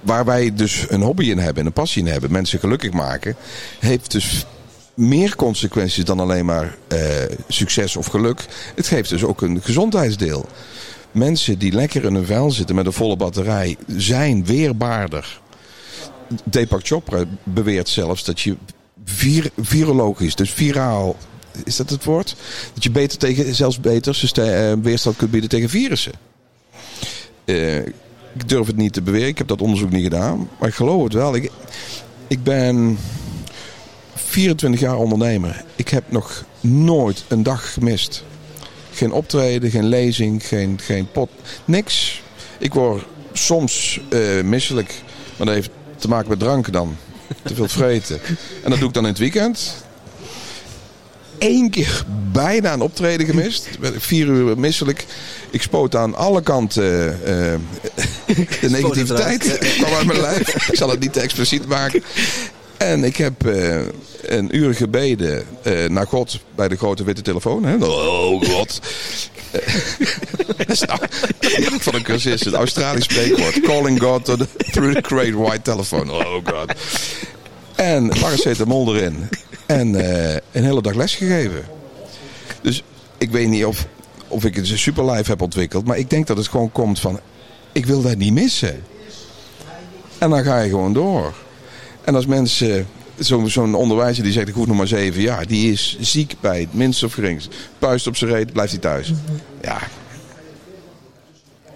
waar 0.00 0.24
wij 0.24 0.54
dus 0.54 0.86
een 0.88 1.02
hobby 1.02 1.30
in 1.30 1.38
hebben 1.38 1.60
en 1.60 1.66
een 1.66 1.72
passie 1.72 2.02
in 2.02 2.12
hebben, 2.12 2.32
mensen 2.32 2.58
gelukkig 2.58 2.92
maken, 2.92 3.36
heeft 3.78 4.10
dus 4.10 4.46
meer 4.94 5.36
consequenties 5.36 6.04
dan 6.04 6.20
alleen 6.20 6.44
maar 6.44 6.76
uh, 6.92 6.98
succes 7.48 7.96
of 7.96 8.06
geluk. 8.06 8.44
Het 8.74 8.86
geeft 8.86 9.10
dus 9.10 9.24
ook 9.24 9.42
een 9.42 9.60
gezondheidsdeel 9.62 10.48
mensen 11.14 11.58
die 11.58 11.72
lekker 11.72 12.04
in 12.04 12.14
hun 12.14 12.26
vel 12.26 12.50
zitten 12.50 12.74
met 12.74 12.86
een 12.86 12.92
volle 12.92 13.16
batterij 13.16 13.76
zijn 13.96 14.44
weerbaarder. 14.44 15.40
Deepak 16.44 16.86
Chopra 16.86 17.24
beweert 17.42 17.88
zelfs 17.88 18.24
dat 18.24 18.40
je 18.40 18.56
vir 19.04 19.50
virologisch, 19.56 20.34
dus 20.34 20.50
viraal, 20.50 21.16
is 21.64 21.76
dat 21.76 21.90
het 21.90 22.04
woord? 22.04 22.36
Dat 22.74 22.82
je 22.82 22.90
beter 22.90 23.18
tegen, 23.18 23.54
zelfs 23.54 23.80
beter 23.80 24.32
uh, 24.38 24.72
weerstand 24.82 25.16
kunt 25.16 25.30
bieden 25.30 25.50
tegen 25.50 25.68
virussen. 25.68 26.12
Uh, 27.44 27.76
ik 28.34 28.48
durf 28.48 28.66
het 28.66 28.76
niet 28.76 28.92
te 28.92 29.02
beweren, 29.02 29.28
ik 29.28 29.38
heb 29.38 29.48
dat 29.48 29.62
onderzoek 29.62 29.90
niet 29.90 30.02
gedaan, 30.02 30.48
maar 30.58 30.68
ik 30.68 30.74
geloof 30.74 31.02
het 31.02 31.12
wel. 31.12 31.34
Ik, 31.34 31.50
ik 32.26 32.42
ben 32.42 32.98
24 34.14 34.80
jaar 34.80 34.96
ondernemer. 34.96 35.64
Ik 35.76 35.88
heb 35.88 36.04
nog 36.08 36.44
nooit 36.60 37.24
een 37.28 37.42
dag 37.42 37.72
gemist. 37.72 38.24
Geen 38.94 39.12
optreden, 39.12 39.70
geen 39.70 39.88
lezing, 39.88 40.46
geen, 40.46 40.78
geen 40.82 41.10
pot. 41.12 41.30
Niks. 41.64 42.22
Ik 42.58 42.74
word 42.74 43.04
soms 43.32 44.00
uh, 44.10 44.42
misselijk. 44.42 44.94
Maar 45.36 45.46
dat 45.46 45.54
heeft 45.54 45.70
te 45.96 46.08
maken 46.08 46.28
met 46.28 46.38
dranken 46.38 46.72
dan. 46.72 46.96
Te 47.42 47.54
veel 47.54 47.68
vreten. 47.68 48.20
En 48.62 48.70
dat 48.70 48.78
doe 48.78 48.88
ik 48.88 48.94
dan 48.94 49.02
in 49.02 49.08
het 49.08 49.18
weekend. 49.18 49.84
Eén 51.38 51.70
keer 51.70 52.04
bijna 52.32 52.72
een 52.72 52.80
optreden 52.80 53.26
gemist. 53.26 53.68
Vier 53.96 54.26
uur 54.26 54.58
misselijk. 54.58 55.06
Ik 55.50 55.62
spoot 55.62 55.96
aan 55.96 56.14
alle 56.14 56.42
kanten 56.42 57.18
uh, 57.20 57.26
de 58.60 58.70
negativiteit. 58.70 59.58
kwam 59.78 59.92
uit 59.92 60.06
mijn 60.06 60.20
lijf. 60.20 60.68
Ik 60.68 60.76
zal 60.76 60.90
het 60.90 61.00
niet 61.00 61.12
te 61.12 61.20
expliciet 61.20 61.66
maken. 61.66 62.02
En 62.84 63.04
ik 63.04 63.16
heb 63.16 63.46
uh, 63.46 63.80
een 64.22 64.56
uur 64.56 64.74
gebeden 64.74 65.44
uh, 65.62 65.88
naar 65.88 66.06
God 66.06 66.40
bij 66.54 66.68
de 66.68 66.76
grote 66.76 67.04
witte 67.04 67.22
telefoon. 67.22 67.64
Hè? 67.64 67.76
Oh 67.76 68.42
God. 68.42 68.80
van 71.84 71.94
een 71.94 72.02
cursist, 72.02 72.44
het 72.44 72.54
Australisch 72.54 73.04
spreekwoord. 73.04 73.60
Calling 73.60 74.00
God 74.00 74.24
the, 74.24 74.46
through 74.70 74.94
the 74.94 75.02
great 75.02 75.32
white 75.32 75.62
telephone. 75.62 76.12
Oh 76.12 76.34
God. 76.44 76.72
En 77.74 78.08
paracetamol 78.08 78.96
erin. 78.96 79.28
En 79.66 79.94
uh, 79.94 80.32
een 80.32 80.64
hele 80.64 80.82
dag 80.82 80.94
les 80.94 81.14
gegeven. 81.14 81.64
Dus 82.60 82.82
ik 83.18 83.30
weet 83.30 83.48
niet 83.48 83.64
of, 83.64 83.86
of 84.28 84.44
ik 84.44 84.56
een 84.56 84.66
superlife 84.66 85.30
heb 85.30 85.42
ontwikkeld. 85.42 85.86
Maar 85.86 85.98
ik 85.98 86.10
denk 86.10 86.26
dat 86.26 86.36
het 86.36 86.48
gewoon 86.48 86.72
komt 86.72 87.00
van... 87.00 87.20
Ik 87.72 87.86
wil 87.86 88.02
dat 88.02 88.16
niet 88.16 88.32
missen. 88.32 88.84
En 90.18 90.30
dan 90.30 90.44
ga 90.44 90.60
je 90.60 90.68
gewoon 90.68 90.92
door. 90.92 91.34
En 92.04 92.14
als 92.14 92.26
mensen, 92.26 92.86
zo'n 93.18 93.48
zo 93.48 93.72
onderwijzer 93.72 94.22
die 94.22 94.32
zegt 94.32 94.48
ik 94.48 94.54
hoef 94.54 94.66
nog 94.66 94.76
maar 94.76 94.86
zeven 94.86 95.20
jaar, 95.20 95.46
die 95.46 95.72
is 95.72 95.96
ziek 96.00 96.34
bij 96.40 96.60
het 96.60 96.74
minst 96.74 97.02
of 97.02 97.12
geringst. 97.12 97.54
Puist 97.78 98.06
op 98.06 98.16
zijn 98.16 98.30
reet, 98.30 98.52
blijft 98.52 98.72
hij 98.72 98.80
thuis. 98.80 99.12
Ja. 99.62 99.78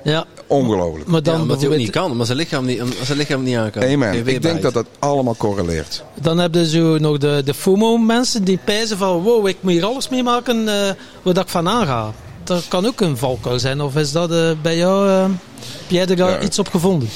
Ja. 0.02 0.24
Ongelooflijk. 0.46 1.08
Maar 1.08 1.22
dan 1.22 1.34
ja, 1.34 1.40
omdat 1.40 1.60
hij 1.60 1.70
ook 1.70 1.76
niet 1.76 1.90
kan, 1.90 2.16
maar 2.16 2.26
zijn 2.26 2.38
lichaam 2.38 2.64
niet, 2.64 2.82
zijn 3.02 3.18
lichaam 3.18 3.42
niet 3.42 3.56
aan 3.56 3.70
kan. 3.70 3.82
Amen. 3.82 4.26
Ik 4.26 4.42
denk 4.42 4.62
dat 4.62 4.74
dat 4.74 4.86
allemaal 4.98 5.36
correleert. 5.36 6.04
Dan 6.20 6.38
heb 6.38 6.54
je 6.54 6.68
zo 6.68 6.98
nog 6.98 7.18
de, 7.18 7.42
de 7.44 7.54
FOMO-mensen 7.54 8.44
die 8.44 8.58
pijzen 8.64 8.98
van 8.98 9.22
wow, 9.22 9.46
ik 9.46 9.56
moet 9.60 9.72
hier 9.72 9.84
alles 9.84 10.08
meemaken 10.08 10.56
uh, 10.56 10.90
waar 11.22 11.36
ik 11.36 11.48
van 11.48 11.68
aanga. 11.68 12.12
Dat 12.44 12.68
kan 12.68 12.86
ook 12.86 13.00
een 13.00 13.16
valkuil 13.16 13.58
zijn. 13.58 13.80
Of 13.80 13.96
is 13.96 14.12
dat 14.12 14.32
uh, 14.32 14.50
bij 14.62 14.76
jou, 14.76 15.08
uh, 15.08 15.22
heb 15.22 15.90
jij 15.90 16.06
er 16.06 16.16
ja. 16.16 16.40
iets 16.40 16.58
op 16.58 16.68
gevonden? 16.68 17.08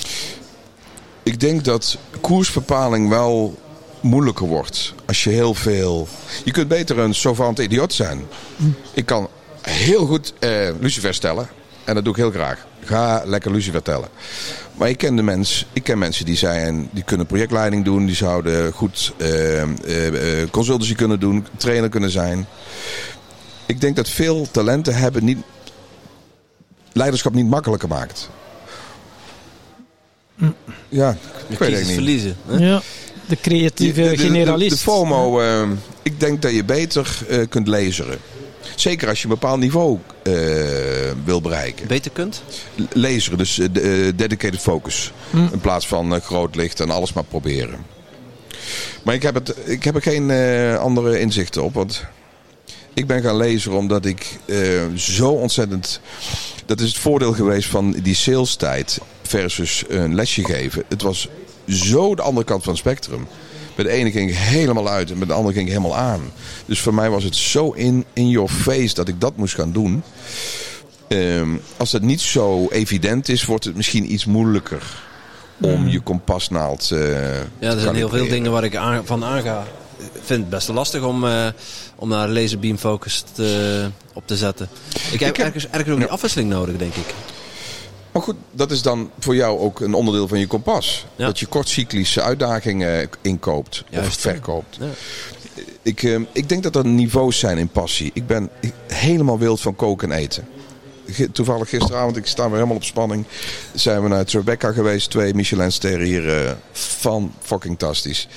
Ik 1.23 1.41
denk 1.41 1.64
dat 1.64 1.99
koersbepaling 2.20 3.09
wel 3.09 3.59
moeilijker 4.01 4.47
wordt. 4.47 4.95
Als 5.07 5.25
je 5.25 5.31
heel 5.31 5.55
veel. 5.55 6.09
Je 6.45 6.51
kunt 6.51 6.68
beter 6.68 6.99
een 6.99 7.14
savant 7.14 7.59
idiot 7.59 7.93
zijn. 7.93 8.27
Ik 8.95 9.07
kan 9.07 9.29
heel 9.61 10.07
goed 10.07 10.35
uh, 10.41 10.68
Lucifer 10.81 11.14
stellen. 11.14 11.49
En 11.85 11.95
dat 11.95 12.05
doe 12.05 12.12
ik 12.12 12.18
heel 12.18 12.31
graag. 12.31 12.66
Ga 12.85 13.23
lekker 13.25 13.53
Lucie 13.53 13.73
vertellen. 13.73 14.09
Maar 14.75 14.89
ik 14.89 14.99
ken, 14.99 15.16
de 15.16 15.23
mens, 15.23 15.66
ik 15.73 15.83
ken 15.83 15.99
mensen 15.99 16.25
die 16.25 16.37
zijn, 16.37 16.89
die 16.93 17.03
kunnen 17.03 17.27
projectleiding 17.27 17.85
doen. 17.85 18.07
Die 18.07 18.14
zouden 18.14 18.73
goed 18.73 19.14
uh, 19.18 19.62
uh, 19.62 20.49
consultancy 20.51 20.95
kunnen 20.95 21.20
doen. 21.20 21.47
Trainer 21.57 21.89
kunnen 21.89 22.11
zijn. 22.11 22.47
Ik 23.66 23.81
denk 23.81 23.97
dat 23.97 24.09
veel 24.09 24.51
talenten 24.51 24.95
hebben 24.95 25.25
niet, 25.25 25.39
leiderschap 26.93 27.33
niet 27.33 27.49
makkelijker 27.49 27.89
maakt. 27.89 28.31
Ja, 30.89 31.16
ik 31.49 31.59
weet 31.59 31.72
het 31.76 31.85
niet. 31.85 31.93
verliezen. 31.95 32.37
Hè? 32.47 32.57
Ja, 32.66 32.83
de 33.26 33.37
creatieve 33.41 34.03
De- 34.03 34.09
de- 34.11 34.16
generalist. 34.16 34.70
De, 34.70 34.76
FOMO, 34.76 35.41
eh, 35.41 35.62
ik 36.03 36.20
denk 36.20 36.43
dat 36.43 36.53
je 36.55 36.64
beter 36.64 37.18
eh, 37.28 37.39
kunt 37.49 37.66
lezen. 37.68 38.07
Zeker 38.76 39.09
als 39.09 39.18
je 39.18 39.24
een 39.24 39.30
bepaald 39.35 39.61
niveau 39.61 39.99
eh, 40.22 40.33
wil 41.24 41.41
bereiken. 41.41 41.87
Beter 41.87 42.11
kunt? 42.11 42.43
Lezen, 42.93 43.39
dus 43.39 43.55
de- 43.72 44.12
dedicated 44.16 44.61
focus. 44.61 45.12
In 45.33 45.61
plaats 45.61 45.87
van 45.87 46.20
groot 46.20 46.57
licht 46.57 46.80
en 46.80 46.91
alles 46.91 47.12
maar 47.12 47.24
proberen. 47.24 47.78
Maar 49.03 49.14
ik 49.14 49.22
heb, 49.22 49.35
het, 49.35 49.55
ik 49.64 49.85
heb 49.85 49.95
er 49.95 50.03
geen 50.03 50.30
eh, 50.30 50.76
andere 50.78 51.20
inzichten 51.20 51.62
op. 51.64 51.74
Want 51.74 52.05
ik 52.95 53.07
ben 53.07 53.22
gaan 53.22 53.37
lezen 53.37 53.72
omdat 53.72 54.05
ik 54.05 54.39
eh, 54.47 54.59
zo 54.97 55.28
ontzettend... 55.28 56.01
Dat 56.66 56.80
is 56.80 56.89
het 56.89 56.99
voordeel 56.99 57.33
geweest 57.33 57.68
van 57.68 57.91
die 58.03 58.14
sales 58.14 58.55
tijd 58.57 58.99
versus 59.41 59.85
een 59.89 60.14
lesje 60.14 60.45
geven. 60.45 60.83
Het 60.89 61.03
was 61.03 61.28
zo 61.68 62.14
de 62.14 62.22
andere 62.22 62.47
kant 62.47 62.62
van 62.62 62.72
het 62.72 62.80
spectrum. 62.80 63.26
Met 63.76 63.87
de 63.87 63.93
ene 63.93 64.11
ging 64.11 64.30
ik 64.30 64.37
helemaal 64.37 64.89
uit 64.89 65.11
en 65.11 65.18
met 65.18 65.28
de 65.28 65.35
andere 65.35 65.55
ging 65.55 65.66
ik 65.66 65.72
helemaal 65.72 65.97
aan. 65.99 66.20
Dus 66.66 66.80
voor 66.80 66.95
mij 66.95 67.11
was 67.11 67.24
het 67.24 67.37
zo 67.37 67.70
in, 67.70 68.05
in 68.12 68.28
your 68.28 68.49
face 68.49 68.95
dat 68.95 69.09
ik 69.09 69.20
dat 69.20 69.37
moest 69.37 69.55
gaan 69.55 69.72
doen. 69.72 70.03
Ehm, 71.09 71.49
als 71.76 71.91
dat 71.91 72.03
niet 72.03 72.20
zo 72.20 72.68
evident 72.70 73.28
is, 73.28 73.45
wordt 73.45 73.64
het 73.64 73.76
misschien 73.76 74.12
iets 74.12 74.24
moeilijker 74.24 74.83
om 75.61 75.89
je 75.89 76.01
kompasnaald 76.01 76.91
eh 76.91 76.99
Ja, 77.59 77.70
er 77.72 77.80
zijn 77.80 77.95
heel 77.95 78.09
veel 78.09 78.28
dingen 78.28 78.53
waar 78.53 78.64
ik 78.64 78.76
aan, 78.76 79.07
van 79.07 79.24
aanga. 79.24 79.64
Ik 79.99 80.20
vind 80.24 80.41
het 80.41 80.49
best 80.51 80.68
lastig 80.68 81.03
om, 81.03 81.24
eh, 81.26 81.47
om 81.97 82.09
naar 82.09 82.28
laser 82.28 82.59
beam 82.59 82.78
focus 82.78 83.24
te, 83.33 83.89
op 84.12 84.26
te 84.26 84.37
zetten. 84.37 84.68
Ik 85.12 85.20
heb, 85.20 85.28
Ik 85.30 85.37
heb- 85.37 85.47
ergens, 85.47 85.68
ergens 85.70 85.91
ook 85.91 85.99
die 85.99 86.09
afwisseling 86.09 86.51
nodig, 86.51 86.76
denk 86.76 86.95
ik. 86.95 87.14
Maar 88.12 88.22
goed, 88.22 88.36
dat 88.50 88.70
is 88.70 88.82
dan 88.82 89.10
voor 89.18 89.34
jou 89.34 89.58
ook 89.58 89.80
een 89.80 89.94
onderdeel 89.94 90.28
van 90.28 90.38
je 90.38 90.46
kompas. 90.46 91.06
Ja. 91.16 91.26
Dat 91.26 91.38
je 91.38 91.46
kortcyclische 91.46 92.22
uitdagingen 92.22 93.08
inkoopt 93.20 93.84
of 93.98 94.14
verkoopt. 94.14 94.76
Ja. 94.80 94.86
Ik, 95.82 96.02
eh, 96.02 96.20
ik 96.32 96.48
denk 96.48 96.62
dat 96.62 96.76
er 96.76 96.86
niveaus 96.86 97.38
zijn 97.38 97.58
in 97.58 97.68
passie. 97.68 98.10
Ik 98.14 98.26
ben 98.26 98.50
helemaal 98.86 99.38
wild 99.38 99.60
van 99.60 99.76
koken 99.76 100.12
en 100.12 100.18
eten. 100.18 100.48
Toevallig 101.32 101.68
gisteravond, 101.68 102.16
ik 102.16 102.26
sta 102.26 102.42
weer 102.44 102.54
helemaal 102.54 102.76
op 102.76 102.84
spanning. 102.84 103.24
Zijn 103.74 104.02
we 104.02 104.08
naar 104.08 104.24
Tribeca 104.24 104.72
geweest. 104.72 105.10
Twee 105.10 105.34
Michelin-sterren 105.34 106.06
hier. 106.06 106.44
eh, 106.44 106.52
van 106.72 107.32
fucking 107.40 107.76
fantastisch. 107.78 108.28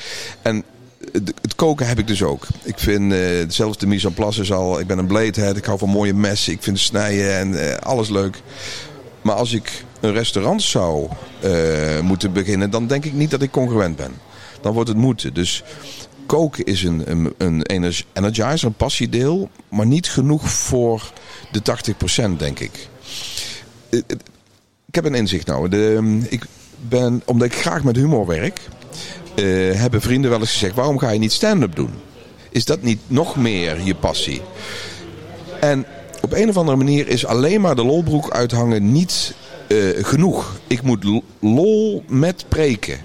En 0.42 0.64
het, 1.12 1.34
het 1.42 1.56
koken 1.56 1.88
heb 1.88 2.00
ik 2.00 2.08
dus 2.08 2.24
ook. 2.24 2.48
Ik 2.64 2.80
vind 2.80 3.14
eh 3.14 3.20
zelfs 3.48 3.78
de 3.78 3.88
mise 3.88 4.08
en 4.08 4.14
place 4.14 4.42
is 4.42 4.52
al... 4.52 4.80
Ik 4.80 4.88
ben 4.88 4.98
een 4.98 5.08
bladehead. 5.08 5.58
Ik 5.58 5.66
hou 5.66 5.78
van 5.78 5.90
mooie 5.90 6.14
messen. 6.14 6.54
Ik 6.54 6.64
vind 6.64 6.80
snijden 6.80 7.34
en 7.38 7.70
eh, 7.70 7.78
alles 7.78 8.10
leuk. 8.10 8.42
Maar 9.26 9.36
als 9.36 9.54
ik 9.54 9.84
een 10.00 10.14
restaurant 10.14 10.62
zou 10.62 11.08
eh, 11.40 12.00
moeten 12.00 12.34
beginnen... 12.34 12.70
dan 12.70 12.88
denk 12.88 13.06
ik 13.06 13.14
niet 13.14 13.32
dat 13.32 13.42
ik 13.42 13.52
congruent 13.52 13.96
ben. 13.96 14.12
Dan 14.62 14.74
wordt 14.74 14.90
het 14.90 14.98
moeten. 14.98 15.34
Dus 15.34 15.64
koken 16.26 16.66
is 16.66 16.84
een, 16.84 17.12
een, 17.12 17.34
een 17.38 17.62
energi- 17.62 18.06
energizer, 18.14 18.68
een 18.68 18.74
passiedeel. 18.74 19.50
Maar 19.70 19.86
niet 19.86 20.10
genoeg 20.10 20.50
voor 20.52 21.12
de 21.52 21.62
80% 22.32 22.38
denk 22.38 22.60
ik. 22.60 22.88
Eh, 23.90 24.00
eh, 24.08 24.18
Ik 24.86 24.96
heb 24.96 25.06
een 25.06 25.16
inzicht 25.16 25.48
nou. 25.48 25.70
De, 25.70 26.20
ik 26.30 26.46
ben, 26.90 27.22
omdat 27.26 27.48
ik 27.48 27.56
graag 27.56 27.84
met 27.84 27.96
humor 27.96 28.26
werk... 28.26 28.60
hebben 29.78 30.02
vrienden 30.02 30.30
wel 30.30 30.40
eens 30.40 30.52
gezegd... 30.52 30.76
waarom 30.76 30.98
ga 31.00 31.10
je 31.10 31.20
niet 31.20 31.32
stand-up 31.32 31.76
doen? 31.76 31.94
Is 32.50 32.66
dat 32.66 32.82
niet 32.82 33.00
nog 33.08 33.36
meer 33.36 33.82
je 33.82 33.96
passie? 33.96 34.42
En 35.60 35.86
op 36.26 36.34
een 36.34 36.50
of 36.50 36.58
andere 36.58 36.78
manier 36.78 37.08
is 37.08 37.26
alleen 37.26 37.62
maar 37.62 37.76
de 37.76 37.84
lolbroek 37.84 38.32
uithangen 38.32 38.92
niet 38.92 39.34
eh, 39.68 39.78
genoeg. 40.02 40.60
Ik 40.68 40.82
moet 40.82 41.22
lol 41.40 42.04
met 42.08 42.46
preken. 42.48 43.00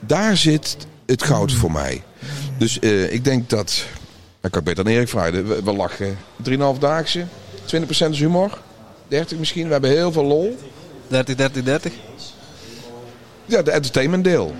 Daar 0.00 0.36
zit 0.36 0.76
het 1.06 1.22
goud 1.22 1.52
voor 1.52 1.72
mij. 1.72 2.02
Dus 2.58 2.78
eh, 2.78 3.12
ik 3.12 3.24
denk 3.24 3.50
dat... 3.50 3.86
Ik 4.42 4.50
kan 4.50 4.64
beter 4.64 4.84
aan 4.84 4.90
Erik 4.90 5.08
vragen. 5.08 5.48
We, 5.48 5.62
we 5.62 5.72
lachen 5.72 6.18
3,5 6.50 6.78
daagse. 6.78 7.24
20% 7.76 7.86
is 8.10 8.18
humor. 8.18 8.58
30 9.08 9.38
misschien. 9.38 9.66
We 9.66 9.72
hebben 9.72 9.90
heel 9.90 10.12
veel 10.12 10.24
lol. 10.24 10.58
30, 11.08 11.34
30, 11.34 11.62
30. 11.62 11.92
Ja, 13.44 13.62
de 13.62 13.70
entertainment 13.70 14.24
deel. 14.24 14.54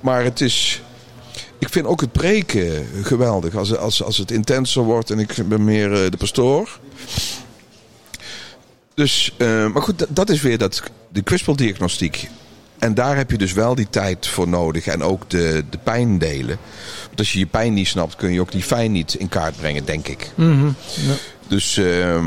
Maar 0.00 0.24
het 0.24 0.40
is... 0.40 0.82
Ik 1.62 1.68
vind 1.68 1.86
ook 1.86 2.00
het 2.00 2.12
preken 2.12 2.86
geweldig. 3.02 3.54
Als, 3.54 3.76
als, 3.76 4.02
als 4.02 4.18
het 4.18 4.30
intenser 4.30 4.82
wordt 4.82 5.10
en 5.10 5.18
ik 5.18 5.34
ben 5.48 5.64
meer 5.64 5.92
eh, 5.92 6.10
de 6.10 6.16
pastoor. 6.16 6.78
Dus, 8.94 9.34
eh, 9.38 9.66
maar 9.66 9.82
goed, 9.82 9.98
dat, 9.98 10.08
dat 10.10 10.30
is 10.30 10.40
weer 10.42 10.58
dat, 10.58 10.82
de 11.08 11.22
kwispeldiagnostiek. 11.22 12.28
En 12.78 12.94
daar 12.94 13.16
heb 13.16 13.30
je 13.30 13.38
dus 13.38 13.52
wel 13.52 13.74
die 13.74 13.86
tijd 13.90 14.26
voor 14.26 14.48
nodig. 14.48 14.86
En 14.86 15.02
ook 15.02 15.30
de, 15.30 15.64
de 15.70 15.78
pijndelen. 15.78 16.58
Want 17.06 17.18
als 17.18 17.32
je 17.32 17.38
je 17.38 17.46
pijn 17.46 17.74
niet 17.74 17.88
snapt, 17.88 18.16
kun 18.16 18.32
je 18.32 18.40
ook 18.40 18.52
die 18.52 18.62
fijn 18.62 18.92
niet 18.92 19.14
in 19.14 19.28
kaart 19.28 19.56
brengen, 19.56 19.84
denk 19.84 20.08
ik. 20.08 20.30
Mhm, 20.34 20.66
ja. 20.66 21.14
Dus 21.48 21.76
ehm, 21.76 22.26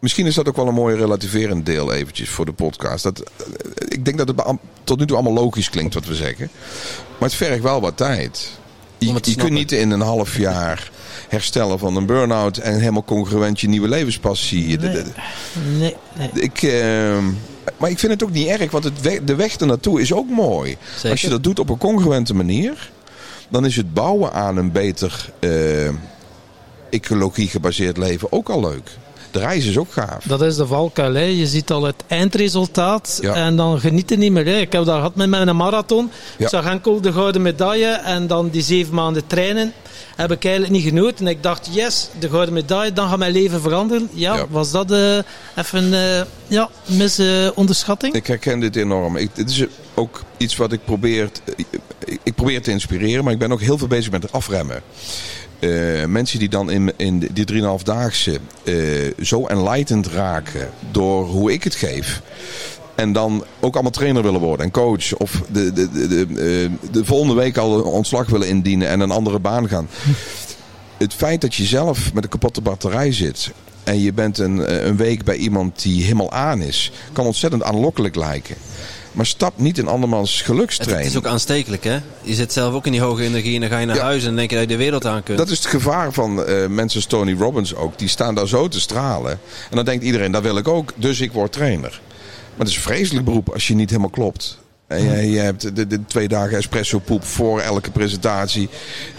misschien 0.00 0.26
is 0.26 0.34
dat 0.34 0.48
ook 0.48 0.56
wel 0.56 0.68
een 0.68 0.74
mooi 0.74 0.96
relativerend 0.96 1.66
deel 1.66 1.92
eventjes 1.92 2.28
voor 2.28 2.44
de 2.44 2.52
podcast. 2.52 3.02
Dat, 3.02 3.18
eh, 3.20 3.46
ik 3.88 4.04
denk 4.04 4.18
dat 4.18 4.28
het 4.28 4.42
tot 4.84 4.98
nu 4.98 5.06
toe 5.06 5.16
allemaal 5.16 5.42
logisch 5.42 5.70
klinkt 5.70 5.94
wat 5.94 6.06
we 6.06 6.14
zeggen. 6.14 6.50
Maar 7.18 7.28
het 7.28 7.34
vergt 7.38 7.62
wel 7.62 7.80
wat 7.80 7.96
tijd. 7.96 8.50
Je, 8.98 9.34
kunt 9.36 9.50
niet 9.58 9.72
in 9.72 9.90
een 9.90 10.00
half 10.00 10.36
jaar 10.38 10.90
herstellen 11.28 11.78
van 11.78 11.96
een 11.96 12.06
burn-out 12.06 12.56
en 12.56 12.78
helemaal 12.78 13.04
congruent 13.04 13.60
je 13.60 13.68
nieuwe 13.68 13.88
levenspassie. 13.88 14.78
Nee, 15.78 15.96
nee. 16.16 16.30
Ik, 16.34 16.62
ehm, 16.62 17.24
maar 17.76 17.90
ik 17.90 17.98
vind 17.98 18.12
het 18.12 18.22
ook 18.22 18.30
niet 18.30 18.46
erg, 18.48 18.70
want 18.70 18.84
het 18.84 19.00
we- 19.00 19.24
de 19.24 19.34
weg 19.34 19.56
ernaartoe 19.56 20.00
is 20.00 20.12
ook 20.12 20.28
mooi. 20.28 20.76
Zeker. 20.94 21.10
Als 21.10 21.20
je 21.20 21.28
dat 21.28 21.42
doet 21.42 21.58
op 21.58 21.68
een 21.68 21.78
congruente 21.78 22.34
manier, 22.34 22.90
dan 23.48 23.64
is 23.66 23.76
het 23.76 23.94
bouwen 23.94 24.32
aan 24.32 24.56
een 24.56 24.72
beter 24.72 25.30
eh, 25.38 25.88
ecologie 26.90 27.48
gebaseerd 27.48 27.96
leven 27.96 28.32
ook 28.32 28.48
al 28.48 28.60
leuk. 28.60 28.90
De 29.30 29.38
reis 29.38 29.64
is 29.66 29.78
ook 29.78 29.92
gaaf. 29.92 30.24
Dat 30.24 30.42
is 30.42 30.56
de 30.56 30.66
valkuil. 30.66 31.14
Hè. 31.14 31.20
Je 31.24 31.46
ziet 31.46 31.70
al 31.70 31.82
het 31.82 31.94
eindresultaat 32.06 33.18
Ja. 33.22 33.34
en 33.34 33.56
dan 33.56 33.80
geniet 33.80 34.10
je 34.10 34.16
niet 34.16 34.32
meer. 34.32 34.44
Hè. 34.46 34.56
Ik 34.56 34.72
heb 34.72 34.84
dat 34.84 34.94
gehad 34.94 35.14
met 35.14 35.28
mijn 35.28 35.56
marathon. 35.56 36.10
Ja. 36.38 36.44
Ik 36.44 36.50
zag 36.50 36.64
enkel 36.64 37.00
de 37.00 37.12
gouden 37.12 37.42
medaille 37.42 37.86
en 37.90 38.26
dan 38.26 38.48
die 38.48 38.62
zeven 38.62 38.94
maanden 38.94 39.26
trainen. 39.26 39.72
Heb 40.16 40.30
ik 40.32 40.44
eigenlijk 40.44 40.74
niet 40.74 40.84
genoten. 40.84 41.26
En 41.26 41.32
ik 41.32 41.42
dacht, 41.42 41.68
yes, 41.70 42.08
de 42.18 42.28
gouden 42.28 42.54
medaille, 42.54 42.92
dan 42.92 43.08
gaat 43.08 43.18
mijn 43.18 43.32
leven 43.32 43.60
veranderen. 43.60 44.08
Ja, 44.12 44.36
Ja. 44.36 44.46
was 44.50 44.70
dat 44.70 44.90
eh, 44.90 45.16
even 45.56 45.94
eh 45.94 46.22
ja, 46.46 46.68
misonderschatting? 46.84 48.14
Ik 48.14 48.26
herken 48.26 48.60
dit 48.60 48.76
enorm. 48.76 49.16
Ik, 49.16 49.30
dit 49.34 49.50
is 49.50 49.64
ook 49.94 50.22
iets 50.36 50.56
wat 50.56 50.72
ik 50.72 50.84
probeer. 50.84 51.30
Ik, 51.56 51.66
ik 52.22 52.34
probeer 52.34 52.62
te 52.62 52.70
inspireren, 52.70 53.24
maar 53.24 53.32
ik 53.32 53.38
ben 53.38 53.52
ook 53.52 53.60
heel 53.60 53.78
veel 53.78 53.86
bezig 53.88 54.10
met 54.10 54.22
het 54.22 54.32
afremmen. 54.32 54.82
Eh, 55.60 56.04
mensen 56.04 56.38
die 56.38 56.48
dan 56.48 56.70
in, 56.70 56.92
in 56.96 57.18
die 57.18 57.44
3,5-daagse 57.52 58.38
eh 58.64 58.74
zo 59.22 59.46
enlightened 59.46 60.06
raken 60.06 60.70
door 60.90 61.26
hoe 61.26 61.52
ik 61.52 61.64
het 61.64 61.74
geef. 61.74 62.22
En 62.94 63.12
dan 63.12 63.44
ook 63.60 63.74
allemaal 63.74 63.90
trainer 63.92 64.22
willen 64.22 64.40
worden 64.40 64.66
en 64.66 64.72
coach. 64.72 65.14
Of 65.16 65.42
de, 65.52 65.72
de, 65.72 65.90
de, 65.90 66.26
eh, 66.28 66.90
de 66.92 67.04
volgende 67.04 67.34
week 67.34 67.56
al 67.56 67.82
ontslag 67.82 68.28
willen 68.28 68.48
indienen 68.48 68.88
en 68.88 69.00
een 69.00 69.10
andere 69.10 69.38
baan 69.38 69.68
gaan. 69.68 69.88
Het 70.96 71.14
feit 71.14 71.40
dat 71.40 71.54
je 71.54 71.64
zelf 71.64 72.14
met 72.14 72.24
een 72.24 72.30
kapotte 72.30 72.60
batterij 72.60 73.12
zit. 73.12 73.50
En 73.84 74.00
je 74.00 74.12
bent 74.12 74.38
een, 74.38 74.86
een 74.86 74.96
week 74.96 75.24
bij 75.24 75.36
iemand 75.36 75.82
die 75.82 76.02
helemaal 76.02 76.32
aan 76.32 76.62
is. 76.62 76.92
Kan 77.12 77.26
ontzettend 77.26 77.62
aanlokkelijk 77.62 78.14
lijken. 78.14 78.56
Maar 79.12 79.26
stap 79.26 79.58
niet 79.58 79.78
in 79.78 79.88
andermans 79.88 80.42
gelukstrein. 80.42 80.96
het 80.98 81.06
is 81.06 81.16
ook 81.16 81.26
aanstekelijk, 81.26 81.84
hè? 81.84 81.98
Je 82.22 82.34
zit 82.34 82.52
zelf 82.52 82.74
ook 82.74 82.86
in 82.86 82.92
die 82.92 83.00
hoge 83.00 83.22
energie 83.22 83.54
en 83.54 83.60
dan 83.60 83.70
ga 83.70 83.78
je 83.78 83.86
naar 83.86 83.96
Ja. 83.96 84.02
huis 84.02 84.20
en 84.20 84.26
dan 84.26 84.36
denk 84.36 84.50
je 84.50 84.56
dat 84.56 84.64
je 84.64 84.76
de 84.76 84.82
wereld 84.82 85.06
aan 85.06 85.22
kunt. 85.22 85.38
Dat 85.38 85.50
is 85.50 85.58
het 85.58 85.66
gevaar 85.66 86.12
van 86.12 86.44
eh, 86.44 86.66
mensen 86.66 86.96
als 87.00 87.06
Tony 87.08 87.34
Robbins 87.38 87.74
ook. 87.74 87.98
Die 87.98 88.08
staan 88.08 88.34
daar 88.34 88.48
zo 88.48 88.68
te 88.68 88.80
stralen. 88.80 89.30
En 89.70 89.76
dan 89.76 89.84
denkt 89.84 90.04
iedereen, 90.04 90.32
dat 90.32 90.42
wil 90.42 90.56
ik 90.56 90.68
ook. 90.68 90.92
Dus 90.96 91.20
ik 91.20 91.32
word 91.32 91.52
trainer. 91.52 92.00
Maar 92.50 92.58
het 92.58 92.68
is 92.68 92.76
een 92.76 92.82
vreselijk 92.82 93.24
beroep 93.24 93.48
als 93.48 93.68
je 93.68 93.74
niet 93.74 93.88
helemaal 93.90 94.10
klopt. 94.10 94.58
En 94.86 95.02
je, 95.04 95.30
je 95.30 95.38
hebt 95.38 95.76
de, 95.76 95.86
de 95.86 96.04
twee 96.04 96.28
dagen 96.28 96.56
espresso 96.56 96.98
poep 96.98 97.24
voor 97.24 97.60
elke 97.60 97.90
presentatie. 97.90 98.68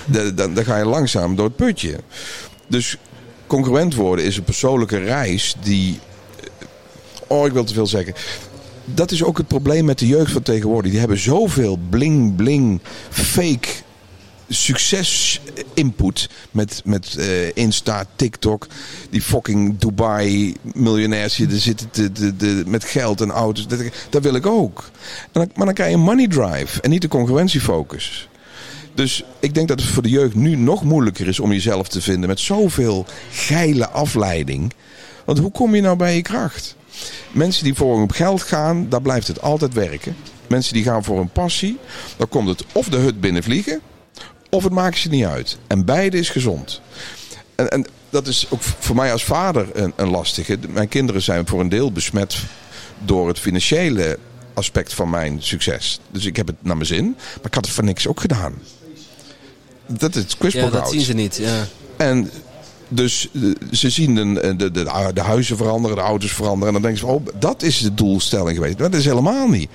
De- 0.05 0.33
Dan, 0.33 0.53
dan 0.53 0.63
ga 0.65 0.77
je 0.77 0.85
langzaam 0.85 1.35
door 1.35 1.45
het 1.45 1.55
putje. 1.55 1.95
Dus 2.67 2.97
congruent 3.47 3.95
worden 3.95 4.25
is 4.25 4.37
een 4.37 4.43
persoonlijke 4.43 4.97
reis 4.97 5.55
die... 5.63 5.99
Oh, 7.27 7.45
ik 7.47 7.53
wil 7.53 7.63
te 7.63 7.73
veel 7.73 7.87
zeggen. 7.87 8.13
Dat 8.85 9.11
is 9.11 9.23
ook 9.23 9.37
het 9.37 9.47
probleem 9.47 9.85
met 9.85 9.99
de 9.99 10.07
jeugd 10.07 10.31
van 10.31 10.41
tegenwoordig. 10.41 10.91
Die 10.91 10.99
hebben 10.99 11.19
zoveel 11.19 11.79
bling, 11.89 12.35
bling, 12.35 12.79
fake 13.09 13.67
succes 14.49 15.41
input 15.73 16.29
met, 16.51 16.81
met 16.85 17.15
eh, 17.17 17.55
Insta, 17.55 18.05
TikTok, 18.15 18.67
die 19.09 19.21
fucking 19.21 19.77
Dubai 19.79 20.55
miljonairs 20.73 21.35
die 21.35 21.47
er 21.47 21.59
zitten 21.59 21.89
te, 21.89 22.11
te- 22.11 22.35
te- 22.35 22.63
met 22.67 22.83
geld 22.83 23.21
en 23.21 23.29
auto's. 23.31 23.67
Dat, 23.67 23.79
dat 24.09 24.23
wil 24.23 24.35
ik 24.35 24.45
ook. 24.45 24.89
Maar 25.33 25.47
dan 25.55 25.73
krijg 25.73 25.89
je 25.89 25.95
een 25.95 26.03
money 26.03 26.27
drive 26.27 26.81
en 26.81 26.89
niet 26.89 27.01
de 27.01 27.07
concurrentiefocus. 27.07 28.29
Dus 28.95 29.23
ik 29.39 29.53
denk 29.53 29.67
dat 29.67 29.79
het 29.81 29.89
voor 29.89 30.03
de 30.03 30.09
jeugd 30.09 30.35
nu 30.35 30.55
nog 30.55 30.83
moeilijker 30.83 31.27
is 31.27 31.39
om 31.39 31.51
jezelf 31.51 31.87
te 31.87 32.01
vinden 32.01 32.29
met 32.29 32.39
zoveel 32.39 33.05
geile 33.31 33.89
afleiding. 33.89 34.73
Want 35.25 35.39
hoe 35.39 35.51
kom 35.51 35.75
je 35.75 35.81
nou 35.81 35.97
bij 35.97 36.15
je 36.15 36.21
kracht? 36.21 36.75
Mensen 37.31 37.63
die 37.63 37.73
voor 37.73 37.97
hun 37.97 38.13
geld 38.13 38.41
gaan, 38.41 38.89
daar 38.89 39.01
blijft 39.01 39.27
het 39.27 39.41
altijd 39.41 39.73
werken. 39.73 40.15
Mensen 40.47 40.73
die 40.73 40.83
gaan 40.83 41.03
voor 41.03 41.19
een 41.19 41.29
passie, 41.29 41.77
dan 42.17 42.29
komt 42.29 42.47
het 42.47 42.63
of 42.71 42.87
de 42.87 42.97
hut 42.97 43.21
binnenvliegen, 43.21 43.79
of 44.49 44.63
het 44.63 44.73
maakt 44.73 44.97
ze 44.97 45.09
niet 45.09 45.25
uit. 45.25 45.57
En 45.67 45.85
beide 45.85 46.17
is 46.17 46.29
gezond. 46.29 46.81
En, 47.55 47.69
en 47.69 47.85
dat 48.09 48.27
is 48.27 48.45
ook 48.49 48.61
voor 48.61 48.95
mij 48.95 49.11
als 49.11 49.23
vader 49.23 49.67
een, 49.73 49.93
een 49.95 50.09
lastige. 50.09 50.57
Mijn 50.69 50.87
kinderen 50.87 51.21
zijn 51.21 51.47
voor 51.47 51.59
een 51.59 51.69
deel 51.69 51.91
besmet 51.91 52.37
door 53.05 53.27
het 53.27 53.39
financiële 53.39 54.17
aspect 54.53 54.93
van 54.93 55.09
mijn 55.09 55.37
succes. 55.43 55.99
Dus 56.11 56.25
ik 56.25 56.35
heb 56.35 56.47
het 56.47 56.55
naar 56.59 56.75
mijn 56.75 56.87
zin, 56.87 57.05
maar 57.35 57.45
ik 57.45 57.53
had 57.53 57.65
het 57.65 57.73
voor 57.73 57.83
niks 57.83 58.07
ook 58.07 58.19
gedaan. 58.21 58.53
Dat 59.87 60.15
is 60.15 60.23
Ja, 60.27 60.35
kwispelgoud. 60.37 60.73
dat 60.73 60.91
zien 60.91 61.01
ze 61.01 61.13
niet. 61.13 61.35
Ja. 61.37 61.67
En 61.97 62.31
dus 62.93 63.29
eh, 63.33 63.41
ze 63.71 63.89
zien 63.89 64.15
de, 64.15 64.55
de, 64.55 64.71
de, 64.71 65.11
de 65.13 65.21
huizen 65.21 65.57
veranderen, 65.57 65.97
de 65.97 66.03
auto's 66.03 66.31
veranderen. 66.31 66.67
En 66.67 66.73
dan 66.73 66.81
denken 66.81 66.99
ze, 66.99 67.05
oh, 67.13 67.25
dat 67.39 67.61
is 67.63 67.79
de 67.79 67.93
doelstelling 67.93 68.55
geweest. 68.57 68.77
Dat 68.77 68.93
is 68.93 69.05
helemaal 69.05 69.47
niet. 69.47 69.69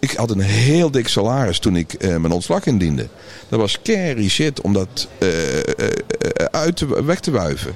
Ik 0.00 0.10
had 0.10 0.30
een 0.30 0.40
heel 0.40 0.90
dik 0.90 1.08
salaris 1.08 1.58
toen 1.58 1.76
ik 1.76 1.92
eh, 1.92 2.08
mijn 2.16 2.32
ontslag 2.32 2.66
indiende. 2.66 3.08
Dat 3.48 3.58
was 3.60 3.78
carry 3.82 4.28
shit 4.28 4.60
om 4.60 4.72
dat 4.72 5.08
eh, 5.18 5.58
eh, 5.58 5.64
eh, 5.78 5.88
uit 6.50 6.76
te, 6.76 7.04
weg 7.04 7.20
te 7.20 7.30
wuiven. 7.30 7.74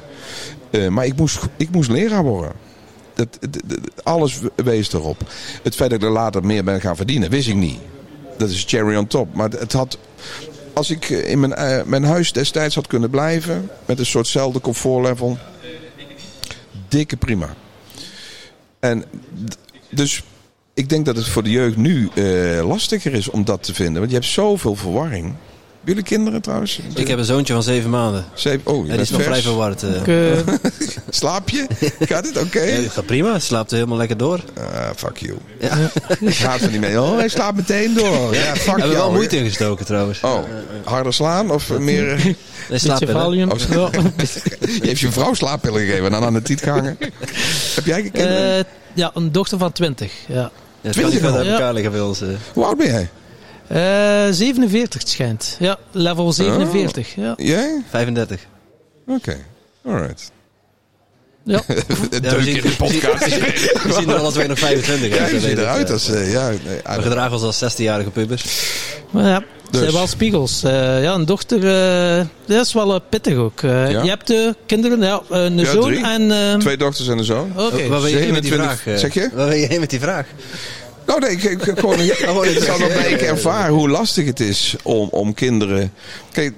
Eh, 0.71 0.89
maar 0.89 1.07
ik 1.07 1.17
moest, 1.17 1.39
ik 1.57 1.71
moest 1.71 1.91
leraar 1.91 2.23
worden. 2.25 2.53
Dat- 3.15 3.39
alles 4.03 4.39
wees 4.55 4.93
erop. 4.93 5.21
Het 5.63 5.75
feit 5.75 5.91
dat 5.91 5.99
ik 6.01 6.05
er 6.07 6.13
later 6.13 6.45
meer 6.45 6.65
ben 6.65 6.81
gaan 6.81 6.97
verdienen, 6.97 7.31
wist 7.31 7.49
ik 7.49 7.55
niet. 7.55 7.79
Dat 8.39 8.51
is 8.51 8.65
cherry 8.67 8.97
on 8.97 9.07
top. 9.07 9.35
Maar 9.35 9.51
het 9.51 9.73
had 9.73 9.99
als 10.77 10.91
ik 10.91 11.11
eh, 11.11 11.31
in 11.31 11.41
mijn, 11.41 11.55
eh, 11.55 11.83
mijn 11.85 12.05
huis 12.05 12.33
destijds 12.33 12.75
had 12.75 12.87
kunnen 12.87 13.11
blijven. 13.11 13.71
Met 13.87 13.99
een 13.99 14.07
soortzelfde 14.07 14.61
comfortlevel. 14.61 15.39
Dikke 16.89 17.17
prima. 17.17 17.55
En 18.81 19.05
dus 19.91 20.23
ik 20.75 20.89
denk 20.89 21.05
dat 21.05 21.17
het 21.17 21.29
voor 21.29 21.43
de 21.43 21.51
jeugd 21.51 21.77
nu 21.77 22.09
eh, 22.15 22.69
lastiger 22.69 23.15
is 23.15 23.29
om 23.29 23.45
dat 23.45 23.63
te 23.63 23.75
vinden. 23.75 23.97
Want 23.97 24.11
je 24.11 24.17
hebt 24.17 24.31
zoveel 24.31 24.75
verwarring. 24.75 25.35
Jullie 25.87 26.03
kinderen 26.03 26.41
trouwens? 26.41 26.81
Ik 26.95 27.09
heb 27.09 27.19
een 27.19 27.25
zoontje 27.25 27.53
van 27.53 27.63
zeven 27.63 27.91
maanden. 27.91 28.25
Zeven, 28.35 28.61
oh, 28.65 28.77
je 28.85 28.91
En 28.91 28.97
die 28.97 29.03
is 29.05 29.11
nog 29.11 29.23
vrij 29.23 29.41
verward. 29.43 29.83
eh. 29.83 29.95
Ik, 29.95 30.07
eh, 30.09 30.55
Slaap 31.11 31.49
je? 31.49 31.67
Gaat 32.01 32.27
het 32.27 32.43
oké? 32.43 32.63
Ja, 32.63 32.89
gaat 32.91 33.07
prima, 33.07 33.39
slaapt 33.39 33.71
helemaal 33.71 33.97
lekker 33.97 34.17
door. 34.17 34.41
Ah, 34.59 34.91
fuck 34.97 35.17
you. 35.17 35.37
Ja. 35.61 35.77
Ik 36.21 36.35
ga 36.35 36.61
er 36.61 36.71
niet 36.71 36.81
mee. 36.81 37.01
Oh, 37.03 37.17
hij 37.17 37.29
slaapt 37.29 37.57
meteen 37.57 37.95
door. 37.95 38.35
Ja, 38.35 38.41
fuck 38.41 38.65
We 38.65 38.71
hebben 38.71 38.91
jou. 38.91 38.93
wel 38.97 39.13
moeite 39.13 39.37
ingestoken 39.37 39.85
trouwens. 39.87 40.21
Oh, 40.21 40.39
harder 40.85 41.15
slaan 41.15 41.51
of 41.51 41.79
meer... 41.79 42.35
Nee, 42.71 42.79
slaapt. 42.79 43.15
Oh, 43.15 43.35
Ja. 43.35 43.49
Je 44.61 44.79
heeft 44.83 45.01
je 45.01 45.13
vrouw 45.13 45.35
slaappillen 45.35 45.81
gegeven 45.81 46.05
en 46.05 46.11
dan 46.11 46.25
aan 46.25 46.33
de 46.33 46.43
tiet 46.43 46.63
gehangen. 46.63 46.97
Heb 47.75 47.85
jij 47.85 48.03
kinderen? 48.03 48.59
Eh, 48.59 48.65
ja, 48.95 49.11
een 49.15 49.33
dochter 49.33 49.59
van 49.59 49.73
20. 49.73 50.13
Ja. 50.27 50.35
Ja, 50.35 50.43
het 50.43 50.51
kan 50.83 50.83
niet 50.83 50.93
Twintig 50.93 51.13
verder 51.21 51.31
al? 51.31 51.39
uit 51.39 51.49
elkaar 51.49 51.73
liggen 51.75 51.93
bij 51.93 52.01
ons. 52.01 52.21
eh. 52.21 52.29
Hoe 52.53 52.65
oud 52.65 52.77
ben 52.77 52.87
jij? 52.87 53.09
Eh, 53.69 53.79
47 54.31 55.01
het 55.01 55.09
schijnt. 55.11 55.57
Ja, 55.59 55.79
level 55.91 56.33
47. 56.33 57.15
Ja. 57.15 57.35
Jij? 57.37 57.83
35. 57.91 58.41
Oké. 59.07 59.37
Alright. 59.87 60.31
Ja. 61.45 61.61
Het 61.67 61.85
Ja, 61.87 62.09
we 62.11 62.21
deuk 62.21 62.43
zien- 62.43 62.57
in 62.57 62.63
de 62.63 62.75
podcast. 62.77 63.25
We 63.25 63.93
zien 63.99 64.09
er 64.09 64.17
alle 64.17 64.33
twee 64.33 64.49
nog 64.49 64.59
25 64.59 65.17
Ja, 65.17 65.23
uit. 65.23 65.31
je 65.31 65.41
ziet 65.41 65.59
eruit 65.59 65.87
eh. 65.87 65.93
als... 65.93 66.09
eh, 66.11 66.33
ja, 66.33 66.49
nee, 66.49 66.59
We 66.97 67.03
gedragen 67.03 67.33
ons 67.33 67.61
als 67.61 67.75
16-jarige 67.77 68.11
pubers. 68.11 68.45
Maar 69.11 69.25
ja, 69.25 69.35
het 69.35 69.45
Dus. 69.73 69.81
zijn 69.81 69.93
wel 69.93 70.07
spiegels. 70.07 70.63
Eh, 70.63 71.03
ja, 71.03 71.15
een 71.15 71.25
dochter, 71.25 71.59
eh, 72.19 72.25
dat 72.47 72.67
is 72.67 72.73
wel 72.73 72.95
eh, 72.95 73.01
pittig 73.09 73.37
ook. 73.37 73.63
Eh, 73.63 73.91
Ja. 73.91 74.03
Je 74.03 74.09
hebt 74.09 74.27
de 74.27 74.55
kinderen, 74.67 75.01
ja, 75.03 75.21
eh, 75.31 75.45
een 75.45 75.59
Ja, 75.59 75.65
zoon 75.73 75.83
drie. 75.83 76.05
en... 76.05 76.31
eh, 76.31 76.55
Twee 76.59 76.77
dochters 76.77 77.09
en 77.09 77.19
een 77.19 77.25
zoon. 77.25 77.53
Oké. 77.57 77.89
Waar 77.89 78.01
wil 78.01 78.07
je 78.07 78.17
heen 78.17 78.33
met 78.33 78.43
die 78.43 78.51
27 78.53 78.81
vraag? 78.81 78.87
eh? 78.95 79.01
zeg 79.01 79.15
je? 79.15 79.31
Waar 79.35 79.49
wil 79.49 79.57
je 79.57 79.67
heen 79.67 79.81
met 79.81 79.91
die 79.91 80.01
vraag? 80.01 80.27
Nou 81.07 81.21
nee, 81.21 81.31
ik, 81.31 81.43
ik, 81.43 81.63
gewoon, 81.63 82.01
ik 82.01 83.21
ervaar 83.35 83.69
hoe 83.69 83.89
lastig 83.89 84.27
het 84.27 84.41
is 84.41 84.77
om, 84.83 85.09
om 85.09 85.35
kinderen... 85.35 85.93
Kijk, 86.33 86.53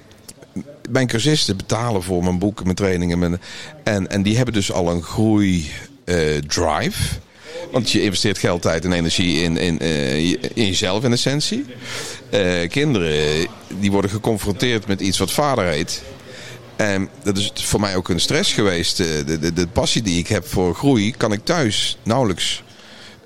mijn 0.89 1.07
cursisten 1.07 1.57
betalen 1.57 2.03
voor 2.03 2.23
mijn 2.23 2.39
boeken, 2.39 2.63
mijn 2.63 2.75
trainingen. 2.75 3.19
Mijn, 3.19 3.41
en, 3.83 4.09
en 4.09 4.23
die 4.23 4.35
hebben 4.35 4.53
dus 4.53 4.71
al 4.71 4.89
een 4.89 5.03
groei 5.03 5.71
eh, 6.05 6.15
drive. 6.47 7.01
Want 7.71 7.91
je 7.91 8.01
investeert 8.01 8.37
geld, 8.37 8.61
tijd 8.61 8.85
en 8.85 8.93
energie 8.93 9.43
in, 9.43 9.57
in, 9.57 9.79
eh, 9.79 10.29
in 10.29 10.65
jezelf 10.65 11.03
in 11.03 11.11
essentie. 11.11 11.65
Eh, 12.29 12.69
kinderen 12.69 13.47
die 13.79 13.91
worden 13.91 14.11
geconfronteerd 14.11 14.87
met 14.87 15.01
iets 15.01 15.17
wat 15.17 15.31
vader 15.31 15.65
heet. 15.65 16.03
En 16.75 17.09
dat 17.23 17.37
is 17.37 17.51
voor 17.55 17.79
mij 17.79 17.95
ook 17.95 18.09
een 18.09 18.19
stress 18.19 18.53
geweest. 18.53 18.97
De, 18.97 19.39
de, 19.39 19.53
de 19.53 19.67
passie 19.67 20.01
die 20.01 20.19
ik 20.19 20.27
heb 20.27 20.47
voor 20.47 20.75
groei 20.75 21.13
kan 21.17 21.31
ik 21.31 21.45
thuis 21.45 21.97
nauwelijks 22.03 22.63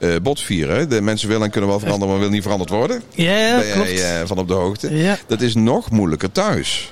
eh 0.03 0.15
botvieren. 0.21 0.89
De 0.89 1.01
mensen 1.01 1.27
willen 1.27 1.43
en 1.43 1.49
kunnen 1.51 1.69
wel 1.69 1.79
veranderen, 1.79 2.07
maar 2.07 2.17
willen 2.17 2.33
niet 2.33 2.43
veranderd 2.43 2.69
worden. 2.69 3.01
Ja, 3.09 3.37
ja, 3.37 3.57
ben 3.59 3.71
klopt. 3.73 3.89
jij 3.91 4.21
eh, 4.21 4.27
van 4.27 4.37
op 4.37 4.47
de 4.47 4.53
hoogte. 4.53 4.95
Ja. 4.95 5.17
Dat 5.27 5.41
is 5.41 5.55
nog 5.55 5.89
moeilijker 5.91 6.31
thuis. 6.31 6.91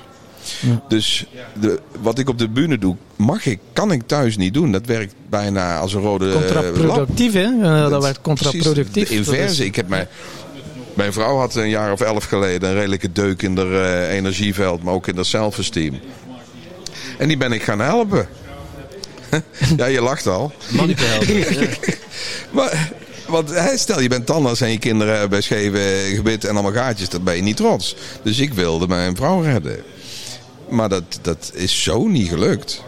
Dus 0.88 1.26
de, 1.60 1.80
wat 2.00 2.18
ik 2.18 2.28
op 2.28 2.38
de 2.38 2.48
bühne 2.48 2.78
doe, 2.78 2.96
mag 3.16 3.46
ik, 3.46 3.58
kan 3.72 3.92
ik 3.92 4.02
thuis 4.06 4.36
niet 4.36 4.54
doen. 4.54 4.72
Dat 4.72 4.86
werkt 4.86 5.14
bijna 5.28 5.78
als 5.78 5.94
een 5.94 6.00
rode. 6.00 6.32
Contraproductief, 6.32 7.32
hè? 7.32 7.58
Dat 7.90 8.02
werd 8.02 8.20
contraproductief. 8.20 8.92
Precies, 8.92 9.08
de 9.08 9.24
Dat 9.24 9.34
is- 9.34 9.38
inverse. 9.40 9.64
Ik 9.64 9.76
heb 9.76 9.88
mijn, 9.88 10.06
mijn 10.94 11.12
vrouw 11.12 11.36
had 11.38 11.54
een 11.54 11.68
jaar 11.68 11.92
of 11.92 12.00
elf 12.00 12.24
geleden 12.24 12.68
een 12.68 12.74
redelijke 12.74 13.12
deuk 13.12 13.42
in 13.42 13.56
haar 13.56 13.72
eh, 13.72 14.16
energieveld, 14.16 14.82
maar 14.82 14.94
ook 14.94 15.06
in 15.08 15.14
haar 15.14 15.24
self-esteem. 15.24 16.00
En 17.18 17.28
die 17.28 17.36
ben 17.36 17.52
ik 17.52 17.62
gaan 17.62 17.80
helpen. 17.80 18.28
ja, 19.76 19.86
je 19.86 20.00
lacht 20.00 20.26
al. 20.26 20.52
Helpen. 20.76 21.68
Maar, 22.50 22.92
want 23.26 23.50
hè, 23.50 23.76
stel 23.76 24.00
je 24.00 24.08
bent 24.08 24.26
tandarts 24.26 24.60
en 24.60 24.70
je 24.70 24.78
kinderen 24.78 25.18
hebben 25.18 25.42
scheve 25.42 26.12
gebit 26.14 26.44
en 26.44 26.52
allemaal 26.52 26.72
gaatjes, 26.72 27.08
dan 27.08 27.24
ben 27.24 27.36
je 27.36 27.42
niet 27.42 27.56
trots. 27.56 27.96
Dus 28.22 28.38
ik 28.38 28.54
wilde 28.54 28.86
mijn 28.86 29.16
vrouw 29.16 29.40
redden. 29.40 29.82
Maar 30.68 30.88
dat, 30.88 31.18
dat 31.22 31.50
is 31.54 31.82
zo 31.82 32.06
niet 32.06 32.28
gelukt. 32.28 32.82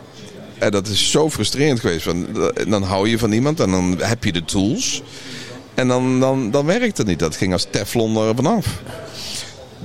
En 0.58 0.70
dat 0.70 0.86
is 0.86 1.10
zo 1.10 1.30
frustrerend 1.30 1.80
geweest. 1.80 2.04
Want 2.04 2.26
dan 2.68 2.82
hou 2.82 3.08
je 3.08 3.18
van 3.18 3.32
iemand 3.32 3.60
en 3.60 3.70
dan 3.70 3.98
heb 4.00 4.24
je 4.24 4.32
de 4.32 4.44
tools. 4.44 5.02
En 5.74 5.88
dan, 5.88 6.20
dan, 6.20 6.50
dan 6.50 6.66
werkt 6.66 6.98
het 6.98 7.06
niet. 7.06 7.18
Dat 7.18 7.36
ging 7.36 7.52
als 7.52 7.66
teflon 7.70 8.16
er 8.16 8.34
vanaf. 8.34 8.66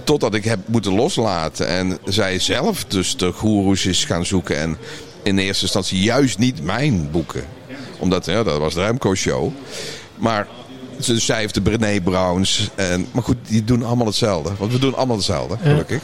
Totdat 0.04 0.34
ik 0.34 0.44
heb 0.44 0.60
moeten 0.66 0.94
loslaten. 0.94 1.68
En 1.68 1.98
zij 2.06 2.40
zelf 2.40 2.86
dus 2.86 3.18
de 3.18 3.32
goeroes 3.32 3.86
is 3.86 4.06
gaan 4.06 4.26
zoeken. 4.26 4.58
En 4.58 4.78
in 5.30 5.38
eerste 5.38 5.64
instantie 5.64 6.00
juist 6.00 6.38
niet 6.38 6.64
mijn 6.64 7.12
boeken. 7.12 7.44
Omdat, 7.98 8.26
ja, 8.26 8.44
dat 8.44 8.60
was 8.60 8.74
de 8.74 8.82
Remco 8.82 9.16
Show. 9.16 9.52
Maar 10.16 10.48
dus 11.06 11.26
zij 11.26 11.40
heeft 11.40 11.54
de 11.54 11.62
Brené 11.62 12.02
Browns. 12.02 12.70
En, 12.76 13.08
maar 13.12 13.24
goed, 13.24 13.38
die 13.48 13.64
doen 13.64 13.84
allemaal 13.84 14.06
hetzelfde. 14.06 14.52
Want 14.58 14.72
we 14.72 14.80
doen 14.80 14.96
allemaal 14.96 15.16
hetzelfde, 15.16 15.58
gelukkig. 15.62 16.02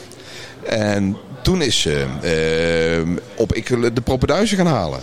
En 0.64 1.18
toen 1.44 1.62
is 1.62 1.82
ze 1.82 2.06
eh, 2.22 3.14
op 3.36 3.54
ik 3.54 3.68
de 3.96 4.02
proppenduizen 4.04 4.58
gaan 4.58 4.66
halen. 4.68 5.00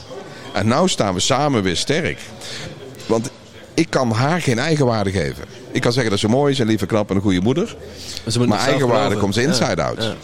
En 0.53 0.67
nu 0.69 0.89
staan 0.89 1.15
we 1.15 1.21
samen 1.21 1.63
weer 1.63 1.77
sterk. 1.77 2.19
Want 3.07 3.31
ik 3.75 3.87
kan 3.91 4.11
haar 4.11 4.41
geen 4.43 4.59
eigenwaarde 4.59 5.11
geven. 5.11 5.45
Ik 5.73 5.81
kan 5.81 5.93
zeggen 5.93 6.11
dat 6.11 6.21
ze 6.21 6.29
mooi 6.29 6.53
is 6.53 6.59
en 6.61 6.67
lieve 6.67 6.87
knap 6.87 7.11
en 7.11 7.17
een 7.17 7.23
goede 7.23 7.41
moeder. 7.41 7.77
Maar 8.23 8.33
ze 8.33 8.39
moet 8.39 8.49
Maar 8.49 8.59
eigenwaarde 8.59 8.99
geloven. 9.03 9.19
komt 9.21 9.35
ze 9.35 9.43
inside 9.43 9.81
Ja, 9.81 9.87
out. 9.89 10.03
ja. 10.03 10.15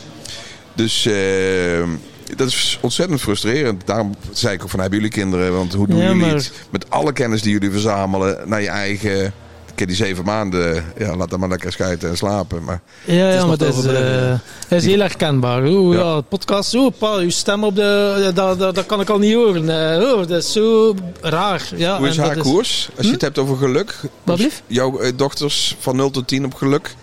Dus 0.74 1.06
eh, 1.06 1.88
dat 2.36 2.48
is 2.48 2.78
ontzettend 2.80 3.20
frustrerend. 3.20 3.86
Daarom 3.86 4.14
zei 4.32 4.55
ik 4.55 4.62
ook 4.62 4.70
van, 4.70 4.80
hebben 4.80 4.98
jullie 4.98 5.14
kinderen? 5.14 5.52
Want 5.52 5.74
hoe 5.74 5.86
doen 5.86 5.96
Ja, 5.98 6.02
jullie 6.02 6.16
maar- 6.20 6.34
het? 6.34 6.52
Met 6.70 6.90
alle 6.90 7.12
kennis 7.12 7.42
die 7.42 7.52
jullie 7.52 7.70
verzamelen 7.70 8.38
naar 8.48 8.62
je 8.62 8.68
eigen... 8.68 9.32
Ik 9.72 9.84
heb 9.88 9.96
die 9.96 10.06
zeven 10.06 10.24
maanden, 10.24 10.84
ja, 10.98 11.16
laat 11.16 11.30
dan 11.30 11.40
maar 11.40 11.48
lekker 11.48 11.72
schijten 11.72 12.09
en 12.09 12.16
slapen. 12.16 12.64
Maar 12.64 12.80
Ja, 13.05 13.30
ja 13.32 13.46
maar 13.46 13.56
dat 13.56 13.74
is, 13.76 13.82
dat 14.68 14.78
is 14.78 14.84
heel 14.84 14.98
herkenbaar. 15.00 15.62
Oeh, 15.64 15.96
Ja. 15.96 16.02
ja. 16.02 16.20
podcast, 16.20 16.74
oeh, 16.74 16.92
pa, 16.98 17.12
uw 17.14 17.30
stem 17.30 17.64
op 17.64 17.74
de, 17.76 18.30
dat, 18.34 18.59
dat, 18.59 18.74
dat 18.74 18.86
kan 18.86 19.00
ik 19.00 19.09
al 19.09 19.18
niet 19.18 19.34
horen. 19.34 19.92
Eh, 19.94 20.02
oh, 20.02 20.16
dat 20.18 20.30
is 20.30 20.52
zo 20.52 20.94
raar. 21.20 21.68
Ja, 21.76 21.98
hoe 21.98 22.09
is 22.09 22.16
en 22.16 22.24
haar 22.24 22.34
dat 22.34 22.44
Hm? 22.44 22.50
koers? 22.50 22.88
Als 22.96 23.06
je 23.06 23.12
het 23.12 23.20
hebt 23.20 23.38
over 23.38 23.56
geluk. 23.56 23.94
Wat 24.22 24.36
blieft? 24.36 24.62
Jouw 24.66 24.98
eh, 24.98 25.12
dochters 25.16 25.76
van 25.80 25.96
0 25.96 26.10
tot 26.10 26.26
10 26.28 26.44
op 26.44 26.55
geluk. 26.55 26.94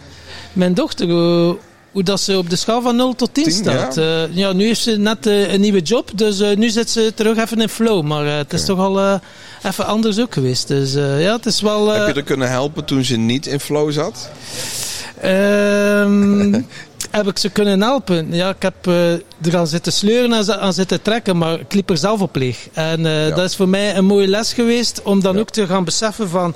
Mijn 0.54 0.74
dochter, 0.74 1.10
hoe, 1.10 1.58
hoe 1.96 2.04
dat 2.04 2.20
ze 2.22 2.38
op 2.38 2.50
de 2.50 2.56
schaal 2.56 2.82
van 2.82 2.96
0 2.96 3.16
tot 3.16 3.34
10, 3.34 3.44
10, 3.44 3.54
staat. 3.54 3.96
ja. 3.96 4.02
Ja. 4.04 4.28
ja, 4.32 4.54
nu 4.54 4.66
heeft 4.66 4.82
ze 4.82 4.92
net 4.98 5.26
eh, 5.28 5.54
een 5.54 5.62
nieuwe 5.62 5.82
job, 5.82 6.12
dus 6.16 6.40
eh, 6.40 6.56
nu 6.58 6.70
zit 6.70 6.90
ze 6.90 7.12
terug 7.16 7.38
even 7.38 7.62
in 7.62 7.70
flow. 7.70 8.04
Maar 8.04 8.26
eh, 8.26 8.36
het 8.38 8.54
is 8.54 8.66
toch 8.66 8.80
al 8.80 9.00
eh, 9.00 9.14
even 9.64 9.86
anders 9.86 10.20
ook 10.20 10.34
geweest. 10.34 10.68
Dus 10.68 10.96
eh, 10.96 11.22
ja, 11.24 11.36
het 11.36 11.46
is 11.46 11.62
wel... 11.62 11.94
eh, 11.94 11.98
Heb 12.00 12.08
je 12.08 12.22
er 12.22 12.24
kunnen 12.28 12.50
helpen 12.50 12.86
toen 12.86 13.04
ze 13.04 13.16
niet 13.16 13.46
in 13.46 13.60
flow 13.60 13.92
zat? 13.92 14.30
Ehm, 15.22 16.54
heb 17.12 17.28
ik 17.28 17.38
ze 17.38 17.50
kunnen 17.50 17.82
helpen. 17.82 18.28
Ja, 18.34 18.50
ik 18.50 18.62
heb 18.62 18.86
er 18.86 19.58
aan 19.58 19.68
zitten 19.68 19.92
sleuren 19.94 20.34
en 20.34 20.60
aan 20.60 20.74
zitten 20.74 21.02
trekken, 21.02 21.38
maar 21.38 21.60
ik 21.60 21.74
liep 21.74 21.90
er 21.90 21.98
zelf 21.98 22.22
op 22.22 22.36
leeg. 22.36 22.68
En 22.74 23.02
ja. 23.04 23.30
dat 23.30 23.50
is 23.50 23.56
voor 23.56 23.70
mij 23.70 23.96
een 23.98 24.06
mooie 24.06 24.28
les 24.28 24.54
geweest 24.54 25.02
om 25.04 25.22
dan 25.22 25.34
ja. 25.34 25.40
ook 25.40 25.50
te 25.50 25.68
gaan 25.68 25.84
beseffen 25.84 26.30
van... 26.30 26.54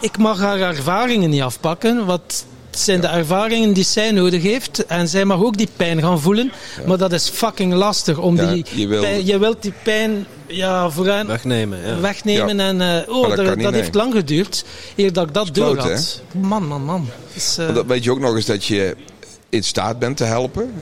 Ik 0.00 0.18
mag 0.18 0.38
haar 0.38 0.60
ervaringen 0.60 1.30
niet 1.30 1.42
afpakken, 1.42 2.06
want 2.06 2.44
het 2.78 2.86
zijn 2.86 3.00
de 3.00 3.06
ervaringen 3.06 3.72
die 3.72 3.84
zij 3.84 4.10
nodig 4.10 4.42
heeft. 4.42 4.86
En 4.86 5.08
zij 5.08 5.24
mag 5.24 5.42
ook 5.42 5.56
die 5.56 5.68
pijn 5.76 6.00
gaan 6.00 6.20
voelen. 6.20 6.52
Maar 6.86 6.98
dat 6.98 7.12
is 7.12 7.28
fucking 7.28 7.72
lastig. 7.72 8.18
Om 8.18 8.36
die 8.36 8.64
je, 8.74 8.86
wil... 8.86 9.00
pijn, 9.00 9.26
je 9.26 9.38
wilt 9.38 9.62
die 9.62 9.72
pijn 9.82 10.26
ja, 10.46 10.90
vooraan 10.90 11.26
wegnemen. 11.26 11.86
Ja. 11.86 12.00
wegnemen 12.00 12.60
en 12.60 12.80
uh, 12.80 13.16
oh, 13.16 13.28
dat, 13.28 13.46
dat, 13.46 13.60
dat 13.60 13.72
heeft 13.72 13.94
lang 13.94 14.12
geduurd. 14.14 14.64
Eer 14.96 15.12
dat 15.12 15.26
ik 15.26 15.34
dat 15.34 15.54
door 15.54 15.78
had. 15.78 16.22
Man, 16.34 16.66
man, 16.66 16.84
man. 16.84 17.08
Dus, 17.34 17.58
uh... 17.58 17.74
dat 17.74 17.86
weet 17.86 18.04
je 18.04 18.10
ook 18.10 18.20
nog 18.20 18.34
eens 18.34 18.46
dat 18.46 18.64
je 18.64 18.96
in 19.48 19.64
staat 19.64 19.98
bent 19.98 20.16
te 20.16 20.24
helpen. 20.24 20.72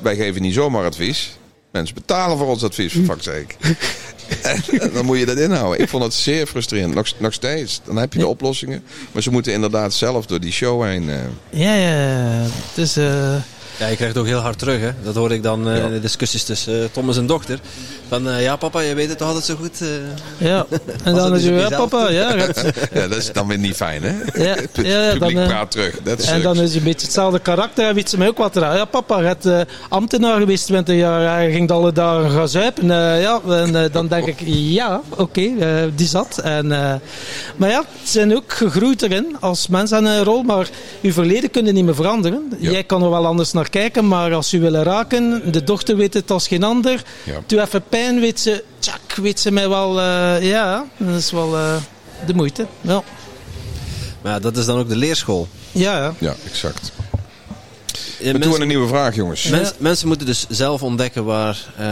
Wij 0.00 0.16
geven 0.16 0.42
niet 0.42 0.54
zomaar 0.54 0.84
advies. 0.84 1.38
Mensen 1.70 1.94
betalen 1.94 2.38
voor 2.38 2.46
ons 2.46 2.64
advies, 2.64 2.92
voor 2.92 3.04
fuck's 3.04 3.24
sake. 3.24 3.54
en 3.60 3.76
dan 4.94 5.04
moet 5.04 5.18
je 5.18 5.26
dat 5.26 5.38
inhouden. 5.38 5.80
Ik 5.80 5.88
vond 5.88 6.02
het 6.02 6.14
zeer 6.14 6.46
frustrerend. 6.46 6.94
Nog, 6.94 7.06
nog 7.18 7.32
steeds. 7.32 7.80
Dan 7.84 7.96
heb 7.96 8.12
je 8.12 8.18
de 8.18 8.26
oplossingen. 8.26 8.84
Maar 9.12 9.22
ze 9.22 9.30
moeten 9.30 9.52
inderdaad 9.52 9.94
zelf 9.94 10.26
door 10.26 10.40
die 10.40 10.52
show 10.52 10.84
heen. 10.84 11.08
Uh... 11.08 11.16
Ja, 11.50 11.74
ja. 11.74 12.46
Dus... 12.74 12.96
Uh... 12.96 13.36
Ja, 13.78 13.86
je 13.86 13.96
krijgt 13.96 14.14
het 14.14 14.18
ook 14.18 14.26
heel 14.26 14.40
hard 14.40 14.58
terug. 14.58 14.80
Hè? 14.80 14.90
Dat 15.02 15.14
hoor 15.14 15.32
ik 15.32 15.42
dan 15.42 15.68
uh, 15.68 15.84
in 15.84 15.90
de 15.90 16.00
discussies 16.00 16.44
tussen 16.44 16.82
uh, 16.82 16.84
Tom 16.92 17.08
en 17.08 17.14
zijn 17.14 17.26
dochter. 17.26 17.60
Van 18.14 18.28
uh, 18.28 18.42
ja, 18.42 18.56
papa, 18.56 18.80
je 18.80 18.94
weet 18.94 19.08
het 19.08 19.18
toch 19.18 19.26
altijd 19.26 19.44
zo 19.44 19.54
goed. 19.54 19.82
Ja, 20.38 20.66
en 21.04 21.14
dan 21.20 21.34
is 21.34 21.44
je 21.44 21.52
ja, 21.52 21.68
papa, 21.68 22.10
ja. 22.10 22.34
ja, 22.98 23.08
dat 23.08 23.16
is 23.16 23.32
dan 23.32 23.46
weer 23.46 23.58
niet 23.58 23.76
fijn, 23.76 24.02
hè? 24.02 24.42
Ja, 24.44 24.56
ja 24.82 25.14
dan, 25.14 25.32
praat 25.32 25.70
terug. 25.70 26.02
Dat 26.02 26.18
is 26.18 26.26
en 26.26 26.42
dan 26.42 26.60
is 26.60 26.72
je 26.72 26.78
een 26.78 26.84
beetje 26.84 27.06
hetzelfde 27.06 27.38
karakter. 27.38 27.88
En 27.88 27.94
weet 27.94 28.10
ze 28.10 28.18
mij 28.18 28.28
ook 28.28 28.38
wat 28.38 28.56
eraan. 28.56 28.76
Ja, 28.76 28.84
papa, 28.84 29.20
je 29.20 29.26
hebt 29.26 29.48
ambtenaar 29.88 30.38
geweest 30.38 30.66
20 30.66 30.96
jaar. 30.96 31.34
Hij 31.34 31.52
ging 31.52 31.70
alle 31.70 31.92
dagen 31.92 32.30
gaan 32.30 32.48
zuipen. 32.48 32.86
ja, 33.20 33.40
en 33.48 33.90
dan 33.92 34.08
denk 34.08 34.26
ik, 34.26 34.40
ja, 34.46 35.00
oké, 35.10 35.22
okay, 35.22 35.90
die 35.94 36.06
zat. 36.06 36.38
En, 36.38 36.66
maar 37.56 37.70
ja, 37.70 37.84
ze 38.02 38.10
zijn 38.10 38.36
ook 38.36 38.52
gegroeid 38.52 39.02
erin 39.02 39.36
als 39.40 39.68
mens 39.68 39.92
aan 39.92 40.04
een 40.04 40.24
rol. 40.24 40.42
Maar 40.42 40.68
je 41.00 41.12
verleden 41.12 41.50
kun 41.50 41.66
je 41.66 41.72
niet 41.72 41.84
meer 41.84 41.94
veranderen. 41.94 42.52
Jij 42.58 42.84
kan 42.84 43.02
er 43.02 43.10
wel 43.10 43.26
anders 43.26 43.52
naar 43.52 43.70
kijken, 43.70 44.08
maar 44.08 44.34
als 44.34 44.52
u 44.52 44.60
willen 44.60 44.82
raken, 44.82 45.42
de 45.52 45.64
dochter 45.64 45.96
weet 45.96 46.14
het 46.14 46.30
als 46.30 46.48
geen 46.48 46.62
ander. 46.62 47.02
Ja. 47.22 47.32
Doe 47.46 47.60
even 47.60 47.82
pijn, 47.88 48.03
weet 48.12 48.40
ze, 48.40 48.64
tjak, 48.78 49.14
weet 49.14 49.40
ze 49.40 49.50
mij 49.50 49.68
wel, 49.68 49.98
uh, 49.98 50.48
ja, 50.48 50.84
dat 50.96 51.16
is 51.16 51.30
wel 51.30 51.54
uh, 51.54 51.76
de 52.26 52.34
moeite. 52.34 52.66
Ja. 52.80 53.02
Maar 54.22 54.32
ja, 54.32 54.38
dat 54.38 54.56
is 54.56 54.64
dan 54.64 54.78
ook 54.78 54.88
de 54.88 54.96
leerschool. 54.96 55.48
Ja, 55.72 55.96
ja. 55.98 56.14
ja 56.18 56.34
exact. 56.46 56.92
Ja, 58.20 58.32
We 58.32 58.38
doen 58.38 58.60
een 58.60 58.68
nieuwe 58.68 58.88
vraag, 58.88 59.14
jongens. 59.14 59.48
Mens, 59.48 59.72
mensen 59.78 60.08
moeten 60.08 60.26
dus 60.26 60.46
zelf 60.48 60.82
ontdekken 60.82 61.24
waar, 61.24 61.66
uh, 61.80 61.86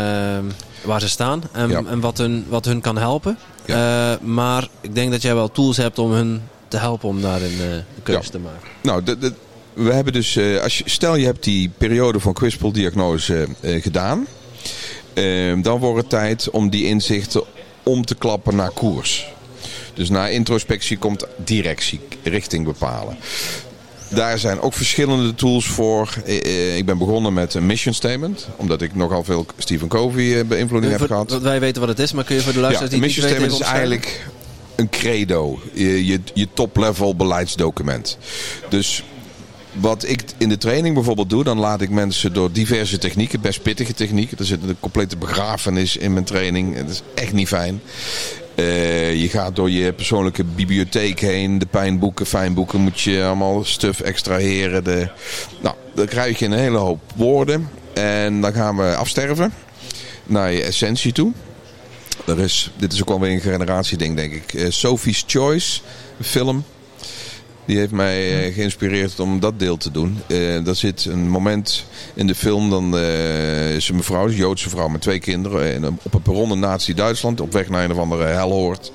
waar 0.84 1.00
ze 1.00 1.08
staan 1.08 1.42
en, 1.52 1.68
ja. 1.68 1.82
en, 1.86 2.00
wat, 2.00 2.18
hun, 2.18 2.44
wat 2.48 2.64
hun 2.64 2.80
kan 2.80 2.98
helpen. 2.98 3.38
Ja. 3.66 4.18
maar 4.22 4.68
ik 4.80 4.94
denk 4.94 5.10
dat 5.10 5.22
jij 5.22 5.34
wel 5.34 5.50
tools 5.50 5.76
hebt 5.76 5.98
om 5.98 6.12
hun 6.12 6.42
te 6.68 6.76
helpen 6.76 7.08
om 7.08 7.20
daarin 7.20 7.56
de 7.56 7.82
keuze 8.02 8.30
te 8.30 8.38
maken. 8.38 8.68
Nou, 8.82 9.02
de, 9.02 9.18
de, 9.18 9.32
we 9.72 9.92
hebben 9.92 10.12
dus, 10.12 10.38
als 10.62 10.78
je, 10.78 10.84
stel 10.86 11.14
je 11.14 11.24
hebt 11.24 11.44
die 11.44 11.70
periode 11.78 12.20
van 12.20 12.32
kwispeldiagnose 12.32 13.48
uh, 13.60 13.82
gedaan. 13.82 14.26
Uh, 15.14 15.62
dan 15.62 15.78
wordt 15.78 16.00
het 16.00 16.08
tijd 16.08 16.50
om 16.50 16.70
die 16.70 16.84
inzichten 16.84 17.42
om 17.82 18.04
te 18.04 18.14
klappen 18.14 18.56
naar 18.56 18.70
koers. 18.70 19.32
Dus 19.94 20.08
na 20.08 20.28
introspectie 20.28 20.98
komt 20.98 21.26
directie, 21.44 22.00
richting 22.22 22.64
bepalen. 22.64 23.16
Daar 24.08 24.38
zijn 24.38 24.60
ook 24.60 24.72
verschillende 24.72 25.34
tools 25.34 25.66
voor. 25.66 26.14
Ik 26.76 26.86
ben 26.86 26.98
begonnen 26.98 27.32
met 27.32 27.54
een 27.54 27.66
mission 27.66 27.94
statement. 27.94 28.48
Omdat 28.56 28.82
ik 28.82 28.94
nogal 28.94 29.24
veel 29.24 29.46
Stephen 29.58 29.88
Covey 29.88 30.46
beïnvloeding 30.46 30.92
heb 30.92 31.06
gehad. 31.06 31.40
Wij 31.40 31.60
weten 31.60 31.80
wat 31.80 31.90
het 31.90 31.98
is, 31.98 32.12
maar 32.12 32.24
kun 32.24 32.36
je 32.36 32.42
voor 32.42 32.52
de 32.52 32.58
luisteraars 32.58 32.92
ja, 32.92 32.98
die 32.98 33.08
een 33.08 33.14
mission 33.14 33.28
statement 33.28 33.60
is 33.60 33.66
eigenlijk 33.66 34.30
een 34.76 34.88
credo. 34.90 35.60
Je, 35.72 36.06
je, 36.06 36.20
je 36.34 36.48
top-level 36.54 37.16
beleidsdocument. 37.16 38.18
Dus 38.68 39.04
wat 39.72 40.08
ik 40.08 40.22
in 40.36 40.48
de 40.48 40.58
training 40.58 40.94
bijvoorbeeld 40.94 41.30
doe, 41.30 41.44
dan 41.44 41.58
laat 41.58 41.80
ik 41.80 41.90
mensen 41.90 42.32
door 42.32 42.52
diverse 42.52 42.98
technieken, 42.98 43.40
best 43.40 43.62
pittige 43.62 43.94
technieken. 43.94 44.38
Er 44.38 44.44
zit 44.44 44.62
een 44.62 44.80
complete 44.80 45.16
begrafenis 45.16 45.96
in 45.96 46.12
mijn 46.12 46.24
training. 46.24 46.76
Dat 46.76 46.90
is 46.90 47.02
echt 47.14 47.32
niet 47.32 47.48
fijn. 47.48 47.80
Uh, 48.54 49.14
je 49.20 49.28
gaat 49.28 49.56
door 49.56 49.70
je 49.70 49.92
persoonlijke 49.92 50.44
bibliotheek 50.44 51.20
heen. 51.20 51.58
De 51.58 51.66
pijnboeken, 51.66 52.26
fijnboeken 52.26 52.80
moet 52.80 53.00
je 53.00 53.24
allemaal 53.24 53.64
stuf 53.64 54.00
extraheren. 54.00 54.84
De... 54.84 55.08
Nou, 55.60 55.74
dan 55.94 56.06
krijg 56.06 56.38
je 56.38 56.44
een 56.44 56.52
hele 56.52 56.78
hoop 56.78 57.00
woorden. 57.16 57.68
En 57.92 58.40
dan 58.40 58.52
gaan 58.52 58.76
we 58.76 58.96
afsterven 58.96 59.52
naar 60.24 60.52
je 60.52 60.62
essentie 60.62 61.12
toe. 61.12 61.32
Er 62.26 62.38
is, 62.38 62.70
dit 62.76 62.92
is 62.92 63.00
ook 63.00 63.10
alweer 63.10 63.32
een 63.32 63.40
generatieding, 63.40 64.16
denk 64.16 64.32
ik. 64.32 64.52
Uh, 64.52 64.70
Sophie's 64.70 65.24
Choice, 65.26 65.80
een 66.18 66.24
film. 66.24 66.64
Die 67.64 67.78
heeft 67.78 67.92
mij 67.92 68.46
uh, 68.46 68.54
geïnspireerd 68.54 69.20
om 69.20 69.40
dat 69.40 69.58
deel 69.58 69.76
te 69.76 69.90
doen. 69.90 70.18
Uh, 70.26 70.64
daar 70.64 70.76
zit 70.76 71.04
een 71.04 71.28
moment 71.28 71.84
in 72.14 72.26
de 72.26 72.34
film, 72.34 72.70
dan 72.70 72.94
uh, 72.94 73.74
is 73.74 73.88
een 73.88 73.96
mevrouw, 73.96 74.26
een 74.26 74.34
Joodse 74.34 74.68
vrouw 74.68 74.88
met 74.88 75.00
twee 75.00 75.18
kinderen, 75.18 75.98
op 76.02 76.14
een 76.14 76.22
perron 76.22 76.52
in 76.52 76.58
Nazi-Duitsland, 76.58 77.40
op 77.40 77.52
weg 77.52 77.68
naar 77.68 77.84
een 77.84 77.92
of 77.92 77.98
andere 77.98 78.24
helhoort. 78.24 78.92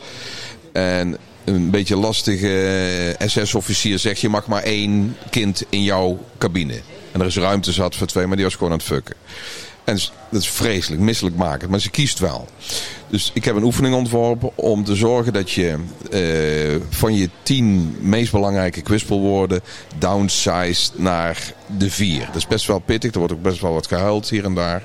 En 0.74 1.18
een 1.44 1.70
beetje 1.70 1.96
lastige 1.96 3.16
SS-officier 3.26 4.00
zegt, 4.00 4.22
je 4.22 4.30
mag 4.30 4.48
maar 4.48 4.64
één 4.64 5.16
kind 5.30 5.64
in 5.70 5.84
jouw 5.84 6.20
cabine. 6.38 6.82
En 7.12 7.20
er 7.20 7.26
is 7.26 7.38
ruimte 7.38 7.72
zat 7.72 7.96
voor 7.96 8.08
twee, 8.08 8.28
maar 8.28 8.36
die 8.36 8.46
was 8.46 8.56
gewoon 8.56 8.72
aan 8.72 8.78
het 8.78 8.88
fucken. 8.88 9.16
En 9.88 10.00
dat 10.30 10.42
is 10.42 10.50
vreselijk, 10.50 11.02
misselijk 11.02 11.36
maken. 11.36 11.70
Maar 11.70 11.80
ze 11.80 11.90
kiest 11.90 12.20
wel. 12.20 12.48
Dus 13.10 13.32
ik 13.34 13.46
heb 13.46 13.56
een 13.56 13.64
oefening 13.64 13.96
ontworpen 13.96 14.52
om 14.56 14.84
te 14.84 14.96
zorgen 14.96 15.34
dat 15.34 15.52
je 15.52 15.78
uh, 16.12 16.82
van 16.90 17.16
je 17.16 17.30
tien 17.44 17.96
meest 18.02 18.32
belangrijke 18.32 18.82
kwispelwoorden 18.82 19.62
downsized 19.98 20.92
naar 20.96 21.54
de 21.78 21.90
vier. 21.90 22.26
Dat 22.26 22.36
is 22.36 22.48
best 22.48 22.66
wel 22.66 22.80
pittig. 22.80 23.12
Er 23.12 23.20
wordt 23.20 23.34
ook 23.34 23.42
best 23.42 23.62
wel 23.62 23.74
wat 23.74 23.88
gehuild 23.88 24.30
hier 24.30 24.46
en 24.46 24.54
daar. 24.54 24.84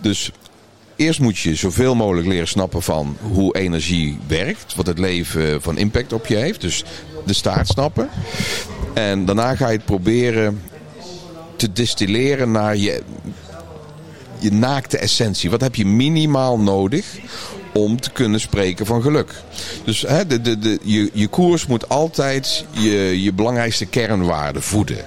Dus 0.00 0.30
eerst 0.96 1.20
moet 1.20 1.38
je 1.38 1.54
zoveel 1.54 1.94
mogelijk 1.94 2.26
leren 2.26 2.48
snappen 2.48 2.82
van 2.82 3.16
hoe 3.20 3.56
energie 3.56 4.18
werkt. 4.26 4.74
Wat 4.74 4.86
het 4.86 4.98
leven 4.98 5.62
van 5.62 5.78
impact 5.78 6.12
op 6.12 6.26
je 6.26 6.36
heeft. 6.36 6.60
Dus 6.60 6.84
de 7.26 7.34
staart 7.34 7.68
snappen. 7.68 8.08
En 8.94 9.24
daarna 9.24 9.54
ga 9.56 9.68
je 9.68 9.76
het 9.76 9.84
proberen 9.84 10.62
te 11.56 11.72
distilleren 11.72 12.50
naar 12.50 12.76
je 12.76 13.02
je 14.40 14.52
naakte 14.52 14.98
essentie. 14.98 15.50
Wat 15.50 15.60
heb 15.60 15.74
je 15.74 15.86
minimaal 15.86 16.58
nodig 16.58 17.18
om 17.72 18.00
te 18.00 18.10
kunnen 18.10 18.40
spreken 18.40 18.86
van 18.86 19.02
geluk? 19.02 19.34
Dus 19.84 20.00
hè, 20.00 20.26
de, 20.26 20.40
de, 20.40 20.58
de, 20.58 20.78
je, 20.82 21.10
je 21.12 21.28
koers 21.28 21.66
moet 21.66 21.88
altijd 21.88 22.64
je, 22.70 23.22
je 23.22 23.32
belangrijkste 23.32 23.86
kernwaarden 23.86 24.62
voeden. 24.62 25.04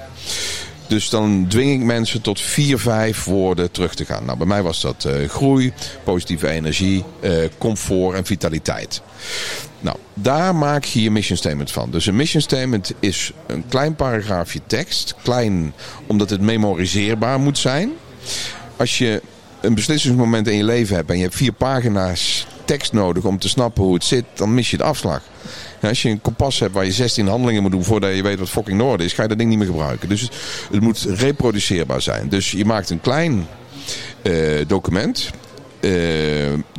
Dus 0.88 1.10
dan 1.10 1.46
dwing 1.48 1.72
ik 1.72 1.86
mensen 1.86 2.22
tot 2.22 2.42
vier, 2.42 2.80
vijf 2.80 3.24
woorden 3.24 3.72
terug 3.72 3.96
te 3.96 4.06
gaan. 4.06 4.26
Nou, 4.26 4.38
bij 4.38 4.48
mij 4.48 4.62
was 4.62 4.82
dat 4.82 5.06
uh, 5.08 5.30
groei, 5.30 5.74
positieve 6.04 6.50
energie, 6.50 7.04
uh, 7.22 7.34
comfort 7.58 8.16
en 8.16 8.26
vitaliteit. 8.26 9.02
Nou, 9.80 9.98
daar 10.14 10.56
maak 10.56 10.84
je 10.84 11.02
je 11.02 11.12
mission 11.12 11.38
statement 11.38 11.72
van. 11.72 11.92
Dus 11.92 12.06
een 12.06 12.16
mission 12.16 12.42
statement 12.42 12.94
is 13.00 13.32
een 13.48 13.64
klein 13.68 13.96
paragraafje 13.96 14.62
tekst. 14.68 15.16
Klein 15.24 15.74
omdat 16.08 16.30
het 16.30 16.42
memoriseerbaar 16.42 17.40
moet 17.40 17.58
zijn 17.58 17.92
als 18.78 18.98
je 18.98 19.22
een 19.62 19.74
beslissingsmoment 19.76 20.48
in 20.48 20.58
je 20.58 20.64
leven 20.64 20.96
hebt 20.96 21.10
en 21.10 21.16
je 21.16 21.24
hebt 21.24 21.36
vier 21.36 21.54
pagina's 21.54 22.48
tekst 22.66 22.94
nodig 22.94 23.24
om 23.24 23.40
te 23.40 23.50
snappen 23.50 23.84
hoe 23.84 23.94
het 23.94 24.04
zit, 24.04 24.26
dan 24.34 24.54
mis 24.54 24.72
je 24.72 24.78
de 24.78 24.84
afslag. 24.84 25.22
als 25.82 26.02
je 26.02 26.10
een 26.10 26.22
kompas 26.22 26.60
hebt 26.60 26.74
waar 26.74 26.86
je 26.86 26.92
16 26.92 27.28
handelingen 27.28 27.62
moet 27.62 27.72
doen 27.72 27.84
voordat 27.84 28.16
je 28.16 28.24
weet 28.24 28.40
wat 28.40 28.50
fucking 28.50 28.78
noord 28.78 29.02
is, 29.02 29.14
ga 29.14 29.22
je 29.22 29.28
dat 29.28 29.38
ding 29.38 29.50
niet 29.50 29.58
meer 29.58 29.68
gebruiken. 29.68 30.10
Dus 30.10 30.22
het, 30.72 30.82
moet 30.82 31.06
reproduceerbaar 31.10 32.02
zijn. 32.02 32.30
Dus 32.30 32.52
je 32.52 32.66
maakt 32.66 32.90
een 32.90 33.02
klein 33.02 33.48
uh, 34.22 34.62
document. 34.68 35.30
Uh, 35.80 35.92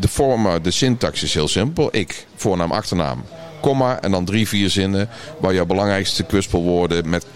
de 0.01 0.09
vorm, 0.09 0.63
de 0.63 0.71
syntax 0.71 1.23
is 1.23 1.35
heel 1.35 1.49
simpel. 1.49 1.89
Ik, 1.93 2.27
voornaam, 2.35 2.73
achternaam, 2.73 3.25
komma 3.61 4.01
en 4.01 4.11
dan 4.11 4.25
drie, 4.25 4.49
vier 4.49 4.71
zinnen 4.71 5.09
waar 5.41 5.55
jouw 5.55 5.67
belangrijkste 5.67 6.23
kwispelwoorden 6.23 7.09
met 7.09 7.27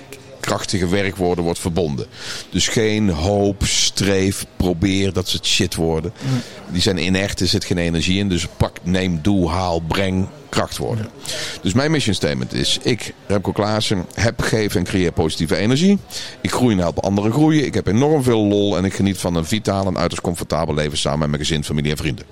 krachtige 0.49 0.89
werkwoorden 0.89 1.45
wordt 1.45 1.59
verbonden. 1.59 2.07
Dus 2.51 2.69
geen 2.69 3.11
hoop, 3.11 3.63
streef, 3.67 4.45
probeer, 4.57 5.13
dat 5.13 5.29
soort 5.29 5.47
shit 5.47 5.75
worden. 5.75 6.13
Die 6.71 6.83
zijn 6.83 7.05
inert, 7.05 7.41
er 7.41 7.47
zit 7.47 7.65
geen 7.65 7.79
energie 7.79 8.19
in. 8.19 8.29
Dus 8.29 8.47
pak, 8.57 8.77
neem, 8.83 9.19
doe, 9.23 9.49
haal, 9.49 9.81
breng, 9.81 10.27
krachtwoorden. 10.49 11.09
Dus 11.63 11.73
mijn 11.73 11.91
mission 11.91 12.15
statement 12.15 12.53
is, 12.53 12.79
ik, 12.83 13.15
Remco 13.27 13.53
Klaassen, 13.53 14.07
heb, 14.15 14.41
geef 14.41 14.75
en 14.75 14.85
creëer 14.85 15.13
positieve 15.13 15.57
energie. 15.57 15.99
Ik 16.41 16.51
groei 16.51 16.75
en 16.75 16.81
help 16.81 16.99
anderen 17.05 17.33
groeien. 17.33 17.65
Ik 17.65 17.75
heb 17.75 17.87
enorm 17.87 18.23
veel 18.23 18.45
lol 18.45 18.77
en 18.77 18.85
ik 18.85 18.95
geniet 18.95 19.19
van 19.19 19.35
een 19.35 19.47
vitaal 19.47 19.87
en 19.87 19.99
uiterst 19.99 20.23
comfortabel 20.23 20.75
leven 20.75 20.99
samen 20.99 21.19
met 21.19 21.29
mijn 21.29 21.43
gezin, 21.43 21.65
familie 21.65 21.91
en 21.91 21.97
vrienden. 21.97 22.25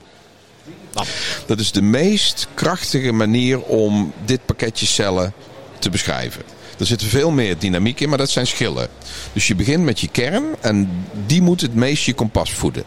Dat 1.46 1.58
is 1.58 1.72
de 1.72 1.82
meest 1.82 2.48
krachtige 2.54 3.12
manier 3.12 3.62
om 3.62 4.12
dit 4.24 4.40
pakketje 4.46 4.86
cellen 4.86 5.32
te 5.78 5.90
beschrijven. 5.90 6.55
Er 6.78 6.86
zit 6.86 7.02
veel 7.02 7.30
meer 7.30 7.58
dynamiek 7.58 8.00
in, 8.00 8.08
maar 8.08 8.18
dat 8.18 8.30
zijn 8.30 8.46
schillen. 8.46 8.88
Dus 9.32 9.46
je 9.46 9.54
begint 9.54 9.84
met 9.84 10.00
je 10.00 10.08
kern 10.08 10.44
en 10.60 10.90
die 11.26 11.42
moet 11.42 11.60
het 11.60 11.74
meest 11.74 12.04
je 12.04 12.14
kompas 12.14 12.52
voeden. 12.52 12.84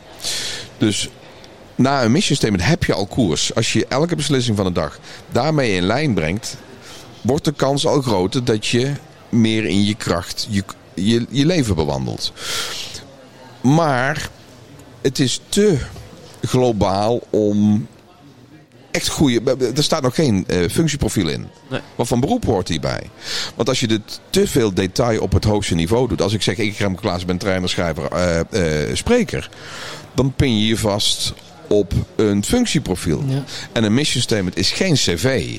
Dus 0.78 1.10
na 1.76 2.04
een 2.04 2.12
mission 2.12 2.38
statement 2.38 2.66
heb 2.66 2.84
je 2.84 2.94
al 2.94 3.06
koers. 3.06 3.56
Als 3.56 3.74
je 3.74 3.86
elke 3.88 4.16
beslissing 4.16 4.58
van 4.58 4.66
de 4.66 4.72
dag 4.72 5.00
daarmee 5.32 5.76
in 5.76 5.84
lijn 5.84 6.14
brengt, 6.14 6.58
wordt 7.22 7.46
de 7.46 7.52
kans 7.52 7.86
al 7.86 8.02
groter 8.02 8.44
dat 8.44 8.68
je 8.68 8.92
meer 9.30 9.66
in 9.66 9.84
je 9.84 9.96
kracht 9.96 10.48
je, 10.50 10.64
je, 10.94 11.26
je 11.30 11.46
leven 11.46 11.76
bewandelt. 11.76 12.34
Maar 13.62 14.30
het 15.02 15.20
is 15.20 15.42
te 15.50 15.78
globaal 16.42 17.22
om 17.30 17.88
echt 18.92 19.08
goede. 19.08 19.72
Er 19.76 19.84
staat 19.84 20.02
nog 20.02 20.16
geen 20.16 20.46
uh, 20.48 20.70
functieprofiel 20.70 21.28
in. 21.28 21.48
Nee. 21.70 21.80
Wat 21.96 22.08
van 22.08 22.20
beroep 22.20 22.46
hoort 22.46 22.68
hierbij? 22.68 23.10
Want 23.56 23.70
als 23.70 23.80
je 23.80 23.88
dit 23.88 24.20
te 24.30 24.48
veel 24.48 24.74
detail 24.74 25.22
op 25.22 25.32
het 25.32 25.44
hoogste 25.44 25.76
niveau 25.76 26.08
doet. 26.08 26.22
Als 26.22 26.34
ik 26.34 26.42
zeg, 26.42 26.58
ik 26.58 26.78
Rem 26.78 26.96
Klaas 26.96 27.26
ben 27.26 27.38
trainer, 27.38 27.70
schrijver, 27.70 28.10
uh, 28.14 28.88
uh, 28.88 28.96
spreker. 28.96 29.50
Dan 30.14 30.34
pin 30.36 30.60
je 30.60 30.68
je 30.68 30.78
vast 30.78 31.34
op 31.68 31.94
een 32.16 32.44
functieprofiel. 32.44 33.24
Ja. 33.28 33.44
En 33.72 33.84
een 33.84 33.94
mission 33.94 34.22
statement 34.22 34.58
is 34.58 34.72
geen 34.72 34.94
cv. 34.94 35.58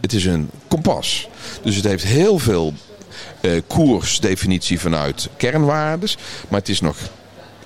Het 0.00 0.12
is 0.12 0.24
een 0.24 0.50
kompas. 0.68 1.28
Dus 1.62 1.76
het 1.76 1.84
heeft 1.84 2.04
heel 2.04 2.38
veel 2.38 2.74
uh, 3.40 3.60
koersdefinitie 3.66 4.80
vanuit 4.80 5.28
kernwaardes. 5.36 6.16
Maar 6.48 6.58
het 6.58 6.68
is 6.68 6.80
nog. 6.80 6.96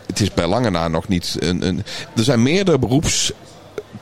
Het 0.06 0.20
is 0.20 0.34
bij 0.34 0.46
lange 0.46 0.70
na 0.70 0.88
nog 0.88 1.08
niet 1.08 1.36
een. 1.38 1.66
een 1.66 1.82
er 2.16 2.24
zijn 2.24 2.42
meerdere 2.42 2.78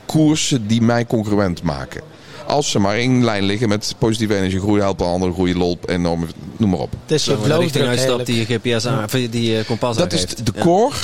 beroepskoersen 0.05 0.67
die 0.67 0.81
mij 0.81 1.05
concurrent 1.05 1.63
maken. 1.63 2.01
Als 2.47 2.71
ze 2.71 2.79
maar 2.79 2.99
in 2.99 3.23
lijn 3.23 3.43
liggen 3.43 3.69
met 3.69 3.95
positieve 3.97 4.35
energie, 4.35 4.59
groei 4.59 4.81
helpen, 4.81 5.05
anderen 5.05 5.33
groeien, 5.33 5.57
lol, 5.57 5.79
enorm, 5.85 6.27
noem 6.57 6.69
maar 6.69 6.79
op. 6.79 6.91
Het 7.01 7.11
is 7.11 7.25
je 7.25 7.31
Zo, 7.31 7.47
de 7.47 7.57
richting 7.57 7.85
uitstapt 7.85 8.25
die 8.25 8.47
je 8.47 8.59
GPS 8.59 8.87
aan, 8.87 9.07
die 9.29 9.57
uh, 9.57 9.65
kompas 9.65 9.97
Dat 9.97 10.13
is 10.13 10.25
de 10.25 10.53
core, 10.59 10.95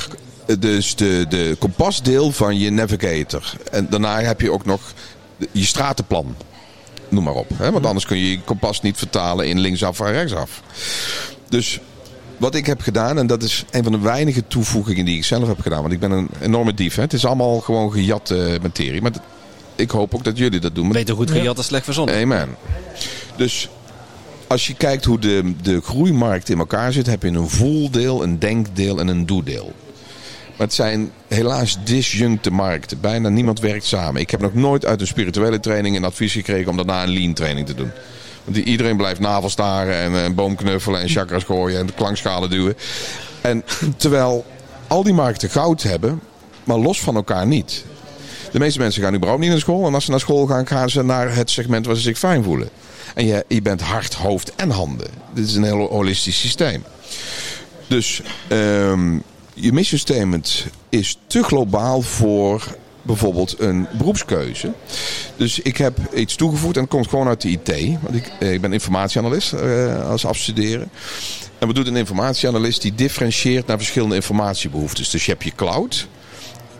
dus 0.60 0.96
de, 0.96 1.26
de 1.30 1.56
kompasdeel 1.60 2.32
van 2.32 2.58
je 2.58 2.70
navigator. 2.70 3.54
En 3.72 3.88
daarna 3.90 4.22
heb 4.22 4.42
je 4.42 4.52
ook 4.52 4.66
nog 4.66 4.82
je 5.52 5.66
stratenplan. 5.66 6.36
Noem 7.10 7.24
maar 7.24 7.34
op. 7.34 7.50
Hè? 7.54 7.72
Want 7.72 7.86
anders 7.86 8.06
kun 8.06 8.18
je 8.18 8.32
je 8.32 8.42
kompas 8.42 8.82
niet 8.82 8.98
vertalen 8.98 9.48
in 9.48 9.60
linksaf 9.60 10.00
en 10.00 10.12
rechtsaf. 10.12 10.62
Dus 11.50 11.80
wat 12.40 12.56
ik 12.56 12.66
heb 12.66 12.82
gedaan, 12.82 13.18
en 13.18 13.28
dat 13.28 13.44
is 13.44 13.66
een 13.72 13.84
van 13.84 13.92
de 13.92 14.00
weinige 14.00 14.48
toevoegingen 14.48 15.06
die 15.06 15.18
ik 15.18 15.24
zelf 15.24 15.48
heb 15.48 15.62
gedaan. 15.62 15.82
Want 15.82 15.94
ik 15.94 16.00
ben 16.00 16.12
een 16.12 16.30
enorme 16.42 16.74
dief. 16.74 16.96
Hè? 16.96 17.02
Het 17.02 17.14
is 17.14 17.26
allemaal 17.26 17.60
gewoon 17.60 17.92
gejatte 17.92 18.58
materie. 18.62 19.02
Maar 19.02 19.12
ik 19.76 19.92
hoop 19.92 20.16
ook 20.16 20.24
dat 20.24 20.38
jullie 20.38 20.60
dat 20.60 20.76
doen. 20.76 20.84
Maar 20.84 20.94
Beter 20.94 21.16
goed 21.16 21.32
gejat 21.32 21.56
dan 21.56 21.64
slecht 21.64 21.86
verzonnen. 21.86 22.16
Amen. 22.16 22.56
Dus 23.36 23.70
als 24.48 24.68
je 24.68 24.74
kijkt 24.74 25.06
hoe 25.06 25.20
de, 25.20 25.54
de 25.62 25.82
groeimarkt 25.82 26.50
in 26.50 26.60
elkaar 26.60 26.94
zit, 26.94 27.06
heb 27.06 27.24
je 27.24 27.30
een 27.30 27.50
voeldeel, 27.50 28.24
een 28.24 28.40
denkdeel 28.40 29.00
en 29.00 29.08
een 29.08 29.26
doedeel. 29.26 29.74
Maar 30.58 30.68
het 30.68 30.76
zijn 30.76 31.12
helaas 31.28 31.78
disjuncte 31.84 32.52
markten. 32.52 33.00
Bijna 33.02 33.30
niemand 33.30 33.60
werkt 33.60 33.86
samen. 33.86 34.22
Ik 34.22 34.30
heb 34.32 34.42
nog 34.42 34.54
nooit 34.54 34.86
uit 34.86 35.02
een 35.02 35.08
spirituele 35.08 35.60
training 35.60 35.96
een 35.96 36.04
advies 36.04 36.34
gekregen 36.34 36.70
om 36.70 36.76
daarna 36.76 37.04
een 37.04 37.10
lean 37.10 37.34
training 37.34 37.68
te 37.68 37.76
doen. 37.76 37.92
Die- 38.52 38.64
iedereen 38.64 38.98
blijft 38.98 39.20
navelstaren 39.20 39.96
en 39.96 40.14
een 40.14 40.36
boom 40.36 40.56
knuffelen 40.56 41.02
en 41.02 41.10
chakras 41.10 41.44
gooien 41.44 41.80
en 41.80 41.94
klankschalen 41.96 42.50
duwen. 42.50 42.76
En 43.42 43.64
terwijl 43.98 44.46
al 44.88 45.04
die 45.04 45.14
markten 45.14 45.50
goud 45.50 45.82
hebben, 45.84 46.22
maar 46.64 46.78
los 46.78 47.02
van 47.02 47.16
elkaar 47.16 47.48
niet. 47.48 47.86
De 48.52 48.60
meeste 48.60 48.80
mensen 48.80 49.04
gaan 49.04 49.14
überhaupt 49.16 49.42
niet 49.42 49.50
naar 49.52 49.60
school. 49.60 49.88
En 49.88 49.94
als 49.94 50.06
ze 50.06 50.12
naar 50.12 50.20
school 50.20 50.46
gaan, 50.48 50.68
gaan 50.68 50.90
ze 50.90 51.04
naar 51.04 51.36
het 51.36 51.50
segment 51.50 51.86
waar 51.86 51.96
ze 51.96 52.02
zich 52.02 52.18
fijn 52.18 52.44
voelen. 52.44 52.70
En 53.16 53.26
je, 53.26 53.46
je 53.48 53.62
bent 53.62 53.82
hart, 53.82 54.14
hoofd 54.14 54.56
en 54.56 54.70
handen. 54.70 55.08
Dit 55.34 55.48
is 55.48 55.56
een 55.56 55.64
heel 55.64 55.88
holistisch 55.88 56.40
systeem. 56.40 56.84
Dus 57.88 58.22
ehm, 58.48 59.18
je 59.54 59.74
mission 59.74 60.00
statement 60.00 60.66
is 60.90 61.18
te 61.28 61.44
globaal 61.44 62.02
voor 62.02 62.64
bijvoorbeeld 63.02 63.60
een 63.60 63.88
beroepskeuze. 63.98 64.74
Dus 65.36 65.60
ik 65.60 65.78
heb 65.78 65.98
iets 66.16 66.36
toegevoegd 66.36 66.76
en 66.76 66.82
het 66.82 66.90
komt 66.90 67.08
gewoon 67.08 67.28
uit 67.28 67.42
de 67.42 67.50
IT. 67.50 67.98
Want 68.02 68.16
ik, 68.16 68.32
eh, 68.40 68.54
ik 68.54 68.62
ben 68.62 68.74
informatieanalist 68.74 69.54
eh, 69.54 70.10
als 70.10 70.26
afstuderen. 70.26 70.90
En 71.60 71.68
wat 71.68 71.76
doet 71.76 71.88
een 71.88 71.96
informatieanalist? 71.96 72.82
Die 72.82 72.96
differentieert 72.96 73.68
naar 73.68 73.78
verschillende 73.78 74.16
informatiebehoeftes. 74.16 75.10
Dus 75.10 75.26
je 75.26 75.32
hebt 75.32 75.44
je 75.44 75.56
cloud. 75.56 76.08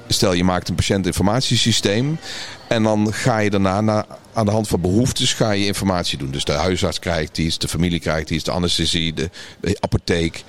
Stel 0.08 0.34
je 0.34 0.44
maakt 0.44 0.70
een 0.70 0.76
patiëntinformatiesysteem. 0.76 2.20
En 2.68 2.84
dan 2.84 3.14
ga 3.14 3.38
je 3.38 3.50
daarna 3.50 3.82
naar, 3.82 4.06
aan 4.34 4.46
de 4.46 4.52
hand 4.52 4.68
van 4.68 4.82
behoeftes 4.82 5.34
ga 5.34 5.52
je 5.52 5.66
informatie 5.66 6.18
doen. 6.18 6.32
Dus 6.32 6.44
de 6.44 6.52
huisarts 6.52 7.00
krijgt 7.00 7.38
iets, 7.38 7.58
de 7.58 7.68
familie 7.68 8.00
krijgt 8.00 8.30
iets, 8.30 8.44
de 8.44 8.52
anesthesie, 8.52 9.14
de, 9.14 9.30
de 9.62 9.78
apotheek. 9.80 10.44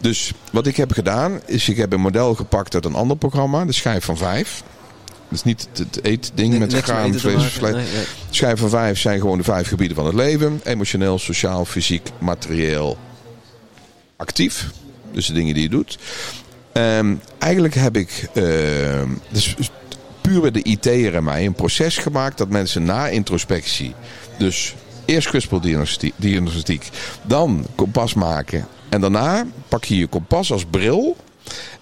Dus 0.00 0.32
wat 0.52 0.66
ik 0.66 0.76
heb 0.76 0.92
gedaan 0.92 1.40
is 1.46 1.68
ik 1.68 1.76
heb 1.76 1.92
een 1.92 2.00
model 2.00 2.34
gepakt 2.34 2.74
uit 2.74 2.84
een 2.84 2.94
ander 2.94 3.16
programma. 3.16 3.64
De 3.64 3.72
schijf 3.72 4.04
van 4.04 4.16
vijf. 4.16 4.62
Is 5.28 5.42
niet 5.42 5.68
het, 5.72 6.04
eetding 6.04 6.50
met 6.50 6.60
Niks 6.60 6.72
met 6.72 6.84
graan, 6.84 7.14
vlees, 7.14 7.34
maken. 7.34 7.50
vlees. 7.50 7.74
Nee, 7.74 7.92
nee. 7.94 8.04
Schijf 8.30 8.58
van 8.58 8.68
vijf 8.68 8.98
zijn 8.98 9.20
gewoon 9.20 9.38
de 9.38 9.44
vijf 9.44 9.68
gebieden 9.68 9.96
van 9.96 10.06
het 10.06 10.14
leven. 10.14 10.60
Emotioneel, 10.64 11.18
sociaal, 11.18 11.64
fysiek, 11.64 12.10
materieel, 12.18 12.98
actief. 14.16 14.66
Dus 15.12 15.26
de 15.26 15.32
dingen 15.32 15.54
die 15.54 15.62
je 15.62 15.68
doet. 15.68 15.98
Ehm, 16.72 17.14
eigenlijk 17.38 17.74
heb 17.74 17.96
ik 17.96 18.28
ehm, 18.34 19.08
dus 19.30 19.54
puur 20.20 20.40
bij 20.40 20.50
de 20.50 20.62
IT'er 20.62 21.14
en 21.14 21.24
mij 21.24 21.46
een 21.46 21.54
proces 21.54 21.98
gemaakt 21.98 22.38
dat 22.38 22.48
mensen 22.48 22.84
na 22.84 23.08
introspectie, 23.08 23.94
dus 24.38 24.74
eerst 25.04 25.28
kwispeldiagnostiek, 25.28 26.12
diagnostiek, 26.16 26.90
dan 27.22 27.66
kompas 27.74 28.14
maken 28.14 28.66
en 28.88 29.00
daarna 29.00 29.46
pak 29.68 29.84
je 29.84 29.96
je 29.96 30.06
kompas 30.06 30.52
als 30.52 30.64
bril 30.70 31.16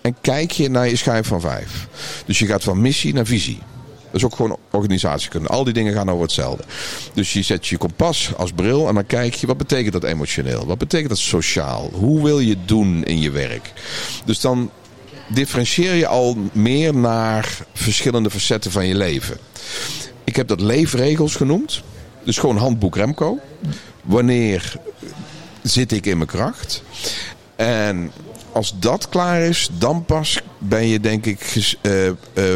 en 0.00 0.16
kijk 0.20 0.50
je 0.50 0.70
naar 0.70 0.88
je 0.88 0.96
schijf 0.96 1.26
van 1.26 1.40
vijf. 1.40 1.86
Dus 2.26 2.38
je 2.38 2.46
gaat 2.46 2.64
van 2.64 2.80
missie 2.80 3.14
naar 3.14 3.26
visie. 3.26 3.58
Dat 4.14 4.22
is 4.22 4.24
ook 4.24 4.36
gewoon 4.36 4.58
organisatiekunde. 4.70 5.48
Al 5.48 5.64
die 5.64 5.72
dingen 5.72 5.94
gaan 5.94 6.10
over 6.10 6.22
hetzelfde. 6.22 6.64
Dus 7.14 7.32
je 7.32 7.42
zet 7.42 7.66
je 7.66 7.76
kompas 7.76 8.32
als 8.36 8.52
bril 8.52 8.88
en 8.88 8.94
dan 8.94 9.06
kijk 9.06 9.34
je 9.34 9.46
wat 9.46 9.56
betekent 9.56 9.92
dat 9.92 10.04
emotioneel? 10.04 10.66
Wat 10.66 10.78
betekent 10.78 11.08
dat 11.08 11.18
sociaal? 11.18 11.90
Hoe 11.92 12.22
wil 12.22 12.38
je 12.38 12.56
doen 12.64 13.04
in 13.04 13.20
je 13.20 13.30
werk? 13.30 13.72
Dus 14.24 14.40
dan 14.40 14.70
differentieer 15.28 15.94
je 15.94 16.06
al 16.06 16.36
meer 16.52 16.94
naar 16.94 17.56
verschillende 17.72 18.30
facetten 18.30 18.70
van 18.70 18.86
je 18.86 18.94
leven. 18.94 19.38
Ik 20.24 20.36
heb 20.36 20.48
dat 20.48 20.60
leefregels 20.60 21.34
genoemd. 21.34 21.82
Dus 22.24 22.38
gewoon 22.38 22.56
handboek 22.56 22.96
Remco. 22.96 23.38
Wanneer 24.02 24.76
zit 25.62 25.92
ik 25.92 26.06
in 26.06 26.16
mijn 26.16 26.28
kracht? 26.28 26.82
En 27.56 28.12
als 28.54 28.74
dat 28.78 29.08
klaar 29.08 29.40
is, 29.40 29.68
dan 29.78 30.04
pas 30.04 30.40
ben 30.58 30.86
je 30.86 31.00
denk 31.00 31.26
ik 31.26 31.76
eh, 31.80 32.06
eh, 32.06 32.14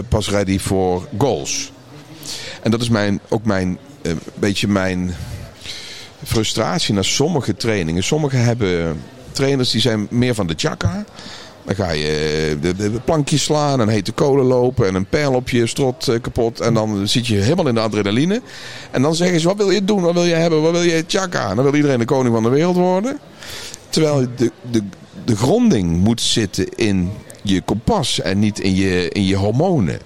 pas 0.09 0.31
ready 0.31 0.59
voor 0.59 1.09
goals. 1.19 1.73
En 2.63 2.71
dat 2.71 2.81
is 2.81 2.89
mijn, 2.89 3.21
ook 3.29 3.45
mijn, 3.45 3.79
eh, 4.03 4.13
beetje 4.35 4.69
mijn 4.69 5.15
frustratie 6.25 6.95
naar 6.95 7.05
sommige 7.05 7.57
trainingen. 7.57 8.05
Sommigen 8.05 8.45
hebben 8.45 9.03
trainers 9.33 9.71
die 9.71 9.81
zijn 9.81 10.07
meer 10.11 10.35
van 10.35 10.47
de 10.47 10.55
chakra. 10.57 11.05
Dan 11.65 11.75
ga 11.75 11.91
je 11.91 12.57
de, 12.61 13.01
plankjes 13.05 13.43
slaan 13.43 13.81
en 13.81 13.89
hete 13.89 14.13
kolen 14.13 14.45
lopen 14.45 14.87
en 14.87 14.95
een 14.95 15.07
pijl 15.07 15.35
op 15.35 15.49
je 15.49 15.67
strot 15.67 16.19
kapot. 16.21 16.61
En 16.61 16.75
dan 16.75 17.09
zit 17.09 17.27
je 17.27 17.37
helemaal 17.37 17.69
in 17.69 17.75
de 17.75 17.81
adrenaline. 17.81 18.43
En 18.91 19.03
dan 19.03 19.15
zeggen 19.15 19.41
ze, 19.41 19.47
wat 19.47 19.57
wil 19.57 19.71
je 19.71 19.85
doen? 19.85 20.03
Wat 20.03 20.15
wil 20.15 20.25
je 20.25 20.35
hebben? 20.35 20.63
Wat 20.63 20.73
wil 20.73 20.83
je 20.83 21.05
chakra? 21.07 21.51
En 21.51 21.57
dan 21.57 21.65
wil 21.65 21.75
iedereen 21.75 21.99
de 21.99 22.05
koning 22.05 22.35
van 22.35 22.43
de 22.43 22.49
wereld 22.49 22.77
worden. 22.77 23.19
Terwijl 23.89 24.27
de, 24.37 24.53
de, 24.71 24.83
de 25.25 25.37
gronding 25.37 25.97
moet 25.97 26.21
zitten 26.21 26.69
in 26.77 27.11
je 27.43 27.61
kompas 27.61 28.21
en 28.21 28.39
niet 28.39 28.59
in 28.61 28.75
je, 28.75 29.09
in 29.09 29.25
je 29.25 29.37
hormonen. 29.37 29.99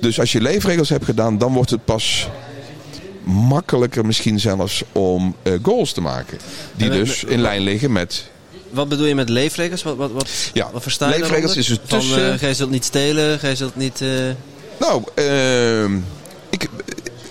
Dus 0.00 0.20
als 0.20 0.32
je 0.32 0.40
leefregels 0.40 0.88
hebt 0.88 1.04
gedaan, 1.04 1.38
dan 1.38 1.52
wordt 1.52 1.70
het 1.70 1.84
pas 1.84 2.28
makkelijker 3.24 4.06
misschien 4.06 4.40
zelfs 4.40 4.82
om 4.92 5.36
eh, 5.42 5.52
goals 5.62 5.92
te 5.92 6.00
maken. 6.00 6.38
Die 6.76 6.86
En, 6.86 6.92
eh, 6.92 6.98
dus 6.98 7.24
in 7.24 7.40
lijn 7.40 7.60
liggen 7.62 7.92
met... 7.92 8.24
Wat 8.70 8.88
bedoel 8.88 9.06
je 9.06 9.14
met 9.14 9.28
leefregels? 9.28 9.82
Wat, 9.82 9.96
wat, 9.96 10.12
wat, 10.12 10.28
Ja, 10.52 10.68
wat 10.72 10.82
versta 10.82 11.14
je 11.14 11.20
leefregels 11.20 11.56
is 11.56 11.68
het 11.68 11.80
Van, 11.84 11.98
tussen- 11.98 12.32
eh, 12.32 12.38
gij 12.38 12.54
zult 12.54 12.70
niet 12.70 12.84
stelen, 12.84 13.38
gij 13.38 13.56
zult 13.56 13.76
niet... 13.76 14.00
eh, 14.00 14.08
Nou, 14.80 15.02
ehm, 15.14 15.96
ik, 16.50 16.68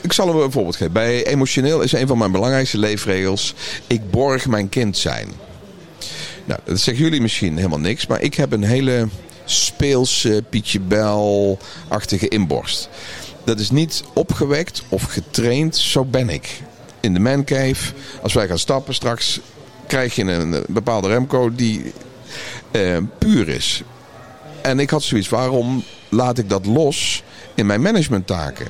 ik 0.01 0.13
zal 0.13 0.27
hem 0.27 0.37
een 0.37 0.51
voorbeeld 0.51 0.75
geven. 0.75 0.93
Bij 0.93 1.25
emotioneel 1.25 1.81
is 1.81 1.91
een 1.91 2.07
van 2.07 2.17
mijn 2.17 2.31
belangrijkste 2.31 2.77
leefregels... 2.77 3.53
ik 3.87 4.11
borg 4.11 4.47
mijn 4.47 4.69
kind 4.69 4.97
zijn. 4.97 5.27
Nou, 6.45 6.59
dat 6.63 6.79
zeggen 6.79 7.03
jullie 7.03 7.21
misschien 7.21 7.55
helemaal 7.57 7.79
niks... 7.79 8.07
maar 8.07 8.21
ik 8.21 8.33
heb 8.33 8.51
een 8.51 8.63
hele 8.63 9.07
speelse, 9.45 10.43
Pietje 10.49 10.79
Bel-achtige 10.79 12.27
inborst. 12.27 12.89
Dat 13.43 13.59
is 13.59 13.71
niet 13.71 14.03
opgewekt 14.13 14.83
of 14.89 15.03
getraind, 15.03 15.75
zo 15.75 16.05
ben 16.05 16.29
ik. 16.29 16.61
In 16.99 17.13
de 17.13 17.19
mancave, 17.19 17.93
als 18.21 18.33
wij 18.33 18.47
gaan 18.47 18.59
stappen 18.59 18.93
straks... 18.93 19.39
krijg 19.87 20.15
je 20.15 20.23
een, 20.23 20.63
bepaalde 20.67 21.07
remco 21.07 21.55
die 21.55 21.93
eh, 22.71 22.97
puur 23.17 23.49
is. 23.49 23.83
En 24.61 24.79
ik 24.79 24.89
had 24.89 25.03
zoiets, 25.03 25.29
waarom 25.29 25.83
laat 26.09 26.37
ik 26.37 26.49
dat 26.49 26.65
los 26.65 27.23
in 27.55 27.65
mijn 27.65 27.81
managementtaken? 27.81 28.67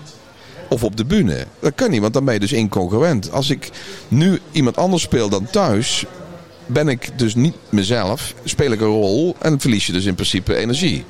of 0.74 0.84
op 0.84 0.98
de 0.98 1.06
bühne. 1.06 1.46
Dat 1.60 1.76
kan 1.76 1.90
niet, 1.90 2.02
want 2.02 2.14
dan 2.14 2.26
ben 2.26 2.34
je 2.34 2.40
dus 2.40 2.52
incongruent. 2.52 3.32
Als 3.32 3.50
ik 3.50 3.70
nu 4.08 4.40
iemand 4.52 4.78
anders 4.78 5.04
speel 5.04 5.30
dan 5.30 5.46
thuis, 5.46 6.06
ben 6.66 6.88
ik 6.88 7.20
dus 7.20 7.36
niet 7.36 7.56
mezelf, 7.70 8.34
speel 8.44 8.72
ik 8.72 8.82
een 8.82 8.88
rol 8.88 9.36
en 9.40 9.60
verlies 9.60 9.86
je 9.86 9.92
dus 9.92 10.06
in 10.06 10.16
principe 10.16 10.56
energie. 10.56 11.06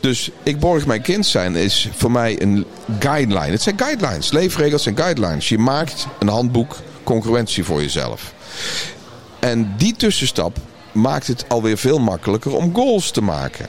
Dus 0.00 0.30
ik 0.42 0.58
borg 0.58 0.86
mijn 0.86 1.02
kind 1.02 1.26
zijn 1.26 1.56
is 1.56 1.88
voor 1.94 2.10
mij 2.10 2.42
een 2.42 2.64
guideline. 2.98 3.50
Het 3.50 3.62
zijn 3.62 3.78
guidelines, 3.78 4.32
leefregels 4.32 4.86
en 4.86 4.96
guidelines. 4.96 5.48
Je 5.48 5.58
maakt 5.58 6.06
een 6.18 6.28
handboek 6.28 6.76
congruentie 7.04 7.64
voor 7.64 7.80
jezelf. 7.80 8.34
En 9.38 9.74
die 9.76 9.96
tussenstap 9.96 10.56
maakt 10.92 11.26
het 11.26 11.44
alweer 11.48 11.78
veel 11.78 11.98
makkelijker 11.98 12.56
om 12.56 12.74
goals 12.74 13.10
te 13.10 13.20
maken. 13.20 13.68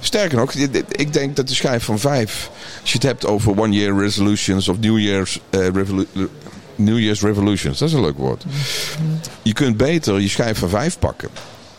Sterker 0.00 0.38
nog, 0.38 0.52
ik 0.88 1.12
denk 1.12 1.36
dat 1.36 1.48
de 1.48 1.54
schijf 1.54 1.84
van 1.84 1.98
vijf, 1.98 2.50
als 2.80 2.90
je 2.92 2.98
het 2.98 3.06
hebt 3.06 3.26
over 3.26 3.60
one 3.60 3.76
year 3.76 3.98
resolutions 3.98 4.68
of 4.68 4.78
New 4.78 4.98
Year's, 4.98 5.40
uh, 5.50 5.68
New 6.76 6.98
Year's 6.98 7.20
revolutions, 7.20 7.78
dat 7.78 7.88
is 7.88 7.94
een 7.94 8.00
leuk 8.00 8.18
woord. 8.18 8.44
Je 9.42 9.52
kunt 9.52 9.76
beter 9.76 10.20
je 10.20 10.28
schijf 10.28 10.58
van 10.58 10.68
vijf 10.68 10.98
pakken, 10.98 11.28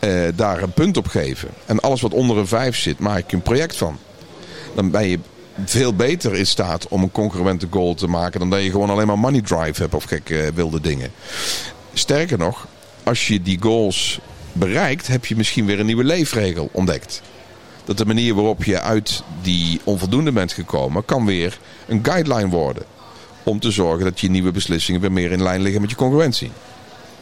uh, 0.00 0.28
daar 0.34 0.62
een 0.62 0.72
punt 0.72 0.96
op 0.96 1.06
geven. 1.06 1.48
En 1.66 1.80
alles 1.80 2.00
wat 2.00 2.14
onder 2.14 2.36
een 2.36 2.46
vijf 2.46 2.76
zit, 2.76 2.98
maak 2.98 3.30
je 3.30 3.36
een 3.36 3.42
project 3.42 3.76
van. 3.76 3.98
Dan 4.74 4.90
ben 4.90 5.08
je 5.08 5.18
veel 5.64 5.94
beter 5.94 6.34
in 6.34 6.46
staat 6.46 6.88
om 6.88 7.02
een 7.02 7.12
concurrente 7.12 7.66
goal 7.70 7.94
te 7.94 8.06
maken 8.06 8.40
dan 8.40 8.50
dat 8.50 8.62
je 8.62 8.70
gewoon 8.70 8.90
alleen 8.90 9.06
maar 9.06 9.18
money 9.18 9.40
drive 9.40 9.82
hebt 9.82 9.94
of 9.94 10.04
gekke 10.04 10.50
wilde 10.54 10.80
dingen. 10.80 11.10
Sterker 11.92 12.38
nog, 12.38 12.66
als 13.02 13.28
je 13.28 13.42
die 13.42 13.58
goals 13.60 14.20
bereikt, 14.52 15.06
heb 15.06 15.26
je 15.26 15.36
misschien 15.36 15.66
weer 15.66 15.80
een 15.80 15.86
nieuwe 15.86 16.04
leefregel 16.04 16.68
ontdekt. 16.72 17.22
Dat 17.84 17.98
de 17.98 18.06
manier 18.06 18.34
waarop 18.34 18.64
je 18.64 18.80
uit 18.80 19.22
die 19.42 19.80
onvoldoende 19.84 20.32
bent 20.32 20.52
gekomen, 20.52 21.04
kan 21.04 21.26
weer 21.26 21.58
een 21.86 22.04
guideline 22.04 22.48
worden. 22.48 22.82
Om 23.48 23.60
te 23.60 23.70
zorgen 23.70 24.04
dat 24.04 24.20
je 24.20 24.30
nieuwe 24.30 24.50
beslissingen 24.50 25.00
weer 25.00 25.12
meer 25.12 25.30
in 25.30 25.42
lijn 25.42 25.62
liggen 25.62 25.80
met 25.80 25.90
je 25.90 25.96
concurrentie. 25.96 26.50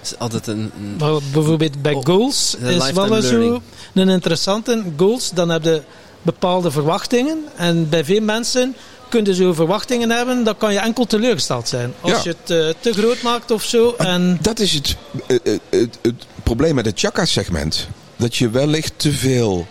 is 0.03 0.19
altijd 0.19 0.47
een, 0.47 0.71
een... 0.79 0.97
Maar 0.99 1.21
bijvoorbeeld 1.33 1.83
bij 1.83 1.95
Oh, 1.95 2.05
goals 2.05 2.57
is 2.67 2.93
wel 2.93 3.23
zo 3.23 3.61
een 3.95 4.09
interessante. 4.09 4.83
Goals, 4.97 5.31
dan 5.31 5.49
heb 5.49 5.65
je 5.65 5.83
bepaalde 6.23 6.71
verwachtingen. 6.71 7.39
En 7.57 7.89
bij 7.89 8.05
veel 8.05 8.21
mensen 8.21 8.77
kun 9.09 9.25
je 9.25 9.35
zo 9.35 9.53
verwachtingen 9.53 10.11
hebben, 10.11 10.45
dan 10.45 10.57
kan 10.57 10.73
je 10.73 10.79
enkel 10.79 11.05
teleurgesteld 11.05 11.69
zijn. 11.69 11.95
Als 12.01 12.13
Ja. 12.13 12.21
je 12.23 12.29
het 12.41 12.51
eh, 12.51 12.75
te 12.81 12.93
groot 12.93 13.23
maakt 13.23 13.51
of 13.51 13.63
zo. 13.63 13.95
En 13.99 14.39
Dat 14.41 14.59
is 14.59 14.73
het, 14.73 14.97
eh, 15.27 15.37
eh, 15.45 15.59
het, 15.71 15.99
het 16.03 16.27
probleem 16.43 16.75
met 16.75 16.87
het 16.87 16.99
chakra-segment. 16.99 17.89
Dat 18.17 18.37
je 18.37 18.51
wellicht 18.51 18.93
te 18.97 19.13
veel 19.13 19.67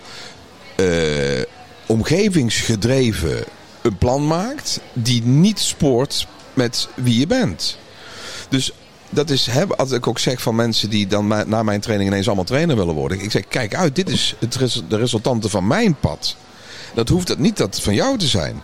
eh, 0.75 0.85
omgevingsgedreven 1.85 3.43
een 3.81 3.97
plan 3.97 4.27
maakt 4.27 4.79
die 4.93 5.23
niet 5.23 5.59
spoort 5.59 6.27
met 6.55 6.87
wie 6.95 7.19
je 7.19 7.27
bent. 7.27 7.77
Dus 8.49 8.71
dat 9.09 9.29
is, 9.29 9.45
hè, 9.45 9.67
als 9.67 9.91
ik 9.91 10.07
ook 10.07 10.19
zeg 10.19 10.41
van 10.41 10.55
mensen 10.55 10.89
die 10.89 11.07
dan 11.07 11.27
na 11.27 11.63
mijn 11.63 11.81
training 11.81 12.09
ineens 12.09 12.27
allemaal 12.27 12.45
trainer 12.45 12.75
willen 12.75 12.93
worden. 12.93 13.19
Ik 13.19 13.31
zeg, 13.31 13.47
kijk 13.47 13.75
uit, 13.75 13.95
dit 13.95 14.09
is 14.09 14.35
het 14.39 14.81
de 14.87 14.97
resultante 14.97 15.49
van 15.49 15.67
mijn 15.67 15.95
pad. 15.95 16.35
Dat 16.93 17.09
hoeft 17.09 17.27
het 17.27 17.39
niet 17.39 17.57
dat 17.57 17.81
van 17.81 17.93
jou 17.93 18.17
te 18.17 18.27
zijn. 18.27 18.61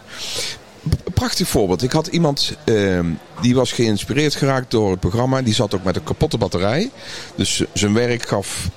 Prachtig 1.14 1.48
voorbeeld. 1.48 1.84
Ik 1.84 1.92
had 1.92 2.08
iemand 2.08 2.56
ehm, 2.64 3.06
die 3.42 3.56
was 3.56 3.72
geïnspireerd 3.72 4.36
geraakt 4.36 4.72
door 4.72 4.92
het 4.92 5.00
programma. 5.00 5.42
Die 5.42 5.54
zat 5.54 5.76
ook 5.76 5.84
met 5.84 5.96
een 5.96 6.04
kapotte 6.04 6.38
batterij. 6.38 6.92
Dus 7.36 7.64
zijn 7.74 7.94
werk 7.94 8.28
gaf 8.28 8.70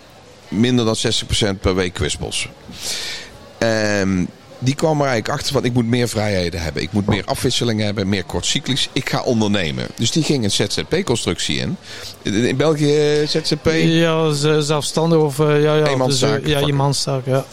minder 0.48 0.84
dan 0.84 0.96
60% 1.56 1.60
per 1.60 1.74
week 1.74 1.94
kwispels. 1.94 2.48
Ehm, 3.58 4.24
die 4.64 4.74
kwam 4.74 5.00
er 5.00 5.06
eigenlijk 5.06 5.38
achter 5.38 5.52
van 5.52 5.64
ik 5.64 5.72
moet 5.72 5.86
meer 5.86 6.08
vrijheden 6.08 6.62
hebben. 6.62 6.82
Ik 6.82 6.92
moet 6.92 7.06
meer 7.06 7.24
afwisseling 7.24 7.80
hebben, 7.80 8.08
meer 8.08 8.24
kortcyclisch. 8.24 8.88
Ik 8.92 9.08
ga 9.08 9.22
ondernemen. 9.22 9.86
Dus 9.96 10.10
die 10.10 10.22
ging 10.22 10.44
een 10.44 10.50
ZZP-constructie 10.50 11.56
in. 11.56 11.76
In 12.22 12.56
België 12.56 13.24
ZZP. 13.26 13.70
ja, 13.74 14.32
zelfstandig 14.60 15.18
of 15.18 15.38
eh, 15.38 15.62
ja, 15.62 15.74
ja, 15.74 15.86
Eenmanszaak, 15.86 16.34
dus, 16.34 16.42
eh, 16.42 16.50
ja, 16.50 16.58
fuck. 16.58 16.66
je 16.66 16.72
manszaak. 16.72 17.26
Ja. 17.26 17.44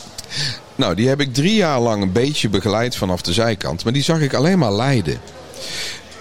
Nou, 0.75 0.95
die 0.95 1.07
heb 1.07 1.21
ik 1.21 1.33
drie 1.33 1.55
jaar 1.55 1.79
lang 1.79 2.01
een 2.01 2.11
beetje 2.11 2.49
begeleid 2.49 2.95
vanaf 2.95 3.21
de 3.21 3.33
zijkant. 3.33 3.83
Maar 3.83 3.93
die 3.93 4.03
zag 4.03 4.19
ik 4.19 4.33
alleen 4.33 4.59
maar 4.59 4.73
lijden. 4.73 5.19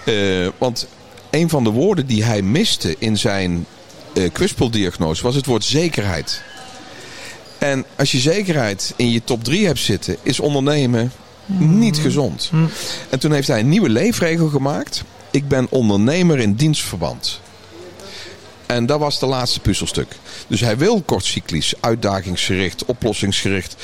Eh, 0.05 0.47
want 0.57 0.87
een 1.29 1.49
van 1.49 1.63
de 1.63 1.69
woorden 1.69 2.05
die 2.05 2.23
hij 2.23 2.41
miste 2.41 2.95
in 2.99 3.17
zijn 3.17 3.65
eh 4.13 4.31
kwispeldiagnose 4.31 5.23
was 5.23 5.35
het 5.35 5.45
woord 5.45 5.63
zekerheid. 5.63 6.41
En 7.61 7.85
als 7.95 8.11
je 8.11 8.19
zekerheid 8.19 8.93
in 8.95 9.11
je 9.11 9.23
top 9.23 9.43
3 9.43 9.65
hebt 9.65 9.79
zitten, 9.79 10.17
is 10.23 10.39
ondernemen 10.39 11.11
niet 11.57 11.97
gezond. 11.97 12.51
En 13.09 13.19
toen 13.19 13.31
heeft 13.31 13.47
hij 13.47 13.59
een 13.59 13.69
nieuwe 13.69 13.89
leefregel 13.89 14.47
gemaakt. 14.47 15.03
Ik 15.31 15.47
ben 15.47 15.67
ondernemer 15.69 16.39
in 16.39 16.53
dienstverband. 16.53 17.39
En 18.65 18.85
dat 18.85 18.99
was 18.99 19.19
de 19.19 19.25
laatste 19.25 19.59
puzzelstuk. 19.59 20.15
Dus 20.47 20.61
hij 20.61 20.77
wil 20.77 21.01
kortcyclisch, 21.01 21.73
uitdagingsgericht, 21.79 22.85
oplossingsgericht. 22.85 23.75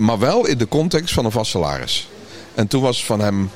Maar 0.00 0.18
wel 0.18 0.46
in 0.46 0.58
de 0.58 0.68
context 0.68 1.14
van 1.14 1.24
een 1.24 1.30
vast 1.30 1.50
salaris. 1.50 2.08
En 2.54 2.66
toen 2.66 2.82
was 2.82 2.96
het 2.96 3.06
van 3.06 3.20
hem 3.20 3.50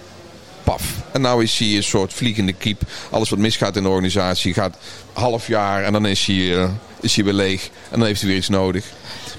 paf. 0.65 0.83
En 1.13 1.21
nou 1.21 1.43
is 1.43 1.59
hij 1.59 1.77
een 1.77 1.83
soort 1.83 2.13
vliegende 2.13 2.53
kiep. 2.53 2.83
Alles 3.11 3.31
wat 3.31 3.39
misgaat 3.39 3.77
in 3.77 3.83
de 3.83 3.89
organisatie 3.89 4.53
gaat 4.53 4.77
half 5.13 5.47
jaar 5.47 5.85
en 5.85 5.93
dan 5.93 6.07
is 6.07 6.27
hij, 6.27 6.57
eh, 6.57 6.69
is 7.01 7.15
hij 7.15 7.25
weer 7.25 7.33
leeg. 7.33 7.71
En 7.91 7.99
dan 7.99 8.07
heeft 8.07 8.21
hij 8.21 8.29
weer 8.29 8.39
iets 8.39 8.49
nodig. 8.49 8.85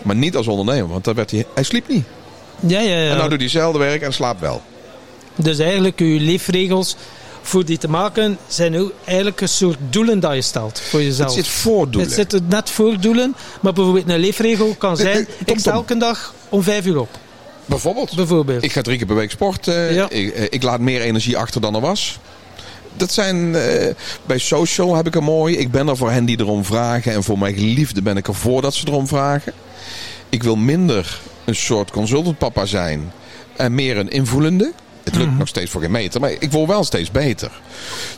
Maar 0.08 0.16
niet 0.16 0.36
als 0.36 0.48
ondernemer, 0.48 0.88
want 0.88 1.04
dan 1.04 1.14
werd 1.14 1.32
hij, 1.32 1.46
hij 1.54 1.64
sliep 1.64 1.88
niet. 1.88 2.06
Ja, 2.60 2.80
ja, 2.80 3.00
ja. 3.00 3.10
En 3.10 3.18
nou 3.18 3.30
doet 3.30 3.38
hij 3.38 3.48
hetzelfde 3.48 3.80
werk 3.80 4.02
en 4.02 4.14
slaapt 4.14 4.40
wel. 4.40 4.62
Dus 5.36 5.60
eigenlijk, 5.60 6.00
je 6.00 6.06
leefregels 6.06 6.96
voor 7.42 7.66
die 7.66 7.78
te 7.78 7.90
maken 7.90 8.38
zijn 8.48 8.78
ook 8.78 8.92
eigenlijk 9.06 9.42
een 9.42 9.50
soort 9.50 9.78
doelen 9.90 10.20
dat 10.20 10.34
je 10.34 10.42
stelt 10.42 10.80
voor 10.80 11.04
jezelf. 11.04 11.36
Het 11.36 11.46
zit 11.46 11.54
voor 11.54 11.90
doelen. 11.90 12.12
Het 12.12 12.32
zit 12.32 12.50
net 12.50 12.70
voor 12.70 13.00
doelen, 13.00 13.36
maar 13.62 13.74
bijvoorbeeld 13.74 14.10
een 14.10 14.20
leefregel 14.20 14.76
kan 14.78 14.98
zijn: 14.98 15.26
Tom, 15.26 15.36
ik 15.46 15.60
sta 15.60 15.72
elke 15.72 15.98
dag 15.98 16.34
om 16.50 16.64
vijf 16.64 16.86
uur 16.86 17.00
op. 17.00 17.10
Bijvoorbeeld. 17.66 18.16
Bijvoorbeeld. 18.16 18.64
Ik 18.64 18.72
ga 18.72 18.82
drie 18.82 18.98
keer 18.98 19.08
per 19.08 19.16
week 19.16 19.32
sporten. 19.32 19.94
Ja. 19.94 20.10
Ik, 20.10 20.34
eh, 20.34 20.44
ik 20.50 20.64
laat 20.64 20.80
meer 20.80 21.02
energie 21.02 21.38
achter 21.38 21.62
dan 21.62 21.76
er 21.76 21.82
was. 21.82 22.20
Dat 22.98 23.12
zijn, 23.12 23.56
eh, 23.56 23.94
bij 24.26 24.38
social 24.38 24.96
heb 24.96 25.08
ik 25.08 25.16
een 25.16 25.24
mooi. 25.24 25.58
Ik 25.58 25.72
ben 25.72 25.88
er 25.88 25.98
voor 25.98 26.12
hen 26.12 26.26
die 26.26 26.40
erom 26.40 26.66
vragen. 26.66 27.14
En 27.14 27.24
voor 27.24 27.40
mijn 27.40 27.54
geliefde 27.54 28.02
ben 28.02 28.18
ik 28.18 28.28
er 28.28 28.36
voor 28.36 28.62
dat 28.62 28.74
ze 28.74 28.88
erom 28.88 29.08
vragen. 29.08 29.54
Ik 30.30 30.44
wil 30.44 30.56
minder 30.56 31.20
een 31.46 31.56
soort 31.56 31.92
consultantpapa 31.92 32.66
zijn. 32.66 33.12
En 33.56 33.76
meer 33.76 33.98
een 33.98 34.10
invoelende. 34.10 34.74
Het 35.04 35.16
lukt 35.16 35.38
nog 35.38 35.48
steeds 35.48 35.72
voor 35.72 35.82
geen 35.82 35.92
meter. 35.92 36.22
Maar 36.22 36.32
ik 36.40 36.52
word 36.52 36.68
wel 36.68 36.84
steeds 36.84 37.12
beter. 37.12 37.52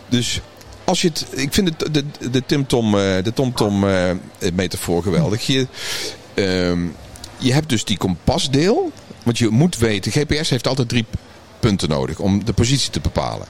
Dus 0.07 0.41
als 0.83 1.01
je 1.01 1.07
het, 1.07 1.25
ik 1.31 1.53
vind 1.53 1.69
het, 1.69 1.93
de, 1.93 2.29
de 2.31 2.43
Tim-Tom 2.45 2.85
eh, 2.97 3.23
de 3.23 3.33
Tom-Tom 3.33 3.87
eh, 3.87 4.11
metafoor 4.53 5.03
geweldig. 5.03 5.47
Je, 5.47 5.67
ehm, 6.33 6.79
je 7.37 7.53
hebt 7.53 7.69
dus 7.69 7.85
die 7.85 7.97
kompasdeel. 7.97 8.91
Want 9.23 9.37
je 9.37 9.49
moet 9.49 9.77
weten, 9.77 10.11
GPS 10.11 10.49
heeft 10.49 10.67
altijd 10.67 10.89
drie 10.89 11.05
punten 11.59 11.89
nodig 11.89 12.19
om 12.19 12.45
de 12.45 12.53
positie 12.53 12.91
te 12.91 12.99
bepalen. 12.99 13.47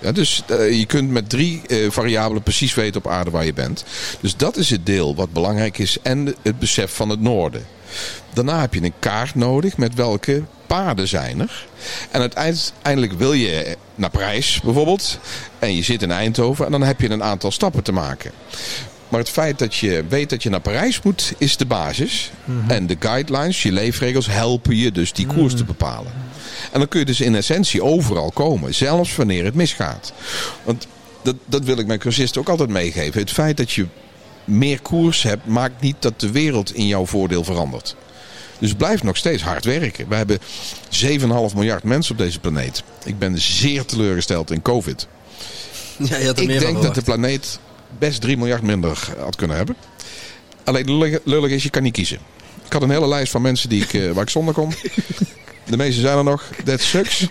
Ja, 0.00 0.12
dus 0.12 0.42
eh, 0.46 0.78
je 0.78 0.86
kunt 0.86 1.10
met 1.10 1.28
drie 1.28 1.62
eh, 1.66 1.90
variabelen 1.90 2.42
precies 2.42 2.74
weten 2.74 3.04
op 3.04 3.10
aarde 3.10 3.30
waar 3.30 3.44
je 3.44 3.52
bent. 3.52 3.84
Dus 4.20 4.36
dat 4.36 4.56
is 4.56 4.70
het 4.70 4.86
deel 4.86 5.14
wat 5.14 5.32
belangrijk 5.32 5.78
is 5.78 5.98
en 6.02 6.34
het 6.42 6.58
besef 6.58 6.94
van 6.94 7.08
het 7.08 7.20
noorden. 7.20 7.66
Daarna 8.32 8.60
heb 8.60 8.74
je 8.74 8.82
een 8.82 8.92
kaart 8.98 9.34
nodig 9.34 9.76
met 9.76 9.94
welke 9.94 10.42
paden 10.66 11.08
zijn 11.08 11.40
er. 11.40 11.66
En 12.10 12.20
uiteindelijk 12.20 13.12
wil 13.12 13.32
je 13.32 13.76
naar 13.94 14.10
Parijs 14.10 14.60
bijvoorbeeld. 14.64 15.18
En 15.58 15.76
je 15.76 15.82
zit 15.82 16.02
in 16.02 16.10
Eindhoven 16.10 16.64
en 16.64 16.70
dan 16.70 16.82
heb 16.82 17.00
je 17.00 17.10
een 17.10 17.22
aantal 17.22 17.50
stappen 17.50 17.82
te 17.82 17.92
maken. 17.92 18.32
Maar 19.08 19.20
het 19.20 19.28
feit 19.28 19.58
dat 19.58 19.74
je 19.74 20.04
weet 20.08 20.30
dat 20.30 20.42
je 20.42 20.50
naar 20.50 20.60
Parijs 20.60 21.02
moet, 21.02 21.32
is 21.38 21.56
de 21.56 21.66
basis. 21.66 22.30
En 22.66 22.86
de 22.86 22.96
guidelines, 22.98 23.62
je 23.62 23.72
leefregels, 23.72 24.26
helpen 24.26 24.76
je 24.76 24.92
dus 24.92 25.12
die 25.12 25.26
koers 25.26 25.54
te 25.54 25.64
bepalen. 25.64 26.12
En 26.72 26.78
dan 26.78 26.88
kun 26.88 26.98
je 26.98 27.06
dus 27.06 27.20
in 27.20 27.34
essentie 27.34 27.82
overal 27.82 28.30
komen, 28.30 28.74
zelfs 28.74 29.16
wanneer 29.16 29.44
het 29.44 29.54
misgaat. 29.54 30.12
Want 30.64 30.86
dat, 31.22 31.36
dat 31.46 31.64
wil 31.64 31.78
ik 31.78 31.86
mijn 31.86 31.98
cursisten 31.98 32.40
ook 32.40 32.48
altijd 32.48 32.68
meegeven. 32.68 33.20
Het 33.20 33.30
feit 33.32 33.56
dat 33.56 33.72
je 33.72 33.86
meer 34.44 34.80
koers 34.80 35.22
hebt, 35.22 35.46
maakt 35.46 35.80
niet 35.80 35.96
dat 35.98 36.20
de 36.20 36.30
wereld 36.30 36.74
in 36.74 36.86
jouw 36.86 37.06
voordeel 37.06 37.44
verandert. 37.44 37.96
Dus 38.58 38.74
blijf 38.74 39.02
nog 39.02 39.16
steeds 39.16 39.42
hard 39.42 39.64
werken. 39.64 40.08
We 40.08 40.14
hebben 40.14 40.38
7,5 41.50 41.54
miljard 41.54 41.82
mensen 41.82 42.12
op 42.12 42.18
deze 42.18 42.38
planeet. 42.40 42.82
Ik 43.04 43.18
ben 43.18 43.40
zeer 43.40 43.84
teleurgesteld 43.84 44.50
in 44.50 44.62
COVID. 44.62 45.06
Ja, 45.96 46.16
je 46.16 46.26
had 46.26 46.38
er 46.38 46.50
Ik 46.50 46.60
denk 46.60 46.82
dat 46.82 46.94
de 46.94 47.02
planeet 47.02 47.58
best 47.98 48.20
3 48.20 48.36
miljard 48.36 48.62
minder 48.62 49.08
had 49.18 49.36
kunnen 49.36 49.56
hebben. 49.56 49.76
Alleen 50.64 50.98
lullig- 51.24 51.50
is, 51.50 51.62
je 51.62 51.70
kan 51.70 51.82
niet 51.82 51.92
kiezen. 51.92 52.18
Ik 52.64 52.72
had 52.72 52.82
een 52.82 52.90
hele 52.90 53.08
lijst 53.08 53.32
van 53.32 53.42
mensen 53.42 53.68
die 53.68 53.82
ik, 53.82 53.94
eh, 53.94 54.10
waar 54.10 54.22
ik 54.22 54.30
zonder 54.30 54.54
kon. 54.54 54.72
De 55.70 55.76
meeste 55.76 56.00
zijn 56.00 56.18
er 56.18 56.24
nog. 56.24 56.44
That 56.64 56.80
sucks. 56.80 57.26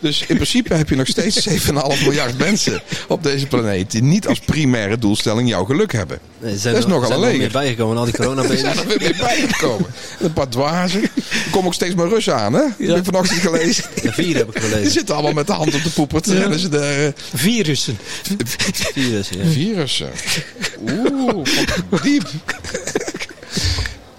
Dus 0.00 0.24
in 0.26 0.34
principe 0.34 0.74
heb 0.74 0.88
je 0.88 0.96
nog 0.96 1.06
steeds 1.06 1.48
7,5 1.48 1.54
miljard 2.02 2.38
mensen 2.38 2.82
op 3.08 3.22
deze 3.22 3.46
planeet 3.46 3.90
die 3.90 4.02
niet 4.02 4.26
als 4.26 4.38
primaire 4.38 4.98
doelstelling 4.98 5.48
jouw 5.48 5.64
geluk 5.64 5.92
hebben. 5.92 6.18
Nee, 6.38 6.52
er 6.52 6.58
zijn 6.58 6.74
Dat 6.74 6.82
is 6.82 6.88
nogal 6.88 7.08
zijn 7.08 7.22
een 7.22 7.30
er 7.30 7.36
meer 7.36 7.50
bijgekomen, 7.50 7.96
al 7.96 8.04
die 8.04 8.16
Er 8.16 8.58
zijn 8.58 8.78
er 8.78 8.86
weer 8.86 9.00
mee 9.00 9.16
bijgekomen. 9.16 9.90
Een 10.20 10.32
paar 10.32 10.48
dwazen. 10.48 11.02
Er 11.02 11.10
komen 11.50 11.66
ook 11.66 11.74
steeds 11.74 11.94
meer 11.94 12.08
Russen 12.08 12.36
aan, 12.36 12.52
hè? 12.52 12.62
Ik 12.78 12.88
heb 12.88 13.04
vanochtend 13.04 13.40
gelezen. 13.40 13.84
Vier 14.12 14.36
heb 14.36 14.48
ik 14.48 14.60
Die 14.60 14.70
gelezen. 14.70 14.90
zitten 14.90 15.14
allemaal 15.14 15.32
met 15.32 15.46
de 15.46 15.52
hand 15.52 15.74
op 15.74 15.82
de 15.82 15.90
poeper 15.90 16.22
te 16.22 16.38
rennen 16.38 16.58
ze 16.58 16.68
de 16.68 17.12
Virussen. 17.34 17.98
Vier 18.92 19.10
dus, 19.10 19.28
ja. 19.28 19.50
virussen. 19.50 20.10
Oeh, 20.90 21.46
diep. 22.02 22.28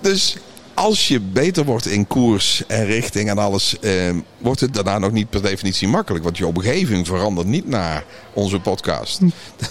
Dus 0.02 0.36
als 0.74 1.08
je 1.08 1.20
beter 1.20 1.66
wordt 1.66 1.86
in 1.86 2.08
koers 2.08 2.64
en 2.68 2.86
richting 2.86 3.30
en 3.30 3.38
alles, 3.38 3.80
eh, 3.80 3.92
wordt 4.38 4.60
het 4.60 4.74
daarna 4.74 4.98
nog 4.98 5.12
niet 5.12 5.30
per 5.30 5.42
definitie 5.42 5.88
makkelijk. 5.88 6.24
Want 6.24 6.38
je 6.38 6.48
omgeving 6.48 7.08
verandert 7.08 7.48
niet 7.48 7.68
naar 7.68 8.04
onze 8.34 8.60
podcast. 8.60 9.20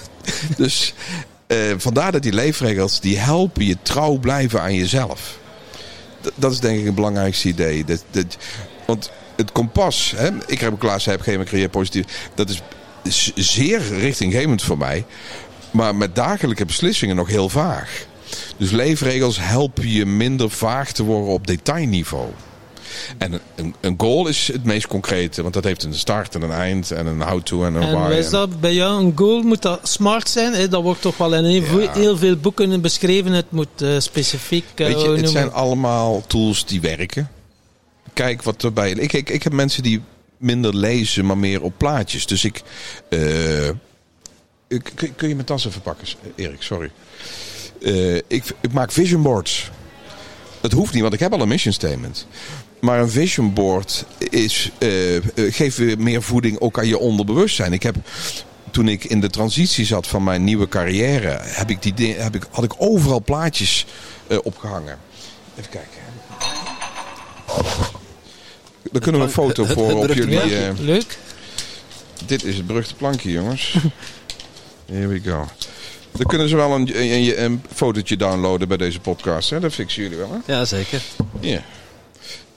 dus 0.57 0.95
eh, 1.47 1.59
vandaar 1.77 2.13
dat 2.13 2.23
die 2.23 2.33
leefregels, 2.33 3.01
die 3.01 3.19
helpen 3.19 3.67
je 3.67 3.77
trouw 3.83 4.19
blijven 4.19 4.61
aan 4.61 4.75
jezelf. 4.75 5.39
D- 6.21 6.31
dat 6.35 6.53
is 6.53 6.61
denk 6.61 6.79
ik 6.79 6.85
het 6.85 6.95
belangrijkste 6.95 7.49
idee. 7.49 7.85
Dat, 7.85 8.05
dat, 8.11 8.37
want 8.87 9.11
het 9.37 9.53
kompas, 9.53 10.13
hè, 10.17 10.29
ik 10.47 10.61
heb 10.61 10.73
een 10.73 10.79
klas, 10.79 11.05
heb 11.05 11.21
geen 11.21 11.45
creëer 11.45 11.69
positief. 11.69 12.31
Dat 12.35 12.61
is 13.03 13.33
zeer 13.35 13.83
richtinggevend 13.99 14.63
voor 14.63 14.79
mij. 14.79 15.05
Maar 15.71 15.95
met 15.95 16.15
dagelijkse 16.15 16.65
beslissingen 16.65 17.17
nog 17.17 17.29
heel 17.29 17.49
vaag. 17.49 18.07
Dus 18.57 18.71
leefregels 18.71 19.37
helpen 19.41 19.89
je 19.89 20.07
minder 20.07 20.51
vaag 20.51 20.93
te 20.93 21.03
worden 21.03 21.33
op 21.33 21.47
detailniveau. 21.47 22.29
En 23.19 23.41
een, 23.55 23.75
een 23.81 23.95
goal 23.99 24.27
is 24.29 24.47
het 24.53 24.65
meest 24.65 24.87
concrete, 24.87 25.43
want 25.43 25.55
dat 25.55 25.65
heeft 25.65 25.83
een 25.83 25.95
start 25.95 26.35
en 26.35 26.43
een 26.43 26.51
eind 26.53 26.91
en 26.91 27.07
een 27.07 27.23
how-to 27.23 27.65
en 27.65 27.75
een 27.75 27.83
En 27.83 28.01
why. 28.01 28.13
is 28.15 28.31
dat 28.31 28.61
bij 28.61 28.75
jou 28.75 29.05
een 29.05 29.13
goal? 29.15 29.43
Moet 29.43 29.63
dat 29.63 29.81
smart 29.89 30.29
zijn? 30.29 30.53
Hè? 30.53 30.69
Dat 30.69 30.83
wordt 30.83 31.01
toch 31.01 31.17
wel 31.17 31.35
in 31.35 31.45
heel, 31.45 31.63
veel- 31.63 31.91
heel 31.93 32.17
veel 32.17 32.37
boeken 32.37 32.81
beschreven. 32.81 33.33
Het 33.33 33.51
moet 33.51 33.83
eh, 33.83 33.99
specifiek. 33.99 34.65
eh, 34.75 34.87
Weet 34.87 35.01
je, 35.01 35.09
het 35.11 35.31
zijn 35.31 35.53
allemaal 35.53 36.23
tools 36.27 36.65
die 36.67 36.81
werken. 36.81 37.31
Kijk 38.13 38.43
wat 38.43 38.65
erbij. 38.65 38.91
Ik, 38.91 39.13
ik, 39.13 39.31
ik 39.31 39.43
heb 39.43 39.53
mensen 39.53 39.83
die 39.83 40.01
minder 40.37 40.77
lezen, 40.77 41.27
maar 41.27 41.39
meer 41.39 41.63
op 41.63 41.73
plaatjes. 41.77 42.27
Dus 42.27 42.45
ik. 42.45 42.63
eh, 43.09 43.69
ik- 44.69 44.93
kun, 44.95 45.15
kun 45.15 45.29
je 45.29 45.35
mijn 45.35 45.47
tas 45.47 45.67
even 45.67 45.81
pakken, 45.83 46.07
Erik? 46.37 46.63
Sorry. 46.63 46.91
Eh, 47.85 48.15
ik, 48.15 48.45
ik 48.61 48.73
maak 48.73 48.93
vision 48.93 49.23
boards. 49.23 49.71
Dat 50.61 50.73
hoeft 50.73 50.93
niet, 50.93 51.03
want 51.03 51.15
ik 51.15 51.21
heb 51.21 51.33
al 51.33 51.41
een 51.41 51.49
mission 51.49 51.73
statement. 51.75 52.27
Maar 52.81 53.01
een 53.01 53.11
vision 53.11 53.53
board 53.53 54.05
is, 54.19 54.71
eh, 54.79 55.17
eh, 55.17 55.23
geeft 55.35 55.77
weer 55.77 55.99
meer 55.99 56.23
voeding 56.23 56.61
ook 56.61 56.79
aan 56.79 56.87
je 56.87 56.99
onderbewustzijn. 56.99 57.73
Ik 57.73 57.83
heb, 57.83 57.95
toen 58.71 58.89
ik 58.89 59.05
in 59.05 59.21
de 59.21 59.31
transitie 59.31 59.85
zat 59.85 60.07
van 60.07 60.25
mijn 60.25 60.45
nieuwe 60.45 60.69
carrière, 60.69 61.39
heb 61.43 61.71
ik 61.71 61.83
die, 61.83 61.95
di- 61.95 62.15
heb 62.15 62.35
ik, 62.35 62.47
had 62.51 62.65
ik 62.65 62.73
overal 62.79 63.23
plaatjes 63.23 63.87
eh, 64.27 64.39
opgehangen. 64.43 64.99
Even 65.59 65.71
kijken. 65.71 66.01
Daar 68.93 69.03
kunnen 69.03 69.21
we 69.21 69.27
een 69.27 69.33
foto 69.33 69.63
het- 69.65 69.73
voor 69.73 69.89
het 70.03 70.11
op 70.11 70.17
jullie. 70.17 70.73
Leuk. 70.81 71.19
dit 72.27 72.45
is 72.45 72.57
het 72.57 72.67
beruchte 72.67 72.95
plankje, 72.95 73.31
jongens. 73.31 73.77
Here 74.93 75.07
we 75.07 75.21
go. 75.21 75.49
Dan 76.13 76.27
kunnen 76.27 76.49
ze 76.49 76.57
wel 76.57 76.75
een, 76.75 77.01
een, 77.03 77.43
een 77.45 77.63
fotootje 77.75 78.17
downloaden 78.17 78.69
bij 78.69 78.77
deze 78.77 79.01
podcast. 79.01 79.51
Hè? 79.51 79.61
Dat 79.61 79.73
fixen 79.73 80.03
jullie 80.03 80.19
wel, 80.19 80.41
hè? 80.45 80.53
Ja, 80.53 80.65
zeker. 80.65 81.03
Ja. 81.41 81.61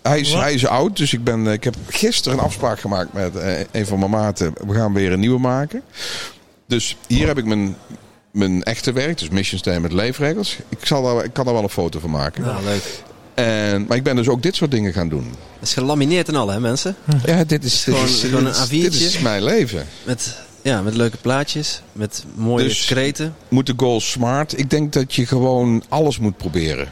Hij 0.02 0.20
is, 0.20 0.34
hij 0.34 0.54
is 0.54 0.66
oud, 0.66 0.98
dus 0.98 1.14
ik, 1.14 1.24
ben, 1.24 1.48
eh, 1.48 1.54
ik 1.54 1.64
heb 1.64 1.76
gisteren 1.88 2.38
een 2.38 2.44
afspraak 2.44 2.80
gemaakt 2.80 3.14
met 3.14 3.36
eh, 3.36 3.60
een 3.72 3.86
van 3.86 4.00
mijn 4.00 4.12
maten. 4.12 4.54
We 4.68 4.74
gaan 4.74 4.94
weer 4.94 5.12
een 5.12 5.20
nieuwe 5.20 5.40
maken. 5.40 5.82
Dus 6.68 6.96
hier 7.08 7.28
heb 7.28 7.38
ik 7.38 7.46
mijn, 7.46 7.76
mijn 8.32 8.64
echte 8.64 8.92
werk, 8.92 9.18
dus 9.18 9.30
mission 9.30 9.82
met 9.82 9.92
leefregels. 9.92 10.58
Ik, 10.70 10.86
zal 10.86 11.04
daar, 11.04 11.24
ik 11.24 11.34
kan 11.34 11.46
daar 11.46 11.54
wel 11.54 11.64
een 11.64 11.70
foto 11.70 12.00
van 12.00 12.10
maken. 12.10 12.44
Ja, 12.46 12.60
leuk. 12.64 12.84
En, 13.34 13.86
maar 13.88 13.98
ik 13.98 14.04
ben 14.04 14.16
dus 14.16 14.28
ook 14.28 14.44
dit 14.44 14.56
soort 14.56 14.72
dingen 14.72 14.94
gaan 14.94 15.10
doen. 15.10 15.26
Het 15.60 15.68
is 15.68 15.74
gelamineerd 15.74 16.28
en 16.28 16.36
al, 16.36 16.48
hè, 16.50 16.60
mensen? 16.60 16.96
Ja, 17.26 17.44
dit 17.44 17.64
is, 17.64 17.84
dit 17.84 17.94
Gewoon- 17.96 18.10
is, 18.10 18.20
gewoon 18.22 18.44
dit 18.44 18.56
een 18.56 18.62
is- 18.62 18.70
dit 18.70 18.94
A4'tje. 19.02 19.06
is 19.06 19.20
mijn 19.20 19.44
leven. 19.44 19.88
Met, 20.04 20.36
ja, 20.66 20.82
met 20.82 20.96
leuke 20.96 21.18
plaatjes, 21.18 21.82
met 21.92 22.24
mooie 22.36 22.64
Dus- 22.64 22.86
kreten. 22.86 23.36
moet 23.48 23.66
de 23.66 23.74
goal 23.78 24.02
smart. 24.02 24.60
Ik 24.60 24.70
denk 24.70 24.94
dat 24.94 25.14
je 25.14 25.26
gewoon 25.26 25.84
alles 25.90 26.20
moet 26.20 26.38
proberen. 26.38 26.92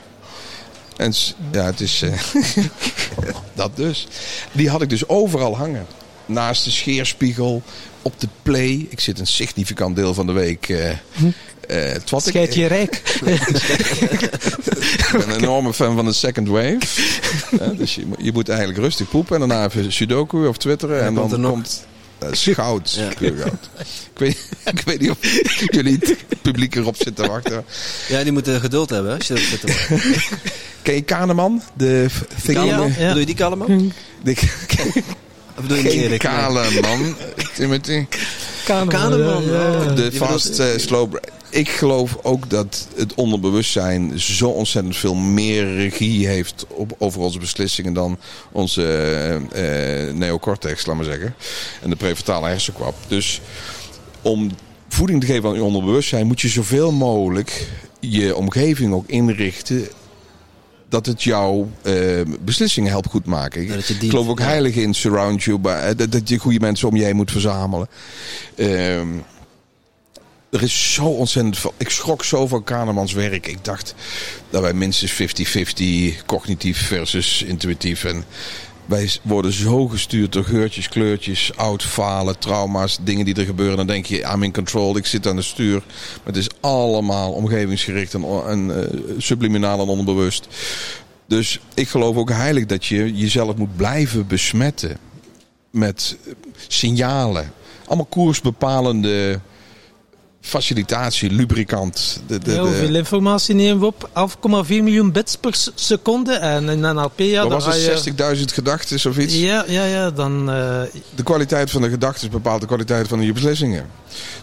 En 0.98 1.14
ja, 1.52 1.66
het 1.66 1.80
is 1.80 2.02
eh, 2.02 2.20
dat 3.54 3.76
dus. 3.76 4.08
Die 4.52 4.70
had 4.70 4.82
ik 4.82 4.90
dus 4.90 5.08
overal 5.08 5.58
hangen. 5.58 5.86
Naast 6.26 6.64
de 6.64 6.72
scheerspiegel, 6.72 7.62
op 8.02 8.20
de 8.20 8.28
play. 8.42 8.88
Ik 8.90 9.00
zit 9.00 9.20
een 9.20 9.28
significant 9.28 9.96
deel 9.96 10.14
van 10.14 10.26
de 10.26 10.32
week. 10.32 10.70
eh 10.70 10.90
eh, 10.90 10.98
het 11.68 12.10
wat 12.10 12.26
ik, 12.26 12.34
Scheid 12.34 12.56
je 12.56 12.66
rijk. 12.66 13.02
ik 13.26 15.10
ben 15.12 15.30
een 15.30 15.36
enorme 15.36 15.74
fan 15.74 15.96
van 15.96 16.06
de 16.06 16.14
second 16.14 16.48
wave. 16.48 16.78
Eh, 17.60 17.68
dus 17.78 17.96
je, 17.96 18.06
moet- 18.06 18.18
je 18.22 18.32
moet 18.32 18.50
eigenlijk 18.50 18.80
rustig 18.80 19.10
poepen 19.10 19.42
en 19.42 19.48
daarna 19.48 19.66
even 19.66 19.92
sudoku 19.94 20.48
of 20.48 20.58
twitteren. 20.58 21.00
En 21.00 21.06
en 21.06 21.14
dan 21.14 21.30
dan 21.30 21.52
komt 21.52 21.86
eh, 22.26 22.32
is 22.32 22.48
goud, 22.54 22.92
Ja. 22.92 23.10
puur 23.18 23.38
goud. 23.38 23.70
Ik 24.14 24.20
weet, 24.20 24.38
ik 24.66 24.82
weet 24.86 25.00
niet 25.00 25.10
of 25.10 25.18
jullie 25.72 25.98
het 26.00 26.16
publiek 26.42 26.76
erop 26.76 26.96
zitten 26.96 27.14
te 27.14 27.28
wachten. 27.28 27.66
Ja, 28.08 28.24
die 28.24 28.32
moeten 28.32 28.60
geduld 28.60 28.90
hebben 28.90 29.16
als 29.18 29.28
je 29.28 29.34
erop 29.34 29.46
zit 29.46 29.60
te 29.60 29.68
wachten. 29.68 30.22
Ken 30.82 30.94
je 30.96 31.02
Kahneman? 31.02 31.62
De 31.74 32.06
thing 32.44 32.58
Kaleman? 32.58 32.88
ja. 32.98 33.08
Bedoel 33.08 33.20
je 33.20 33.26
die 33.26 33.36
Kaleman? 33.36 33.94
de, 34.24 34.32
Of 35.56 35.62
bedoel 35.62 35.78
je 35.78 35.84
die 35.84 35.92
geen 35.92 36.18
Kahneman, 38.90 39.44
ja, 39.44 39.52
ja. 39.52 39.70
oh. 39.70 39.96
De 39.96 40.10
Die 40.10 40.20
fast 40.20 40.60
eh, 40.60 40.68
slow 40.78 41.10
brain. 41.10 41.42
Ik 41.54 41.70
geloof 41.70 42.18
ook 42.22 42.50
dat 42.50 42.88
het 42.96 43.14
onderbewustzijn 43.14 44.20
zo 44.20 44.50
ontzettend 44.50 44.98
veel 44.98 45.16
meer 45.16 45.76
regie 45.76 46.28
heeft 46.28 46.66
op, 46.68 46.96
over 46.98 47.22
onze 47.22 47.40
beslissingen 47.40 47.94
dan 47.94 48.18
onze 48.52 48.84
eh, 48.84 50.08
eh, 50.08 50.16
neocortex, 50.16 50.86
laat 50.86 50.96
maar 50.96 51.06
zeggen. 51.06 51.36
En 51.82 51.90
de 51.90 51.96
prefrontale 51.96 52.48
hersenkwap. 52.48 52.96
Dus 53.08 53.42
om 54.22 54.52
voeding 54.88 55.22
te 55.22 55.26
geven 55.26 55.50
aan 55.50 55.56
je 55.56 55.64
onderbewustzijn 55.64 56.28
moet 56.28 56.42
je 56.42 56.48
zoveel 56.48 56.92
mogelijk 56.92 57.68
je 58.00 58.36
omgeving 58.36 58.94
ook 58.94 59.08
inrichten 59.08 59.88
dat 60.90 61.06
het 61.06 61.24
jouw 61.24 61.70
eh, 61.82 61.96
beslissingen 62.40 62.92
helpt 62.92 63.10
goed 63.10 63.26
maken. 63.26 63.62
Ik 63.62 63.88
dient. 63.88 64.12
geloof 64.12 64.28
ook 64.28 64.40
heilig 64.40 64.76
in 64.76 64.94
surround 64.94 65.44
you, 65.44 65.60
dat 65.96 66.30
je 66.30 66.38
goede 66.38 66.60
mensen 66.60 66.88
om 66.88 66.96
je 66.96 67.04
heen 67.04 67.16
moet 67.16 67.32
verzamelen. 67.32 67.88
Ehm, 68.56 69.08
er 70.54 70.64
is 70.64 70.94
zo 70.94 71.06
ontzettend 71.06 71.58
veel. 71.58 71.74
Ik 71.78 71.90
schrok 71.90 72.24
zo 72.24 72.48
van 72.48 72.64
Kahnemans 72.64 73.14
werk. 73.14 73.48
Ik 73.48 73.66
dacht 73.66 73.96
dat 74.50 74.62
wij 74.62 74.74
minstens 74.74 75.14
50-50 76.22 76.26
cognitief 76.26 76.88
versus 76.88 77.42
intuïtief. 77.42 78.04
En 78.04 78.24
wij 78.86 79.10
worden 79.22 79.52
zo 79.52 79.88
gestuurd 79.88 80.32
door 80.32 80.44
geurtjes, 80.44 80.90
kleurtjes, 80.90 81.52
oud 81.56 81.84
falen, 81.84 82.40
trauma's, 82.40 82.98
dingen 83.02 83.26
die 83.26 83.36
er 83.36 83.46
gebeuren. 83.46 83.78
Dan 83.78 83.88
denk 83.88 84.06
je, 84.06 84.20
I'm 84.34 84.44
in 84.44 84.54
control, 84.54 84.98
ik 84.98 85.06
zit 85.06 85.28
aan 85.28 85.36
het 85.36 85.46
stuur. 85.46 85.84
Maar 86.16 86.34
het 86.34 86.38
is 86.38 86.50
allemaal 86.60 87.32
omgevingsgericht 87.32 88.14
en, 88.14 88.26
en 88.48 88.84
eh, 88.84 89.00
subliminaal 89.18 89.80
en 89.80 89.88
onbewust. 89.88 90.48
Dus 91.28 91.60
ik 91.74 91.88
geloof 91.88 92.16
ook 92.16 92.30
heilig 92.30 92.66
dat 92.66 92.86
je 92.86 93.14
jezelf 93.14 93.56
moet 93.56 93.76
blijven 93.76 94.28
besmetten 94.28 94.98
met 95.70 96.18
eh, 96.26 96.34
signalen. 96.68 97.52
Allemaal 97.86 98.06
koersbepalende 98.06 99.40
facilitatie, 100.46 101.32
lubricant. 101.32 102.22
De, 102.28 102.38
de, 102.38 102.52
de- 102.54 102.58
hoeveel 102.58 102.96
informatie 102.96 103.56
nemen 103.56 103.80
we 103.80 103.86
op? 103.86 104.10
11,4 104.10 104.68
miljoen 104.68 105.12
bits 105.12 105.36
per 105.38 105.56
seconde. 105.76 106.34
En 106.34 106.70
in 106.70 106.80
NLP, 106.80 107.20
ja, 107.20 107.42
dan 107.42 107.50
was 107.62 107.76
je... 107.76 108.12
het, 108.16 108.38
60.000 108.40 108.44
gedachten 108.54 109.10
of 109.10 109.18
iets? 109.18 109.36
Ja, 109.36 109.64
ja, 109.68 109.84
ja, 109.86 110.12
dan... 110.12 110.50
eh, 110.52 110.82
De 111.16 111.24
kwaliteit 111.24 111.72
van 111.72 111.82
de 111.82 111.90
gedachten 111.90 112.32
bepaalt 112.32 112.62
de 112.62 112.68
kwaliteit 112.68 113.08
van 113.08 113.22
je 113.22 113.34
beslissingen. 113.34 113.90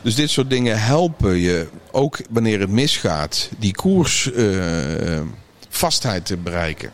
Dus 0.02 0.14
dit 0.14 0.30
soort 0.30 0.50
dingen 0.50 0.80
helpen 0.82 1.36
je, 1.36 1.66
ook 1.90 2.18
wanneer 2.30 2.60
het 2.60 2.70
misgaat, 2.70 3.48
die 3.58 3.74
koers 3.74 4.32
eh, 4.32 4.46
vastheid 5.68 6.26
te 6.26 6.36
bereiken. 6.36 6.90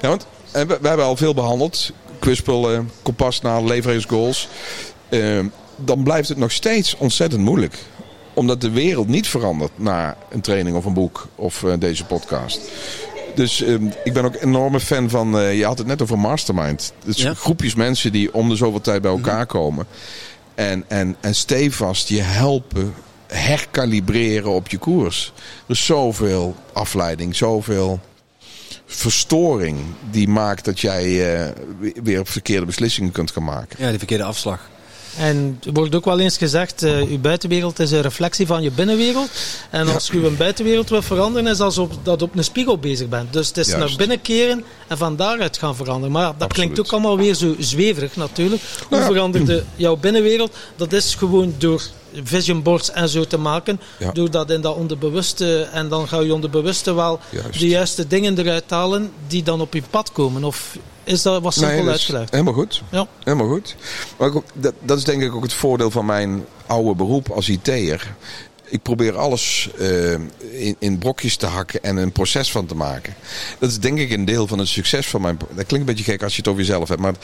Ja, 0.00 0.08
want 0.08 0.26
eh, 0.50 0.62
we, 0.62 0.78
we 0.80 0.88
hebben 0.88 1.06
al 1.06 1.16
veel 1.16 1.34
behandeld. 1.34 1.90
Quizpullen, 2.18 2.90
kompasnaal, 3.02 3.64
leverregelsgoals. 3.64 4.48
Eh, 5.08 5.38
dan 5.84 6.02
blijft 6.02 6.28
het 6.28 6.38
nog 6.38 6.52
steeds 6.52 6.96
ontzettend 6.96 7.42
moeilijk. 7.42 7.78
Omdat 8.34 8.60
de 8.60 8.70
wereld 8.70 9.08
niet 9.08 9.28
verandert 9.28 9.70
na 9.76 10.16
een 10.30 10.40
training 10.40 10.76
of 10.76 10.84
een 10.84 10.92
boek 10.94 11.28
of 11.34 11.64
eh, 11.64 11.72
deze 11.78 12.04
podcast. 12.04 12.60
Dus 13.34 13.62
ehm, 13.62 13.86
ik 14.04 14.12
ben 14.12 14.24
ook 14.24 14.34
een 14.34 14.40
enorme 14.48 14.80
fan 14.80 15.10
van. 15.10 15.38
eh, 15.38 15.58
je 15.58 15.64
had 15.64 15.78
het 15.78 15.86
net 15.86 16.02
over 16.02 16.18
mastermind. 16.18 16.92
Dus 17.04 17.16
Ja. 17.16 17.34
groepjes 17.34 17.74
mensen 17.74 18.12
die 18.12 18.34
om 18.34 18.48
de 18.48 18.56
zoveel 18.56 18.80
tijd 18.80 19.02
bij 19.02 19.10
elkaar 19.10 19.46
komen. 19.46 19.86
En, 20.54 20.84
en, 20.88 21.16
en 21.20 21.34
stevast 21.34 22.08
je 22.08 22.20
helpen 22.20 22.94
herkalibreren 23.26 24.50
op 24.50 24.68
je 24.68 24.78
koers. 24.78 25.32
Er 25.66 25.74
is 25.74 25.84
zoveel 25.84 26.54
afleiding, 26.72 27.36
zoveel 27.36 28.00
verstoring 28.86 29.78
die 30.10 30.28
maakt 30.28 30.64
dat 30.64 30.80
jij 30.80 31.34
eh, 31.36 31.50
weer 32.02 32.26
verkeerde 32.26 32.66
beslissingen 32.66 33.12
kunt 33.12 33.30
gaan 33.30 33.44
maken. 33.44 33.76
Ja, 33.80 33.88
die 33.88 33.98
verkeerde 33.98 34.24
afslag. 34.24 34.70
En 35.16 35.58
er 35.66 35.72
wordt 35.72 35.94
ook 35.94 36.04
wel 36.04 36.20
eens 36.20 36.36
gezegd, 36.36 36.82
uh, 36.82 37.02
uw 37.02 37.18
buitenwereld 37.18 37.78
is 37.78 37.90
een 37.90 38.00
reflectie 38.02 38.46
van 38.46 38.62
je 38.62 38.70
binnenwereld. 38.70 39.28
En 39.70 39.88
als 39.88 40.08
je 40.08 40.26
een 40.26 40.36
buitenwereld 40.36 40.88
wil 40.90 41.02
veranderen, 41.02 41.50
is 41.50 41.60
alsof 41.60 41.88
dat 42.02 42.22
op 42.22 42.36
een 42.36 42.44
spiegel 42.44 42.78
bezig 42.78 43.08
bent. 43.08 43.32
Dus 43.32 43.48
het 43.48 43.56
is 43.56 43.66
Juist. 43.66 43.80
naar 43.80 43.96
binnen 43.96 44.20
keren 44.20 44.64
en 44.88 44.98
van 44.98 45.16
daaruit 45.16 45.58
gaan 45.58 45.76
veranderen. 45.76 46.12
Maar 46.12 46.22
ja, 46.22 46.32
dat 46.32 46.42
Absoluut. 46.42 46.54
klinkt 46.72 46.80
ook 46.80 46.92
allemaal 46.92 47.16
weer 47.16 47.34
zo 47.34 47.54
zweverig 47.58 48.16
natuurlijk. 48.16 48.62
Hoe 48.78 48.86
Nou 48.90 49.02
ja. 49.02 49.08
veranderde 49.08 49.64
jouw 49.76 49.96
binnenwereld? 49.96 50.56
Dat 50.76 50.92
is 50.92 51.14
gewoon 51.14 51.54
door 51.58 51.82
vision 52.22 52.62
boards 52.62 52.90
en 52.90 53.08
zo 53.08 53.24
te 53.24 53.36
maken. 53.38 53.80
Ja. 53.98 54.12
Door 54.12 54.30
dat 54.30 54.50
in 54.50 54.60
dat 54.60 54.76
onderbewuste, 54.76 55.62
en 55.72 55.88
dan 55.88 56.08
ga 56.08 56.20
je 56.20 56.34
onderbewuste 56.34 56.92
wel 56.94 57.20
Juist. 57.30 57.58
de 57.58 57.68
juiste 57.68 58.06
dingen 58.06 58.38
eruit 58.38 58.70
halen 58.70 59.12
die 59.26 59.42
dan 59.42 59.60
op 59.60 59.74
je 59.74 59.82
pad 59.90 60.12
komen. 60.12 60.44
Of 60.44 60.76
is 61.04 61.22
dat 61.22 61.42
wat 61.42 61.54
simpel 61.54 61.76
dat 61.76 61.84
is 61.84 61.90
uitgelegd? 61.90 62.30
helemaal 62.30 62.52
goed. 62.52 62.82
Ja. 62.90 63.06
Helemaal 63.24 63.48
goed. 63.48 63.76
Maar 64.18 64.30
dat, 64.54 64.74
dat 64.82 64.98
is 64.98 65.04
denk 65.04 65.22
ik 65.22 65.34
ook 65.34 65.42
het 65.42 65.52
voordeel 65.52 65.90
van 65.90 66.06
mijn 66.06 66.44
oude 66.66 66.94
beroep 66.94 67.30
als 67.30 67.48
IT'er. 67.48 68.14
Ik 68.68 68.82
probeer 68.82 69.16
alles 69.16 69.68
eh, 69.78 70.12
in, 70.50 70.76
in 70.78 70.98
brokjes 70.98 71.36
te 71.36 71.46
hakken 71.46 71.82
en 71.82 71.96
een 71.96 72.12
proces 72.12 72.50
van 72.50 72.66
te 72.66 72.74
maken. 72.74 73.14
Dat 73.58 73.70
is 73.70 73.78
denk 73.78 73.98
ik 73.98 74.10
een 74.10 74.24
deel 74.24 74.46
van 74.46 74.58
het 74.58 74.68
succes 74.68 75.06
van 75.06 75.20
mijn... 75.20 75.36
Dat 75.38 75.66
klinkt 75.66 75.72
een 75.88 75.94
beetje 75.94 76.04
gek 76.12 76.22
als 76.22 76.32
je 76.32 76.38
het 76.38 76.48
over 76.48 76.60
jezelf 76.60 76.88
hebt, 76.88 77.00
maar 77.00 77.14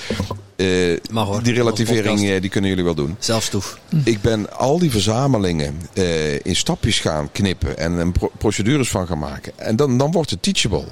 eh, 0.57 0.99
Mag 1.11 1.27
hoor. 1.27 1.43
die 1.43 1.53
relativering 1.55 2.31
eh, 2.31 2.41
die 2.41 2.51
kunnen 2.51 2.71
jullie 2.71 2.85
wel 2.85 2.95
doen. 2.95 3.17
Zelfstoef. 3.19 3.79
Ik 4.05 4.21
ben 4.21 4.57
al 4.59 4.79
die 4.79 4.91
verzamelingen 4.91 5.81
eh, 5.93 6.35
in 6.35 6.57
stapjes 6.57 7.01
gaan 7.01 7.33
knippen 7.33 7.79
en 7.79 8.13
pro- 8.13 8.31
procedures 8.39 8.89
van 8.89 9.07
gaan 9.07 9.19
maken. 9.19 9.53
En 9.57 9.77
dan, 9.77 9.99
dan 9.99 10.13
wordt 10.13 10.31
het 10.31 10.43
teachable. 10.43 10.85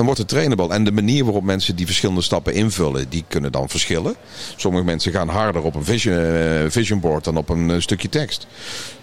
Dan 0.00 0.08
wordt 0.08 0.24
het 0.24 0.30
trainable. 0.30 0.74
En 0.74 0.84
de 0.84 0.92
manier 0.92 1.24
waarop 1.24 1.42
mensen 1.42 1.76
die 1.76 1.86
verschillende 1.86 2.22
stappen 2.22 2.54
invullen, 2.54 3.08
die 3.08 3.24
kunnen 3.28 3.52
dan 3.52 3.68
verschillen. 3.68 4.14
Sommige 4.56 4.84
mensen 4.84 5.12
gaan 5.12 5.28
harder 5.28 5.62
op 5.62 5.74
een 5.74 5.84
vision, 5.84 6.16
eh, 6.16 6.64
vision 6.68 7.00
board 7.00 7.24
dan 7.24 7.36
op 7.36 7.48
een 7.48 7.70
eh, 7.70 7.80
stukje 7.80 8.08
tekst. 8.08 8.46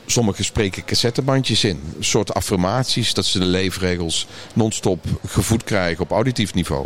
Sommigen 0.05 0.45
spreken 0.45 0.85
cassettebandjes 0.85 1.63
in. 1.63 1.81
Een 1.97 2.03
soort 2.03 2.33
affirmaties 2.33 3.13
dat 3.13 3.25
ze 3.25 3.39
de 3.39 3.45
leefregels 3.45 4.27
non-stop 4.53 5.05
gevoed 5.27 5.63
krijgen 5.63 6.03
op 6.03 6.11
auditief 6.11 6.53
niveau. 6.53 6.85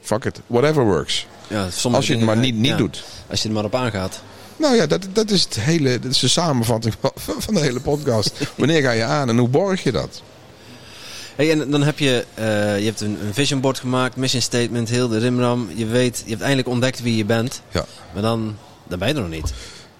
Fuck 0.00 0.24
it. 0.24 0.40
Whatever 0.46 0.84
works. 0.84 1.26
Ja, 1.48 1.70
sommige 1.70 1.96
Als 1.96 2.06
je 2.06 2.16
het 2.16 2.24
maar 2.24 2.36
niet, 2.36 2.54
niet 2.54 2.66
ja, 2.66 2.76
doet. 2.76 3.04
Als 3.30 3.42
je 3.42 3.48
er 3.48 3.54
maar 3.54 3.64
op 3.64 3.74
aangaat. 3.74 4.22
Nou 4.56 4.76
ja, 4.76 4.86
dat, 4.86 5.06
dat 5.12 5.30
is 5.30 5.42
het 5.42 5.54
hele, 5.60 5.98
dat 5.98 6.10
is 6.10 6.18
de 6.18 6.28
samenvatting 6.28 6.94
van 7.38 7.54
de 7.54 7.60
hele 7.60 7.80
podcast. 7.80 8.32
Wanneer 8.56 8.82
ga 8.82 8.90
je 8.90 9.04
aan 9.04 9.28
en 9.28 9.38
hoe 9.38 9.48
borg 9.48 9.82
je 9.82 9.92
dat? 9.92 10.22
Hey, 11.36 11.50
en 11.50 11.70
dan 11.70 11.82
heb 11.82 11.98
je, 11.98 12.24
eh, 12.34 12.44
je 12.78 12.84
hebt 12.84 13.00
een, 13.00 13.18
een 13.26 13.34
vision 13.34 13.60
board 13.60 13.78
gemaakt, 13.78 14.16
mission 14.16 14.42
statement, 14.42 14.88
heel 14.88 15.08
de 15.08 15.18
rimram. 15.18 15.68
Je 15.74 15.86
weet, 15.86 16.22
je 16.24 16.30
hebt 16.30 16.42
eindelijk 16.42 16.68
ontdekt 16.68 17.02
wie 17.02 17.16
je 17.16 17.24
bent. 17.24 17.62
Ja. 17.70 17.84
Maar 18.12 18.22
dan, 18.22 18.56
dan 18.88 18.98
ben 18.98 19.08
je 19.08 19.14
er 19.14 19.20
nog 19.20 19.30
niet. 19.30 19.52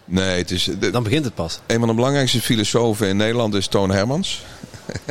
Nee, 0.05 0.39
het 0.39 0.51
is. 0.51 0.65
de- 0.79 0.91
Dan 0.91 1.03
begint 1.03 1.25
het 1.25 1.35
pas. 1.35 1.59
een 1.67 1.79
van 1.79 1.89
de 1.89 1.95
belangrijkste 1.95 2.41
filosofen 2.41 3.09
in 3.09 3.17
Nederland 3.17 3.55
is 3.55 3.67
Toon 3.67 3.91
Hermans. 3.91 4.43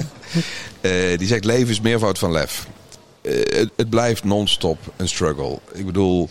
Eh, 0.81 1.18
die 1.18 1.27
zegt: 1.27 1.45
leven 1.45 1.69
is 1.69 1.81
meervoud 1.81 2.18
van 2.19 2.31
lef. 2.31 2.68
Eh, 3.22 3.34
het, 3.57 3.69
het 3.76 3.89
blijft 3.89 4.23
non-stop 4.23 4.77
een 4.98 5.07
struggle. 5.07 5.60
Ik 5.73 5.85
bedoel, 5.85 6.30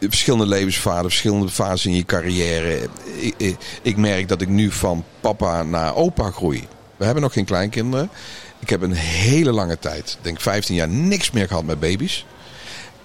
verschillende 0.00 0.46
levensvaden, 0.46 1.10
verschillende 1.10 1.48
fases 1.48 1.86
in 1.86 1.94
je 1.94 2.04
carrière. 2.04 2.88
Ik, 3.20 3.34
ik, 3.36 3.56
ik 3.82 3.96
merk 3.96 4.28
dat 4.28 4.40
ik 4.40 4.48
nu 4.48 4.70
van 4.70 5.04
papa 5.20 5.62
naar 5.62 5.94
opa 5.94 6.30
groei. 6.30 6.68
We 6.96 7.04
hebben 7.04 7.22
nog 7.22 7.32
geen 7.32 7.44
kleinkinderen. 7.44 8.10
Ik 8.58 8.68
heb 8.68 8.82
een 8.82 8.92
hele 8.92 9.52
lange 9.52 9.78
tijd, 9.78 10.18
denk 10.20 10.40
15 10.40 10.74
jaar, 10.74 10.88
niks 10.88 11.30
meer 11.30 11.46
gehad 11.46 11.64
met 11.64 11.80
baby's. 11.80 12.26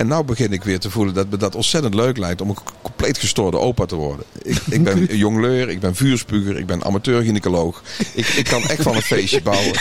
En 0.01 0.07
nou 0.07 0.23
begin 0.23 0.53
ik 0.53 0.63
weer 0.63 0.79
te 0.79 0.89
voelen 0.89 1.13
dat 1.13 1.29
me 1.29 1.37
dat 1.37 1.55
ontzettend 1.55 1.93
leuk 1.93 2.17
lijkt 2.17 2.41
om 2.41 2.49
een 2.49 2.57
compleet 2.81 3.17
gestoorde 3.17 3.57
opa 3.57 3.85
te 3.85 3.95
worden. 3.95 4.25
Ik, 4.41 4.57
ik 4.69 4.83
ben 4.83 5.05
jongleur, 5.17 5.69
ik 5.69 5.79
ben 5.79 5.95
vuurspuger, 5.95 6.57
ik 6.57 6.65
ben 6.65 6.83
amateur-gynaecoloog. 6.83 7.81
Ik, 8.13 8.27
ik 8.27 8.43
kan 8.43 8.63
echt 8.63 8.81
van 8.81 8.95
een 8.95 9.01
feestje 9.01 9.41
bouwen. 9.41 9.73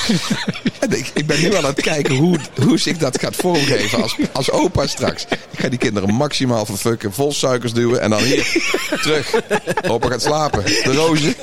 En 0.80 0.98
ik, 0.98 1.10
ik 1.14 1.26
ben 1.26 1.40
nu 1.40 1.54
aan 1.54 1.64
het 1.64 1.80
kijken 1.80 2.14
hoe, 2.14 2.38
hoe 2.62 2.78
zich 2.78 2.96
dat 2.96 3.20
gaat 3.20 3.36
vormgeven 3.36 4.02
als, 4.02 4.16
als 4.32 4.50
opa 4.50 4.86
straks. 4.86 5.24
Ik 5.50 5.58
ga 5.58 5.68
die 5.68 5.78
kinderen 5.78 6.14
maximaal 6.14 6.66
verfukken, 6.66 7.12
vol 7.12 7.32
suikers 7.32 7.72
duwen 7.72 8.00
en 8.00 8.10
dan 8.10 8.22
hier 8.22 8.72
terug. 9.02 9.34
Opa 9.88 10.08
gaat 10.08 10.22
slapen. 10.22 10.64
De 10.64 10.94
rozen. 10.94 11.34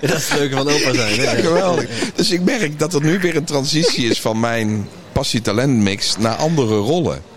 Dat 0.00 0.16
is 0.16 0.28
het 0.28 0.38
leuke 0.38 0.56
van 0.56 0.68
opa 0.68 0.94
zijn. 0.94 1.18
Hè? 1.18 1.22
Ja, 1.22 1.34
geweldig. 1.34 1.88
Dus 2.14 2.30
ik 2.30 2.40
merk 2.40 2.78
dat 2.78 2.94
er 2.94 3.02
nu 3.02 3.18
weer 3.18 3.36
een 3.36 3.44
transitie 3.44 4.08
is 4.08 4.20
van 4.20 4.40
mijn 4.40 4.88
passie-talent 5.12 5.76
mix 5.76 6.16
naar 6.16 6.34
andere 6.34 6.76
rollen. 6.76 7.32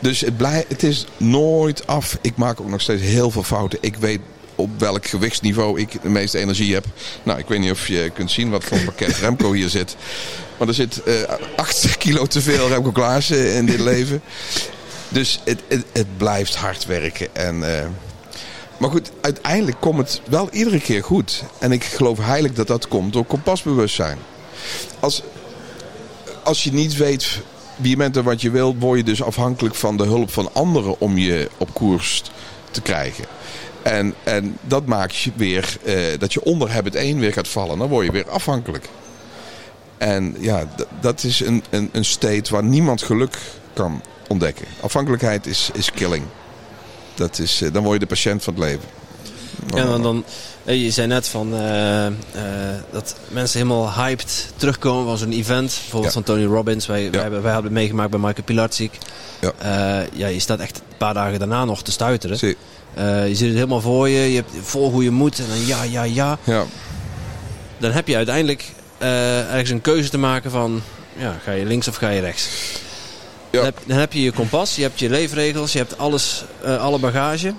Dus 0.00 0.20
het, 0.20 0.36
blij, 0.36 0.64
het 0.68 0.82
is 0.82 1.06
nooit 1.16 1.86
af. 1.86 2.18
Ik 2.20 2.36
maak 2.36 2.60
ook 2.60 2.68
nog 2.68 2.80
steeds 2.80 3.02
heel 3.02 3.30
veel 3.30 3.42
fouten. 3.42 3.78
Ik 3.80 3.96
weet 3.96 4.20
op 4.54 4.70
welk 4.78 5.06
gewichtsniveau 5.06 5.80
ik 5.80 6.02
de 6.02 6.08
meeste 6.08 6.38
energie 6.38 6.74
heb. 6.74 6.84
Nou, 7.22 7.38
ik 7.38 7.48
weet 7.48 7.60
niet 7.60 7.70
of 7.70 7.88
je 7.88 8.10
kunt 8.14 8.30
zien 8.30 8.50
wat 8.50 8.64
voor 8.64 8.78
pakket 8.80 9.16
Remco 9.16 9.52
hier 9.52 9.68
zit. 9.68 9.96
Maar 10.58 10.68
er 10.68 10.74
zit 10.74 11.02
eh 11.02 11.14
8 11.56 11.96
kilo 11.98 12.26
te 12.26 12.40
veel 12.40 12.68
Remco 12.68 12.90
Klaassen 12.90 13.54
in 13.54 13.66
dit 13.66 13.80
leven. 13.80 14.22
Dus 15.08 15.40
het, 15.44 15.60
het, 15.68 15.84
het 15.92 16.16
blijft 16.16 16.56
hard 16.56 16.86
werken. 16.86 17.36
En, 17.36 17.78
eh, 17.78 17.86
maar 18.78 18.90
goed, 18.90 19.10
uiteindelijk 19.20 19.80
komt 19.80 19.98
het 19.98 20.20
wel 20.28 20.48
iedere 20.50 20.80
keer 20.80 21.04
goed. 21.04 21.42
En 21.58 21.72
ik 21.72 21.84
geloof 21.84 22.18
heilig 22.18 22.52
dat 22.52 22.66
dat 22.66 22.88
komt 22.88 23.12
door 23.12 23.24
kompasbewustzijn. 23.24 24.18
Als, 25.00 25.22
als 26.42 26.64
je 26.64 26.72
niet 26.72 26.96
weet 26.96 27.40
je 27.80 27.96
bent 27.96 28.16
en 28.16 28.24
wat 28.24 28.40
je 28.40 28.50
wilt, 28.50 28.76
word 28.78 28.98
je 28.98 29.04
dus 29.04 29.22
afhankelijk 29.22 29.74
van 29.74 29.96
de 29.96 30.04
hulp 30.04 30.30
van 30.30 30.50
anderen 30.52 31.00
om 31.00 31.18
je 31.18 31.48
op 31.56 31.74
koers 31.74 32.22
te 32.70 32.80
krijgen. 32.80 33.24
En, 33.82 34.14
en 34.22 34.56
dat 34.60 34.86
maakt 34.86 35.16
je 35.16 35.32
weer 35.36 35.76
eh, 35.84 35.96
dat 36.18 36.32
je 36.32 36.44
onder 36.44 36.70
habit 36.70 36.94
1 36.94 37.18
weer 37.18 37.32
gaat 37.32 37.48
vallen. 37.48 37.78
Dan 37.78 37.88
word 37.88 38.06
je 38.06 38.12
weer 38.12 38.28
afhankelijk. 38.28 38.88
En 39.98 40.36
ja, 40.38 40.68
dat 41.00 41.22
is 41.24 41.40
een, 41.40 41.62
een, 41.70 41.88
een 41.92 42.04
state 42.04 42.52
waar 42.52 42.64
niemand 42.64 43.02
geluk 43.02 43.38
kan 43.72 44.02
ontdekken. 44.28 44.66
Afhankelijkheid 44.80 45.46
is, 45.46 45.70
is 45.72 45.90
killing. 45.90 46.24
Dat 47.14 47.38
is, 47.38 47.62
eh, 47.62 47.72
dan 47.72 47.82
word 47.82 47.94
je 47.94 48.00
de 48.00 48.14
patiënt 48.14 48.42
van 48.42 48.54
het 48.54 48.62
leven. 48.62 48.88
Ja, 49.74 49.84
dan, 49.84 50.02
dan, 50.02 50.24
eh, 50.64 50.82
je 50.82 50.90
zei 50.90 51.06
net 51.06 51.28
van, 51.28 51.54
eh, 51.54 52.06
eh, 52.06 52.12
dat 52.90 53.16
mensen 53.28 53.58
helemaal 53.58 53.92
hyped 53.92 54.52
terugkomen 54.56 55.06
van 55.06 55.18
zo'n 55.18 55.32
event. 55.32 55.78
Bijvoorbeeld 55.80 56.14
Ja. 56.14 56.20
van 56.20 56.34
Tony 56.34 56.44
Robbins. 56.44 56.86
Wij, 56.86 57.10
wij, 57.10 57.20
hebben, 57.20 57.42
wij 57.42 57.52
hebben 57.52 57.70
het 57.70 57.80
meegemaakt 57.80 58.10
bij 58.10 58.18
Michael 58.18 58.44
Pilarczyk. 58.44 58.98
Ja. 59.40 59.52
Ja, 60.12 60.26
je 60.26 60.40
staat 60.40 60.58
echt 60.60 60.76
een 60.76 60.96
paar 60.96 61.14
dagen 61.14 61.38
daarna 61.38 61.64
nog 61.64 61.82
te 61.82 61.92
stuiteren. 61.92 62.38
Je 63.28 63.34
ziet 63.34 63.46
het 63.46 63.54
helemaal 63.54 63.80
voor 63.80 64.08
je. 64.08 64.30
Je 64.30 64.36
hebt 64.36 64.50
vol 64.62 64.90
hoe 64.90 65.02
je 65.02 65.10
moet. 65.10 65.38
En 65.38 65.44
dan 65.48 65.66
ja, 65.66 65.82
ja, 65.82 66.02
ja. 66.02 66.38
Ja, 66.44 66.64
Dan 67.78 67.90
heb 67.90 68.08
je 68.08 68.16
uiteindelijk 68.16 68.64
ergens 68.98 69.70
een 69.70 69.80
keuze 69.80 70.08
te 70.10 70.18
maken 70.18 70.50
van... 70.50 70.82
Ja, 71.16 71.38
ga 71.44 71.50
je 71.52 71.64
links 71.64 71.88
of 71.88 71.96
ga 71.96 72.08
je 72.08 72.20
rechts? 72.20 72.48
Ja. 73.50 73.58
Dan, 73.60 73.64
heb, 73.64 73.78
dan 73.86 73.98
heb 73.98 74.12
je 74.12 74.22
je 74.22 74.32
kompas, 74.32 74.76
je 74.76 74.82
hebt 74.82 74.98
je 74.98 75.10
leefregels, 75.10 75.72
je 75.72 75.78
hebt 75.78 75.98
alles, 75.98 76.44
alle 76.78 76.98
bagage. 76.98 77.54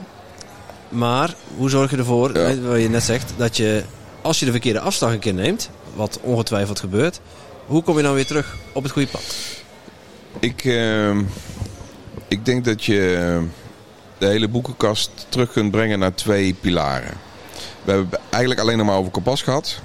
Maar 0.89 1.33
hoe 1.57 1.69
zorg 1.69 1.91
je 1.91 1.97
ervoor, 1.97 2.37
Ja. 2.37 2.55
wat 2.59 2.81
je 2.81 2.89
net 2.89 3.03
zegt, 3.03 3.33
dat 3.37 3.57
je 3.57 3.83
als 4.21 4.39
je 4.39 4.45
de 4.45 4.51
verkeerde 4.51 4.79
afslag 4.79 5.11
een 5.11 5.19
keer 5.19 5.33
neemt, 5.33 5.69
wat 5.95 6.19
ongetwijfeld 6.21 6.79
gebeurt, 6.79 7.19
hoe 7.65 7.83
kom 7.83 7.97
je 7.97 8.03
dan 8.03 8.13
weer 8.13 8.25
terug 8.25 8.55
op 8.73 8.83
het 8.83 8.91
goede 8.91 9.07
pad? 9.07 9.35
Ik, 10.39 10.63
eh, 10.65 11.17
ik 12.27 12.45
denk 12.45 12.65
dat 12.65 12.83
je 12.85 13.39
de 14.17 14.25
hele 14.27 14.47
boekenkast 14.47 15.09
terug 15.29 15.51
kunt 15.51 15.71
brengen 15.71 15.99
naar 15.99 16.13
twee 16.15 16.53
pilaren. 16.53 17.13
We 17.83 17.91
hebben 17.91 18.19
eigenlijk 18.29 18.61
alleen 18.61 18.77
nog 18.77 18.87
maar 18.87 18.97
over 18.97 19.11
kompas 19.11 19.41
gehad. 19.41 19.79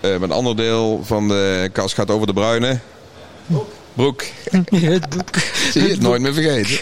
Eh, 0.00 0.10
maar 0.10 0.22
een 0.22 0.32
ander 0.32 0.56
deel 0.56 1.00
van 1.04 1.28
de 1.28 1.70
kast 1.72 1.94
gaat 1.94 2.10
over 2.10 2.26
de 2.26 2.32
bruine 2.32 2.78
broek. 3.94 4.24
Het 4.70 5.08
boek. 5.16 5.28
Zie 5.72 5.82
je 5.82 5.88
het 5.88 6.00
nooit 6.00 6.20
meer 6.20 6.34
vergeten. 6.34 6.78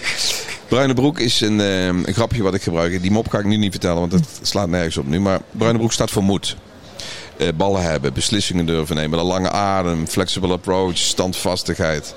Bruine 0.72 0.94
broek 0.94 1.18
is 1.18 1.40
een, 1.40 1.60
eh, 1.60 1.86
een 1.86 2.14
grapje 2.14 2.42
wat 2.42 2.54
ik 2.54 2.62
gebruik. 2.62 3.02
Die 3.02 3.10
mop 3.10 3.28
ga 3.28 3.38
ik 3.38 3.44
nu 3.44 3.56
niet 3.56 3.70
vertellen, 3.70 3.98
want 3.98 4.10
dat 4.10 4.40
slaat 4.42 4.68
nergens 4.68 4.96
op 4.96 5.06
nu. 5.06 5.20
Maar 5.20 5.40
bruine 5.50 5.78
broek 5.78 5.92
staat 5.92 6.10
voor 6.10 6.22
moed. 6.22 6.56
Eh, 7.36 7.48
ballen 7.54 7.82
hebben, 7.82 8.12
beslissingen 8.12 8.66
durven 8.66 8.96
nemen, 8.96 9.18
een 9.18 9.24
lange 9.24 9.50
adem, 9.50 10.06
flexible 10.06 10.52
approach, 10.52 10.96
standvastigheid. 10.96 12.14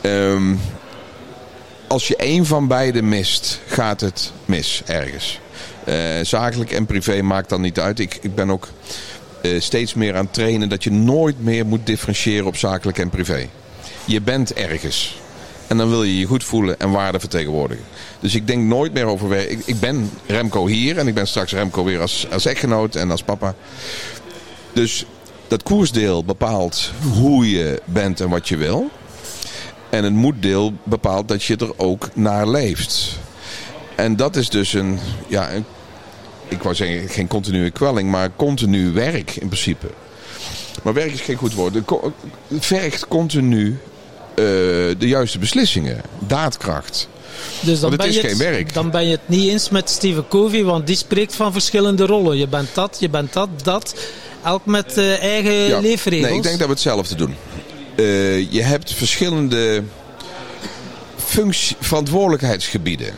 Ehm, 0.00 0.54
als 1.88 2.08
je 2.08 2.16
één 2.16 2.46
van 2.46 2.68
beide 2.68 3.02
mist, 3.02 3.60
gaat 3.66 4.00
het 4.00 4.32
mis 4.44 4.82
ergens. 4.86 5.40
Eh, 5.84 5.96
zakelijk 6.22 6.72
en 6.72 6.86
privé 6.86 7.22
maakt 7.22 7.48
dan 7.48 7.60
niet 7.60 7.80
uit. 7.80 7.98
Ik, 7.98 8.18
ik 8.20 8.34
ben 8.34 8.50
ook 8.50 8.68
eh, 9.42 9.60
steeds 9.60 9.94
meer 9.94 10.16
aan 10.16 10.24
het 10.24 10.34
trainen 10.34 10.68
dat 10.68 10.84
je 10.84 10.90
nooit 10.90 11.44
meer 11.44 11.66
moet 11.66 11.86
differentiëren 11.86 12.46
op 12.46 12.56
zakelijk 12.56 12.98
en 12.98 13.10
privé. 13.10 13.48
Je 14.04 14.20
bent 14.20 14.52
ergens. 14.52 15.22
En 15.74 15.80
dan 15.80 15.88
wil 15.88 16.02
je 16.02 16.18
je 16.18 16.26
goed 16.26 16.44
voelen 16.44 16.80
en 16.80 16.90
waarde 16.90 17.20
vertegenwoordigen. 17.20 17.84
Dus 18.20 18.34
ik 18.34 18.46
denk 18.46 18.62
nooit 18.62 18.92
meer 18.92 19.04
over. 19.04 19.50
Ik, 19.50 19.62
ik 19.64 19.80
ben 19.80 20.10
Remco 20.26 20.66
hier 20.66 20.98
en 20.98 21.06
ik 21.06 21.14
ben 21.14 21.26
straks 21.26 21.52
Remco 21.52 21.84
weer 21.84 22.00
als, 22.00 22.26
als 22.32 22.46
echtgenoot 22.46 22.94
en 22.94 23.10
als 23.10 23.22
papa. 23.22 23.54
Dus 24.72 25.04
dat 25.48 25.62
koersdeel 25.62 26.24
bepaalt 26.24 26.92
hoe 27.14 27.50
je 27.50 27.82
bent 27.84 28.20
en 28.20 28.28
wat 28.28 28.48
je 28.48 28.56
wil. 28.56 28.90
En 29.90 30.04
het 30.04 30.12
moeddeel 30.12 30.72
bepaalt 30.82 31.28
dat 31.28 31.44
je 31.44 31.56
er 31.56 31.78
ook 31.78 32.08
naar 32.12 32.48
leeft. 32.48 33.18
En 33.94 34.16
dat 34.16 34.36
is 34.36 34.48
dus 34.48 34.72
een, 34.72 34.98
ja, 35.28 35.50
ik 36.48 36.62
wou 36.62 36.74
zeggen 36.74 37.08
geen 37.08 37.28
continue 37.28 37.70
kwelling, 37.70 38.10
maar 38.10 38.30
continu 38.36 38.92
werk 38.92 39.36
in 39.36 39.46
principe. 39.46 39.86
Maar 40.82 40.94
werk 40.94 41.12
is 41.12 41.20
geen 41.20 41.36
goed 41.36 41.54
woord. 41.54 41.74
Het 42.48 42.66
vergt 42.66 43.08
continu 43.08 43.78
de 44.34 44.96
juiste 44.98 45.38
beslissingen, 45.38 46.00
daadkracht. 46.18 47.08
Dus 47.60 47.80
dan 47.80 47.90
Want 47.90 47.92
het 47.92 48.00
ben, 48.00 48.08
is 48.08 48.14
je 48.14 48.20
geen 48.20 48.30
het, 48.30 48.38
werk. 48.38 48.74
dan 48.74 48.90
ben 48.90 49.04
je 49.04 49.10
het 49.10 49.28
niet 49.28 49.48
eens 49.50 49.68
met 49.70 49.90
Stephen 49.90 50.28
Covey, 50.28 50.64
want 50.64 50.86
die 50.86 50.96
spreekt 50.96 51.34
van 51.34 51.52
verschillende 51.52 52.06
rollen. 52.06 52.36
Je 52.36 52.48
bent 52.48 52.68
dat, 52.74 52.96
je 53.00 53.08
bent 53.08 53.32
dat, 53.32 53.48
dat. 53.62 53.94
Elk 54.44 54.66
met 54.66 54.96
eh, 54.98 55.22
eigen 55.22 55.52
Ja. 55.52 55.78
leefregels. 55.80 56.28
Nee, 56.28 56.36
ik 56.36 56.42
denk 56.42 56.58
dat 56.58 56.66
we 56.66 56.72
hetzelfde 56.72 57.14
doen. 57.14 57.34
Eh, 57.96 58.52
je 58.52 58.62
hebt 58.62 58.92
verschillende 58.92 59.82
functie, 61.16 61.76
verantwoordelijkheidsgebieden. 61.80 63.14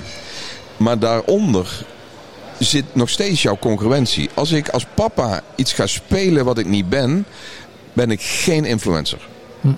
Maar 0.77 0.99
daaronder 0.99 1.85
zit 2.59 2.85
nog 2.93 3.11
steeds 3.11 3.43
jouw 3.43 3.59
concurrentie. 3.59 4.29
Als 4.35 4.51
ik 4.53 4.69
als 4.69 4.87
papa 4.95 5.43
iets 5.55 5.73
ga 5.73 5.87
spelen 5.87 6.45
wat 6.45 6.59
ik 6.59 6.67
niet 6.67 6.89
ben, 6.89 7.27
ben 7.93 8.11
ik 8.11 8.23
geen 8.23 8.65
influencer. 8.65 9.19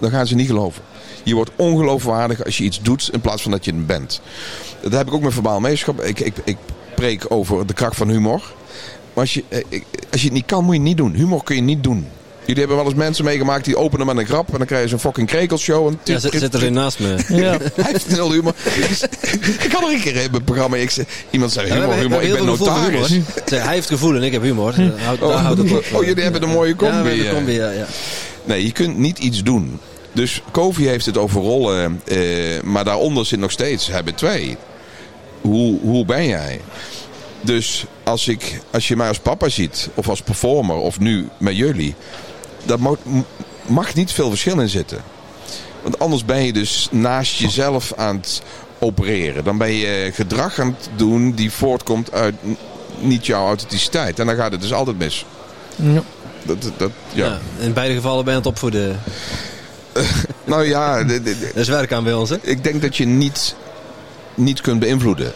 Dan 0.00 0.10
gaan 0.10 0.26
ze 0.26 0.34
niet 0.34 0.46
geloven. 0.46 0.82
Je 1.28 1.34
wordt 1.34 1.50
ongeloofwaardig 1.56 2.44
als 2.44 2.58
je 2.58 2.64
iets 2.64 2.82
doet 2.82 3.08
in 3.12 3.20
plaats 3.20 3.42
van 3.42 3.50
dat 3.50 3.64
je 3.64 3.70
het 3.70 3.86
bent. 3.86 4.20
Dat 4.80 4.92
heb 4.92 5.06
ik 5.06 5.12
ook 5.12 5.22
met 5.22 5.32
verbaal 5.32 5.60
meeschap. 5.60 6.02
Ik, 6.02 6.20
ik, 6.20 6.34
ik 6.44 6.56
preek 6.94 7.24
over 7.28 7.66
de 7.66 7.72
kracht 7.72 7.96
van 7.96 8.08
humor. 8.08 8.42
Maar 9.12 9.24
als 9.24 9.34
je, 9.34 9.44
eh, 9.48 9.62
als 10.10 10.20
je 10.20 10.26
het 10.26 10.36
niet 10.36 10.46
kan, 10.46 10.64
moet 10.64 10.72
je 10.72 10.80
het 10.80 10.88
niet 10.88 10.96
doen. 10.96 11.14
Humor 11.14 11.42
kun 11.44 11.56
je 11.56 11.62
niet 11.62 11.82
doen. 11.82 12.06
Jullie 12.40 12.58
hebben 12.62 12.76
wel 12.76 12.86
eens 12.86 12.94
mensen 12.94 13.24
meegemaakt 13.24 13.64
die 13.64 13.76
openen 13.76 14.06
met 14.06 14.16
een 14.16 14.26
grap. 14.26 14.52
En 14.52 14.58
dan 14.58 14.66
krijg 14.66 14.82
je 14.82 14.88
zo'n 14.88 14.98
fucking 14.98 15.28
krekelshow. 15.28 15.86
En 15.86 16.00
Ja, 16.04 16.18
zit, 16.18 16.32
zit 16.34 16.54
er 16.54 16.62
een 16.62 16.72
naast 16.72 16.98
me. 16.98 17.16
Ja. 17.42 17.56
Hij 17.74 17.92
heeft 17.92 18.10
nul 18.10 18.32
humor. 18.32 18.54
ik 19.64 19.72
had 19.72 19.82
er 19.82 19.92
een 19.92 20.00
keer 20.00 20.16
in 20.16 20.30
mijn 20.30 20.44
programma. 20.44 20.76
Ik 20.76 20.90
zei, 20.90 21.06
iemand 21.30 21.52
zei 21.52 21.72
humor, 21.72 21.94
humor. 21.94 22.22
Ik 22.22 22.32
ben 22.32 22.44
notaris. 22.44 23.08
humor. 23.08 23.26
Zeg, 23.46 23.62
Hij 23.62 23.74
heeft 23.74 23.88
gevoel 23.88 24.16
en 24.16 24.22
ik 24.22 24.32
heb 24.32 24.42
humor. 24.42 24.74
Oh, 25.20 25.42
houdt 25.44 25.58
het 25.58 25.72
op. 25.72 25.84
oh, 25.92 26.04
jullie 26.04 26.22
hebben 26.22 26.42
een 26.42 26.48
mooie 26.48 26.76
combi. 26.76 26.96
Ja, 26.96 27.02
we 27.02 27.08
hebben 27.08 27.24
eh. 27.24 27.30
een 27.30 27.36
combi, 27.36 27.52
ja, 27.52 27.70
ja. 27.70 27.86
Nee, 28.44 28.64
je 28.64 28.72
kunt 28.72 28.98
niet 28.98 29.18
iets 29.18 29.42
doen. 29.42 29.78
Dus 30.12 30.42
Kofi 30.50 30.88
heeft 30.88 31.06
het 31.06 31.16
over 31.16 31.40
rollen. 31.40 32.02
eh, 32.04 32.62
maar 32.62 32.84
daaronder 32.84 33.26
zit 33.26 33.38
nog 33.38 33.50
steeds 33.50 33.86
hebben 33.86 34.14
twee. 34.14 34.56
Hoe, 35.40 35.80
hoe 35.80 36.04
ben 36.04 36.26
jij? 36.26 36.60
Dus 37.40 37.84
als, 38.04 38.28
ik, 38.28 38.60
als 38.70 38.88
je 38.88 38.96
mij 38.96 39.08
als 39.08 39.18
papa 39.18 39.48
ziet, 39.48 39.88
of 39.94 40.08
als 40.08 40.22
performer, 40.22 40.76
of 40.76 40.98
nu 41.00 41.28
met 41.38 41.56
jullie, 41.56 41.94
daar 42.64 42.80
mag, 42.80 42.96
mag 43.66 43.94
niet 43.94 44.12
veel 44.12 44.28
verschil 44.28 44.60
in 44.60 44.68
zitten. 44.68 44.98
Want 45.82 45.98
anders 45.98 46.24
ben 46.24 46.44
je 46.44 46.52
dus 46.52 46.88
naast 46.90 47.38
jezelf 47.38 47.92
aan 47.96 48.16
het 48.16 48.42
opereren. 48.78 49.44
Dan 49.44 49.58
ben 49.58 49.72
je 49.72 50.10
gedrag 50.14 50.58
aan 50.58 50.76
het 50.78 50.88
doen 50.96 51.32
die 51.32 51.52
voortkomt 51.52 52.12
uit 52.12 52.34
niet 53.00 53.26
jouw 53.26 53.46
authenticiteit. 53.46 54.18
En 54.18 54.26
dan 54.26 54.36
gaat 54.36 54.52
het 54.52 54.60
dus 54.60 54.72
altijd 54.72 54.98
mis. 54.98 55.24
Ja. 55.76 56.02
Dat, 56.42 56.70
dat, 56.76 56.90
ja. 57.12 57.26
Ja, 57.26 57.38
in 57.58 57.72
beide 57.72 57.94
gevallen 57.94 58.24
ben 58.24 58.32
je 58.32 58.38
aan 58.38 58.44
het 58.44 58.52
opvoeden. 58.52 59.00
Nou 60.44 60.66
ja, 60.66 61.04
Dat 61.04 61.20
is 61.54 61.68
werk 61.68 61.92
aan 61.92 62.04
bij 62.04 62.12
ons, 62.12 62.30
hè? 62.30 62.36
ik 62.42 62.64
denk 62.64 62.82
dat 62.82 62.96
je 62.96 63.06
niet, 63.06 63.54
niet 64.34 64.60
kunt 64.60 64.80
beïnvloeden. 64.80 65.32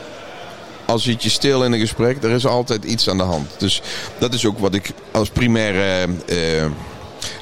Als 0.84 1.02
zit 1.02 1.22
je 1.22 1.30
stil 1.30 1.64
in 1.64 1.72
een 1.72 1.80
gesprek, 1.80 2.22
er 2.22 2.30
is 2.30 2.46
altijd 2.46 2.84
iets 2.84 3.08
aan 3.08 3.16
de 3.16 3.22
hand. 3.22 3.50
Dus 3.58 3.82
dat 4.18 4.34
is 4.34 4.46
ook 4.46 4.58
wat 4.58 4.74
ik 4.74 4.90
als 5.10 5.30
primaire 5.30 6.08
eh, 6.26 6.66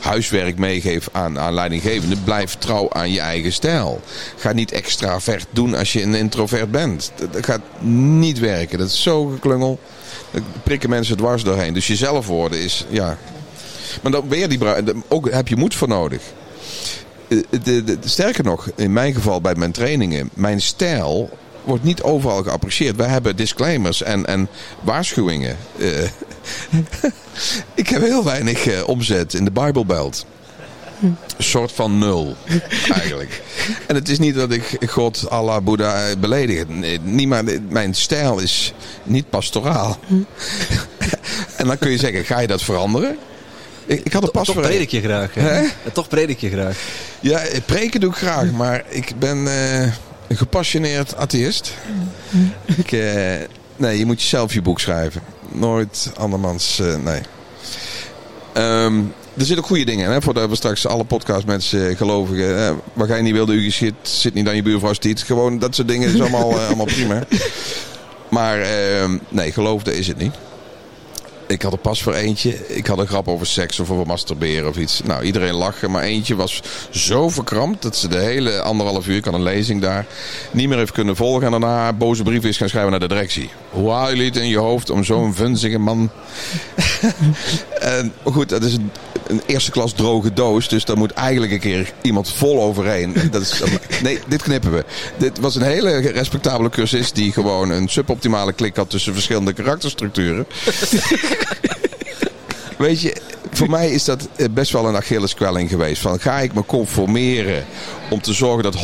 huiswerk 0.01 0.59
meegeef 0.59 1.09
aan, 1.13 1.39
aan 1.39 1.55
leidinggevenden. 1.55 2.25
Blijf 2.25 2.55
trouw 2.55 2.93
aan 2.93 3.13
je 3.13 3.21
eigen 3.21 3.53
stijl. 3.53 4.01
Ga 4.37 4.53
niet 4.53 4.73
extravert 4.73 5.47
doen 5.51 5.75
als 5.75 5.93
je 5.93 6.03
een 6.03 6.15
introvert 6.15 6.71
bent. 6.71 7.13
Dat, 7.17 7.33
dat 7.33 7.45
gaat 7.45 7.61
niet 8.21 8.39
werken. 8.39 8.79
Dat 8.79 8.89
is 8.89 9.03
zo 9.03 9.27
geklungel. 9.27 9.79
Daar 10.31 10.43
prikken 10.63 10.91
mensen 10.91 11.17
dwars 11.17 11.43
doorheen. 11.43 11.75
Dus 11.75 11.87
jezelf 11.87 12.27
worden 12.27 12.61
is, 12.61 12.87
ja... 12.89 13.19
Maar 14.03 14.13
dan 14.13 14.29
ben 14.29 14.39
je 14.39 14.49
die 14.49 14.59
ook 15.09 15.31
heb 15.31 15.49
je 15.49 15.57
moed 15.57 15.75
voor 15.75 15.89
nodig. 15.89 16.23
Eh, 17.31 17.39
de, 17.62 17.85
de, 17.85 17.98
sterker 18.05 18.44
nog, 18.44 18.70
in 18.74 18.93
mijn 18.93 19.15
geval 19.15 19.40
bij 19.40 19.55
mijn 19.55 19.73
trainingen, 19.73 20.31
mijn 20.35 20.61
stijl 20.61 21.31
wordt 21.65 21.85
niet 21.85 22.02
overal 22.02 22.43
geapprecieerd. 22.43 22.97
Wij 22.97 23.09
hebben 23.09 23.36
disclaimers 23.36 24.02
en, 24.02 24.27
en 24.27 24.48
waarschuwingen. 24.81 25.57
Eh, 25.78 26.02
ik 27.74 27.89
heb 27.89 28.02
heel 28.02 28.24
weinig 28.24 28.66
eh, 28.66 28.89
omzet 28.89 29.35
in 29.35 29.44
de 29.44 29.51
Bible 29.51 29.85
Belt. 29.85 30.27
Een 31.02 31.16
soort 31.39 31.73
van 31.73 31.98
nul, 31.98 32.36
eigenlijk. 33.01 33.43
En 33.86 33.94
het 33.94 34.09
is 34.09 34.19
niet 34.19 34.35
dat 34.35 34.52
ik 34.52 34.78
God, 34.86 35.31
Allah, 35.31 35.62
Boeddha 35.62 36.16
beledig. 36.16 36.69
Nee, 36.69 37.01
niet 37.02 37.28
maar, 37.28 37.44
mijn 37.69 37.94
stijl 37.94 38.39
is 38.39 38.73
niet 39.02 39.31
pastoraal. 39.31 39.98
en 41.57 41.66
dan 41.66 41.78
kun 41.78 41.90
je 41.90 41.98
zeggen, 41.98 42.24
ga 42.24 42.40
je 42.40 42.47
dat 42.47 42.62
veranderen? 42.62 43.19
Ik, 43.91 44.01
ik 44.05 44.12
had 44.12 44.23
er 44.23 44.31
pas 44.31 44.47
Toch 44.47 44.61
predik 44.61 44.91
je 44.91 45.01
graag. 45.01 45.35
hè? 45.35 45.43
Hè? 45.43 45.67
Toch 45.93 46.09
predik 46.09 46.39
je 46.41 46.51
graag. 46.51 46.79
Ja, 47.21 47.43
preken 47.67 48.01
doe 48.01 48.11
ik 48.11 48.17
graag, 48.17 48.51
maar 48.51 48.85
ik 48.89 49.12
ben 49.19 49.47
eh, 49.47 49.83
een 50.29 50.37
gepassioneerd 50.37 51.17
atheïst. 51.17 51.75
Ik, 52.77 52.93
eh, 52.93 53.35
nee, 53.77 53.99
je 53.99 54.07
moet 54.07 54.21
jezelf 54.23 54.53
je 54.55 54.62
boek 54.62 54.81
schrijven. 54.81 55.23
Nooit 55.53 56.12
andermans, 56.17 56.79
eh, 56.81 56.97
nee. 56.97 57.21
Ehm, 58.53 58.99
er 59.35 59.45
zitten 59.45 59.59
ook 59.59 59.67
goede 59.67 59.85
dingen 59.85 60.07
in, 60.07 60.12
hè, 60.12 60.23
voordat 60.23 60.49
we 60.49 60.57
straks 60.57 60.87
alle 60.87 61.05
podcastmensen 61.05 61.97
gelovigen. 61.97 62.67
Eh, 62.67 62.73
wat 62.93 63.09
jij 63.09 63.23
niet 63.23 63.33
wilde, 63.33 63.53
u 63.53 63.65
geschiet, 63.65 63.95
zit 64.03 64.35
niet 64.35 64.49
aan 64.49 64.57
je 64.57 64.62
buurvrouw 64.62 64.93
stiet. 64.93 65.23
Gewoon 65.23 65.59
dat 65.59 65.75
soort 65.75 65.89
dingen 65.89 66.15
is 66.15 66.21
allemaal, 66.21 66.61
allemaal 66.61 66.87
prima. 66.87 67.23
Maar 68.31 68.61
ehm, 68.61 69.19
nee, 69.29 69.53
geloofde 69.53 69.99
is 69.99 70.07
het 70.07 70.19
niet. 70.19 70.35
Ik 71.51 71.62
had 71.62 71.72
er 71.72 71.78
pas 71.78 72.02
voor 72.02 72.14
eentje. 72.14 72.68
Ik 72.68 72.86
had 72.86 72.98
een 72.98 73.06
grap 73.06 73.28
over 73.28 73.47
seks 73.47 73.81
of 73.81 73.90
over 73.90 74.06
masturberen 74.06 74.68
of 74.68 74.77
iets. 74.77 75.02
Nou, 75.05 75.22
iedereen 75.22 75.55
lachen. 75.55 75.90
Maar 75.90 76.02
eentje 76.02 76.36
was 76.36 76.62
zo 76.90 77.28
verkrampt 77.28 77.82
dat 77.82 77.97
ze 77.97 78.09
de 78.09 78.18
hele 78.18 78.60
anderhalf 78.60 79.06
uur, 79.06 79.24
had 79.24 79.35
een 79.35 79.43
lezing 79.43 79.81
daar, 79.81 80.06
niet 80.51 80.68
meer 80.68 80.78
heeft 80.78 80.93
kunnen 80.93 81.16
volgen. 81.16 81.44
En 81.44 81.51
daarna 81.51 81.93
boze 81.93 82.22
brief 82.22 82.44
is 82.44 82.56
gaan 82.56 82.68
schrijven 82.68 82.90
naar 82.90 83.01
de 83.01 83.09
directie. 83.09 83.51
Hoe 83.70 83.90
haal 83.90 84.09
jullie 84.09 84.24
het 84.24 84.36
in 84.36 84.48
je 84.48 84.59
hoofd 84.59 84.90
om 84.90 85.05
zo'n 85.05 85.35
vunzige 85.35 85.78
man... 85.78 86.10
en 87.81 88.12
goed, 88.22 88.48
dat 88.48 88.62
is 88.62 88.77
een, 89.31 89.43
eerste 89.47 89.70
klas 89.70 89.93
droge 89.93 90.32
doos. 90.32 90.69
Dus 90.69 90.85
daar 90.85 90.97
moet 90.97 91.12
eigenlijk 91.12 91.52
een 91.52 91.61
keer 91.61 91.93
iemand 92.02 92.32
vol 92.32 92.62
overheen. 92.62 93.15
Dat 93.31 93.43
is, 93.43 93.62
nee, 94.02 94.19
dit 94.27 94.43
knippen 94.43 94.73
we. 94.73 94.85
Dit 95.16 95.39
was 95.39 95.55
een 95.55 95.62
hele 95.62 95.98
respectabele 95.98 96.69
cursist 96.69 97.15
die 97.15 97.32
gewoon 97.32 97.70
een 97.70 97.89
suboptimale 97.89 98.52
klik 98.52 98.77
had 98.77 98.90
tussen 98.90 99.12
verschillende 99.12 99.52
karakterstructuren. 99.52 100.47
Weet 102.78 103.01
je, 103.01 103.16
voor 103.51 103.70
mij 103.70 103.90
is 103.90 104.05
dat 104.05 104.28
eh, 104.36 104.47
best 104.51 104.73
wel 104.73 104.89
een 104.89 104.97
Achilleskwelling 104.97 105.69
geweest. 105.69 106.02
Van, 106.02 106.20
ga 106.20 106.39
ik 106.39 106.55
me 106.55 106.65
conformeren 106.65 107.65
om 108.11 108.20
te 108.20 108.32
zorgen 108.32 108.62
dat 108.62 108.77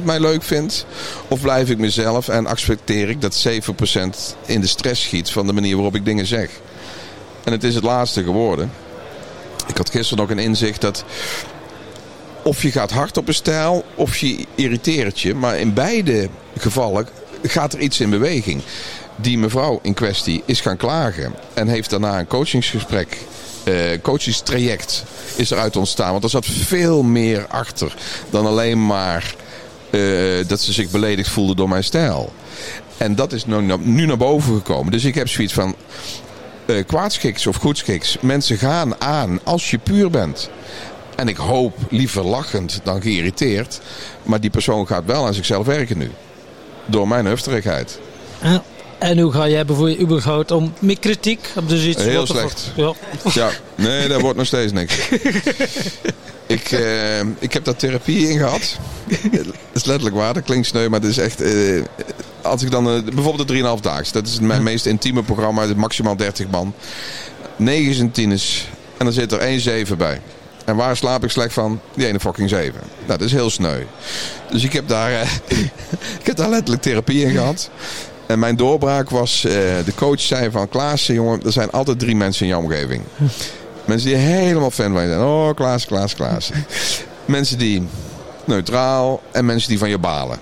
100% 0.00 0.04
mij 0.04 0.20
leuk 0.20 0.42
vindt? 0.42 0.86
Of 1.28 1.40
blijf 1.40 1.70
ik 1.70 1.78
mezelf 1.78 2.28
en 2.28 2.46
accepteer 2.46 3.08
ik 3.08 3.20
dat 3.20 3.46
7% 3.48 3.50
in 4.46 4.60
de 4.60 4.66
stress 4.66 5.02
schiet 5.02 5.30
van 5.30 5.46
de 5.46 5.52
manier 5.52 5.74
waarop 5.74 5.94
ik 5.94 6.04
dingen 6.04 6.26
zeg? 6.26 6.50
En 7.44 7.52
het 7.52 7.64
is 7.64 7.74
het 7.74 7.84
laatste 7.84 8.22
geworden. 8.22 8.70
Ik 9.70 9.76
had 9.76 9.90
gisteren 9.90 10.18
nog 10.18 10.30
een 10.30 10.44
inzicht 10.44 10.80
dat 10.80 11.04
of 12.42 12.62
je 12.62 12.70
gaat 12.70 12.90
hard 12.90 13.16
op 13.16 13.28
een 13.28 13.34
stijl 13.34 13.84
of 13.94 14.16
je 14.16 14.46
irriteert 14.54 15.20
je. 15.20 15.34
Maar 15.34 15.58
in 15.58 15.74
beide 15.74 16.28
gevallen 16.58 17.08
gaat 17.42 17.72
er 17.72 17.80
iets 17.80 18.00
in 18.00 18.10
beweging. 18.10 18.62
Die 19.16 19.38
mevrouw 19.38 19.78
in 19.82 19.94
kwestie 19.94 20.42
is 20.44 20.60
gaan 20.60 20.76
klagen 20.76 21.34
en 21.54 21.68
heeft 21.68 21.90
daarna 21.90 22.18
een 22.18 22.26
coachingsgesprek, 22.26 23.18
eh, 23.64 23.74
coachingstraject 24.02 25.04
is 25.36 25.50
eruit 25.50 25.76
ontstaan. 25.76 26.10
Want 26.10 26.24
er 26.24 26.30
zat 26.30 26.46
veel 26.46 27.02
meer 27.02 27.46
achter 27.46 27.94
dan 28.30 28.46
alleen 28.46 28.86
maar 28.86 29.34
eh, 29.90 30.00
dat 30.46 30.60
ze 30.60 30.72
zich 30.72 30.90
beledigd 30.90 31.28
voelde 31.28 31.54
door 31.54 31.68
mijn 31.68 31.84
stijl. 31.84 32.32
En 32.96 33.14
dat 33.14 33.32
is 33.32 33.44
nu 33.80 34.06
naar 34.06 34.16
boven 34.16 34.54
gekomen. 34.54 34.92
Dus 34.92 35.04
ik 35.04 35.14
heb 35.14 35.28
zoiets 35.28 35.52
van 35.52 35.74
eh 36.70 36.86
kwaadschiks 36.86 37.46
of 37.46 37.56
goedschiks. 37.56 38.16
Mensen 38.20 38.58
gaan 38.58 39.00
aan 39.00 39.40
als 39.44 39.70
je 39.70 39.78
puur 39.78 40.10
bent. 40.10 40.50
En 41.16 41.28
ik 41.28 41.36
hoop 41.36 41.76
liever 41.90 42.24
lachend 42.24 42.80
dan 42.84 43.02
geïrriteerd. 43.02 43.80
Maar 44.22 44.40
die 44.40 44.50
persoon 44.50 44.86
gaat 44.86 45.04
wel 45.04 45.26
aan 45.26 45.34
zichzelf 45.34 45.66
werken 45.66 45.98
nu. 45.98 46.10
Door 46.86 47.08
mijn 47.08 47.26
hufterigheid. 47.26 47.98
Ja. 48.42 48.62
En 48.98 49.18
hoe 49.18 49.32
ga 49.32 49.48
jij 49.48 49.64
bijvoorbeeld 49.64 50.00
überhaupt 50.00 50.50
om 50.50 50.72
met 50.78 50.98
kritiek? 50.98 51.40
Op 51.56 51.68
dus 51.68 51.84
iets 51.84 52.02
Heel 52.02 52.26
slecht. 52.26 52.72
Ja. 52.76 52.92
Ja, 53.32 53.50
nee, 53.74 54.08
dat 54.08 54.20
wordt 54.20 54.36
nog 54.36 54.46
steeds 54.46 54.72
niks. 54.72 54.98
Ik, 56.50 56.72
eh, 56.72 57.20
ik 57.38 57.52
heb 57.52 57.64
daar 57.64 57.76
therapie 57.76 58.28
in 58.28 58.38
gehad. 58.38 58.78
Dat 59.32 59.54
is 59.72 59.84
letterlijk 59.84 60.16
waar, 60.16 60.34
dat 60.34 60.42
klinkt 60.42 60.66
sneu, 60.66 60.88
maar 60.88 61.00
het 61.00 61.08
is 61.08 61.18
echt... 61.18 61.40
eh, 61.40 61.82
als 62.42 62.62
ik 62.62 62.70
dan, 62.70 62.88
eh, 62.88 63.14
bijvoorbeeld 63.14 63.48
de 63.48 63.54
3,5 63.54 63.80
daags, 63.80 64.12
dat 64.12 64.26
is 64.26 64.40
mijn 64.40 64.62
meest 64.62 64.86
intieme 64.86 65.22
programma, 65.22 65.66
het 65.66 65.76
maximaal 65.76 66.16
30 66.16 66.48
man. 66.48 66.74
9 67.56 67.90
is 67.90 67.98
een 67.98 68.10
tieners. 68.10 68.68
En 68.96 69.04
dan 69.04 69.14
zit 69.14 69.32
er 69.32 69.38
één 69.38 69.60
7 69.60 69.98
bij. 69.98 70.20
En 70.64 70.76
waar 70.76 70.96
slaap 70.96 71.24
ik 71.24 71.30
slecht 71.30 71.52
van? 71.52 71.80
Die 71.94 72.06
ene 72.06 72.20
fucking 72.20 72.48
7. 72.48 72.72
Nou, 73.06 73.18
dat 73.18 73.20
is 73.20 73.32
heel 73.32 73.50
sneu. 73.50 73.82
Dus 74.50 74.64
ik 74.64 74.72
heb 74.72 74.88
daar, 74.88 75.10
ik 76.20 76.26
heb 76.26 76.36
daar 76.36 76.50
letterlijk 76.50 76.82
therapie 76.82 77.24
in 77.24 77.30
gehad. 77.30 77.70
En 78.26 78.38
mijn 78.38 78.56
doorbraak 78.56 79.10
was, 79.10 79.40
de 79.40 79.92
coach 79.94 80.20
zei 80.20 80.50
van 80.50 80.68
Klaas, 80.68 81.06
jongen, 81.06 81.42
er 81.44 81.52
zijn 81.52 81.70
altijd 81.70 81.98
drie 81.98 82.16
mensen 82.16 82.42
in 82.42 82.48
jouw 82.48 82.60
omgeving. 82.60 83.02
Mensen 83.84 84.08
die 84.08 84.16
helemaal 84.16 84.70
fan 84.70 84.92
van 84.92 85.02
je 85.02 85.08
zijn. 85.08 85.20
Oh, 85.20 85.54
Klaas, 85.54 85.86
Klaas, 85.86 86.14
Klaas. 86.14 86.50
mensen 87.24 87.58
die 87.58 87.86
neutraal 88.44 89.22
en 89.32 89.44
mensen 89.44 89.68
die 89.68 89.78
van 89.78 89.88
je 89.88 89.98
balen. 89.98 90.38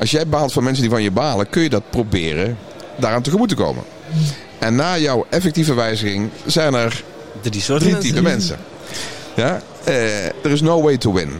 Als 0.00 0.10
jij 0.10 0.26
baalt 0.26 0.52
van 0.52 0.64
mensen 0.64 0.82
die 0.82 0.92
van 0.92 1.02
je 1.02 1.10
balen, 1.10 1.50
kun 1.50 1.62
je 1.62 1.68
dat 1.68 1.90
proberen 1.90 2.58
daaraan 2.96 3.22
tegemoet 3.22 3.48
te 3.48 3.54
komen. 3.54 3.84
En 4.58 4.74
na 4.74 4.98
jouw 4.98 5.26
effectieve 5.30 5.74
wijziging 5.74 6.30
zijn 6.46 6.74
er 6.74 7.04
Drie 7.40 7.60
soorten 7.60 7.88
drie 7.88 8.02
typen 8.02 8.22
mensen. 8.22 8.58
Ja? 9.34 9.62
Er 10.42 10.50
is 10.50 10.60
no 10.60 10.82
way 10.82 10.96
to 10.96 11.12
win. 11.12 11.30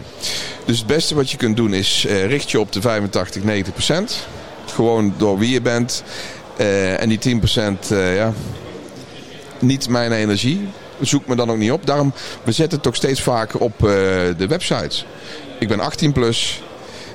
Dus 0.64 0.78
het 0.78 0.86
beste 0.86 1.14
wat 1.14 1.30
je 1.30 1.36
kunt 1.36 1.56
doen 1.56 1.74
is 1.74 2.04
eh, 2.08 2.26
richt 2.26 2.50
je 2.50 2.60
op 2.60 2.72
de 2.72 2.80
85, 2.80 3.42
90 3.42 3.72
procent. 3.72 4.26
Gewoon 4.66 5.14
door 5.16 5.38
wie 5.38 5.50
je 5.50 5.60
bent. 5.60 6.02
Eh, 6.56 7.00
en 7.00 7.08
die 7.08 7.18
10 7.18 7.38
procent, 7.38 7.86
ja, 7.88 8.32
niet 9.58 9.88
mijn 9.88 10.12
energie. 10.12 10.68
Zoek 11.02 11.26
me 11.26 11.36
dan 11.36 11.50
ook 11.50 11.56
niet 11.56 11.72
op. 11.72 11.86
Daarom, 11.86 12.12
we 12.42 12.52
zetten 12.52 12.78
het 12.78 12.86
ook 12.86 12.96
steeds 12.96 13.22
vaker 13.22 13.60
op 13.60 13.72
eh, 13.78 13.88
de 14.36 14.46
websites. 14.48 15.06
Ik 15.58 15.68
ben 15.68 15.80
18 15.80 16.12
plus. 16.12 16.62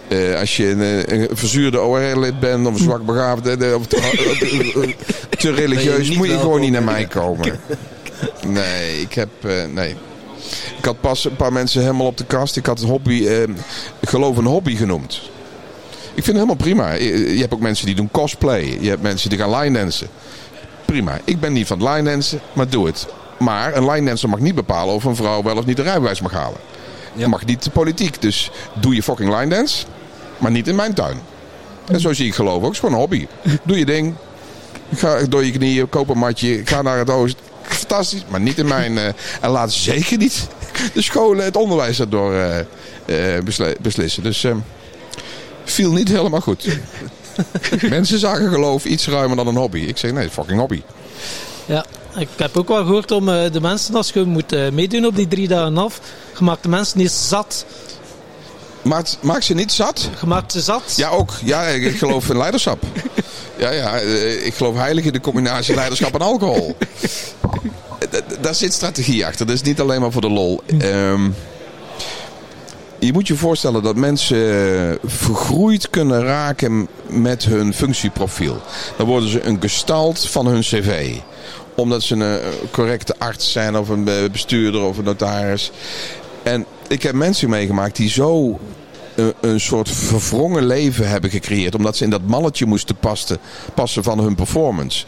Eh, 0.07 0.39
als 0.39 0.57
je 0.57 0.69
een, 0.69 0.81
eh, 0.81 1.19
een 1.19 1.27
verzuurde 1.31 1.81
OR-lid 1.81 2.39
bent 2.39 2.67
of 2.67 2.77
zwak 2.77 3.05
begaafd 3.05 3.47
eh, 3.47 3.75
of 3.75 3.85
te, 3.87 4.93
te 5.37 5.51
religieus, 5.51 6.09
moet 6.11 6.27
je 6.27 6.37
gewoon 6.39 6.59
niet 6.61 6.71
naar 6.71 6.83
mij 6.83 7.05
komen. 7.05 7.59
Nee, 8.47 9.01
ik 9.01 9.13
heb. 9.13 9.29
eh, 9.41 9.51
nee. 9.73 9.95
Ik 10.77 10.85
had 10.85 11.01
pas 11.01 11.25
een 11.25 11.35
paar 11.35 11.53
mensen 11.53 11.81
helemaal 11.81 12.07
op 12.07 12.17
de 12.17 12.25
kast. 12.25 12.55
Ik 12.57 12.65
had 12.65 12.79
het 12.79 12.89
hobby, 12.89 13.27
eh, 13.27 13.41
ik 13.99 14.09
geloof 14.09 14.37
een 14.37 14.45
hobby 14.45 14.75
genoemd. 14.75 15.13
Ik 16.13 16.23
vind 16.23 16.25
het 16.25 16.35
helemaal 16.35 16.55
prima. 16.55 16.93
Je, 16.93 17.33
je 17.33 17.39
hebt 17.41 17.53
ook 17.53 17.59
mensen 17.59 17.85
die 17.85 17.95
doen 17.95 18.09
cosplay. 18.11 18.77
Je 18.81 18.89
hebt 18.89 19.01
mensen 19.01 19.29
die 19.29 19.39
gaan 19.39 19.55
line 19.59 19.79
dansen. 19.79 20.07
Prima. 20.85 21.19
Ik 21.23 21.39
ben 21.39 21.53
niet 21.53 21.67
van 21.67 21.89
line 21.89 22.09
dansen, 22.09 22.39
maar 22.53 22.69
doe 22.69 22.85
het. 22.85 23.07
Maar 23.39 23.75
een 23.75 23.89
line 23.91 24.05
dancer 24.05 24.29
mag 24.29 24.39
niet 24.39 24.55
bepalen 24.55 24.93
of 24.93 25.03
een 25.03 25.15
vrouw 25.15 25.43
wel 25.43 25.57
of 25.57 25.65
niet 25.65 25.77
een 25.79 25.83
rijbewijs 25.85 26.21
mag 26.21 26.31
halen. 26.31 26.57
Je 27.13 27.27
mag 27.27 27.45
niet 27.45 27.63
de 27.63 27.69
politiek. 27.69 28.21
Dus 28.21 28.51
doe 28.73 28.95
je 28.95 29.03
fucking 29.03 29.37
line 29.39 29.55
dance, 29.55 29.85
maar 30.37 30.51
niet 30.51 30.67
in 30.67 30.75
mijn 30.75 30.93
tuin. 30.93 31.17
En 31.85 31.99
zo 31.99 32.13
zie 32.13 32.27
ik 32.27 32.33
geloof 32.35 32.55
ook. 32.55 32.63
Het 32.63 32.71
is 32.73 32.79
gewoon 32.79 32.93
een 32.93 32.99
hobby. 33.01 33.27
Doe 33.63 33.77
je 33.79 33.85
ding. 33.85 34.13
Ga 34.95 35.19
door 35.29 35.45
je 35.45 35.51
knieën, 35.51 35.89
koop 35.89 36.09
een 36.09 36.17
matje. 36.17 36.61
Ga 36.65 36.81
naar 36.81 36.97
het 36.97 37.09
oosten. 37.09 37.41
Fantastisch, 37.61 38.23
maar 38.27 38.39
niet 38.39 38.57
in 38.57 38.67
mijn... 38.67 38.97
eh, 38.97 39.05
en 39.41 39.49
laat 39.49 39.71
zeker 39.71 40.17
niet 40.17 40.47
de 40.93 41.01
scholen, 41.01 41.45
het 41.45 41.55
onderwijs 41.55 41.97
daardoor 41.97 42.33
besle- 43.43 43.75
beslissen. 43.81 44.23
Dus 44.23 44.43
eh, 44.43 44.55
viel 45.63 45.91
niet 45.91 46.07
helemaal 46.07 46.41
goed. 46.41 46.67
Mensen 47.89 48.19
zagen 48.19 48.49
geloof 48.49 48.85
iets 48.85 49.07
ruimer 49.07 49.35
dan 49.37 49.47
een 49.47 49.55
hobby. 49.55 49.79
Ik 49.79 49.97
zeg 49.97 50.11
nee, 50.11 50.29
fucking 50.29 50.59
hobby. 50.59 50.81
Ja, 51.65 51.85
ik 52.17 52.27
heb 52.35 52.57
ook 52.57 52.67
wel 52.67 52.85
gehoord 52.85 53.11
om 53.11 53.29
eh, 53.29 53.51
de 53.51 53.61
mensen, 53.61 53.95
als 53.95 54.09
je 54.09 54.23
moet 54.23 54.53
eh, 54.53 54.69
meedoen 54.69 55.05
op 55.05 55.15
die 55.15 55.27
drie 55.27 55.47
dagen 55.47 55.77
af, 55.77 55.99
je 56.37 56.43
maakt 56.43 56.63
de 56.63 56.69
mensen 56.69 56.97
niet 56.97 57.11
zat. 57.11 57.65
Maakt, 58.81 59.17
maakt 59.21 59.45
ze 59.45 59.53
niet 59.53 59.71
zat? 59.71 60.09
Je 60.19 60.27
maakt 60.27 60.51
ze 60.51 60.61
zat. 60.61 60.93
Ja, 60.95 61.09
ook. 61.09 61.31
Ja, 61.43 61.63
ik 61.63 61.97
geloof 61.97 62.29
in 62.29 62.37
leiderschap. 62.37 62.83
Ja, 63.57 63.69
ja, 63.69 63.99
eh, 63.99 64.45
ik 64.45 64.53
geloof 64.53 64.75
heilig 64.75 65.05
in 65.05 65.13
de 65.13 65.19
combinatie 65.19 65.75
leiderschap 65.75 66.13
en 66.13 66.21
alcohol. 66.21 66.77
Daar 68.41 68.55
zit 68.55 68.73
strategie 68.73 69.25
achter. 69.25 69.45
Dat 69.45 69.55
is 69.55 69.61
niet 69.61 69.81
alleen 69.81 70.01
maar 70.01 70.11
voor 70.11 70.21
de 70.21 70.29
lol. 70.29 70.61
Ehm, 70.79 71.29
je 72.99 73.13
moet 73.13 73.27
je 73.27 73.35
voorstellen 73.35 73.83
dat 73.83 73.95
mensen 73.95 74.99
vergroeid 75.05 75.89
kunnen 75.89 76.23
raken 76.23 76.87
met 77.07 77.45
hun 77.45 77.73
functieprofiel. 77.73 78.61
Dan 78.97 79.07
worden 79.07 79.29
ze 79.29 79.43
een 79.43 79.57
gestalt 79.61 80.29
van 80.29 80.47
hun 80.47 80.61
cv. 80.61 81.15
Omdat 81.77 82.03
ze 82.03 82.15
een 82.15 82.41
eh, 82.41 82.47
correcte 82.71 83.15
arts 83.17 83.51
zijn 83.51 83.77
of 83.77 83.89
een 83.89 84.07
eh, 84.07 84.29
bestuurder 84.31 84.81
of 84.81 84.97
een 84.97 85.03
notaris. 85.03 85.71
En 86.43 86.65
ik 86.87 87.03
heb 87.03 87.13
mensen 87.13 87.49
meegemaakt 87.49 87.95
die 87.95 88.09
zo 88.09 88.59
een, 89.15 89.33
een 89.41 89.59
soort 89.59 89.89
verwrongen 89.89 90.65
leven 90.65 91.09
hebben 91.09 91.29
gecreëerd. 91.29 91.75
Omdat 91.75 91.97
ze 91.97 92.03
in 92.03 92.09
dat 92.09 92.21
malletje 92.27 92.65
moesten 92.65 92.95
passen, 92.95 93.37
passen 93.73 94.03
van 94.03 94.19
hun 94.19 94.35
performance. 94.35 95.05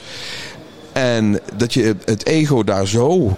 En 0.94 1.40
dat 1.56 1.74
je 1.74 1.96
het 2.06 2.26
ego 2.26 2.64
daar 2.64 2.88
zo 2.88 3.38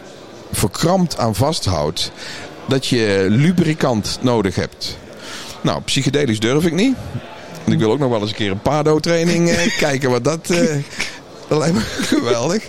verkrampt 0.52 1.18
aan 1.18 1.36
vasthoudt. 1.36 2.12
Dat 2.68 2.88
je 2.88 3.26
lubricant 3.30 4.20
nodig 4.22 4.56
hebt. 4.56 4.98
Nou, 5.62 5.82
psychedelisch 5.82 6.40
durf 6.40 6.66
ik 6.66 6.74
niet. 6.74 6.96
Want 7.64 7.74
ik 7.74 7.80
wil 7.80 7.92
ook 7.92 8.00
nog 8.00 8.10
wel 8.10 8.22
eens 8.22 8.30
een 8.30 8.36
keer 8.36 8.52
een 8.52 8.62
pado-training 8.62 9.50
eh, 9.50 9.78
kijken 9.88 10.10
wat 10.10 10.24
dat... 10.24 10.50
eh, 10.50 10.76
dat 11.52 11.60
lijkt 11.60 11.76
me 11.76 11.82
geweldig. 12.16 12.64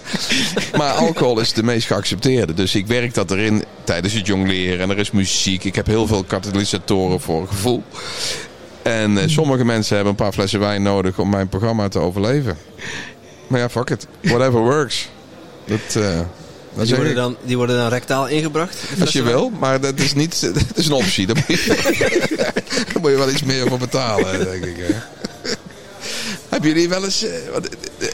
Maar 0.76 0.92
alcohol 0.92 1.40
is 1.40 1.52
de 1.52 1.62
meest 1.62 1.86
geaccepteerde. 1.86 2.54
Dus 2.54 2.74
ik 2.74 2.86
werk 2.86 3.14
dat 3.14 3.30
erin 3.30 3.64
tijdens 3.84 4.12
het 4.12 4.26
jongleren. 4.26 4.80
En 4.80 4.90
er 4.90 4.98
is 4.98 5.10
muziek. 5.10 5.64
Ik 5.64 5.74
heb 5.74 5.86
heel 5.86 6.06
veel 6.06 6.24
katalysatoren 6.24 7.20
voor 7.20 7.46
gevoel. 7.48 7.82
En 8.82 9.18
eh, 9.18 9.28
sommige 9.28 9.64
mensen 9.64 9.94
hebben 9.94 10.12
een 10.12 10.24
paar 10.24 10.32
flessen 10.32 10.60
wijn 10.60 10.82
nodig 10.82 11.18
om 11.18 11.30
mijn 11.30 11.48
programma 11.48 11.88
te 11.88 11.98
overleven. 11.98 12.58
Maar 13.46 13.60
ja, 13.60 13.68
fuck 13.68 13.90
it. 13.90 14.06
Whatever 14.20 14.60
works. 14.60 15.08
Dat, 15.64 16.02
eh, 16.02 16.20
dat 16.74 16.86
Die 16.86 16.96
worden, 16.96 17.14
dan, 17.14 17.36
die 17.44 17.56
worden 17.56 17.76
dan 17.76 17.88
rectaal 17.88 18.28
ingebracht? 18.28 18.76
Als 19.00 19.12
je 19.12 19.22
wil, 19.22 19.50
maar 19.50 19.80
dat 19.80 19.98
is 19.98 20.14
niet. 20.14 20.40
Dat 20.54 20.64
is 20.74 20.86
een 20.86 20.92
optie. 20.92 21.26
Daar 21.26 21.44
moet 21.48 21.58
je, 21.58 21.66
daar 22.92 23.00
moet 23.00 23.10
je 23.10 23.16
wel 23.16 23.30
iets 23.30 23.42
meer 23.42 23.68
voor 23.68 23.78
betalen, 23.78 24.44
denk 24.44 24.64
ik. 24.64 24.76
Hè. 24.76 24.94
Hebben 26.50 26.68
jullie 26.68 26.88
wel 26.88 27.04
eens. 27.04 27.24
wat, 27.52 27.68
eh, 27.98 28.08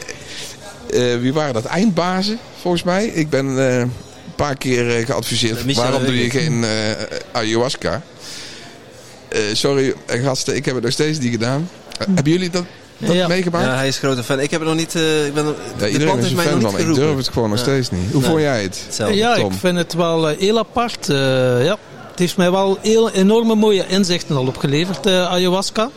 wie 1.20 1.32
waren 1.32 1.54
dat? 1.54 1.64
Eindbazen, 1.64 2.38
volgens 2.60 2.82
mij. 2.82 3.06
Ik 3.06 3.30
ben 3.30 3.58
eh, 3.58 3.78
een 3.78 3.92
paar 4.36 4.56
keer 4.56 4.96
eh, 4.96 5.06
geadviseerd. 5.06 5.74
Waarom 5.74 6.04
doe 6.04 6.22
je 6.22 6.30
geen 6.30 6.64
eh, 6.64 6.70
ayahuasca? 7.32 8.02
Eh, 9.28 9.40
sorry, 9.52 9.94
eh, 10.06 10.22
gasten, 10.24 10.56
ik 10.56 10.64
heb 10.64 10.74
het 10.74 10.84
nog 10.84 10.92
steeds 10.92 11.18
niet 11.18 11.30
gedaan. 11.32 11.68
Eh, 11.98 12.06
hebben 12.14 12.32
jullie 12.32 12.50
dat, 12.50 12.64
dat 12.98 13.14
Ja. 13.14 13.26
meegemaakt? 13.28 13.64
Ja, 13.64 13.74
hij 13.76 13.88
is 13.88 13.98
grote 13.98 14.22
fan. 14.24 14.40
Ik 14.40 14.50
heb 14.50 14.60
het 14.60 14.68
nog 14.68 14.78
niet... 14.78 14.94
eh, 14.94 15.26
ik 15.26 15.34
ben, 15.34 15.44
Ja, 15.46 15.52
de 15.78 15.90
iedereen 15.90 16.18
is 16.18 16.30
een 16.30 16.38
fan 16.38 16.60
van. 16.60 16.78
Ik 16.78 16.94
durf 16.94 17.16
het 17.16 17.28
gewoon 17.28 17.48
nog 17.50 17.58
Ja. 17.58 17.64
steeds 17.64 17.90
niet. 17.90 18.10
Hoe 18.12 18.20
Nee. 18.20 18.30
vond 18.30 18.40
jij 18.42 18.62
het? 18.62 18.80
Hetzelfde. 18.86 19.16
Ja, 19.16 19.34
Tom. 19.34 19.52
ik 19.52 19.58
vind 19.58 19.78
het 19.78 19.94
wel 19.94 20.28
eh, 20.28 20.38
heel 20.38 20.58
apart. 20.58 21.08
eh, 21.08 21.16
ja. 21.64 21.76
Het 22.10 22.18
heeft 22.26 22.36
mij 22.36 22.50
wel 22.50 22.78
heel 22.82 23.10
enorme 23.10 23.54
mooie 23.54 23.84
inzichten 23.88 24.36
al 24.36 24.46
opgeleverd, 24.46 25.06
eh, 25.06 25.26
ayahuasca. 25.32 25.90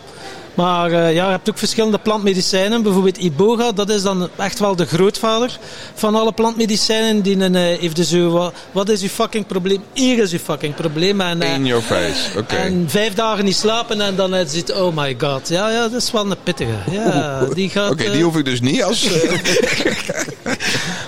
Maar 0.54 0.92
eh, 0.92 1.14
ja, 1.14 1.26
je 1.26 1.32
hebt 1.32 1.50
ook 1.50 1.58
verschillende 1.58 1.98
plantmedicijnen. 1.98 2.84
Bijvoorbeeld 2.84 3.18
Iboga, 3.18 3.72
dat 3.72 3.90
is 3.90 4.02
dan 4.02 4.30
echt 4.38 4.60
wel 4.60 4.76
de 4.76 4.86
grootvader 4.86 5.60
van 5.94 6.16
alle 6.16 6.32
plantmedicijnen. 6.32 7.22
Die 7.22 7.40
een, 7.40 7.56
eh, 7.56 7.62
heeft 7.62 7.96
dus 7.96 8.10
zo, 8.10 8.30
wat, 8.30 8.54
wat 8.72 8.90
is 8.90 9.02
uw 9.02 9.08
fucking 9.08 9.48
probleem? 9.48 9.82
Hier 9.94 10.20
is 10.20 10.32
uw 10.32 10.40
fucking 10.40 10.76
probleem. 10.76 11.22
En, 11.22 11.42
eh, 11.42 11.54
In 11.54 11.66
your 11.66 11.84
face. 11.84 12.40
Oké. 12.40 12.56
en 12.56 12.86
vijf 12.88 13.14
dagen 13.14 13.46
niet 13.46 13.56
slapen 13.56 14.02
en 14.02 14.16
dan 14.16 14.34
eh, 14.34 14.46
ziet, 14.48 14.74
oh 14.74 14.96
my 14.96 15.16
god. 15.18 15.50
Ja, 15.50 15.70
ja, 15.70 15.88
dat 15.88 16.02
is 16.02 16.12
wel 16.12 16.32
een 16.32 16.36
pittige. 16.44 16.72
Ja, 16.92 17.46
die 17.54 17.70
gaat, 17.70 17.92
Oké, 17.92 18.12
die 18.12 18.24
hoef 18.24 18.38
ik 18.38 18.46
dus 18.46 18.62
niet 18.62 18.84
als. 18.84 19.10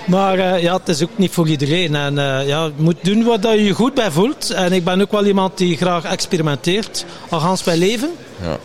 maar 0.06 0.62
ja, 0.62 0.74
het 0.74 0.90
is 0.90 1.04
ook 1.04 1.18
niet 1.18 1.32
voor 1.32 1.48
iedereen. 1.48 1.96
En 1.96 2.16
ja, 2.46 2.66
je 2.66 2.72
moet 2.78 2.96
doen 3.02 3.24
wat 3.24 3.42
dat 3.42 3.54
je 3.54 3.64
je 3.64 3.74
goed 3.74 3.94
bij 3.94 4.12
voelt. 4.12 4.50
En 4.50 4.72
ik 4.72 4.84
ben 4.84 5.02
ook 5.02 5.12
wel 5.12 5.26
iemand 5.26 5.58
die 5.58 5.78
graag 5.78 6.04
experimenteert. 6.04 7.06
Al 7.30 7.40
gans 7.40 7.64
mijn 7.64 7.78
leven. 7.78 8.10
Ja. 8.44 8.58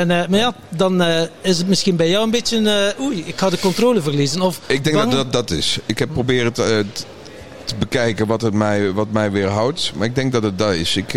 En, 0.00 0.10
eh, 0.10 0.28
maar 0.28 0.38
ja, 0.38 0.54
dan 0.68 1.02
eh, 1.02 1.22
is 1.40 1.58
het 1.58 1.68
misschien 1.68 1.96
bij 1.96 2.08
jou 2.08 2.24
een 2.24 2.30
beetje... 2.30 2.70
eh, 2.96 3.04
oei, 3.04 3.22
ik 3.26 3.36
ga 3.38 3.50
de 3.50 3.58
controle 3.58 4.00
verliezen. 4.02 4.40
Of 4.40 4.60
Ik 4.66 4.84
denk 4.84 4.96
bang- 4.96 5.12
dat 5.12 5.32
dat 5.32 5.48
dat 5.48 5.58
is. 5.58 5.78
Ik 5.86 5.98
heb 5.98 6.08
proberen 6.12 6.52
te, 6.52 6.84
te 7.64 7.74
bekijken 7.78 8.26
wat, 8.26 8.40
het 8.40 8.54
mij, 8.54 8.92
wat 8.92 9.10
mij 9.10 9.30
weerhoudt. 9.30 9.92
Maar 9.96 10.06
ik 10.06 10.14
denk 10.14 10.32
dat 10.32 10.42
het 10.42 10.58
dat 10.58 10.72
is. 10.74 10.96
Ik, 10.96 11.14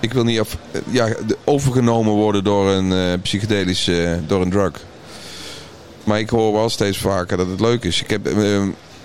ik 0.00 0.12
wil 0.12 0.24
niet 0.24 0.40
af, 0.40 0.56
ja, 0.90 1.08
overgenomen 1.44 2.12
worden 2.12 2.44
door 2.44 2.68
een 2.68 3.20
psychedelische 3.20 4.20
door 4.26 4.42
een 4.42 4.50
drug. 4.50 4.72
Maar 6.04 6.18
ik 6.18 6.30
hoor 6.30 6.52
wel 6.52 6.68
steeds 6.68 6.98
vaker 6.98 7.36
dat 7.36 7.46
het 7.48 7.60
leuk 7.60 7.84
is. 7.84 8.02
Ik 8.02 8.10
heb 8.10 8.28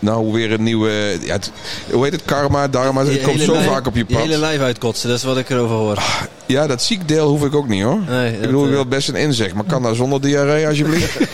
nou 0.01 0.31
weer 0.31 0.51
een 0.51 0.63
nieuwe... 0.63 1.17
Ja, 1.21 1.33
het- 1.33 1.51
hoe 1.91 2.03
heet 2.03 2.11
het? 2.13 2.21
Karma, 2.25 2.67
dharma. 2.67 3.03
Het 3.05 3.13
Je 3.13 3.21
komt 3.21 3.41
zo 3.41 3.51
lijf- 3.53 3.65
vaak 3.67 3.87
op 3.87 3.95
je 3.95 4.03
Je 4.07 4.15
hele 4.17 4.29
pad. 4.29 4.39
lijf 4.39 4.59
uitkotsen, 4.61 5.09
dat 5.09 5.17
is 5.17 5.23
wat 5.23 5.37
ik 5.37 5.49
erover 5.49 5.75
hoor. 5.75 5.97
Ja, 6.45 6.67
dat 6.67 6.81
ziekdeel 6.83 7.27
hoef 7.27 7.43
ik 7.45 7.55
ook 7.55 7.67
niet 7.67 7.83
hoor. 7.83 7.99
Nee, 8.09 8.33
Ik 8.33 8.41
bedoel, 8.41 8.61
ik 8.63 8.67
eh, 8.69 8.73
wil 8.75 8.85
best 8.85 9.09
een 9.09 9.15
inzicht, 9.15 9.53
maar 9.53 9.63
kan 9.63 9.83
dat 9.83 9.95
zonder 9.95 10.21
diarree 10.21 10.67
alsjeblieft? 10.67 11.17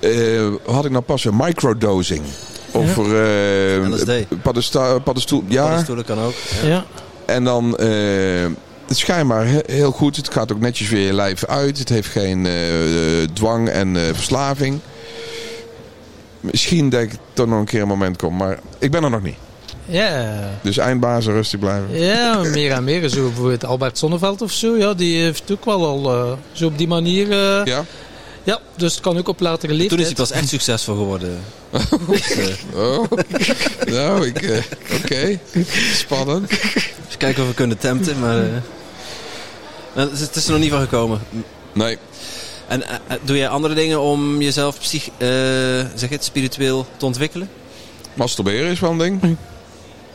Eh, 0.00 0.46
had 0.66 0.84
ik 0.84 0.90
nou 0.90 1.02
pas 1.04 1.24
een 1.24 1.36
microdosing? 1.36 2.22
Over 2.72 3.04
eh 3.84 3.88
LSD. 3.90 4.10
paddensta- 4.42 4.98
paddenstoel. 4.98 5.42
Ja, 5.48 5.62
paddenstoelen 5.62 6.04
kan 6.04 6.18
ook. 6.20 6.34
Ja. 6.62 6.68
Ja. 6.68 6.84
en 7.24 7.44
dan 7.44 7.76
eh, 7.76 7.88
het 8.86 8.96
schijnbaar 8.96 9.46
he- 9.46 9.60
heel 9.66 9.90
goed. 9.90 10.16
Het 10.16 10.32
gaat 10.32 10.52
ook 10.52 10.60
netjes 10.60 10.88
weer 10.88 11.06
je 11.06 11.12
lijf 11.12 11.44
uit. 11.44 11.78
Het 11.78 11.88
heeft 11.88 12.08
geen 12.08 12.46
eh, 12.46 13.22
eh, 13.22 13.28
dwang 13.32 13.68
en 13.68 13.96
eh, 13.96 14.02
verslaving. 14.12 14.78
Misschien 16.50 16.88
dat 16.88 17.00
ik 17.00 17.12
toch 17.32 17.46
nog 17.46 17.58
een 17.58 17.64
keer 17.64 17.82
een 17.82 17.88
moment 17.88 18.16
kom, 18.16 18.36
maar 18.36 18.58
ik 18.78 18.90
ben 18.90 19.04
er 19.04 19.10
nog 19.10 19.22
niet. 19.22 19.36
Ja. 19.84 20.50
Dus 20.62 20.78
eindbazen 20.78 21.32
rustig 21.32 21.60
blijven. 21.60 21.98
Ja, 21.98 22.42
meer 22.42 22.72
en 22.72 22.84
meer. 22.84 23.08
Zo 23.08 23.22
bijvoorbeeld 23.22 23.64
Albert 23.64 23.98
Sonneveld 23.98 24.42
of 24.42 24.52
zo, 24.52 24.76
ja, 24.76 24.94
die 24.94 25.22
heeft 25.22 25.50
ook 25.50 25.64
wel 25.64 25.86
al 25.86 26.14
uh, 26.14 26.32
zo 26.52 26.66
op 26.66 26.78
die 26.78 26.88
manier... 26.88 27.26
Uh, 27.28 27.64
ja? 27.64 27.84
Ja, 28.42 28.60
dus 28.76 28.92
het 28.92 29.02
kan 29.02 29.18
ook 29.18 29.28
op 29.28 29.40
latere 29.40 29.72
leeftijd. 29.72 29.90
Toen 29.90 29.98
is 30.00 30.06
hij 30.06 30.14
pas 30.14 30.30
echt 30.30 30.48
succesvol 30.48 30.94
geworden. 30.94 31.38
oh, 32.74 33.04
nou, 33.86 34.26
ik... 34.26 34.42
Uh, 34.42 34.56
Oké, 34.56 35.04
okay. 35.04 35.40
spannend. 35.92 36.50
Eens 36.50 37.16
kijken 37.18 37.42
of 37.42 37.48
we 37.48 37.54
kunnen 37.54 37.78
tempten, 37.78 38.18
maar... 38.18 38.62
Het 39.92 40.36
is 40.36 40.44
er 40.46 40.50
nog 40.50 40.60
niet 40.60 40.70
van 40.70 40.80
gekomen. 40.80 41.20
Nee. 41.72 41.98
En 42.68 42.80
uh, 42.80 43.16
doe 43.22 43.36
jij 43.36 43.48
andere 43.48 43.74
dingen 43.74 44.00
om 44.00 44.40
jezelf 44.42 44.78
psych, 44.78 45.08
uh, 45.08 45.28
zeg 45.94 46.08
het, 46.08 46.24
spiritueel 46.24 46.86
te 46.96 47.04
ontwikkelen? 47.04 47.48
Masturberen 48.14 48.70
is 48.70 48.80
wel 48.80 48.90
een 48.90 48.98
ding. 48.98 49.36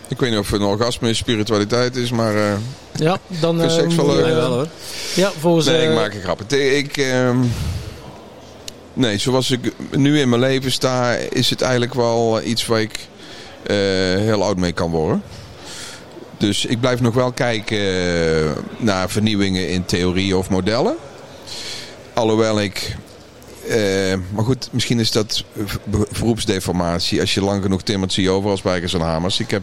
Ik 0.07 0.19
weet 0.19 0.29
niet 0.29 0.39
of 0.39 0.51
het 0.51 0.61
een 0.61 0.67
orgasme 0.67 1.13
spiritualiteit 1.13 1.95
is, 1.95 2.11
maar... 2.11 2.35
Uh, 2.35 2.53
ja, 2.95 3.17
dan... 3.27 3.61
Is 3.61 3.73
seks 3.73 3.95
wel 3.95 4.07
leuk. 4.07 4.25
Nee, 4.25 4.33
wel 4.33 4.53
hoor. 4.53 4.67
Ja, 5.15 5.31
volgens... 5.39 5.65
Nee, 5.65 5.87
ik 5.87 5.95
maak 5.95 6.13
een 6.13 6.21
grap. 6.21 6.51
Ik... 6.51 6.97
Uh, 6.97 7.39
nee, 8.93 9.17
zoals 9.17 9.51
ik 9.51 9.73
nu 9.91 10.19
in 10.19 10.29
mijn 10.29 10.41
leven 10.41 10.71
sta, 10.71 11.13
is 11.13 11.49
het 11.49 11.61
eigenlijk 11.61 11.93
wel 11.93 12.41
iets 12.41 12.65
waar 12.65 12.81
ik 12.81 13.07
heel 14.17 14.43
oud 14.43 14.57
mee 14.57 14.71
kan 14.71 14.91
worden. 14.91 15.23
Dus 16.37 16.65
ik 16.65 16.79
blijf 16.79 17.01
nog 17.01 17.13
wel 17.13 17.31
kijken 17.31 17.83
naar 18.77 19.09
vernieuwingen 19.09 19.69
in 19.69 19.85
theorieën 19.85 20.35
of 20.35 20.49
modellen. 20.49 20.95
Alhoewel 22.13 22.61
ik... 22.61 22.95
Uh, 23.69 24.13
maar 24.33 24.43
goed, 24.43 24.69
misschien 24.71 24.99
is 24.99 25.11
dat 25.11 25.43
beroepsdeformatie. 26.19 27.19
Als 27.19 27.33
je 27.33 27.41
lang 27.41 27.61
genoeg 27.63 27.83
timmert, 27.83 28.13
zie 28.13 28.23
je 28.23 28.29
overal 28.29 28.57
spijkers 28.57 28.93
en 28.93 29.01
hamers. 29.01 29.39
Ik 29.39 29.51
heb, 29.51 29.61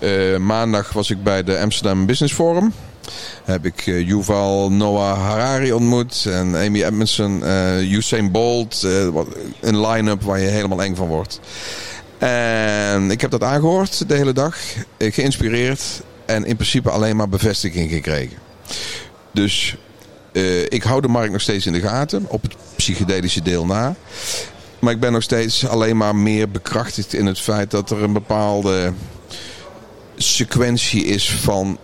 uh, 0.00 0.36
maandag 0.36 0.92
was 0.92 1.10
ik 1.10 1.22
bij 1.22 1.42
de 1.42 1.58
Amsterdam 1.58 2.06
Business 2.06 2.34
Forum. 2.34 2.72
Heb 3.44 3.64
ik 3.64 3.86
uh, 3.86 4.06
Yuval 4.06 4.70
Noah 4.72 5.18
Harari 5.18 5.72
ontmoet. 5.72 6.26
En 6.26 6.56
Amy 6.56 6.82
Edmondson, 6.82 7.42
Usain 7.80 8.30
Bolt. 8.30 8.82
een 9.60 9.86
line-up 9.86 10.22
waar 10.22 10.40
je 10.40 10.46
helemaal 10.46 10.82
eng 10.82 10.94
van 10.94 11.08
wordt. 11.08 11.40
En 12.18 13.10
ik 13.10 13.20
heb 13.20 13.30
dat 13.30 13.42
aangehoord 13.42 14.08
de 14.08 14.14
hele 14.14 14.32
dag. 14.32 14.56
Geïnspireerd. 14.98 15.82
En 16.26 16.44
in 16.44 16.56
principe 16.56 16.90
alleen 16.90 17.16
maar 17.16 17.28
bevestiging 17.28 17.90
gekregen. 17.90 18.38
Dus 19.32 19.76
uh, 20.32 20.60
ik 20.62 20.82
hou 20.82 21.00
de 21.00 21.08
markt 21.08 21.32
nog 21.32 21.40
steeds 21.40 21.66
in 21.66 21.72
de 21.72 21.80
gaten, 21.80 22.24
op 22.28 22.42
het 22.42 22.56
psychedelische 22.76 23.42
deel 23.42 23.66
na. 23.66 23.94
Maar 24.78 24.92
ik 24.92 25.00
ben 25.00 25.12
nog 25.12 25.22
steeds 25.22 25.66
alleen 25.66 25.96
maar 25.96 26.16
meer 26.16 26.50
bekrachtigd 26.50 27.12
in 27.12 27.26
het 27.26 27.40
feit 27.40 27.70
dat 27.70 27.90
er 27.90 28.02
een 28.02 28.12
bepaalde 28.12 28.92
sequentie 30.16 31.04
is 31.04 31.30
van 31.30 31.78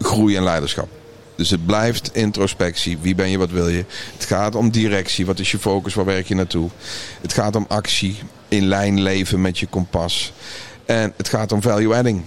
groei 0.00 0.36
en 0.36 0.42
leiderschap. 0.42 0.88
Dus 1.34 1.50
het 1.50 1.66
blijft 1.66 2.10
introspectie. 2.12 2.98
Wie 2.98 3.14
ben 3.14 3.30
je, 3.30 3.38
wat 3.38 3.50
wil 3.50 3.68
je? 3.68 3.84
Het 4.12 4.24
gaat 4.24 4.54
om 4.54 4.70
directie. 4.70 5.26
Wat 5.26 5.38
is 5.38 5.50
je 5.50 5.58
focus? 5.58 5.94
Waar 5.94 6.04
werk 6.04 6.26
je 6.26 6.34
naartoe? 6.34 6.70
Het 7.20 7.32
gaat 7.32 7.56
om 7.56 7.64
actie. 7.68 8.18
In 8.48 8.66
lijn 8.66 9.00
leven 9.00 9.40
met 9.40 9.58
je 9.58 9.66
kompas. 9.66 10.32
En 10.84 11.12
het 11.16 11.28
gaat 11.28 11.52
om 11.52 11.62
value 11.62 11.94
adding 11.94 12.22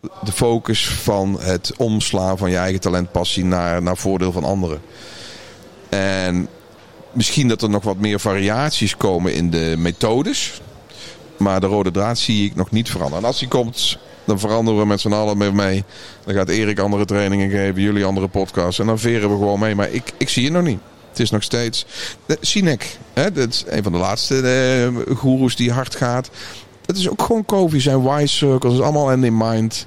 de 0.00 0.32
focus 0.32 0.88
van 0.88 1.36
het 1.40 1.72
omslaan 1.76 2.38
van 2.38 2.50
je 2.50 2.56
eigen 2.56 2.80
talentpassie 2.80 3.44
naar, 3.44 3.82
naar 3.82 3.96
voordeel 3.96 4.32
van 4.32 4.44
anderen. 4.44 4.80
En 5.88 6.48
misschien 7.12 7.48
dat 7.48 7.62
er 7.62 7.70
nog 7.70 7.84
wat 7.84 7.96
meer 7.96 8.20
variaties 8.20 8.96
komen 8.96 9.34
in 9.34 9.50
de 9.50 9.74
methodes. 9.78 10.60
Maar 11.36 11.60
de 11.60 11.66
rode 11.66 11.90
draad 11.90 12.18
zie 12.18 12.46
ik 12.46 12.54
nog 12.54 12.70
niet 12.70 12.90
veranderen. 12.90 13.18
En 13.18 13.28
als 13.28 13.38
die 13.38 13.48
komt, 13.48 13.98
dan 14.24 14.38
veranderen 14.38 14.80
we 14.80 14.86
met 14.86 15.00
z'n 15.00 15.12
allen 15.12 15.54
mee. 15.54 15.84
Dan 16.24 16.34
gaat 16.34 16.48
Erik 16.48 16.78
andere 16.78 17.04
trainingen 17.04 17.50
geven, 17.50 17.82
jullie 17.82 18.04
andere 18.04 18.28
podcasts. 18.28 18.78
En 18.78 18.86
dan 18.86 18.98
veren 18.98 19.30
we 19.30 19.36
gewoon 19.36 19.58
mee. 19.58 19.74
Maar 19.74 19.90
ik, 19.90 20.12
ik 20.16 20.28
zie 20.28 20.44
het 20.44 20.52
nog 20.52 20.62
niet. 20.62 20.80
Het 21.08 21.20
is 21.20 21.30
nog 21.30 21.42
steeds... 21.42 21.86
Sinek, 22.40 22.98
hè, 23.12 23.32
dat 23.32 23.48
is 23.48 23.64
een 23.66 23.82
van 23.82 23.92
de 23.92 23.98
laatste 23.98 24.34
uh, 25.06 25.16
goeroes 25.16 25.56
die 25.56 25.72
hard 25.72 25.96
gaat. 25.96 26.30
Het 26.88 26.96
is 26.96 27.08
ook 27.08 27.22
gewoon 27.22 27.44
Covey 27.44 27.80
zijn 27.80 28.02
wise 28.02 28.36
circles. 28.36 28.74
is 28.74 28.80
allemaal 28.80 29.10
end 29.10 29.24
in 29.24 29.36
mind. 29.36 29.86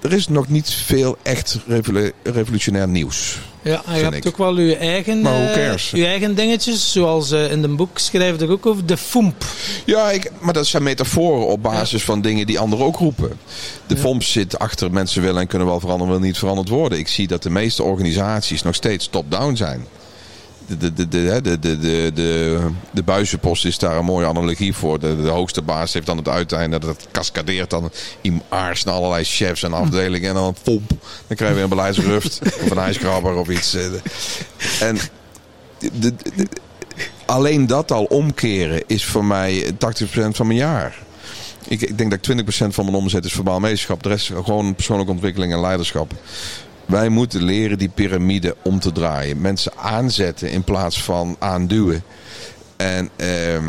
Er 0.00 0.12
is 0.12 0.28
nog 0.28 0.48
niet 0.48 0.70
veel 0.70 1.16
echt 1.22 1.58
revolutionair 2.22 2.88
nieuws. 2.88 3.38
Ja, 3.62 3.82
je 3.86 4.02
hebt 4.02 4.14
ik. 4.14 4.26
ook 4.26 4.36
wel 4.36 4.54
uw 4.54 4.74
eigen? 4.74 5.20
Uh, 5.20 5.74
uw 5.92 6.04
eigen 6.04 6.34
dingetjes. 6.34 6.92
Zoals 6.92 7.32
uh, 7.32 7.50
in 7.50 7.62
de 7.62 7.68
boek 7.68 7.98
schrijft 7.98 8.40
er 8.40 8.50
ook 8.50 8.66
over 8.66 8.86
de 8.86 8.96
FOMP. 8.96 9.44
Ja, 9.84 10.10
ik, 10.10 10.30
maar 10.40 10.52
dat 10.52 10.66
zijn 10.66 10.82
metaforen 10.82 11.46
op 11.46 11.62
basis 11.62 12.00
ja. 12.00 12.06
van 12.06 12.20
dingen 12.20 12.46
die 12.46 12.58
anderen 12.58 12.84
ook 12.84 12.96
roepen. 12.96 13.38
De 13.86 13.94
ja. 13.94 14.00
FOMP 14.00 14.22
zit 14.22 14.58
achter 14.58 14.92
mensen 14.92 15.22
willen 15.22 15.40
en 15.40 15.46
kunnen 15.46 15.68
wel 15.68 15.80
veranderen, 15.80 16.12
willen 16.12 16.28
niet 16.28 16.38
veranderd 16.38 16.68
worden. 16.68 16.98
Ik 16.98 17.08
zie 17.08 17.26
dat 17.26 17.42
de 17.42 17.50
meeste 17.50 17.82
organisaties 17.82 18.62
nog 18.62 18.74
steeds 18.74 19.06
top-down 19.06 19.54
zijn 19.54 19.86
de, 20.66 20.92
de, 20.92 20.92
de, 20.92 21.08
de, 21.08 21.58
de, 21.58 21.78
de, 21.78 22.10
de, 22.14 22.60
de 22.90 23.02
buizenpost 23.02 23.64
is 23.64 23.78
daar 23.78 23.96
een 23.96 24.04
mooie 24.04 24.26
analogie 24.26 24.74
voor. 24.74 24.98
De, 24.98 25.22
de 25.22 25.28
hoogste 25.28 25.62
baas 25.62 25.92
heeft 25.92 26.06
dan 26.06 26.16
het 26.16 26.28
uiteinde. 26.28 26.78
Dat 26.78 27.06
cascadeert 27.12 27.70
dan 27.70 27.90
in 28.20 28.42
aars 28.48 28.84
naar 28.84 28.94
allerlei 28.94 29.24
chefs 29.24 29.62
en 29.62 29.72
afdelingen. 29.72 30.28
En 30.28 30.34
dan 30.34 30.56
pomp. 30.62 30.90
Dan 31.26 31.36
krijg 31.36 31.56
je 31.56 31.62
een 31.62 31.68
beleidsruft. 31.68 32.40
of 32.62 32.70
een 32.70 32.78
ijskrabber 32.78 33.34
of 33.34 33.48
iets. 33.48 33.74
En 34.80 34.98
de, 35.78 36.14
de, 36.36 36.48
alleen 37.26 37.66
dat 37.66 37.92
al 37.92 38.04
omkeren 38.04 38.82
is 38.86 39.04
voor 39.04 39.24
mij 39.24 39.72
80% 39.72 39.74
van 40.30 40.46
mijn 40.46 40.58
jaar. 40.58 41.02
Ik, 41.68 41.80
ik 41.80 41.98
denk 41.98 42.10
dat 42.10 42.44
20% 42.44 42.68
van 42.68 42.84
mijn 42.84 42.96
omzet 42.96 43.24
is 43.24 43.32
verbaal 43.32 43.60
meesterschap. 43.60 44.02
De 44.02 44.08
rest 44.08 44.26
gewoon 44.26 44.74
persoonlijke 44.74 45.12
ontwikkeling 45.12 45.52
en 45.52 45.60
leiderschap. 45.60 46.12
Wij 46.86 47.08
moeten 47.08 47.42
leren 47.42 47.78
die 47.78 47.88
piramide 47.88 48.56
om 48.62 48.80
te 48.80 48.92
draaien. 48.92 49.40
Mensen 49.40 49.72
aanzetten 49.76 50.50
in 50.50 50.64
plaats 50.64 51.02
van 51.02 51.36
aanduwen. 51.38 52.04
En 52.76 53.10
ehm, 53.16 53.64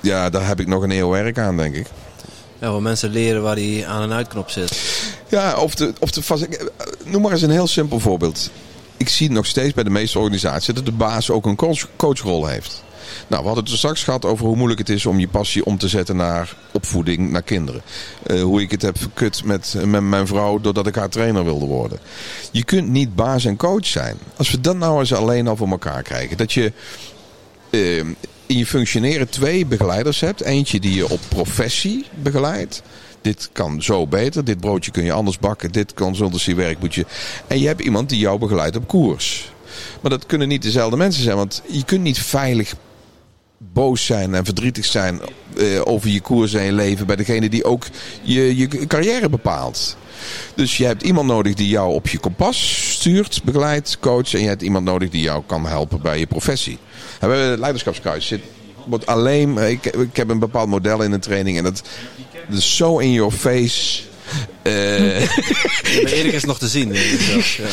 ja, 0.00 0.30
daar 0.30 0.46
heb 0.46 0.60
ik 0.60 0.66
nog 0.66 0.82
een 0.82 0.90
eeuw 0.90 1.10
werk 1.10 1.38
aan, 1.38 1.56
denk 1.56 1.74
ik. 1.74 1.86
Ja, 2.58 2.70
want 2.70 2.82
mensen 2.82 3.10
leren 3.10 3.42
waar 3.42 3.54
die 3.54 3.86
aan- 3.86 4.02
en 4.02 4.12
uitknop 4.12 4.50
zit. 4.50 4.82
Ja, 5.28 5.56
of 5.56 5.74
de, 5.74 5.92
of 5.98 6.10
de 6.10 6.22
vast... 6.22 6.46
Noem 7.04 7.22
maar 7.22 7.32
eens 7.32 7.42
een 7.42 7.50
heel 7.50 7.66
simpel 7.66 8.00
voorbeeld. 8.00 8.50
Ik 8.96 9.08
zie 9.08 9.30
nog 9.30 9.46
steeds 9.46 9.74
bij 9.74 9.84
de 9.84 9.90
meeste 9.90 10.18
organisaties 10.18 10.74
dat 10.74 10.84
de 10.84 10.92
baas 10.92 11.30
ook 11.30 11.46
een 11.46 11.56
coach, 11.56 11.88
coachrol 11.96 12.46
heeft. 12.46 12.82
Nou, 13.26 13.40
we 13.40 13.46
hadden 13.46 13.64
het 13.64 13.72
er 13.72 13.78
straks 13.78 14.04
gehad 14.04 14.24
over 14.24 14.46
hoe 14.46 14.56
moeilijk 14.56 14.80
het 14.80 14.88
is 14.88 15.06
om 15.06 15.18
je 15.18 15.28
passie 15.28 15.64
om 15.64 15.78
te 15.78 15.88
zetten 15.88 16.16
naar 16.16 16.56
opvoeding, 16.72 17.30
naar 17.30 17.42
kinderen. 17.42 17.82
Uh, 18.26 18.42
hoe 18.42 18.60
ik 18.60 18.70
het 18.70 18.82
heb 18.82 18.98
verkut 18.98 19.44
met, 19.44 19.74
met 19.84 20.02
mijn 20.02 20.26
vrouw 20.26 20.60
doordat 20.60 20.86
ik 20.86 20.94
haar 20.94 21.08
trainer 21.08 21.44
wilde 21.44 21.66
worden. 21.66 21.98
Je 22.50 22.64
kunt 22.64 22.88
niet 22.88 23.14
baas 23.14 23.44
en 23.44 23.56
coach 23.56 23.86
zijn. 23.86 24.16
Als 24.36 24.50
we 24.50 24.60
dat 24.60 24.76
nou 24.76 25.00
eens 25.00 25.14
alleen 25.14 25.48
al 25.48 25.56
voor 25.56 25.68
elkaar 25.68 26.02
krijgen. 26.02 26.36
Dat 26.36 26.52
je 26.52 26.72
uh, 27.70 27.98
in 28.46 28.58
je 28.58 28.66
functioneren 28.66 29.28
twee 29.28 29.66
begeleiders 29.66 30.20
hebt. 30.20 30.40
Eentje 30.40 30.80
die 30.80 30.94
je 30.94 31.08
op 31.08 31.20
professie 31.28 32.06
begeleidt. 32.22 32.82
Dit 33.20 33.50
kan 33.52 33.82
zo 33.82 34.06
beter. 34.06 34.44
Dit 34.44 34.60
broodje 34.60 34.90
kun 34.90 35.04
je 35.04 35.12
anders 35.12 35.38
bakken. 35.38 35.72
Dit 35.72 35.94
consultancywerk 35.94 36.80
moet 36.80 36.94
je. 36.94 37.06
En 37.46 37.60
je 37.60 37.66
hebt 37.66 37.80
iemand 37.80 38.08
die 38.08 38.18
jou 38.18 38.38
begeleidt 38.38 38.76
op 38.76 38.88
koers. 38.88 39.52
Maar 40.00 40.10
dat 40.10 40.26
kunnen 40.26 40.48
niet 40.48 40.62
dezelfde 40.62 40.96
mensen 40.96 41.22
zijn. 41.22 41.36
Want 41.36 41.62
je 41.68 41.84
kunt 41.84 42.02
niet 42.02 42.18
veilig 42.18 42.74
boos 43.72 44.06
zijn 44.06 44.34
en 44.34 44.44
verdrietig 44.44 44.84
zijn 44.84 45.20
uh, 45.54 45.80
over 45.84 46.08
je 46.08 46.20
koers 46.20 46.54
en 46.54 46.64
je 46.64 46.72
leven 46.72 47.06
bij 47.06 47.16
degene 47.16 47.48
die 47.48 47.64
ook 47.64 47.84
je, 48.22 48.56
je 48.56 48.86
carrière 48.86 49.28
bepaalt. 49.28 49.96
Dus 50.54 50.76
je 50.76 50.84
hebt 50.84 51.02
iemand 51.02 51.26
nodig 51.26 51.54
die 51.54 51.68
jou 51.68 51.92
op 51.92 52.08
je 52.08 52.18
kompas 52.18 52.90
stuurt, 52.92 53.40
begeleidt, 53.44 53.98
coacht. 54.00 54.34
En 54.34 54.40
je 54.40 54.48
hebt 54.48 54.62
iemand 54.62 54.84
nodig 54.84 55.08
die 55.08 55.22
jou 55.22 55.42
kan 55.46 55.66
helpen 55.66 56.02
bij 56.02 56.18
je 56.18 56.26
professie. 56.26 56.78
En 57.20 57.28
we 57.28 57.34
hebben 57.34 57.58
leiderschapskruis. 57.58 58.26
Zit, 58.26 58.40
wordt 58.86 59.06
alleen, 59.06 59.58
ik, 59.58 59.86
ik 59.86 60.16
heb 60.16 60.28
een 60.28 60.38
bepaald 60.38 60.68
model 60.68 61.02
in 61.02 61.12
een 61.12 61.20
training 61.20 61.58
en 61.58 61.64
dat, 61.64 61.82
dat 62.48 62.58
is 62.58 62.76
zo 62.76 62.98
in 62.98 63.12
your 63.12 63.32
face. 63.32 64.02
Uh, 64.62 65.20
Erik 66.18 66.32
is 66.32 66.44
nog 66.44 66.58
te 66.58 66.68
zien. 66.68 66.94
Zelfs, 67.18 67.56
ja. 67.56 67.64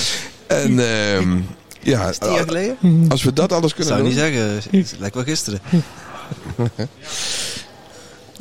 En 0.47 0.71
uh, 0.71 1.35
ja, 1.79 2.09
is 2.09 2.17
tien 2.17 2.31
jaar 2.31 2.47
geleden? 2.47 3.05
Als 3.09 3.23
we 3.23 3.33
dat 3.33 3.51
alles 3.51 3.73
kunnen 3.73 3.93
Zou 3.93 3.99
doen. 3.99 4.09
niet 4.09 4.19
zeggen. 4.19 4.79
Het 4.79 4.95
lijkt 4.99 5.15
wel 5.15 5.23
gisteren. 5.23 5.59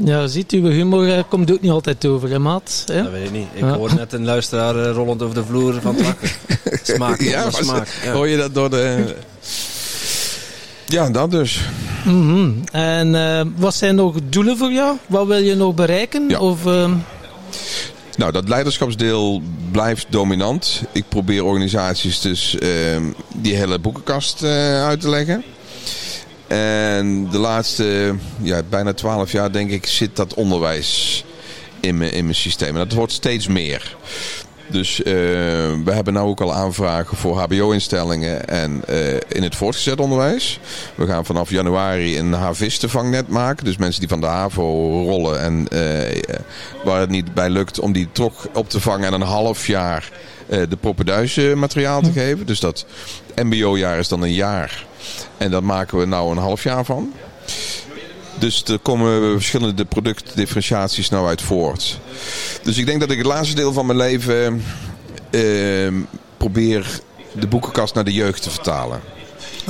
Ja, 0.05 0.27
ziet 0.27 0.52
u, 0.52 0.70
humor 0.70 1.06
uh, 1.06 1.19
komt 1.28 1.52
ook 1.52 1.60
niet 1.60 1.70
altijd 1.70 2.06
over, 2.06 2.31
hè, 2.31 2.39
maat? 2.39 2.82
Ja? 2.86 3.02
Dat 3.02 3.12
weet 3.12 3.24
ik 3.24 3.32
niet. 3.32 3.47
Ik 3.55 3.60
ja. 3.60 3.77
hoor 3.77 3.94
net 3.94 4.12
een 4.12 4.24
luisteraar 4.24 4.77
uh, 4.77 4.90
rollend 4.90 5.23
over 5.23 5.35
de 5.35 5.44
vloer 5.44 5.81
van 5.81 5.94
het 5.94 6.05
lachen. 6.05 6.28
Smaak, 6.94 7.20
ja, 7.20 7.51
smaak. 7.51 7.89
Ja. 8.05 8.12
Hoor 8.12 8.28
je 8.28 8.36
dat 8.36 8.55
door 8.55 8.70
de... 8.70 9.15
Ja, 10.86 11.10
dat 11.10 11.31
dus. 11.31 11.60
Mm 12.05 12.28
-hmm. 12.28 12.65
En 12.73 13.15
uh, 13.15 13.40
wat 13.56 13.74
zijn 13.74 13.94
nog 13.94 14.16
doelen 14.28 14.56
voor 14.56 14.73
jou? 14.73 14.97
Wat 15.06 15.27
wil 15.27 15.39
je 15.39 15.55
nog 15.55 15.74
bereiken? 15.74 16.28
Ja. 16.28 16.39
Of, 16.39 16.65
nou, 18.19 18.32
dat 18.32 18.49
leiderschapsdeel 18.49 19.43
blijft 19.70 20.07
dominant. 20.11 20.82
Ik 20.93 21.05
probeer 21.09 21.45
organisaties 21.45 22.20
dus 22.20 22.55
uh, 22.55 22.70
die 23.35 23.55
hele 23.55 23.78
boekenkast 23.78 24.43
uh, 24.43 24.51
uit 24.85 25.01
te 25.01 25.09
leggen. 25.09 25.45
En 26.47 27.28
de 27.31 27.39
laatste 27.39 28.15
ja, 28.40 28.62
bijna 28.69 28.93
twaalf 28.93 29.32
jaar 29.32 29.53
denk 29.53 29.70
ik 29.70 29.86
zit 29.86 30.16
dat 30.16 30.35
onderwijs 30.35 31.24
in 31.81 31.99
mijn, 31.99 32.12
in 32.12 32.24
mijn 32.24 32.36
systeem. 32.36 32.69
En 32.69 32.89
dat 32.89 32.93
wordt 32.93 33.12
steeds 33.12 33.47
meer. 33.47 33.97
Dus 34.70 35.03
eh, 35.03 35.12
we 35.85 35.90
hebben 35.93 36.15
nu 36.15 36.20
ook 36.20 36.40
al 36.40 36.55
aanvragen 36.55 37.16
voor 37.16 37.39
HBO-instellingen 37.39 38.49
en 38.49 38.82
eh, 38.86 39.15
in 39.15 39.43
het 39.43 39.57
voortgezet 39.57 40.01
onderwijs. 40.01 40.61
We 40.95 41.07
gaan 41.07 41.24
vanaf 41.24 41.51
januari 41.51 42.19
een 42.19 42.32
HAVisten-vangnet 42.32 43.28
maken. 43.28 43.65
Dus 43.65 43.77
mensen 43.77 44.01
die 44.01 44.09
van 44.09 44.20
de 44.20 44.27
HAVO 44.27 45.03
rollen 45.03 45.40
en 45.40 45.69
eh, 45.69 46.23
waar 46.85 47.01
het 47.01 47.11
niet 47.11 47.35
bij 47.35 47.51
lukt 47.51 47.81
om 47.81 47.93
die 47.93 48.09
toch 48.12 48.49
op 48.53 48.69
te 48.69 48.81
vangen 48.81 49.07
en 49.07 49.12
een 49.12 49.20
half 49.20 49.66
jaar 49.66 50.11
de 50.49 50.77
poppenduizen 50.81 51.59
materiaal 51.59 52.01
te 52.01 52.12
geven. 52.12 52.47
Dus 52.47 52.61
dat 52.61 52.86
MBO-jaar 53.35 53.99
is 53.99 54.09
dan 54.09 54.23
een 54.23 54.32
jaar. 54.32 54.86
En 55.36 55.51
daar 55.51 55.65
maken 55.65 55.99
we 55.99 56.05
nou 56.05 56.31
een 56.31 56.43
half 56.43 56.62
jaar 56.62 56.85
van. 56.85 57.12
Dus 58.39 58.65
er 58.65 58.78
komen 58.78 59.32
verschillende 59.32 59.85
productdifferentiaties 59.85 61.09
nou 61.09 61.27
uit 61.27 61.43
voort. 61.43 62.01
Dus 62.62 62.78
ik 62.78 62.86
denk 62.86 63.01
dat 63.01 63.10
ik 63.10 63.19
het 63.19 63.27
laatste 63.27 63.55
deel 63.55 63.73
van 63.73 63.86
mijn 63.86 63.98
leven 63.98 64.62
uh, 65.31 65.93
probeer 66.36 67.01
de 67.32 67.47
boekenkast 67.47 67.94
naar 67.94 68.05
de 68.05 68.12
jeugd 68.12 68.43
te 68.43 68.51
vertalen. 68.51 69.01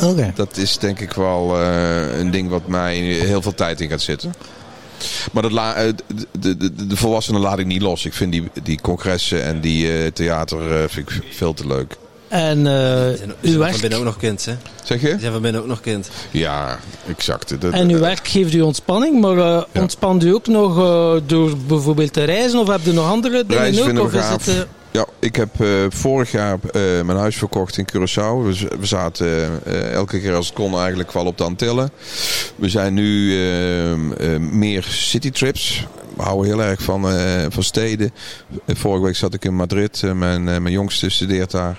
Oké. 0.03 0.33
Dat 0.35 0.57
is 0.57 0.79
denk 0.79 1.01
ik 1.01 1.13
wel 1.13 1.61
uh, 1.61 2.19
een 2.19 2.31
ding 2.31 2.49
wat 2.49 2.67
mij 2.67 2.97
heel 2.99 3.43
veel 3.43 3.55
tijd 3.55 3.81
in 3.81 3.89
gaat 3.89 4.01
zitten. 4.01 4.35
Maar 5.33 5.43
dat 5.43 5.53
la, 5.53 5.75
eh, 5.75 5.93
de, 6.39 6.57
de, 6.57 6.87
de, 6.87 6.97
volwassenen 6.97 7.41
laat 7.41 7.59
ik 7.59 7.67
niet 7.67 7.83
los. 7.83 8.05
Ik 8.05 8.13
vind 8.13 8.33
die, 8.33 8.51
die 8.63 8.81
congressen 8.81 9.45
en 9.45 9.61
die 9.61 10.03
uh, 10.03 10.07
theater 10.07 10.91
vind 10.91 11.11
ik 11.11 11.23
veel 11.31 11.55
te 11.55 11.67
leuk. 11.67 11.97
En 12.29 12.59
uh, 12.59 13.53
uw 13.53 13.59
werk... 13.59 13.71
van 13.71 13.81
binnen 13.81 13.99
ook 13.99 14.05
nog 14.05 14.17
kind, 14.17 14.45
hè? 14.45 14.57
Zeg 14.85 15.01
je? 15.01 15.17
Zijn 15.21 15.33
van 15.33 15.43
binnen 15.43 15.61
ook 15.61 15.67
nog 15.67 15.81
kind. 15.81 16.11
Ja, 16.31 16.79
exact. 17.09 17.61
Dat, 17.61 17.73
en 17.73 17.91
uw 17.91 17.99
werk 17.99 18.29
geeft 18.29 18.55
u 18.55 18.61
ontspanning, 18.61 19.21
maar 19.21 19.37
uh, 19.37 19.63
ja. 19.73 19.81
ontspant 19.81 20.25
u 20.25 20.35
ook 20.35 20.47
nog 20.47 20.79
uh, 20.79 21.21
door 21.27 21.57
bijvoorbeeld 21.57 22.13
te 22.13 22.25
reizen? 22.25 22.59
Of 22.59 22.69
heb 22.69 22.81
je 22.83 22.93
nog 22.93 23.09
andere 23.11 23.47
dingen 23.47 23.99
ook? 23.99 24.05
Of 24.05 24.13
is 24.13 24.29
het, 24.29 24.67
ja, 24.91 25.07
ik 25.19 25.37
heb 25.37 25.51
vorig 25.89 26.33
jaar 26.33 26.59
mijn 27.05 27.19
huis 27.19 27.37
verkocht 27.37 27.79
in 27.79 27.89
Curaçao. 27.93 28.59
We 28.81 28.87
zaten 28.87 29.61
elke 29.93 30.21
keer 30.21 30.35
als 30.35 30.47
het 30.47 30.55
kon 30.55 30.79
eigenlijk 30.79 31.13
wel 31.13 31.27
op 31.27 31.39
de 31.39 31.45
Antillen. 31.45 31.91
We 32.57 32.69
zijn 32.69 32.95
nu 32.95 33.43
ehm, 33.51 34.59
meer 34.59 34.83
citytrips 34.83 35.87
houden 36.19 36.47
heel 36.47 36.63
erg 36.63 36.83
van, 36.83 37.03
van 37.51 37.63
steden. 37.63 38.11
Vorige 38.67 39.05
week 39.05 39.17
zat 39.17 39.35
ik 39.35 39.45
in 39.45 39.55
Madrid. 39.55 40.03
mijn, 40.15 40.45
mijn 40.45 40.71
jongste 40.71 41.11
studeert 41.11 41.51
daar. 41.51 41.79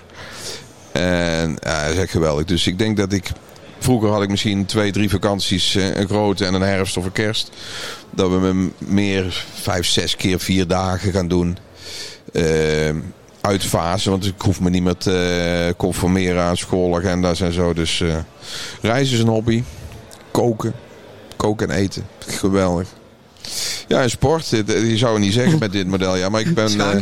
En 0.92 1.56
ja, 1.60 1.82
is 1.82 1.96
echt 1.96 2.10
geweldig. 2.10 2.44
Dus 2.44 2.66
ik 2.66 2.78
denk 2.78 2.96
dat 2.96 3.12
ik... 3.12 3.30
Vroeger 3.78 4.10
had 4.10 4.22
ik 4.22 4.28
misschien 4.28 4.66
twee, 4.66 4.92
drie 4.92 5.10
vakanties. 5.10 5.74
Een 5.74 6.08
grote 6.08 6.44
en 6.46 6.54
een 6.54 6.60
herfst 6.60 6.96
of 6.96 7.04
een 7.04 7.12
kerst. 7.12 7.50
Dat 8.10 8.30
we 8.30 8.36
me 8.36 8.70
meer 8.78 9.44
vijf, 9.54 9.86
zes 9.86 10.16
keer 10.16 10.40
vier 10.40 10.66
dagen 10.66 11.12
gaan 11.12 11.28
doen. 11.28 11.58
Uh, 12.32 12.44
uitfasen. 13.40 14.10
Want 14.10 14.26
ik 14.26 14.40
hoef 14.40 14.60
me 14.60 14.70
niet 14.70 14.82
meer 14.82 14.96
te 14.96 15.74
conformeren 15.76 16.42
aan 16.42 16.56
schoolagenda's 16.56 17.40
en 17.40 17.52
zo. 17.52 17.72
Dus 17.72 18.00
uh, 18.00 18.16
reizen 18.80 19.14
is 19.14 19.22
een 19.22 19.28
hobby. 19.28 19.62
Koken. 20.30 20.72
Koken 21.36 21.70
en 21.70 21.76
eten. 21.76 22.06
Geweldig. 22.26 22.88
Ja, 23.88 24.02
en 24.02 24.10
sport. 24.10 24.48
Je 24.48 24.96
zou 24.96 25.12
het 25.12 25.22
niet 25.22 25.32
zeggen 25.32 25.58
met 25.58 25.72
dit 25.72 25.86
model. 25.86 26.16
Ja, 26.16 26.28
maar 26.28 26.40
ik 26.40 26.54
ben... 26.54 26.76
Uh, 26.76 26.92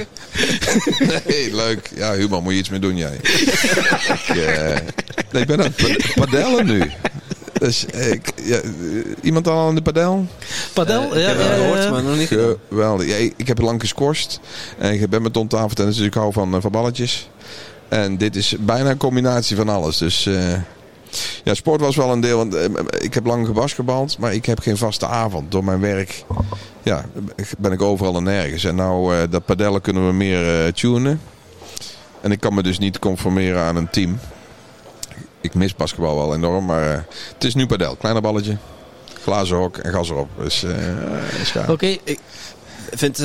nee, 1.27 1.55
leuk. 1.55 1.91
Ja, 1.95 2.15
Human, 2.15 2.43
moet 2.43 2.53
je 2.53 2.59
iets 2.59 2.69
mee 2.69 2.81
doen 2.81 2.97
jij. 2.97 3.15
ik, 3.23 4.29
uh, 4.35 4.77
nee, 5.33 5.43
ik 5.43 5.47
ben 5.47 5.59
aan 5.59 5.73
het 5.77 6.13
padellen 6.15 6.67
nu. 6.67 6.91
Dus, 7.59 7.85
ik, 7.85 8.33
ja, 8.43 8.61
iemand 9.23 9.49
al 9.49 9.67
aan 9.67 9.75
de 9.75 9.83
padel? 9.83 10.27
Padel? 10.73 11.17
Uh, 11.17 11.23
ja, 11.23 11.31
ja, 11.31 11.55
gehoord, 11.55 11.91
maar 11.91 12.03
nog 12.03 12.17
niet 12.17 12.29
Geweldig. 12.69 13.07
Ja, 13.07 13.31
ik 13.37 13.47
heb 13.47 13.59
lang 13.61 13.81
gescorst. 13.81 14.41
En 14.79 14.93
ik 14.93 15.11
ben 15.11 15.23
met 15.23 15.33
Tom 15.33 15.49
tafeltennis, 15.49 15.97
dus 15.97 16.07
ik 16.07 16.15
hou 16.15 16.33
van, 16.33 16.61
van 16.61 16.71
balletjes. 16.71 17.29
En 17.89 18.17
dit 18.17 18.37
is 18.37 18.55
bijna 18.59 18.91
een 18.91 18.97
combinatie 18.97 19.57
van 19.57 19.69
alles. 19.69 19.99
Dus... 19.99 20.29
Ja, 21.45 21.55
sport 21.55 21.81
was 21.81 21.97
wel 21.97 22.13
een 22.13 22.21
deel. 22.21 22.37
Want 22.37 22.57
ik 22.99 23.15
heb 23.15 23.27
lang 23.27 23.47
gebasketbald, 23.47 24.19
maar 24.19 24.35
ik 24.35 24.47
heb 24.47 24.61
geen 24.61 24.77
vaste 24.77 25.07
avond. 25.07 25.51
Door 25.53 25.65
mijn 25.65 25.81
werk 25.81 26.25
ja, 26.89 27.05
ben 27.59 27.73
ik 27.73 27.83
overal 27.83 28.17
en 28.17 28.23
nergens. 28.23 28.65
En 28.65 28.75
nou, 28.75 29.17
uh, 29.17 29.23
dat 29.31 29.45
padellen 29.45 29.81
kunnen 29.81 30.07
we 30.07 30.13
meer 30.13 30.67
uh, 30.67 30.73
tunen. 30.73 31.21
En 32.21 32.33
ik 32.33 32.41
kan 32.41 32.55
me 32.55 32.63
dus 32.63 32.79
niet 32.79 32.99
conformeren 32.99 33.63
aan 33.63 33.77
een 33.77 33.91
team. 33.91 34.19
Ik 35.41 35.55
mis 35.55 35.75
basketbal 35.75 36.17
wel 36.17 36.35
enorm, 36.35 36.65
maar 36.65 36.91
uh, 36.91 37.01
het 37.35 37.45
is 37.45 37.55
nu 37.55 37.67
padel. 37.67 37.97
Kleiner 37.97 38.23
balletje, 38.23 38.57
glazen 39.23 39.57
hok 39.57 39.77
en 39.77 39.93
gas 39.93 40.11
erop. 40.11 40.29
Dus, 40.39 40.65
Oké, 41.69 41.87
ik 41.87 42.21
vind, 42.91 43.19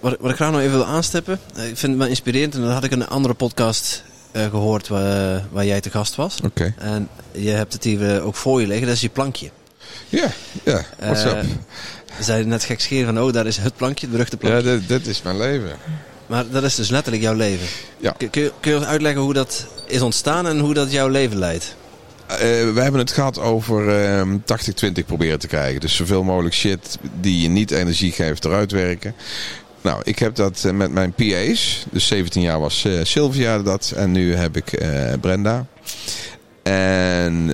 wat, 0.00 0.16
wat, 0.20 0.30
ik 0.30 0.36
graag 0.36 0.50
nog 0.50 0.60
even 0.60 0.76
wil 0.76 0.86
aanstippen. 0.86 1.40
ik 1.54 1.62
vind 1.62 1.80
het 1.80 1.96
wel 1.96 2.06
inspirerend. 2.06 2.54
En 2.54 2.60
dat 2.60 2.72
had 2.72 2.84
ik 2.84 2.90
in 2.90 3.00
een 3.00 3.08
andere 3.08 3.34
podcast 3.34 4.04
gehoord 4.50 4.88
waar, 4.88 5.46
waar, 5.50 5.66
jij 5.66 5.80
te 5.80 5.90
gast 5.90 6.14
was. 6.14 6.38
Okay. 6.44 6.74
En 6.78 7.08
je 7.32 7.50
hebt 7.50 7.72
het 7.72 7.84
hier 7.84 8.22
ook 8.22 8.34
voor 8.34 8.60
je 8.60 8.66
liggen. 8.66 8.86
Dat 8.86 8.96
is 8.96 9.02
je 9.02 9.08
plankje. 9.08 9.50
Ja, 10.08 10.28
ja. 10.64 10.84
What's 10.98 11.24
up? 11.24 11.44
zei 12.20 12.44
net 12.44 12.64
gekscherend 12.64 13.06
van, 13.06 13.24
oh, 13.24 13.32
daar 13.32 13.46
is 13.46 13.56
het 13.56 13.76
plankje, 13.76 14.06
het 14.06 14.10
beruchte 14.14 14.36
plankje. 14.36 14.70
Ja, 14.70 14.76
dit, 14.76 14.88
dit, 14.88 15.06
is 15.06 15.22
mijn 15.22 15.38
leven. 15.38 15.70
Maar 16.26 16.48
dat 16.50 16.62
is 16.62 16.74
dus 16.74 16.88
letterlijk 16.88 17.22
jouw 17.22 17.34
leven. 17.34 17.66
Ja. 17.98 18.10
Kun, 18.10 18.30
kun, 18.30 18.42
je, 18.42 18.52
kun 18.60 18.70
je 18.70 18.76
ons 18.76 18.86
uitleggen 18.86 19.22
hoe 19.22 19.32
dat 19.32 19.66
is 19.86 20.00
ontstaan 20.00 20.46
en 20.46 20.58
hoe 20.58 20.74
dat 20.74 20.92
jouw 20.92 21.08
leven 21.08 21.38
leidt? 21.38 21.74
Uh, 22.30 22.38
we 22.74 22.80
hebben 22.80 23.00
het 23.00 23.10
gehad 23.10 23.38
over 23.38 24.04
uh, 24.18 24.34
80-20 25.02 25.04
proberen 25.06 25.38
te 25.38 25.46
krijgen. 25.46 25.80
Dus 25.80 25.96
zoveel 25.96 26.22
mogelijk 26.22 26.54
shit 26.54 26.98
die 27.20 27.40
je 27.40 27.48
niet 27.48 27.70
energie 27.70 28.12
geeft 28.12 28.44
eruit 28.44 28.72
werken. 28.72 29.14
Nou, 29.86 30.00
ik 30.04 30.18
heb 30.18 30.34
dat 30.34 30.62
uh, 30.66 30.72
met 30.72 30.92
mijn 30.92 31.12
PA's. 31.12 31.86
Dus 31.90 32.06
17 32.06 32.42
jaar 32.42 32.60
was 32.60 32.84
uh, 32.84 33.04
Sylvia 33.04 33.58
dat. 33.58 33.92
En 33.96 34.12
nu 34.12 34.34
heb 34.34 34.56
ik 34.56 34.84
Brenda. 35.20 35.66
En 36.62 37.48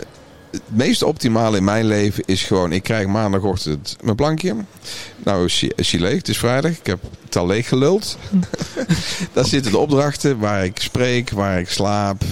het 0.51 0.63
meest 0.67 1.03
optimale 1.03 1.57
in 1.57 1.65
mijn 1.65 1.87
leven 1.87 2.25
is 2.27 2.43
gewoon... 2.43 2.73
ik 2.73 2.83
krijg 2.83 3.07
maandagochtend 3.07 3.97
mijn 4.03 4.17
plankje. 4.17 4.55
Nou 5.25 5.45
is 5.77 5.91
hij 5.91 6.01
leeg, 6.01 6.17
het 6.17 6.29
is 6.29 6.39
vrijdag. 6.39 6.71
Ik 6.71 6.87
heb 6.87 6.99
het 7.25 7.37
al 7.37 7.47
leeg 7.47 7.69
geluld. 7.69 8.19
Daar 9.33 9.47
zitten 9.47 9.73
de 9.73 9.79
opdrachten 9.79 10.39
waar 10.39 10.65
ik 10.65 10.81
spreek, 10.81 11.31
waar 11.31 11.59
ik 11.59 11.69
slaap... 11.69 12.23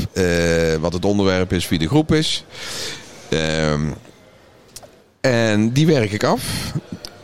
Wat 0.81 0.93
het 0.93 1.05
onderwerp 1.05 1.53
is, 1.53 1.69
wie 1.69 1.79
de 1.79 1.89
groep 1.89 2.13
is. 2.13 2.45
Uh, 3.29 3.73
en 5.21 5.73
die 5.73 5.87
werk 5.87 6.13
ik 6.13 6.25
af. 6.25 6.73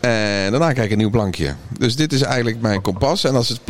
En 0.06 0.50
daarna 0.50 0.72
krijg 0.72 0.86
ik 0.86 0.92
een 0.92 0.98
nieuw 0.98 1.10
plankje. 1.10 1.54
Dus 1.78 1.96
dit 1.96 2.12
is 2.12 2.22
eigenlijk 2.22 2.60
mijn 2.60 2.82
kompas. 2.82 3.24
En 3.24 3.34
als 3.34 3.48
het 3.48 3.60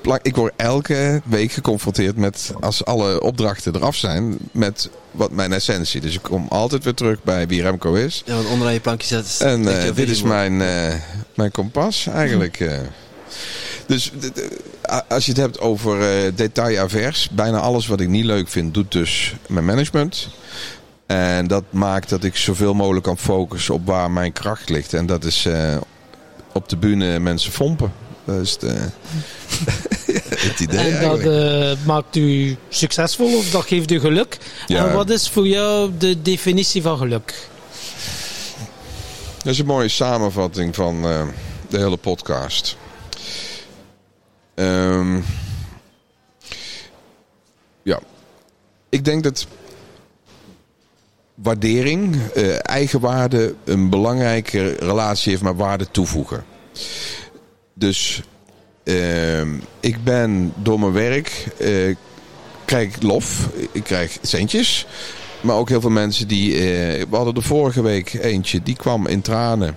plank, 0.00 0.20
ik 0.22 0.36
word 0.36 0.52
elke 0.56 1.20
week 1.24 1.52
geconfronteerd 1.52 2.16
met, 2.16 2.52
als 2.60 2.84
alle 2.84 3.20
opdrachten 3.20 3.74
eraf 3.74 3.96
zijn, 3.96 4.36
met 4.50 4.90
wat 5.10 5.30
mijn 5.30 5.52
essentie. 5.52 6.00
Dus 6.00 6.14
ik 6.14 6.22
kom 6.22 6.46
altijd 6.48 6.84
weer 6.84 6.94
terug 6.94 7.22
bij 7.22 7.46
wie 7.46 7.62
Remco 7.62 7.94
is. 7.94 8.22
Ja, 8.26 8.34
want 8.34 8.48
onderaan 8.48 8.72
je 8.72 8.80
plankje 8.80 9.06
zet. 9.06 9.40
En 9.40 9.62
uh, 9.62 9.94
dit 9.94 10.08
is 10.08 10.22
mijn, 10.22 10.52
uh, 10.52 10.94
mijn 11.34 11.50
kompas 11.50 12.06
eigenlijk. 12.06 12.60
Uh. 12.60 12.72
Dus 13.86 14.12
als 15.08 15.24
je 15.24 15.32
het 15.32 15.40
hebt 15.40 15.60
over 15.60 16.24
uh, 16.24 16.32
detail-avers, 16.34 17.28
bijna 17.32 17.58
alles 17.58 17.86
wat 17.86 18.00
ik 18.00 18.08
niet 18.08 18.24
leuk 18.24 18.48
vind, 18.48 18.74
doet 18.74 18.92
dus 18.92 19.34
mijn 19.48 19.64
management. 19.64 20.28
En 21.06 21.46
dat 21.46 21.64
maakt 21.70 22.08
dat 22.08 22.24
ik 22.24 22.36
zoveel 22.36 22.74
mogelijk 22.74 23.04
kan 23.04 23.18
focussen 23.18 23.74
op 23.74 23.86
waar 23.86 24.10
mijn 24.10 24.32
kracht 24.32 24.68
ligt. 24.68 24.94
En 24.94 25.06
dat 25.06 25.24
is 25.24 25.46
uh, 25.46 25.76
op 26.52 26.68
de 26.68 26.76
bühne 26.76 27.18
mensen 27.18 27.52
fompen. 27.52 27.92
Dat 28.24 28.40
is 28.40 28.58
de, 28.58 28.76
het 30.46 30.60
idee 30.60 30.90
En 30.90 31.08
dat 31.08 31.20
uh, 31.20 31.86
maakt 31.86 32.16
u 32.16 32.56
succesvol 32.68 33.36
of 33.36 33.50
dat 33.50 33.64
geeft 33.64 33.90
u 33.90 34.00
geluk? 34.00 34.38
Ja. 34.66 34.86
En 34.86 34.94
wat 34.94 35.10
is 35.10 35.28
voor 35.28 35.46
jou 35.46 35.90
de 35.98 36.22
definitie 36.22 36.82
van 36.82 36.98
geluk? 36.98 37.48
Dat 39.36 39.52
is 39.52 39.58
een 39.58 39.66
mooie 39.66 39.88
samenvatting 39.88 40.74
van 40.74 41.06
uh, 41.06 41.22
de 41.68 41.78
hele 41.78 41.96
podcast. 41.96 42.76
Um, 44.54 45.24
ja, 47.82 48.00
ik 48.88 49.04
denk 49.04 49.22
dat 49.22 49.46
waardering, 51.36 52.16
uh, 52.36 52.56
eigenwaarde 52.62 53.54
een 53.64 53.90
belangrijke 53.90 54.76
relatie 54.78 55.30
heeft 55.30 55.42
met 55.42 55.56
waarde 55.56 55.90
toevoegen. 55.90 56.44
Dus 57.74 58.22
uh, 58.84 59.40
ik 59.80 60.04
ben 60.04 60.52
door 60.56 60.80
mijn 60.80 60.92
werk, 60.92 61.46
uh, 61.58 61.96
krijg 62.64 62.96
ik 62.96 63.02
lof, 63.02 63.48
ik 63.72 63.84
krijg 63.84 64.18
centjes. 64.22 64.86
Maar 65.40 65.56
ook 65.56 65.68
heel 65.68 65.80
veel 65.80 65.90
mensen 65.90 66.28
die. 66.28 66.52
Uh, 66.52 66.60
we 67.10 67.16
hadden 67.16 67.34
de 67.34 67.42
vorige 67.42 67.82
week 67.82 68.12
eentje, 68.12 68.62
die 68.62 68.76
kwam 68.76 69.06
in 69.06 69.20
tranen. 69.20 69.76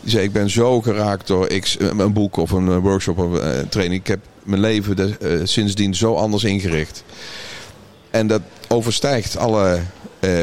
Die 0.00 0.10
zei: 0.10 0.24
Ik 0.24 0.32
ben 0.32 0.50
zo 0.50 0.80
geraakt 0.80 1.26
door 1.26 1.46
X, 1.46 1.76
een 1.78 2.12
boek 2.12 2.36
of 2.36 2.50
een 2.50 2.80
workshop 2.80 3.18
of 3.18 3.32
een 3.32 3.68
training. 3.68 4.00
Ik 4.00 4.06
heb 4.06 4.20
mijn 4.42 4.60
leven 4.60 5.16
sindsdien 5.48 5.94
zo 5.94 6.14
anders 6.14 6.44
ingericht. 6.44 7.04
En 8.10 8.26
dat 8.26 8.42
overstijgt 8.68 9.36
alle 9.36 9.80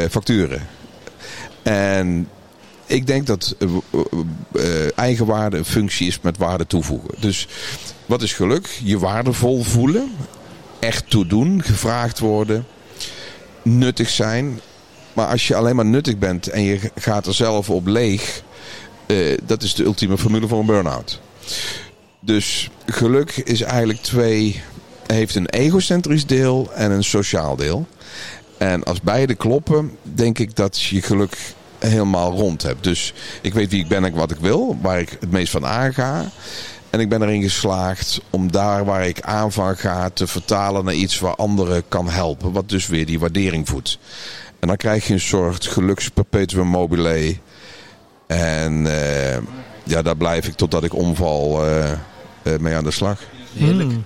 facturen. 0.10 0.68
En 1.64 2.30
ik 2.85 3.07
denk 3.07 3.27
dat 3.27 3.56
uh, 3.60 3.69
uh, 4.56 4.64
eigenwaarde 4.95 5.57
een 5.57 5.65
functie 5.65 6.07
is 6.07 6.19
met 6.22 6.38
waarde 6.38 6.68
toevoegen. 6.68 7.10
Dus 7.19 7.47
wat 8.06 8.22
is 8.22 8.34
geluk? 8.34 8.80
Je 8.84 8.99
waardevol 8.99 9.64
voelen, 9.64 10.11
echt 10.80 11.10
toedoen, 11.10 11.64
gevraagd 11.64 12.19
worden, 12.19 12.65
nuttig 13.61 14.10
zijn. 14.10 14.60
Maar 15.14 15.27
als 15.27 15.47
je 15.47 15.56
alleen 15.56 15.76
maar 15.76 15.85
nuttig 15.85 16.18
bent 16.18 16.47
en 16.47 16.61
je 16.61 16.91
gaat 16.95 17.27
er 17.27 17.34
zelf 17.34 17.69
op 17.69 17.88
leeg, 17.88 18.43
dat 19.43 19.64
is 19.64 19.73
de 19.73 19.84
ultieme 19.84 20.18
formule 20.18 20.47
voor 20.47 20.60
een 20.60 20.65
burn-out. 20.65 21.22
Dus 22.19 22.69
geluk 22.85 23.31
is 23.31 23.61
eigenlijk 23.61 24.02
twee, 24.02 24.61
heeft 25.07 25.35
een 25.35 25.49
egocentrisch 25.49 26.26
deel 26.26 26.72
en 26.73 26.91
een 26.91 27.03
sociaal 27.03 27.56
deel. 27.56 27.88
En 28.57 28.84
als 28.84 29.02
beide 29.02 29.36
kloppen, 29.36 29.98
denk 30.02 30.40
ik 30.40 30.56
dat 30.56 30.82
je 30.82 31.02
geluk 31.02 31.38
helemaal 31.80 32.32
rond 32.32 32.61
hebt. 32.61 32.84
Dus 32.84 33.14
ik 33.41 33.53
weet 33.53 33.72
wie 33.72 33.82
ik 33.82 33.88
ben 33.88 34.06
en 34.06 34.14
wat 34.14 34.32
ik 34.32 34.38
wil, 34.40 34.77
waar 34.82 34.99
ik 34.99 35.18
het 35.19 35.32
meest 35.32 35.52
van 35.52 35.65
aanga. 35.65 36.26
En 36.90 36.99
ik 36.99 37.10
ben 37.10 37.22
erin 37.22 37.41
geslaagd 37.41 38.22
om 38.30 38.52
daar 38.52 38.86
waar 38.86 39.07
ik 39.07 39.22
aan 39.22 39.52
van 39.52 39.77
ga 39.77 40.10
te 40.10 40.27
vertalen 40.27 40.86
naar 40.86 40.94
iets 40.94 41.19
waar 41.19 41.36
anderen 41.36 41.84
kan 41.88 42.10
helpen. 42.10 42.52
Wat 42.52 42.69
dus 42.69 42.88
weer 42.88 43.06
die 43.06 43.19
waardering 43.19 43.68
voedt. 43.68 43.99
En 44.60 44.68
dan 44.68 44.77
krijg 44.77 45.07
je 45.07 45.14
een 45.14 45.19
soort 45.19 45.65
geluksperpetuum 45.65 46.68
mobile. 46.68 47.36
En 48.27 48.86
uh, 48.86 49.38
ja, 49.84 50.02
daar 50.02 50.18
blijf 50.18 50.48
ik 50.48 50.53
totdat 50.53 50.84
ik 50.84 50.94
omval 50.94 51.68
uh, 51.68 51.91
uh, 52.44 52.57
mee 52.60 52.76
aan 52.76 52.84
de 52.84 52.91
slag. 52.91 53.22
Heerlijk. 53.53 53.90
Mm. 53.90 54.03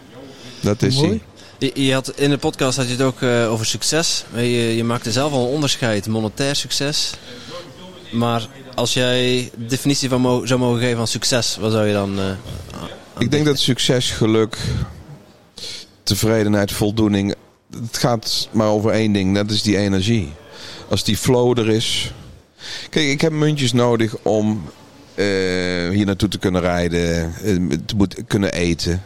Dat 0.62 0.82
is 0.82 0.96
Mooi. 0.96 1.22
Je, 1.60 1.94
had, 1.94 2.12
in 2.16 2.30
de 2.30 2.38
podcast 2.38 2.78
had 2.78 2.86
je 2.86 2.92
het 2.92 3.02
ook 3.02 3.22
uh, 3.22 3.52
over 3.52 3.66
succes. 3.66 4.26
Je, 4.34 4.76
je 4.76 4.84
maakte 4.84 5.12
zelf 5.12 5.32
al 5.32 5.46
een 5.46 5.54
onderscheid, 5.54 6.08
monetair 6.08 6.56
succes. 6.56 7.14
Maar 8.12 8.48
als 8.76 8.94
jij 8.94 9.52
de 9.58 9.66
definitie 9.66 10.10
van 10.10 10.48
zou 10.48 10.60
mogen 10.60 10.80
geven 10.80 10.98
van 10.98 11.08
succes, 11.08 11.58
wat 11.60 11.72
zou 11.72 11.88
je 11.88 11.94
dan... 11.94 12.20
Uh, 12.20 12.26
ik 13.18 13.32
denk 13.32 13.46
dat 13.46 13.60
succes, 13.60 14.12
geluk, 14.12 14.58
tevredenheid, 16.04 16.72
voldoening... 16.72 17.36
Het 17.72 17.98
gaat 17.98 18.50
maar 18.52 18.68
over 18.68 18.92
één 18.92 19.12
ding, 19.12 19.36
dat 19.36 19.52
is 19.52 19.62
die 19.62 19.78
energie. 19.78 20.34
Als 20.90 21.04
die 21.04 21.18
flow 21.18 21.60
er 21.60 21.70
is... 21.70 22.12
Kijk, 22.90 23.08
ik 23.08 23.22
heb 23.22 23.32
muntjes 23.32 23.74
nodig 23.74 24.16
om 24.24 24.70
uh, 25.16 25.26
hier 25.90 26.06
naartoe 26.06 26.30
te 26.30 26.38
kunnen 26.38 26.62
rijden, 26.62 27.34
te 27.86 27.96
moeten 27.96 28.28
kunnen 28.28 28.54
eten. 28.54 29.04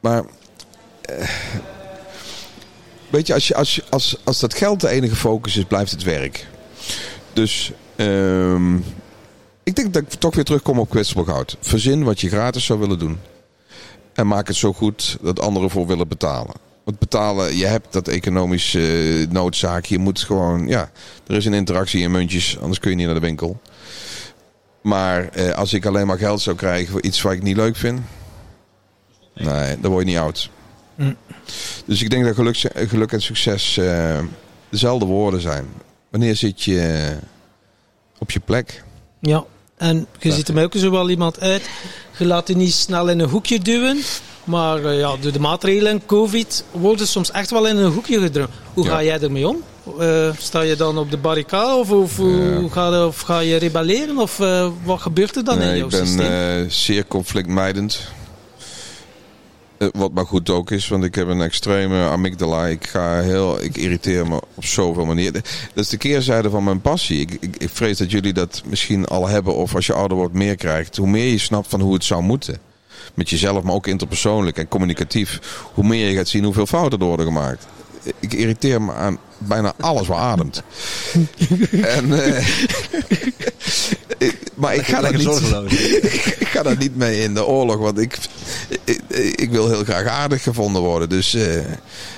Maar 0.00 0.24
weet 3.10 3.26
je, 3.26 3.34
als, 3.34 3.48
je, 3.48 3.54
als, 3.54 3.80
als, 3.90 4.16
als 4.24 4.40
dat 4.40 4.54
geld 4.54 4.80
de 4.80 4.88
enige 4.88 5.16
focus 5.16 5.56
is, 5.56 5.64
blijft 5.64 5.90
het 5.90 6.02
werk. 6.02 6.46
Dus 7.32 7.72
um, 7.96 8.84
ik 9.62 9.76
denk 9.76 9.94
dat 9.94 10.02
ik 10.02 10.08
toch 10.08 10.34
weer 10.34 10.44
terugkom 10.44 10.78
op 10.78 10.90
kwetsbaar 10.90 11.24
goud. 11.24 11.56
Verzin 11.60 12.04
wat 12.04 12.20
je 12.20 12.28
gratis 12.28 12.64
zou 12.64 12.78
willen 12.78 12.98
doen. 12.98 13.18
En 14.14 14.26
maak 14.26 14.46
het 14.46 14.56
zo 14.56 14.72
goed 14.72 15.18
dat 15.20 15.40
anderen 15.40 15.70
voor 15.70 15.86
willen 15.86 16.08
betalen. 16.08 16.54
Want 16.84 16.98
betalen, 16.98 17.56
je 17.56 17.66
hebt 17.66 17.92
dat 17.92 18.08
economische 18.08 18.80
uh, 18.80 19.30
noodzaak. 19.30 19.84
Je 19.84 19.98
moet 19.98 20.20
gewoon, 20.20 20.66
ja, 20.66 20.90
er 21.26 21.36
is 21.36 21.44
een 21.44 21.54
interactie 21.54 22.00
in 22.00 22.10
muntjes, 22.10 22.58
anders 22.60 22.78
kun 22.78 22.90
je 22.90 22.96
niet 22.96 23.06
naar 23.06 23.14
de 23.14 23.20
winkel. 23.20 23.60
Maar 24.82 25.28
uh, 25.36 25.50
als 25.50 25.72
ik 25.72 25.86
alleen 25.86 26.06
maar 26.06 26.18
geld 26.18 26.40
zou 26.40 26.56
krijgen 26.56 26.92
voor 26.92 27.02
iets 27.02 27.22
wat 27.22 27.32
ik 27.32 27.42
niet 27.42 27.56
leuk 27.56 27.76
vind, 27.76 28.00
nee, 29.34 29.80
dan 29.80 29.90
word 29.90 30.04
je 30.04 30.10
niet 30.10 30.20
oud. 30.20 30.50
Mm. 30.98 31.16
Dus 31.84 32.02
ik 32.02 32.10
denk 32.10 32.24
dat 32.24 32.34
geluk, 32.34 32.70
geluk 32.74 33.12
en 33.12 33.22
succes 33.22 33.76
uh, 33.76 34.18
dezelfde 34.68 35.06
woorden 35.06 35.40
zijn. 35.40 35.66
Wanneer 36.10 36.36
zit 36.36 36.62
je 36.62 37.08
op 38.18 38.30
je 38.30 38.40
plek? 38.40 38.84
Ja, 39.20 39.44
en 39.76 40.06
je 40.18 40.32
ziet 40.32 40.48
er 40.48 40.62
ook 40.62 40.74
zo 40.76 40.90
wel 40.90 41.10
iemand 41.10 41.40
uit. 41.40 41.68
Je 42.18 42.26
laat 42.26 42.48
je 42.48 42.56
niet 42.56 42.72
snel 42.72 43.08
in 43.08 43.20
een 43.20 43.28
hoekje 43.28 43.58
duwen. 43.58 43.98
Maar 44.44 44.80
uh, 44.80 44.98
ja, 44.98 45.16
door 45.20 45.32
de 45.32 45.40
maatregelen 45.40 45.92
en 45.92 46.06
COVID 46.06 46.64
worden 46.70 47.06
soms 47.06 47.30
echt 47.30 47.50
wel 47.50 47.66
in 47.66 47.76
een 47.76 47.92
hoekje 47.92 48.20
gedrukt. 48.20 48.52
Hoe 48.74 48.84
ja. 48.84 48.90
ga 48.90 49.02
jij 49.02 49.20
ermee 49.20 49.48
om? 49.48 49.62
Uh, 50.00 50.30
sta 50.38 50.60
je 50.60 50.76
dan 50.76 50.98
op 50.98 51.10
de 51.10 51.16
barricade 51.16 51.74
of, 51.74 51.90
of, 51.90 52.18
ja. 52.18 52.68
ga, 52.70 53.06
of 53.06 53.20
ga 53.20 53.38
je 53.38 53.56
rebelleren? 53.56 54.18
Of 54.18 54.38
uh, 54.38 54.68
wat 54.84 55.00
gebeurt 55.00 55.36
er 55.36 55.44
dan 55.44 55.58
nee, 55.58 55.68
in 55.68 55.76
jouw 55.76 55.86
ik 55.86 55.90
ben, 55.90 56.06
systeem? 56.06 56.70
Zeer 56.70 57.06
conflictmijdend. 57.06 58.00
Wat 59.78 60.12
maar 60.12 60.26
goed 60.26 60.50
ook 60.50 60.70
is, 60.70 60.88
want 60.88 61.04
ik 61.04 61.14
heb 61.14 61.28
een 61.28 61.40
extreme 61.40 62.08
amygdala. 62.08 62.66
Ik, 62.66 62.86
ga 62.86 63.20
heel, 63.20 63.62
ik 63.62 63.76
irriteer 63.76 64.28
me 64.28 64.40
op 64.54 64.64
zoveel 64.64 65.04
manieren. 65.04 65.42
Dat 65.74 65.84
is 65.84 65.88
de 65.88 65.96
keerzijde 65.96 66.50
van 66.50 66.64
mijn 66.64 66.80
passie. 66.80 67.20
Ik, 67.20 67.36
ik, 67.40 67.56
ik 67.56 67.70
vrees 67.70 67.98
dat 67.98 68.10
jullie 68.10 68.32
dat 68.32 68.62
misschien 68.66 69.06
al 69.06 69.28
hebben 69.28 69.54
of 69.54 69.74
als 69.74 69.86
je 69.86 69.92
ouder 69.92 70.16
wordt 70.16 70.34
meer 70.34 70.56
krijgt. 70.56 70.96
Hoe 70.96 71.08
meer 71.08 71.26
je 71.26 71.38
snapt 71.38 71.68
van 71.68 71.80
hoe 71.80 71.94
het 71.94 72.04
zou 72.04 72.22
moeten 72.22 72.58
met 73.14 73.30
jezelf, 73.30 73.62
maar 73.62 73.74
ook 73.74 73.86
interpersoonlijk 73.86 74.58
en 74.58 74.68
communicatief. 74.68 75.40
Hoe 75.74 75.86
meer 75.86 76.08
je 76.08 76.16
gaat 76.16 76.28
zien 76.28 76.44
hoeveel 76.44 76.66
fouten 76.66 76.98
er 76.98 77.06
worden 77.06 77.26
gemaakt. 77.26 77.66
Ik 78.20 78.32
irriteer 78.32 78.82
me 78.82 78.92
aan 78.92 79.18
bijna 79.38 79.72
alles 79.80 80.06
wat 80.06 80.18
ademt. 80.18 80.62
en, 81.96 82.08
uh, 82.08 82.46
maar 84.54 84.74
ik 84.74 84.86
ga, 84.86 85.00
daar 85.00 85.16
niet, 85.16 85.26
ik 86.38 86.48
ga 86.48 86.62
daar 86.62 86.76
niet 86.76 86.96
mee 86.96 87.22
in 87.22 87.34
de 87.34 87.46
oorlog, 87.46 87.78
want 87.78 87.98
ik, 87.98 88.18
ik, 88.84 89.00
ik 89.34 89.50
wil 89.50 89.68
heel 89.68 89.84
graag 89.84 90.06
aardig 90.06 90.42
gevonden 90.42 90.82
worden. 90.82 91.08
Dus 91.08 91.34
uh, 91.34 91.58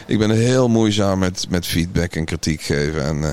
ik 0.06 0.18
ben 0.18 0.30
heel 0.30 0.68
moeizaam 0.68 1.18
met, 1.18 1.46
met 1.48 1.66
feedback 1.66 2.14
en 2.14 2.24
kritiek 2.24 2.62
geven. 2.62 3.04
En 3.04 3.16
uh, 3.16 3.28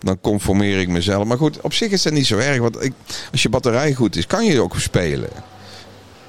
dan 0.00 0.20
conformeer 0.20 0.80
ik 0.80 0.88
mezelf. 0.88 1.24
Maar 1.24 1.36
goed, 1.36 1.60
op 1.60 1.72
zich 1.72 1.90
is 1.90 2.02
dat 2.02 2.12
niet 2.12 2.26
zo 2.26 2.38
erg. 2.38 2.58
Want 2.58 2.84
ik, 2.84 2.92
als 3.32 3.42
je 3.42 3.48
batterij 3.48 3.92
goed 3.94 4.16
is, 4.16 4.26
kan 4.26 4.44
je 4.44 4.60
ook 4.60 4.78
spelen 4.78 5.30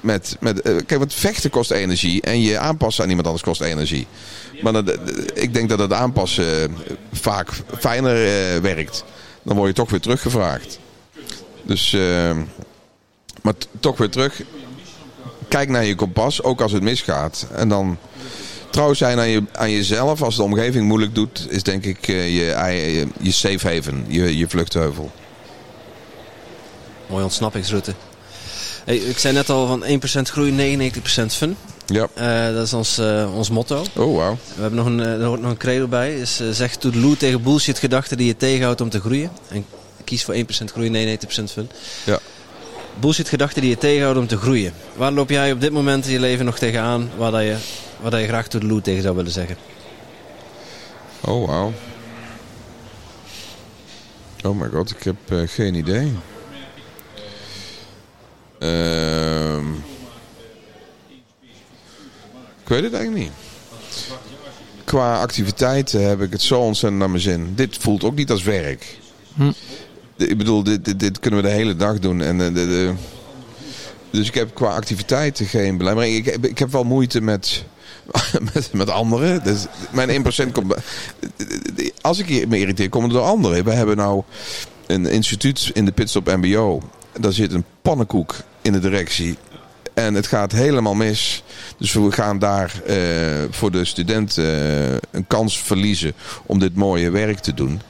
met, 0.00 0.36
met 0.40 0.62
kijk, 0.62 0.98
want 0.98 1.14
vechten 1.14 1.50
kost 1.50 1.70
energie 1.70 2.22
en 2.22 2.40
je 2.40 2.58
aanpassen 2.58 3.02
aan 3.02 3.08
iemand 3.08 3.26
anders 3.26 3.44
kost 3.44 3.60
energie. 3.60 4.06
Maar 4.62 4.72
dat, 4.72 4.98
ik 5.34 5.54
denk 5.54 5.68
dat 5.68 5.78
het 5.78 5.92
aanpassen 5.92 6.76
vaak 7.12 7.48
fijner 7.78 8.16
uh, 8.16 8.60
werkt. 8.60 9.04
Dan 9.42 9.56
word 9.56 9.68
je 9.68 9.74
toch 9.74 9.90
weer 9.90 10.00
teruggevraagd. 10.00 10.78
Dus, 11.64 11.92
uh, 11.92 12.36
maar 13.42 13.54
toch 13.80 13.96
weer 13.96 14.10
terug. 14.10 14.42
Kijk 15.48 15.68
naar 15.68 15.84
je 15.84 15.94
kompas, 15.94 16.42
ook 16.42 16.60
als 16.60 16.72
het 16.72 16.82
misgaat. 16.82 17.46
En 17.52 17.68
dan 17.68 17.98
trouw 18.70 18.94
zijn 18.94 19.18
aan, 19.18 19.28
je, 19.28 19.42
aan 19.52 19.70
jezelf. 19.70 20.22
Als 20.22 20.36
de 20.36 20.42
omgeving 20.42 20.86
moeilijk 20.86 21.14
doet, 21.14 21.46
is 21.48 21.62
denk 21.62 21.84
ik 21.84 22.08
uh, 22.08 22.36
je, 22.36 23.06
je, 23.20 23.32
safe 23.32 23.68
haven, 23.68 24.04
je, 24.08 24.36
je 24.36 24.48
vluchtheuvel. 24.48 25.10
Mooie 27.06 27.24
ontsnappingsroute. 27.24 27.94
Hey, 28.84 28.96
ik 28.96 29.18
zei 29.18 29.34
net 29.34 29.50
al 29.50 29.66
van 29.66 29.84
1% 29.84 29.86
groei, 30.22 30.78
99% 30.88 31.26
fun. 31.26 31.56
Ja. 31.86 32.08
Uh, 32.18 32.54
dat 32.54 32.66
is 32.66 32.72
ons, 32.72 32.98
uh, 32.98 33.36
ons 33.36 33.50
motto. 33.50 33.84
Oh, 33.96 34.16
wauw. 34.16 34.38
We 34.54 34.60
hebben 34.60 34.78
nog 34.78 34.86
een, 34.86 34.98
uh, 34.98 35.12
er 35.12 35.24
hoort 35.24 35.40
nog 35.40 35.50
een 35.50 35.56
credo 35.56 35.86
bij. 35.86 36.14
Is, 36.14 36.42
zeg 36.50 36.76
toedeloe 36.76 37.16
tegen 37.16 37.42
bullshit 37.42 37.78
gedachten 37.78 38.16
die 38.16 38.26
je 38.26 38.36
tegenhoudt 38.36 38.80
om 38.80 38.90
te 38.90 39.00
groeien. 39.00 39.30
En 39.48 39.64
kies 40.04 40.24
voor 40.24 40.34
1% 40.34 40.38
groei, 40.64 41.18
99% 41.18 41.24
fun. 41.52 41.70
Ja. 42.04 42.18
Bullshit 43.00 43.28
gedachten 43.28 43.60
die 43.60 43.70
je 43.70 43.78
tegenhouden 43.78 44.22
om 44.22 44.28
te 44.28 44.36
groeien. 44.36 44.72
Waar 44.96 45.12
loop 45.12 45.30
jij 45.30 45.52
op 45.52 45.60
dit 45.60 45.72
moment 45.72 46.06
in 46.06 46.12
je 46.12 46.20
leven 46.20 46.44
nog 46.44 46.58
tegenaan 46.58 47.10
waar, 47.16 47.30
dat 47.30 47.42
je, 47.42 47.56
waar 48.00 48.10
dat 48.10 48.20
je 48.20 48.26
graag 48.26 48.48
toedeloe 48.48 48.80
tegen 48.80 49.02
zou 49.02 49.16
willen 49.16 49.32
zeggen? 49.32 49.56
Oh, 51.20 51.46
wauw. 51.46 51.72
Oh 54.42 54.60
my 54.60 54.68
god, 54.68 54.90
ik 54.90 55.02
heb 55.02 55.48
geen 55.50 55.74
idee. 55.74 56.12
Uh, 58.58 59.58
ik 62.62 62.68
weet 62.68 62.82
het 62.82 62.92
eigenlijk 62.92 63.24
niet. 63.24 63.32
Qua 64.84 65.20
activiteiten 65.20 66.08
heb 66.08 66.20
ik 66.20 66.32
het 66.32 66.42
zo 66.42 66.60
ontzettend 66.60 67.00
naar 67.00 67.10
mijn 67.10 67.22
zin. 67.22 67.52
Dit 67.54 67.76
voelt 67.76 68.04
ook 68.04 68.14
niet 68.14 68.30
als 68.30 68.42
werk. 68.42 68.98
Hm. 69.34 69.52
Ik 70.16 70.38
bedoel, 70.38 70.62
dit, 70.62 70.84
dit, 70.84 71.00
dit, 71.00 71.20
kunnen 71.20 71.42
we 71.42 71.48
de 71.48 71.54
hele 71.54 71.76
dag 71.76 71.98
doen. 71.98 72.22
En 72.22 72.38
de, 72.38 72.52
de, 72.52 72.92
dus 74.10 74.28
ik 74.28 74.34
heb 74.34 74.54
qua 74.54 74.74
activiteiten 74.74 75.46
geen 75.46 75.76
belemmering. 75.76 76.26
Ik, 76.26 76.36
ik 76.36 76.58
heb 76.58 76.72
wel 76.72 76.84
moeite 76.84 77.20
met, 77.20 77.64
met, 78.54 78.72
met 78.72 78.90
anderen. 78.90 79.44
Dus 79.44 79.66
mijn 79.90 80.24
1% 80.48 80.52
komt. 80.52 80.74
Als 82.00 82.18
ik 82.18 82.48
me 82.48 82.58
irriteer, 82.58 82.88
komt 82.88 83.04
het 83.04 83.12
door 83.12 83.22
anderen. 83.22 83.64
We 83.64 83.72
hebben 83.72 83.96
nou 83.96 84.22
een 84.86 85.06
instituut 85.06 85.70
in 85.72 85.84
de 85.84 85.92
Pitstop 85.92 86.26
MBO. 86.26 86.82
Daar 87.20 87.32
zit 87.32 87.52
een 87.52 87.64
pannenkoek 87.82 88.36
in 88.62 88.72
de 88.72 88.80
directie. 88.80 89.36
En 89.94 90.14
het 90.14 90.26
gaat 90.26 90.52
helemaal 90.52 90.94
mis. 90.94 91.42
Dus 91.78 91.92
we 91.92 92.12
gaan 92.12 92.38
daar 92.38 92.72
uh, 92.88 92.96
voor 93.50 93.70
de 93.70 93.84
studenten 93.84 94.44
uh, 94.44 94.96
een 95.10 95.26
kans 95.26 95.58
verliezen 95.58 96.12
om 96.46 96.58
dit 96.58 96.74
mooie 96.74 97.10
werk 97.10 97.38
te 97.38 97.54
doen. 97.54 97.80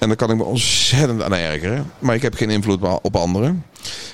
En 0.00 0.08
dan 0.08 0.16
kan 0.16 0.30
ik 0.30 0.36
me 0.36 0.44
ontzettend 0.44 1.22
aan 1.22 1.34
ergeren. 1.34 1.90
Maar 1.98 2.14
ik 2.14 2.22
heb 2.22 2.34
geen 2.34 2.50
invloed 2.50 2.82
op 3.02 3.16
anderen. 3.16 3.64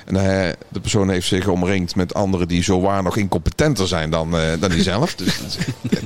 En 0.04 0.14
uh, 0.14 0.22
de 0.68 0.80
persoon 0.80 1.10
heeft 1.10 1.26
zich 1.26 1.48
omringd 1.48 1.96
met 1.96 2.14
anderen 2.14 2.48
die 2.48 2.62
zo 2.62 2.80
waar 2.80 3.02
nog 3.02 3.16
incompetenter 3.16 3.88
zijn 3.88 4.10
dan, 4.10 4.34
uh, 4.34 4.42
dan 4.60 4.70
hij 4.70 4.82
zelf. 4.82 5.14
Dus 5.14 5.38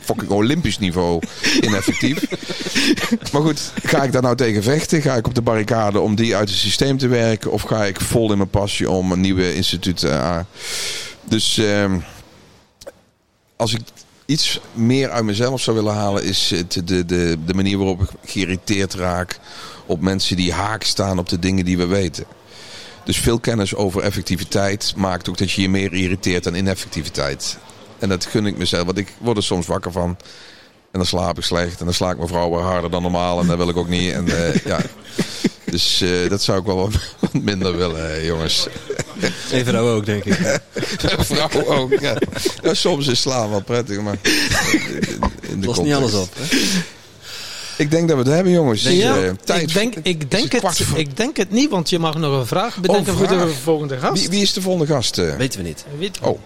fucking 0.03 0.31
olympisch 0.31 0.79
niveau 0.79 1.23
ineffectief. 1.61 2.27
maar 3.33 3.43
goed, 3.43 3.73
ga 3.83 4.03
ik 4.03 4.13
daar 4.13 4.23
nou 4.23 4.37
tegen 4.37 4.63
vechten? 4.63 5.03
Ga 5.03 5.15
ik 5.15 5.27
op 5.27 5.35
de 5.35 5.43
barricade 5.43 6.01
om 6.01 6.15
die 6.15 6.37
uit 6.37 6.49
het 6.49 6.59
systeem 6.59 6.99
te 6.99 7.09
werken? 7.09 7.53
Of 7.53 7.63
ga 7.63 7.85
ik 7.85 8.01
vol 8.01 8.31
in 8.31 8.37
mijn 8.37 8.51
passie 8.51 8.91
om 8.91 9.13
een 9.13 9.21
nieuwe 9.21 9.55
instituut 9.55 10.05
aan? 10.05 10.47
Dus 11.25 11.59
uh, 11.59 11.93
als 13.57 13.75
ik 13.75 13.81
iets 14.31 14.61
meer 14.73 15.11
uit 15.11 15.25
mezelf 15.25 15.61
zou 15.61 15.77
willen 15.77 15.95
halen, 15.95 16.25
is 16.25 16.51
het 16.51 16.73
de, 16.73 17.05
de, 17.05 17.37
de 17.47 17.55
manier 17.55 17.79
waarop 17.79 18.03
ik 18.03 18.09
geïrriteerd 18.25 18.95
raak 18.95 19.39
op 19.87 20.01
mensen 20.01 20.37
die 20.37 20.53
haak 20.53 20.83
staan 20.83 21.19
op 21.19 21.29
de 21.29 21.39
dingen 21.39 21.65
die 21.65 21.77
we 21.77 21.87
weten. 21.87 22.25
Dus 23.05 23.19
veel 23.19 23.41
kennis 23.41 23.75
over 23.75 24.03
effectiviteit 24.03 24.93
maakt 24.97 25.29
ook 25.29 25.39
dat 25.39 25.51
je 25.51 25.63
je 25.63 25.69
meer 25.69 25.93
irriteert 25.93 26.45
dan 26.45 26.55
ineffectiviteit. 26.55 27.59
En 27.99 28.09
dat 28.09 28.27
gun 28.27 28.47
ik 28.47 28.59
mezelf, 28.59 28.85
want 28.85 28.99
ik 28.99 29.13
word 29.19 29.37
er 29.37 29.43
soms 29.43 29.67
wakker 29.67 29.93
van. 29.93 30.17
En 30.91 30.99
dan 30.99 31.07
slaap 31.07 31.39
ik 31.39 31.45
slecht 31.45 31.79
en 31.79 31.85
dan 31.85 31.95
sla 31.95 32.11
ik 32.11 32.17
mijn 32.17 32.29
vrouw 32.29 32.51
weer 32.51 32.61
harder 32.61 32.91
dan 32.91 33.03
normaal 33.03 33.41
en 33.41 33.47
dat 33.47 33.57
wil 33.57 33.69
ik 33.69 33.77
ook 33.77 33.89
niet. 33.89 34.13
En, 34.13 34.27
uh, 34.27 34.55
ja. 34.55 34.81
Dus 35.71 36.03
uh, 36.03 36.29
dat 36.29 36.43
zou 36.43 36.59
ik 36.59 36.65
wel 36.65 36.77
wat 36.77 36.95
minder 37.43 37.77
willen, 37.77 38.25
jongens. 38.25 38.67
En 39.51 39.65
vrouw 39.65 39.89
ook, 39.89 40.07
denk 40.07 40.25
ik. 40.25 40.61
vrouw 41.19 41.67
ook, 41.67 42.01
ja. 42.01 42.17
ja. 42.63 42.75
Soms 42.75 43.07
is 43.07 43.21
slaan 43.21 43.51
wel 43.51 43.63
prettig, 43.63 44.01
maar... 44.01 44.17
In 45.41 45.61
de 45.61 45.67
Lost 45.67 45.83
niet 45.83 45.95
alles 45.95 46.15
op, 46.15 46.29
hè? 46.39 46.57
Ik 47.77 47.91
denk 47.91 48.09
dat 48.09 48.17
we 48.17 48.23
het 48.23 48.33
hebben, 48.33 48.53
jongens. 48.53 48.83
Ja, 48.83 49.19
uh, 49.19 49.31
tijd. 49.45 49.63
Ik 49.63 49.73
denk, 49.73 49.95
ik, 50.03 50.31
denk 50.31 50.53
het, 50.53 50.81
ik 50.95 51.17
denk 51.17 51.37
het 51.37 51.51
niet, 51.51 51.71
want 51.71 51.91
je 51.91 51.99
mag 51.99 52.17
nog 52.17 52.39
een 52.39 52.47
vraag 52.47 52.81
bedenken 52.81 53.13
oh, 53.13 53.19
vraag. 53.19 53.39
voor 53.39 53.47
de 53.47 53.53
volgende 53.53 53.99
gast. 53.99 54.21
Wie, 54.21 54.31
wie, 54.31 54.43
is 54.43 54.53
de 54.53 54.61
volgende 54.61 54.93
gast? 54.93 55.19
Uh? 55.19 55.37
Weten 55.37 55.61
we 55.61 55.67
niet. 55.67 55.85
Weet 55.99 56.19
oh. 56.23 56.39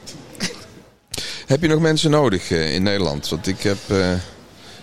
heb 1.47 1.63
je 1.63 1.69
nog 1.69 1.81
mensen 1.81 2.11
nodig 2.11 2.51
uh, 2.51 2.75
in 2.75 2.83
Nederland? 2.83 3.29
Want 3.29 3.47
ik 3.47 3.63
heb 3.63 3.79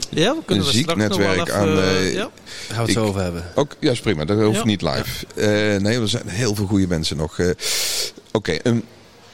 ja, 0.10 0.36
we 0.36 0.41
kunnen 0.45 0.65
een 0.65 0.72
ziek 0.73 0.95
netwerk 0.95 1.48
even, 1.48 1.53
aan... 1.53 1.69
ja. 1.69 2.14
Daar 2.14 2.30
gaan 2.68 2.78
we 2.78 2.82
het 2.82 2.91
zo 2.91 3.06
over 3.06 3.22
hebben. 3.22 3.45
Ook, 3.56 3.76
ja, 3.80 3.91
is 3.91 3.99
prima. 3.99 4.26
Dat 4.26 4.41
hoeft 4.41 4.57
ja. 4.57 4.65
niet 4.65 4.82
live. 4.82 5.26
Ja. 5.36 5.80
nee, 5.80 5.99
er 5.99 6.10
zijn 6.10 6.28
heel 6.28 6.56
veel 6.56 6.65
goede 6.65 6.88
mensen 6.88 7.18
nog. 7.18 7.40
Oké, 7.40 7.56
okay, 8.32 8.60
een 8.64 8.84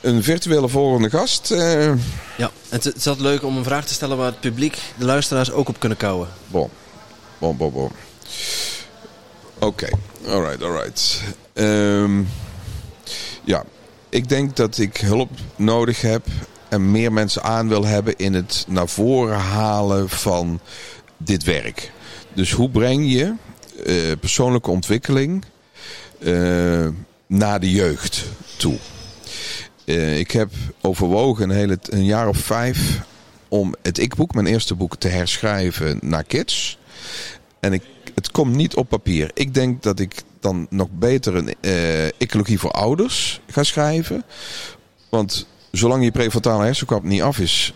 een 0.02 0.24
virtuele 0.24 0.68
volgende 0.68 1.10
gast. 1.10 1.52
Uh... 1.52 1.94
Ja, 2.38 2.52
het 2.70 2.86
is 2.86 3.08
altijd 3.08 3.20
leuk 3.20 3.44
om 3.44 3.58
een 3.58 3.64
vraag 3.64 3.86
te 3.86 3.94
stellen 3.94 4.18
waar 4.18 4.26
het 4.26 4.40
publiek, 4.40 4.78
de 4.98 5.06
luisteraars 5.06 5.52
ook 5.52 5.70
op 5.70 5.80
kunnen 5.80 5.98
kouwen. 5.98 6.28
Bon, 6.48 6.70
bon, 7.38 7.58
bon, 7.58 7.72
bon. 7.72 7.92
Oké, 9.60 9.66
okay. 9.66 9.94
alright, 10.28 10.64
alright. 10.64 11.22
Um, 11.54 12.30
ja, 13.44 13.64
ik 14.10 14.30
denk 14.30 14.56
dat 14.56 14.78
ik 14.78 14.98
hulp 14.98 15.30
nodig 15.56 16.02
heb 16.02 16.26
en 16.70 16.92
meer 16.92 17.14
mensen 17.14 17.44
aan 17.44 17.68
wil 17.68 17.86
hebben 17.86 18.16
in 18.16 18.34
het 18.34 18.66
naar 18.68 18.88
voren 18.88 19.38
halen 19.38 20.10
van 20.10 20.60
dit 21.18 21.44
werk. 21.44 21.92
Dus 22.34 22.52
hoe 22.52 22.70
breng 22.70 23.12
je 23.12 23.34
uh, 23.86 24.12
persoonlijke 24.20 24.70
ontwikkeling 24.70 25.46
uh, 26.20 26.88
naar 27.28 27.60
de 27.60 27.72
jeugd 27.72 28.26
toe? 28.58 28.78
Uh, 29.86 30.20
ik 30.20 30.32
heb 30.32 30.52
overwogen 30.82 31.50
een, 31.50 31.56
hele, 31.56 31.78
een 31.90 32.06
jaar 32.06 32.28
of 32.28 32.38
vijf 32.38 33.02
om 33.48 33.76
het 33.82 34.00
ik-boek, 34.00 34.34
mijn 34.34 34.48
eerste 34.48 34.76
boek, 34.76 34.96
te 34.96 35.08
herschrijven 35.08 36.00
naar 36.02 36.24
kids. 36.24 36.78
En 37.60 37.74
ik, 37.74 37.84
het 38.16 38.32
komt 38.32 38.56
niet 38.56 38.76
op 38.76 38.90
papier. 38.90 39.32
Ik 39.34 39.54
denk 39.54 39.84
dat 39.84 40.00
ik 40.00 40.24
dan 40.40 40.68
nog 40.70 40.88
beter 40.92 41.36
een 41.36 41.56
ecologie 42.18 42.60
voor 42.60 42.72
ouders 42.72 43.42
ga 43.48 43.64
schrijven. 43.64 44.24
Want 45.10 45.48
zolang 45.72 46.04
je 46.04 46.12
prefrontale 46.12 46.64
hersenkwap 46.64 47.04
niet 47.04 47.22
af 47.22 47.40
is, 47.40 47.74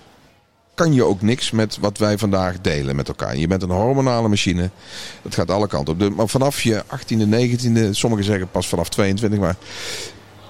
kan 0.73 0.93
je 0.93 1.03
ook 1.03 1.21
niks 1.21 1.51
met 1.51 1.77
wat 1.79 1.97
wij 1.97 2.17
vandaag 2.17 2.61
delen 2.61 2.95
met 2.95 3.07
elkaar. 3.07 3.37
Je 3.37 3.47
bent 3.47 3.61
een 3.61 3.69
hormonale 3.69 4.27
machine. 4.27 4.69
Dat 5.21 5.33
gaat 5.33 5.51
alle 5.51 5.67
kanten 5.67 6.01
op. 6.01 6.15
Maar 6.15 6.27
vanaf 6.27 6.61
je 6.61 6.83
18e, 6.83 7.15
19e, 7.15 7.89
sommigen 7.89 8.25
zeggen 8.25 8.49
pas 8.51 8.67
vanaf 8.67 8.89
22, 8.89 9.39
maar 9.39 9.55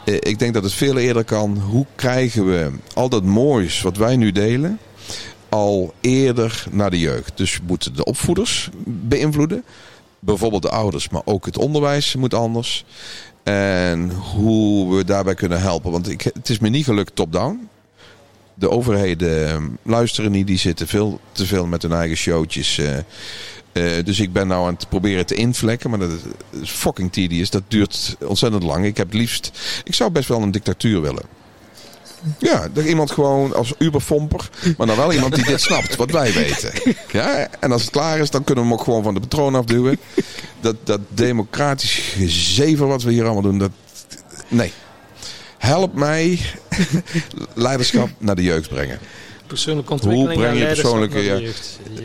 eh, 0.06 0.14
ik 0.14 0.40
denk 0.40 0.54
dat 0.54 0.64
het 0.64 0.74
veel 0.74 0.98
eerder 0.98 1.24
kan. 1.24 1.58
Hoe 1.58 1.86
krijgen 1.96 2.46
we 2.46 2.72
al 2.94 3.10
dat 3.10 3.24
moois 3.24 3.82
wat 3.82 3.98
wij 3.98 4.16
nu 4.16 4.32
delen 4.32 4.80
al 5.50 5.94
eerder 6.02 6.66
naar 6.72 6.90
de 6.90 7.00
jeugd? 7.00 7.38
Dus 7.38 7.58
we 7.58 7.64
moeten 7.68 7.96
de 7.96 8.04
opvoeders 8.04 8.70
beïnvloeden. 8.86 9.64
Bijvoorbeeld 10.20 10.62
de 10.62 10.70
ouders, 10.70 11.10
maar 11.10 11.22
ook 11.26 11.46
het 11.46 11.58
onderwijs 11.58 12.16
moet 12.16 12.34
anders. 12.34 12.86
En 13.44 14.12
hoe 14.12 14.96
we 14.96 15.04
daarbij 15.04 15.36
kunnen 15.36 15.62
helpen. 15.62 15.92
Want 15.92 16.10
ik, 16.10 16.22
het 16.22 16.50
is 16.50 16.60
me 16.60 16.70
niet 16.70 16.86
gelukt 16.86 17.16
top-down. 17.16 17.70
De 18.54 18.70
overheden 18.70 19.48
ehm, 19.48 19.68
luisteren 19.84 20.32
niet. 20.32 20.48
Die 20.48 20.58
zitten 20.58 20.88
veel 20.88 21.20
te 21.32 21.46
veel 21.46 21.66
met 21.66 21.82
hun 21.82 21.94
eigen 21.94 22.18
showtjes. 22.18 22.78
Uh, 22.78 22.98
uh, 23.74 24.04
dus 24.06 24.20
ik 24.20 24.34
ben 24.34 24.48
nou 24.48 24.68
aan 24.68 24.74
het 24.74 24.90
proberen 24.90 25.26
te 25.26 25.36
invlekken. 25.36 25.90
Maar 25.90 26.00
dat 26.00 26.12
is 26.62 26.70
fucking 26.70 27.12
tedious. 27.12 27.50
Dat 27.50 27.64
duurt 27.68 28.16
ontzettend 28.20 28.64
lang. 28.64 28.86
Ik 28.86 28.98
heb 28.98 29.14
liefst... 29.14 29.52
Ik 29.84 29.94
zou 29.94 30.12
best 30.12 30.28
wel 30.28 30.42
een 30.42 30.52
dictatuur 30.52 31.02
willen. 31.02 31.41
Ja, 32.40 32.68
dat 32.74 32.86
iemand 32.86 33.12
gewoon 33.12 33.56
als 33.56 33.74
uberfomper. 33.78 34.50
Maar 34.78 34.88
dan 34.88 34.96
wel 34.96 35.14
iemand 35.14 35.36
die 35.36 35.46
dit 35.46 35.62
snapt, 35.62 35.96
wat 35.96 36.12
wij 36.12 36.34
weten. 36.34 36.72
Ja, 37.12 37.48
en 37.60 37.72
als 37.72 37.82
het 37.82 37.92
klaar 37.92 38.20
is, 38.20 38.30
dan 38.30 38.44
kunnen 38.44 38.64
we 38.64 38.70
hem 38.70 38.80
ook 38.80 38.86
gewoon 38.86 39.04
van 39.04 39.14
de 39.14 39.20
patroon 39.20 39.56
afduwen. 39.56 40.00
Dat, 40.62 40.76
dat 40.84 41.00
democratisch 41.08 41.94
gezever 41.94 42.88
wat 42.88 43.04
we 43.04 43.12
hier 43.12 43.24
allemaal 43.24 43.42
doen, 43.42 43.58
dat... 43.58 43.72
Nee. 44.48 44.72
Help 45.58 45.94
mij 45.94 46.40
leiderschap 47.54 48.10
naar 48.18 48.36
de 48.36 48.44
jeugd 48.44 48.70
brengen. 48.70 49.00
Persoonlijke 49.48 49.92
ontwikkeling 49.92 50.34
Hoe 50.34 50.42
breng 50.42 50.60
je 50.60 50.66
persoonlijke 50.66 51.20
ja, 51.20 51.40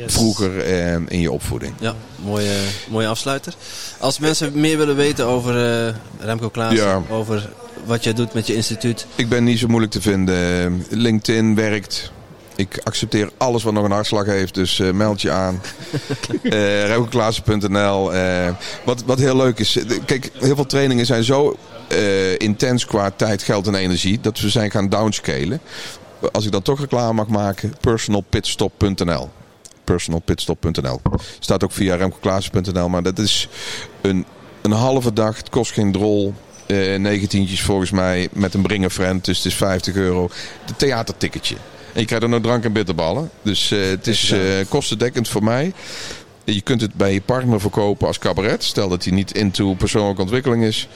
vroeger 0.06 0.60
eh, 0.60 0.93
in 1.09 1.20
je 1.20 1.32
opvoeding? 1.32 1.74
Ja, 1.80 1.94
mooie, 2.24 2.59
mooie 2.88 3.06
afsluiter. 3.06 3.55
Als 3.98 4.18
mensen 4.18 4.60
meer 4.60 4.78
willen 4.78 4.97
weten 4.97 5.26
over 5.26 5.86
uh, 5.86 5.94
Remco 6.18 6.48
Klaas, 6.48 6.72
ja. 6.72 7.02
over 7.10 7.48
wat 7.87 8.05
jij 8.05 8.13
doet 8.13 8.35
met 8.35 8.47
je 8.47 8.55
instituut. 8.55 9.07
Ik 9.15 9.29
ben 9.29 9.45
niet 9.45 9.59
zo 9.59 9.67
moeilijk 9.67 9.93
te 9.93 10.01
vinden. 10.01 10.85
LinkedIn 10.91 11.55
werkt. 11.55 12.13
Ik 12.57 12.81
accepteer 12.83 13.31
alles 13.37 13.63
wat 13.63 13.73
nog 13.73 13.85
een 13.85 13.91
hartslag 13.91 14.27
heeft, 14.27 14.55
dus 14.55 14.79
uh, 14.79 14.91
meld 14.91 15.23
je 15.23 15.31
aan. 15.31 15.61
uh, 16.43 16.99
uh, 18.13 18.55
wat, 18.85 19.03
wat 19.07 19.19
heel 19.19 19.37
leuk 19.37 19.59
is. 19.59 19.79
Kijk, 20.05 20.31
heel 20.39 20.55
veel 20.55 20.67
trainingen 20.67 21.07
zijn 21.07 21.25
zo 21.25 21.57
uh, 21.93 22.39
intens 22.39 22.87
qua 22.87 23.11
tijd, 23.11 23.43
geld 23.43 23.67
en 23.67 23.75
energie. 23.75 24.21
Dat 24.21 24.41
we 24.41 24.49
zijn 24.49 24.71
gaan 24.71 24.89
downscalen 24.89 25.61
als 26.33 26.45
ik 26.45 26.53
dan 26.53 26.63
toch 26.63 26.81
reclame 26.81 27.13
mag 27.13 27.29
maken, 27.29 27.75
personalpitstop.nl. 27.81 29.31
Personalpitstop.nl. 29.85 31.01
Staat 31.39 31.65
ook 31.65 31.73
via 31.73 31.95
remcoklaassen.nl. 31.95 32.89
Maar 32.89 33.03
dat 33.03 33.19
is 33.19 33.49
een, 34.01 34.25
een 34.63 34.73
halve 34.73 35.13
dag. 35.13 35.37
Het 35.37 35.49
kost 35.49 35.73
geen 35.73 35.93
drol. 35.93 36.35
Eh, 36.66 36.98
negentientjes 36.98 37.62
volgens 37.62 37.90
mij 37.90 38.28
met 38.32 38.55
een 38.55 38.62
bring 38.62 38.93
friend. 38.93 39.24
Dus 39.24 39.36
het 39.36 39.47
is 39.47 39.55
50 39.55 39.94
euro. 39.94 40.30
De 40.66 40.76
theaterticketje. 40.76 41.56
En 41.93 42.01
je 42.01 42.06
krijgt 42.06 42.24
er 42.24 42.30
nog 42.30 42.43
drank 42.43 42.64
en 42.64 42.72
bitterballen. 42.72 43.30
Dus 43.43 43.70
uh, 43.70 43.86
het 43.86 44.06
is 44.06 44.30
uh, 44.30 44.40
kostendekkend 44.68 45.28
voor 45.28 45.44
mij. 45.44 45.72
Je 46.44 46.60
kunt 46.60 46.80
het 46.80 46.94
bij 46.94 47.12
je 47.12 47.20
partner 47.20 47.60
verkopen 47.60 48.06
als 48.06 48.18
cabaret. 48.18 48.64
Stel 48.64 48.88
dat 48.88 49.05
hij 49.05 49.12
niet 49.12 49.34
into 49.34 49.74
persoonlijke 49.74 50.22
ontwikkeling 50.22 50.64
is. 50.64 50.88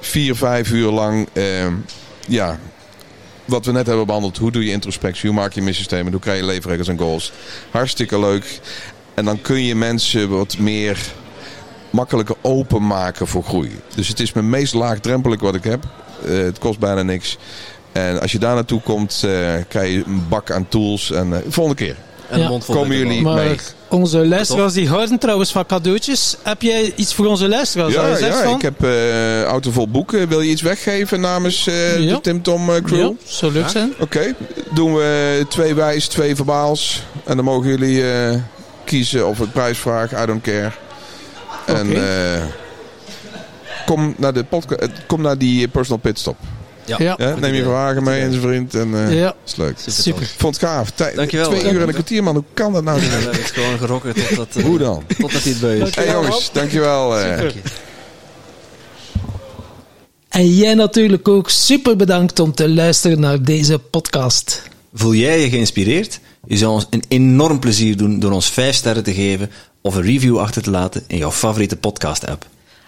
Vier, 0.00 0.36
vijf 0.36 0.70
uur 0.70 0.90
lang 0.90 1.28
uh, 1.32 1.66
ja, 2.28 2.58
wat 3.44 3.66
we 3.66 3.72
net 3.72 3.86
hebben 3.86 4.06
behandeld. 4.06 4.36
Hoe 4.36 4.52
doe 4.52 4.64
je 4.64 4.70
introspectie? 4.70 5.30
Hoe 5.30 5.38
maak 5.38 5.52
je 5.52 5.62
missystemen? 5.62 6.12
Hoe 6.12 6.20
krijg 6.20 6.38
je 6.38 6.44
leefregels 6.44 6.88
en 6.88 6.98
goals? 6.98 7.32
Hartstikke 7.70 8.18
leuk. 8.18 8.60
En 9.14 9.24
dan 9.24 9.40
kun 9.40 9.64
je 9.64 9.74
mensen 9.74 10.28
wat 10.28 10.58
meer 10.58 10.98
makkelijker 11.96 12.36
openmaken 12.40 13.26
voor 13.26 13.42
groei. 13.42 13.80
Dus 13.94 14.08
het 14.08 14.20
is 14.20 14.32
mijn 14.32 14.50
meest 14.50 14.74
laagdrempelig 14.74 15.40
wat 15.40 15.54
ik 15.54 15.64
heb. 15.64 15.84
Uh, 16.24 16.38
het 16.38 16.58
kost 16.58 16.78
bijna 16.78 17.02
niks. 17.02 17.38
En 17.92 18.20
als 18.20 18.32
je 18.32 18.38
daar 18.38 18.54
naartoe 18.54 18.80
komt, 18.80 19.22
uh, 19.24 19.30
krijg 19.68 19.92
je 19.92 20.02
een 20.06 20.28
bak 20.28 20.50
aan 20.50 20.68
tools. 20.68 21.10
En 21.10 21.28
uh, 21.28 21.36
volgende 21.48 21.84
keer. 21.84 21.96
En 22.28 22.40
ja. 22.40 22.58
Komen 22.66 22.96
jullie 22.96 23.22
maar 23.22 23.34
mee? 23.34 23.56
Onze 23.88 24.26
luisteraars 24.26 24.72
die 24.72 24.88
houden 24.88 25.18
trouwens 25.18 25.52
van 25.52 25.66
cadeautjes. 25.66 26.36
Heb 26.42 26.62
jij 26.62 26.92
iets 26.96 27.14
voor 27.14 27.26
onze 27.26 27.48
luisteraars? 27.48 27.94
Ja, 27.94 28.16
je 28.18 28.24
ja 28.24 28.42
van? 28.42 28.54
ik 28.54 28.62
heb 28.62 28.84
uh, 28.84 29.42
autovol 29.42 29.88
boeken. 29.88 30.28
Wil 30.28 30.40
je 30.40 30.50
iets 30.50 30.62
weggeven 30.62 31.20
namens 31.20 31.66
uh, 31.66 31.98
Ja. 31.98 32.14
de 32.14 32.20
Tim 32.20 32.42
Tom 32.42 32.70
uh, 32.70 32.76
crew? 32.76 33.00
Ja, 33.00 33.12
zou 33.24 33.52
leuk 33.52 33.68
zijn. 33.68 33.94
Oké, 33.98 34.34
doen 34.74 34.94
we 34.94 35.44
twee 35.48 35.74
wijs, 35.74 36.08
twee 36.08 36.36
verbaals. 36.36 37.02
En 37.24 37.36
dan 37.36 37.44
mogen 37.44 37.68
jullie 37.68 38.10
eh, 38.10 38.34
kiezen 38.84 39.28
of 39.28 39.38
het 39.38 39.52
prijs 39.52 39.78
vragen. 39.78 40.22
I 40.22 40.26
don't 40.26 40.42
care. 40.42 40.72
En 41.66 41.92
eh, 41.96 42.42
kom, 43.86 44.14
naar 44.18 44.32
de 44.34 44.44
podca- 44.44 44.76
eh, 44.76 44.88
kom 45.06 45.20
naar 45.22 45.38
die 45.38 45.68
personal 45.68 45.98
pitstop. 45.98 46.36
Ja. 46.84 46.96
Ja. 46.98 47.14
Ja, 47.18 47.34
neem 47.36 47.54
je 47.54 47.64
wagen 47.64 48.02
mee 48.04 48.20
en 48.20 48.30
zijn 48.30 48.42
vriend. 48.42 48.74
En, 48.74 48.94
eh, 49.08 49.18
Ja. 49.18 49.34
is 49.46 49.56
leuk. 49.56 49.76
Super. 49.86 50.22
Ik 50.22 50.28
vond 50.36 50.60
het 50.60 50.64
gaaf. 50.64 50.90
Tij- 50.90 51.14
Dankjewel. 51.14 51.48
Twee 51.50 51.72
uur 51.72 51.80
en 51.80 51.86
een 51.88 51.92
kwartier, 51.94 52.22
man. 52.22 52.34
Hoe 52.34 52.44
kan 52.54 52.72
dat 52.72 52.84
nou? 52.84 53.00
We 53.00 53.06
hebben 53.06 53.30
het 53.32 53.50
gewoon 53.50 53.78
gerokken 53.78 54.14
totdat, 54.14 54.48
uh, 54.56 54.64
Hoe 54.64 54.78
dan? 54.78 55.02
totdat 55.18 55.42
hij 55.42 55.52
het 55.52 55.60
beu 55.60 55.82
is. 55.82 55.94
Hey 55.94 56.10
jongens, 56.12 56.50
dankjewel. 56.52 57.18
eh. 57.18 57.50
En 60.28 60.54
jij 60.54 60.74
natuurlijk 60.74 61.28
ook 61.28 61.50
super 61.50 61.96
bedankt 61.96 62.38
om 62.40 62.54
te 62.54 62.68
luisteren 62.68 63.20
naar 63.20 63.42
deze 63.42 63.78
podcast. 63.78 64.62
Voel 64.94 65.14
jij 65.14 65.40
je 65.40 65.48
geïnspireerd? 65.48 66.20
Je 66.46 66.56
zou 66.56 66.72
ons 66.72 66.86
een 66.90 67.04
enorm 67.08 67.58
plezier 67.58 67.96
doen 67.96 68.18
door 68.20 68.32
ons 68.32 68.50
5 68.50 68.74
sterren 68.76 69.02
te 69.02 69.14
geven 69.14 69.50
of 69.86 69.94
een 69.94 70.02
review 70.02 70.38
achter 70.38 70.62
te 70.62 70.70
laten 70.70 71.04
in 71.06 71.18
jouw 71.18 71.30
favoriete 71.30 71.76
podcast-app. 71.76 72.46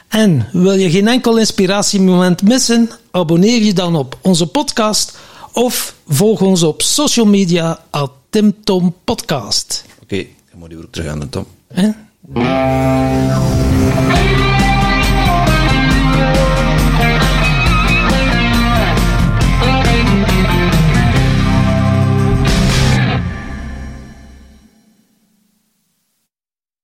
En 0.08 0.48
wil 0.52 0.72
je 0.72 0.90
geen 0.90 1.08
enkel 1.08 1.38
inspiratiemoment 1.38 2.42
missen? 2.42 2.90
Abonneer 3.10 3.62
je 3.62 3.72
dan 3.72 3.96
op 3.96 4.18
onze 4.20 4.46
podcast 4.46 5.18
of 5.52 5.94
volg 6.06 6.40
ons 6.40 6.62
op 6.62 6.82
social 6.82 7.26
media 7.26 7.80
at 7.90 8.10
Tim 8.30 8.54
Tom 8.64 8.94
Podcast. 9.04 9.84
Oké, 10.02 10.26
dan 10.50 10.58
moet 10.58 10.70
je 10.70 10.76
weer 10.76 10.90
terug 10.90 11.10
aan 11.10 11.20
de 11.20 11.28
Tom. 11.28 11.46
Hè? 11.74 11.90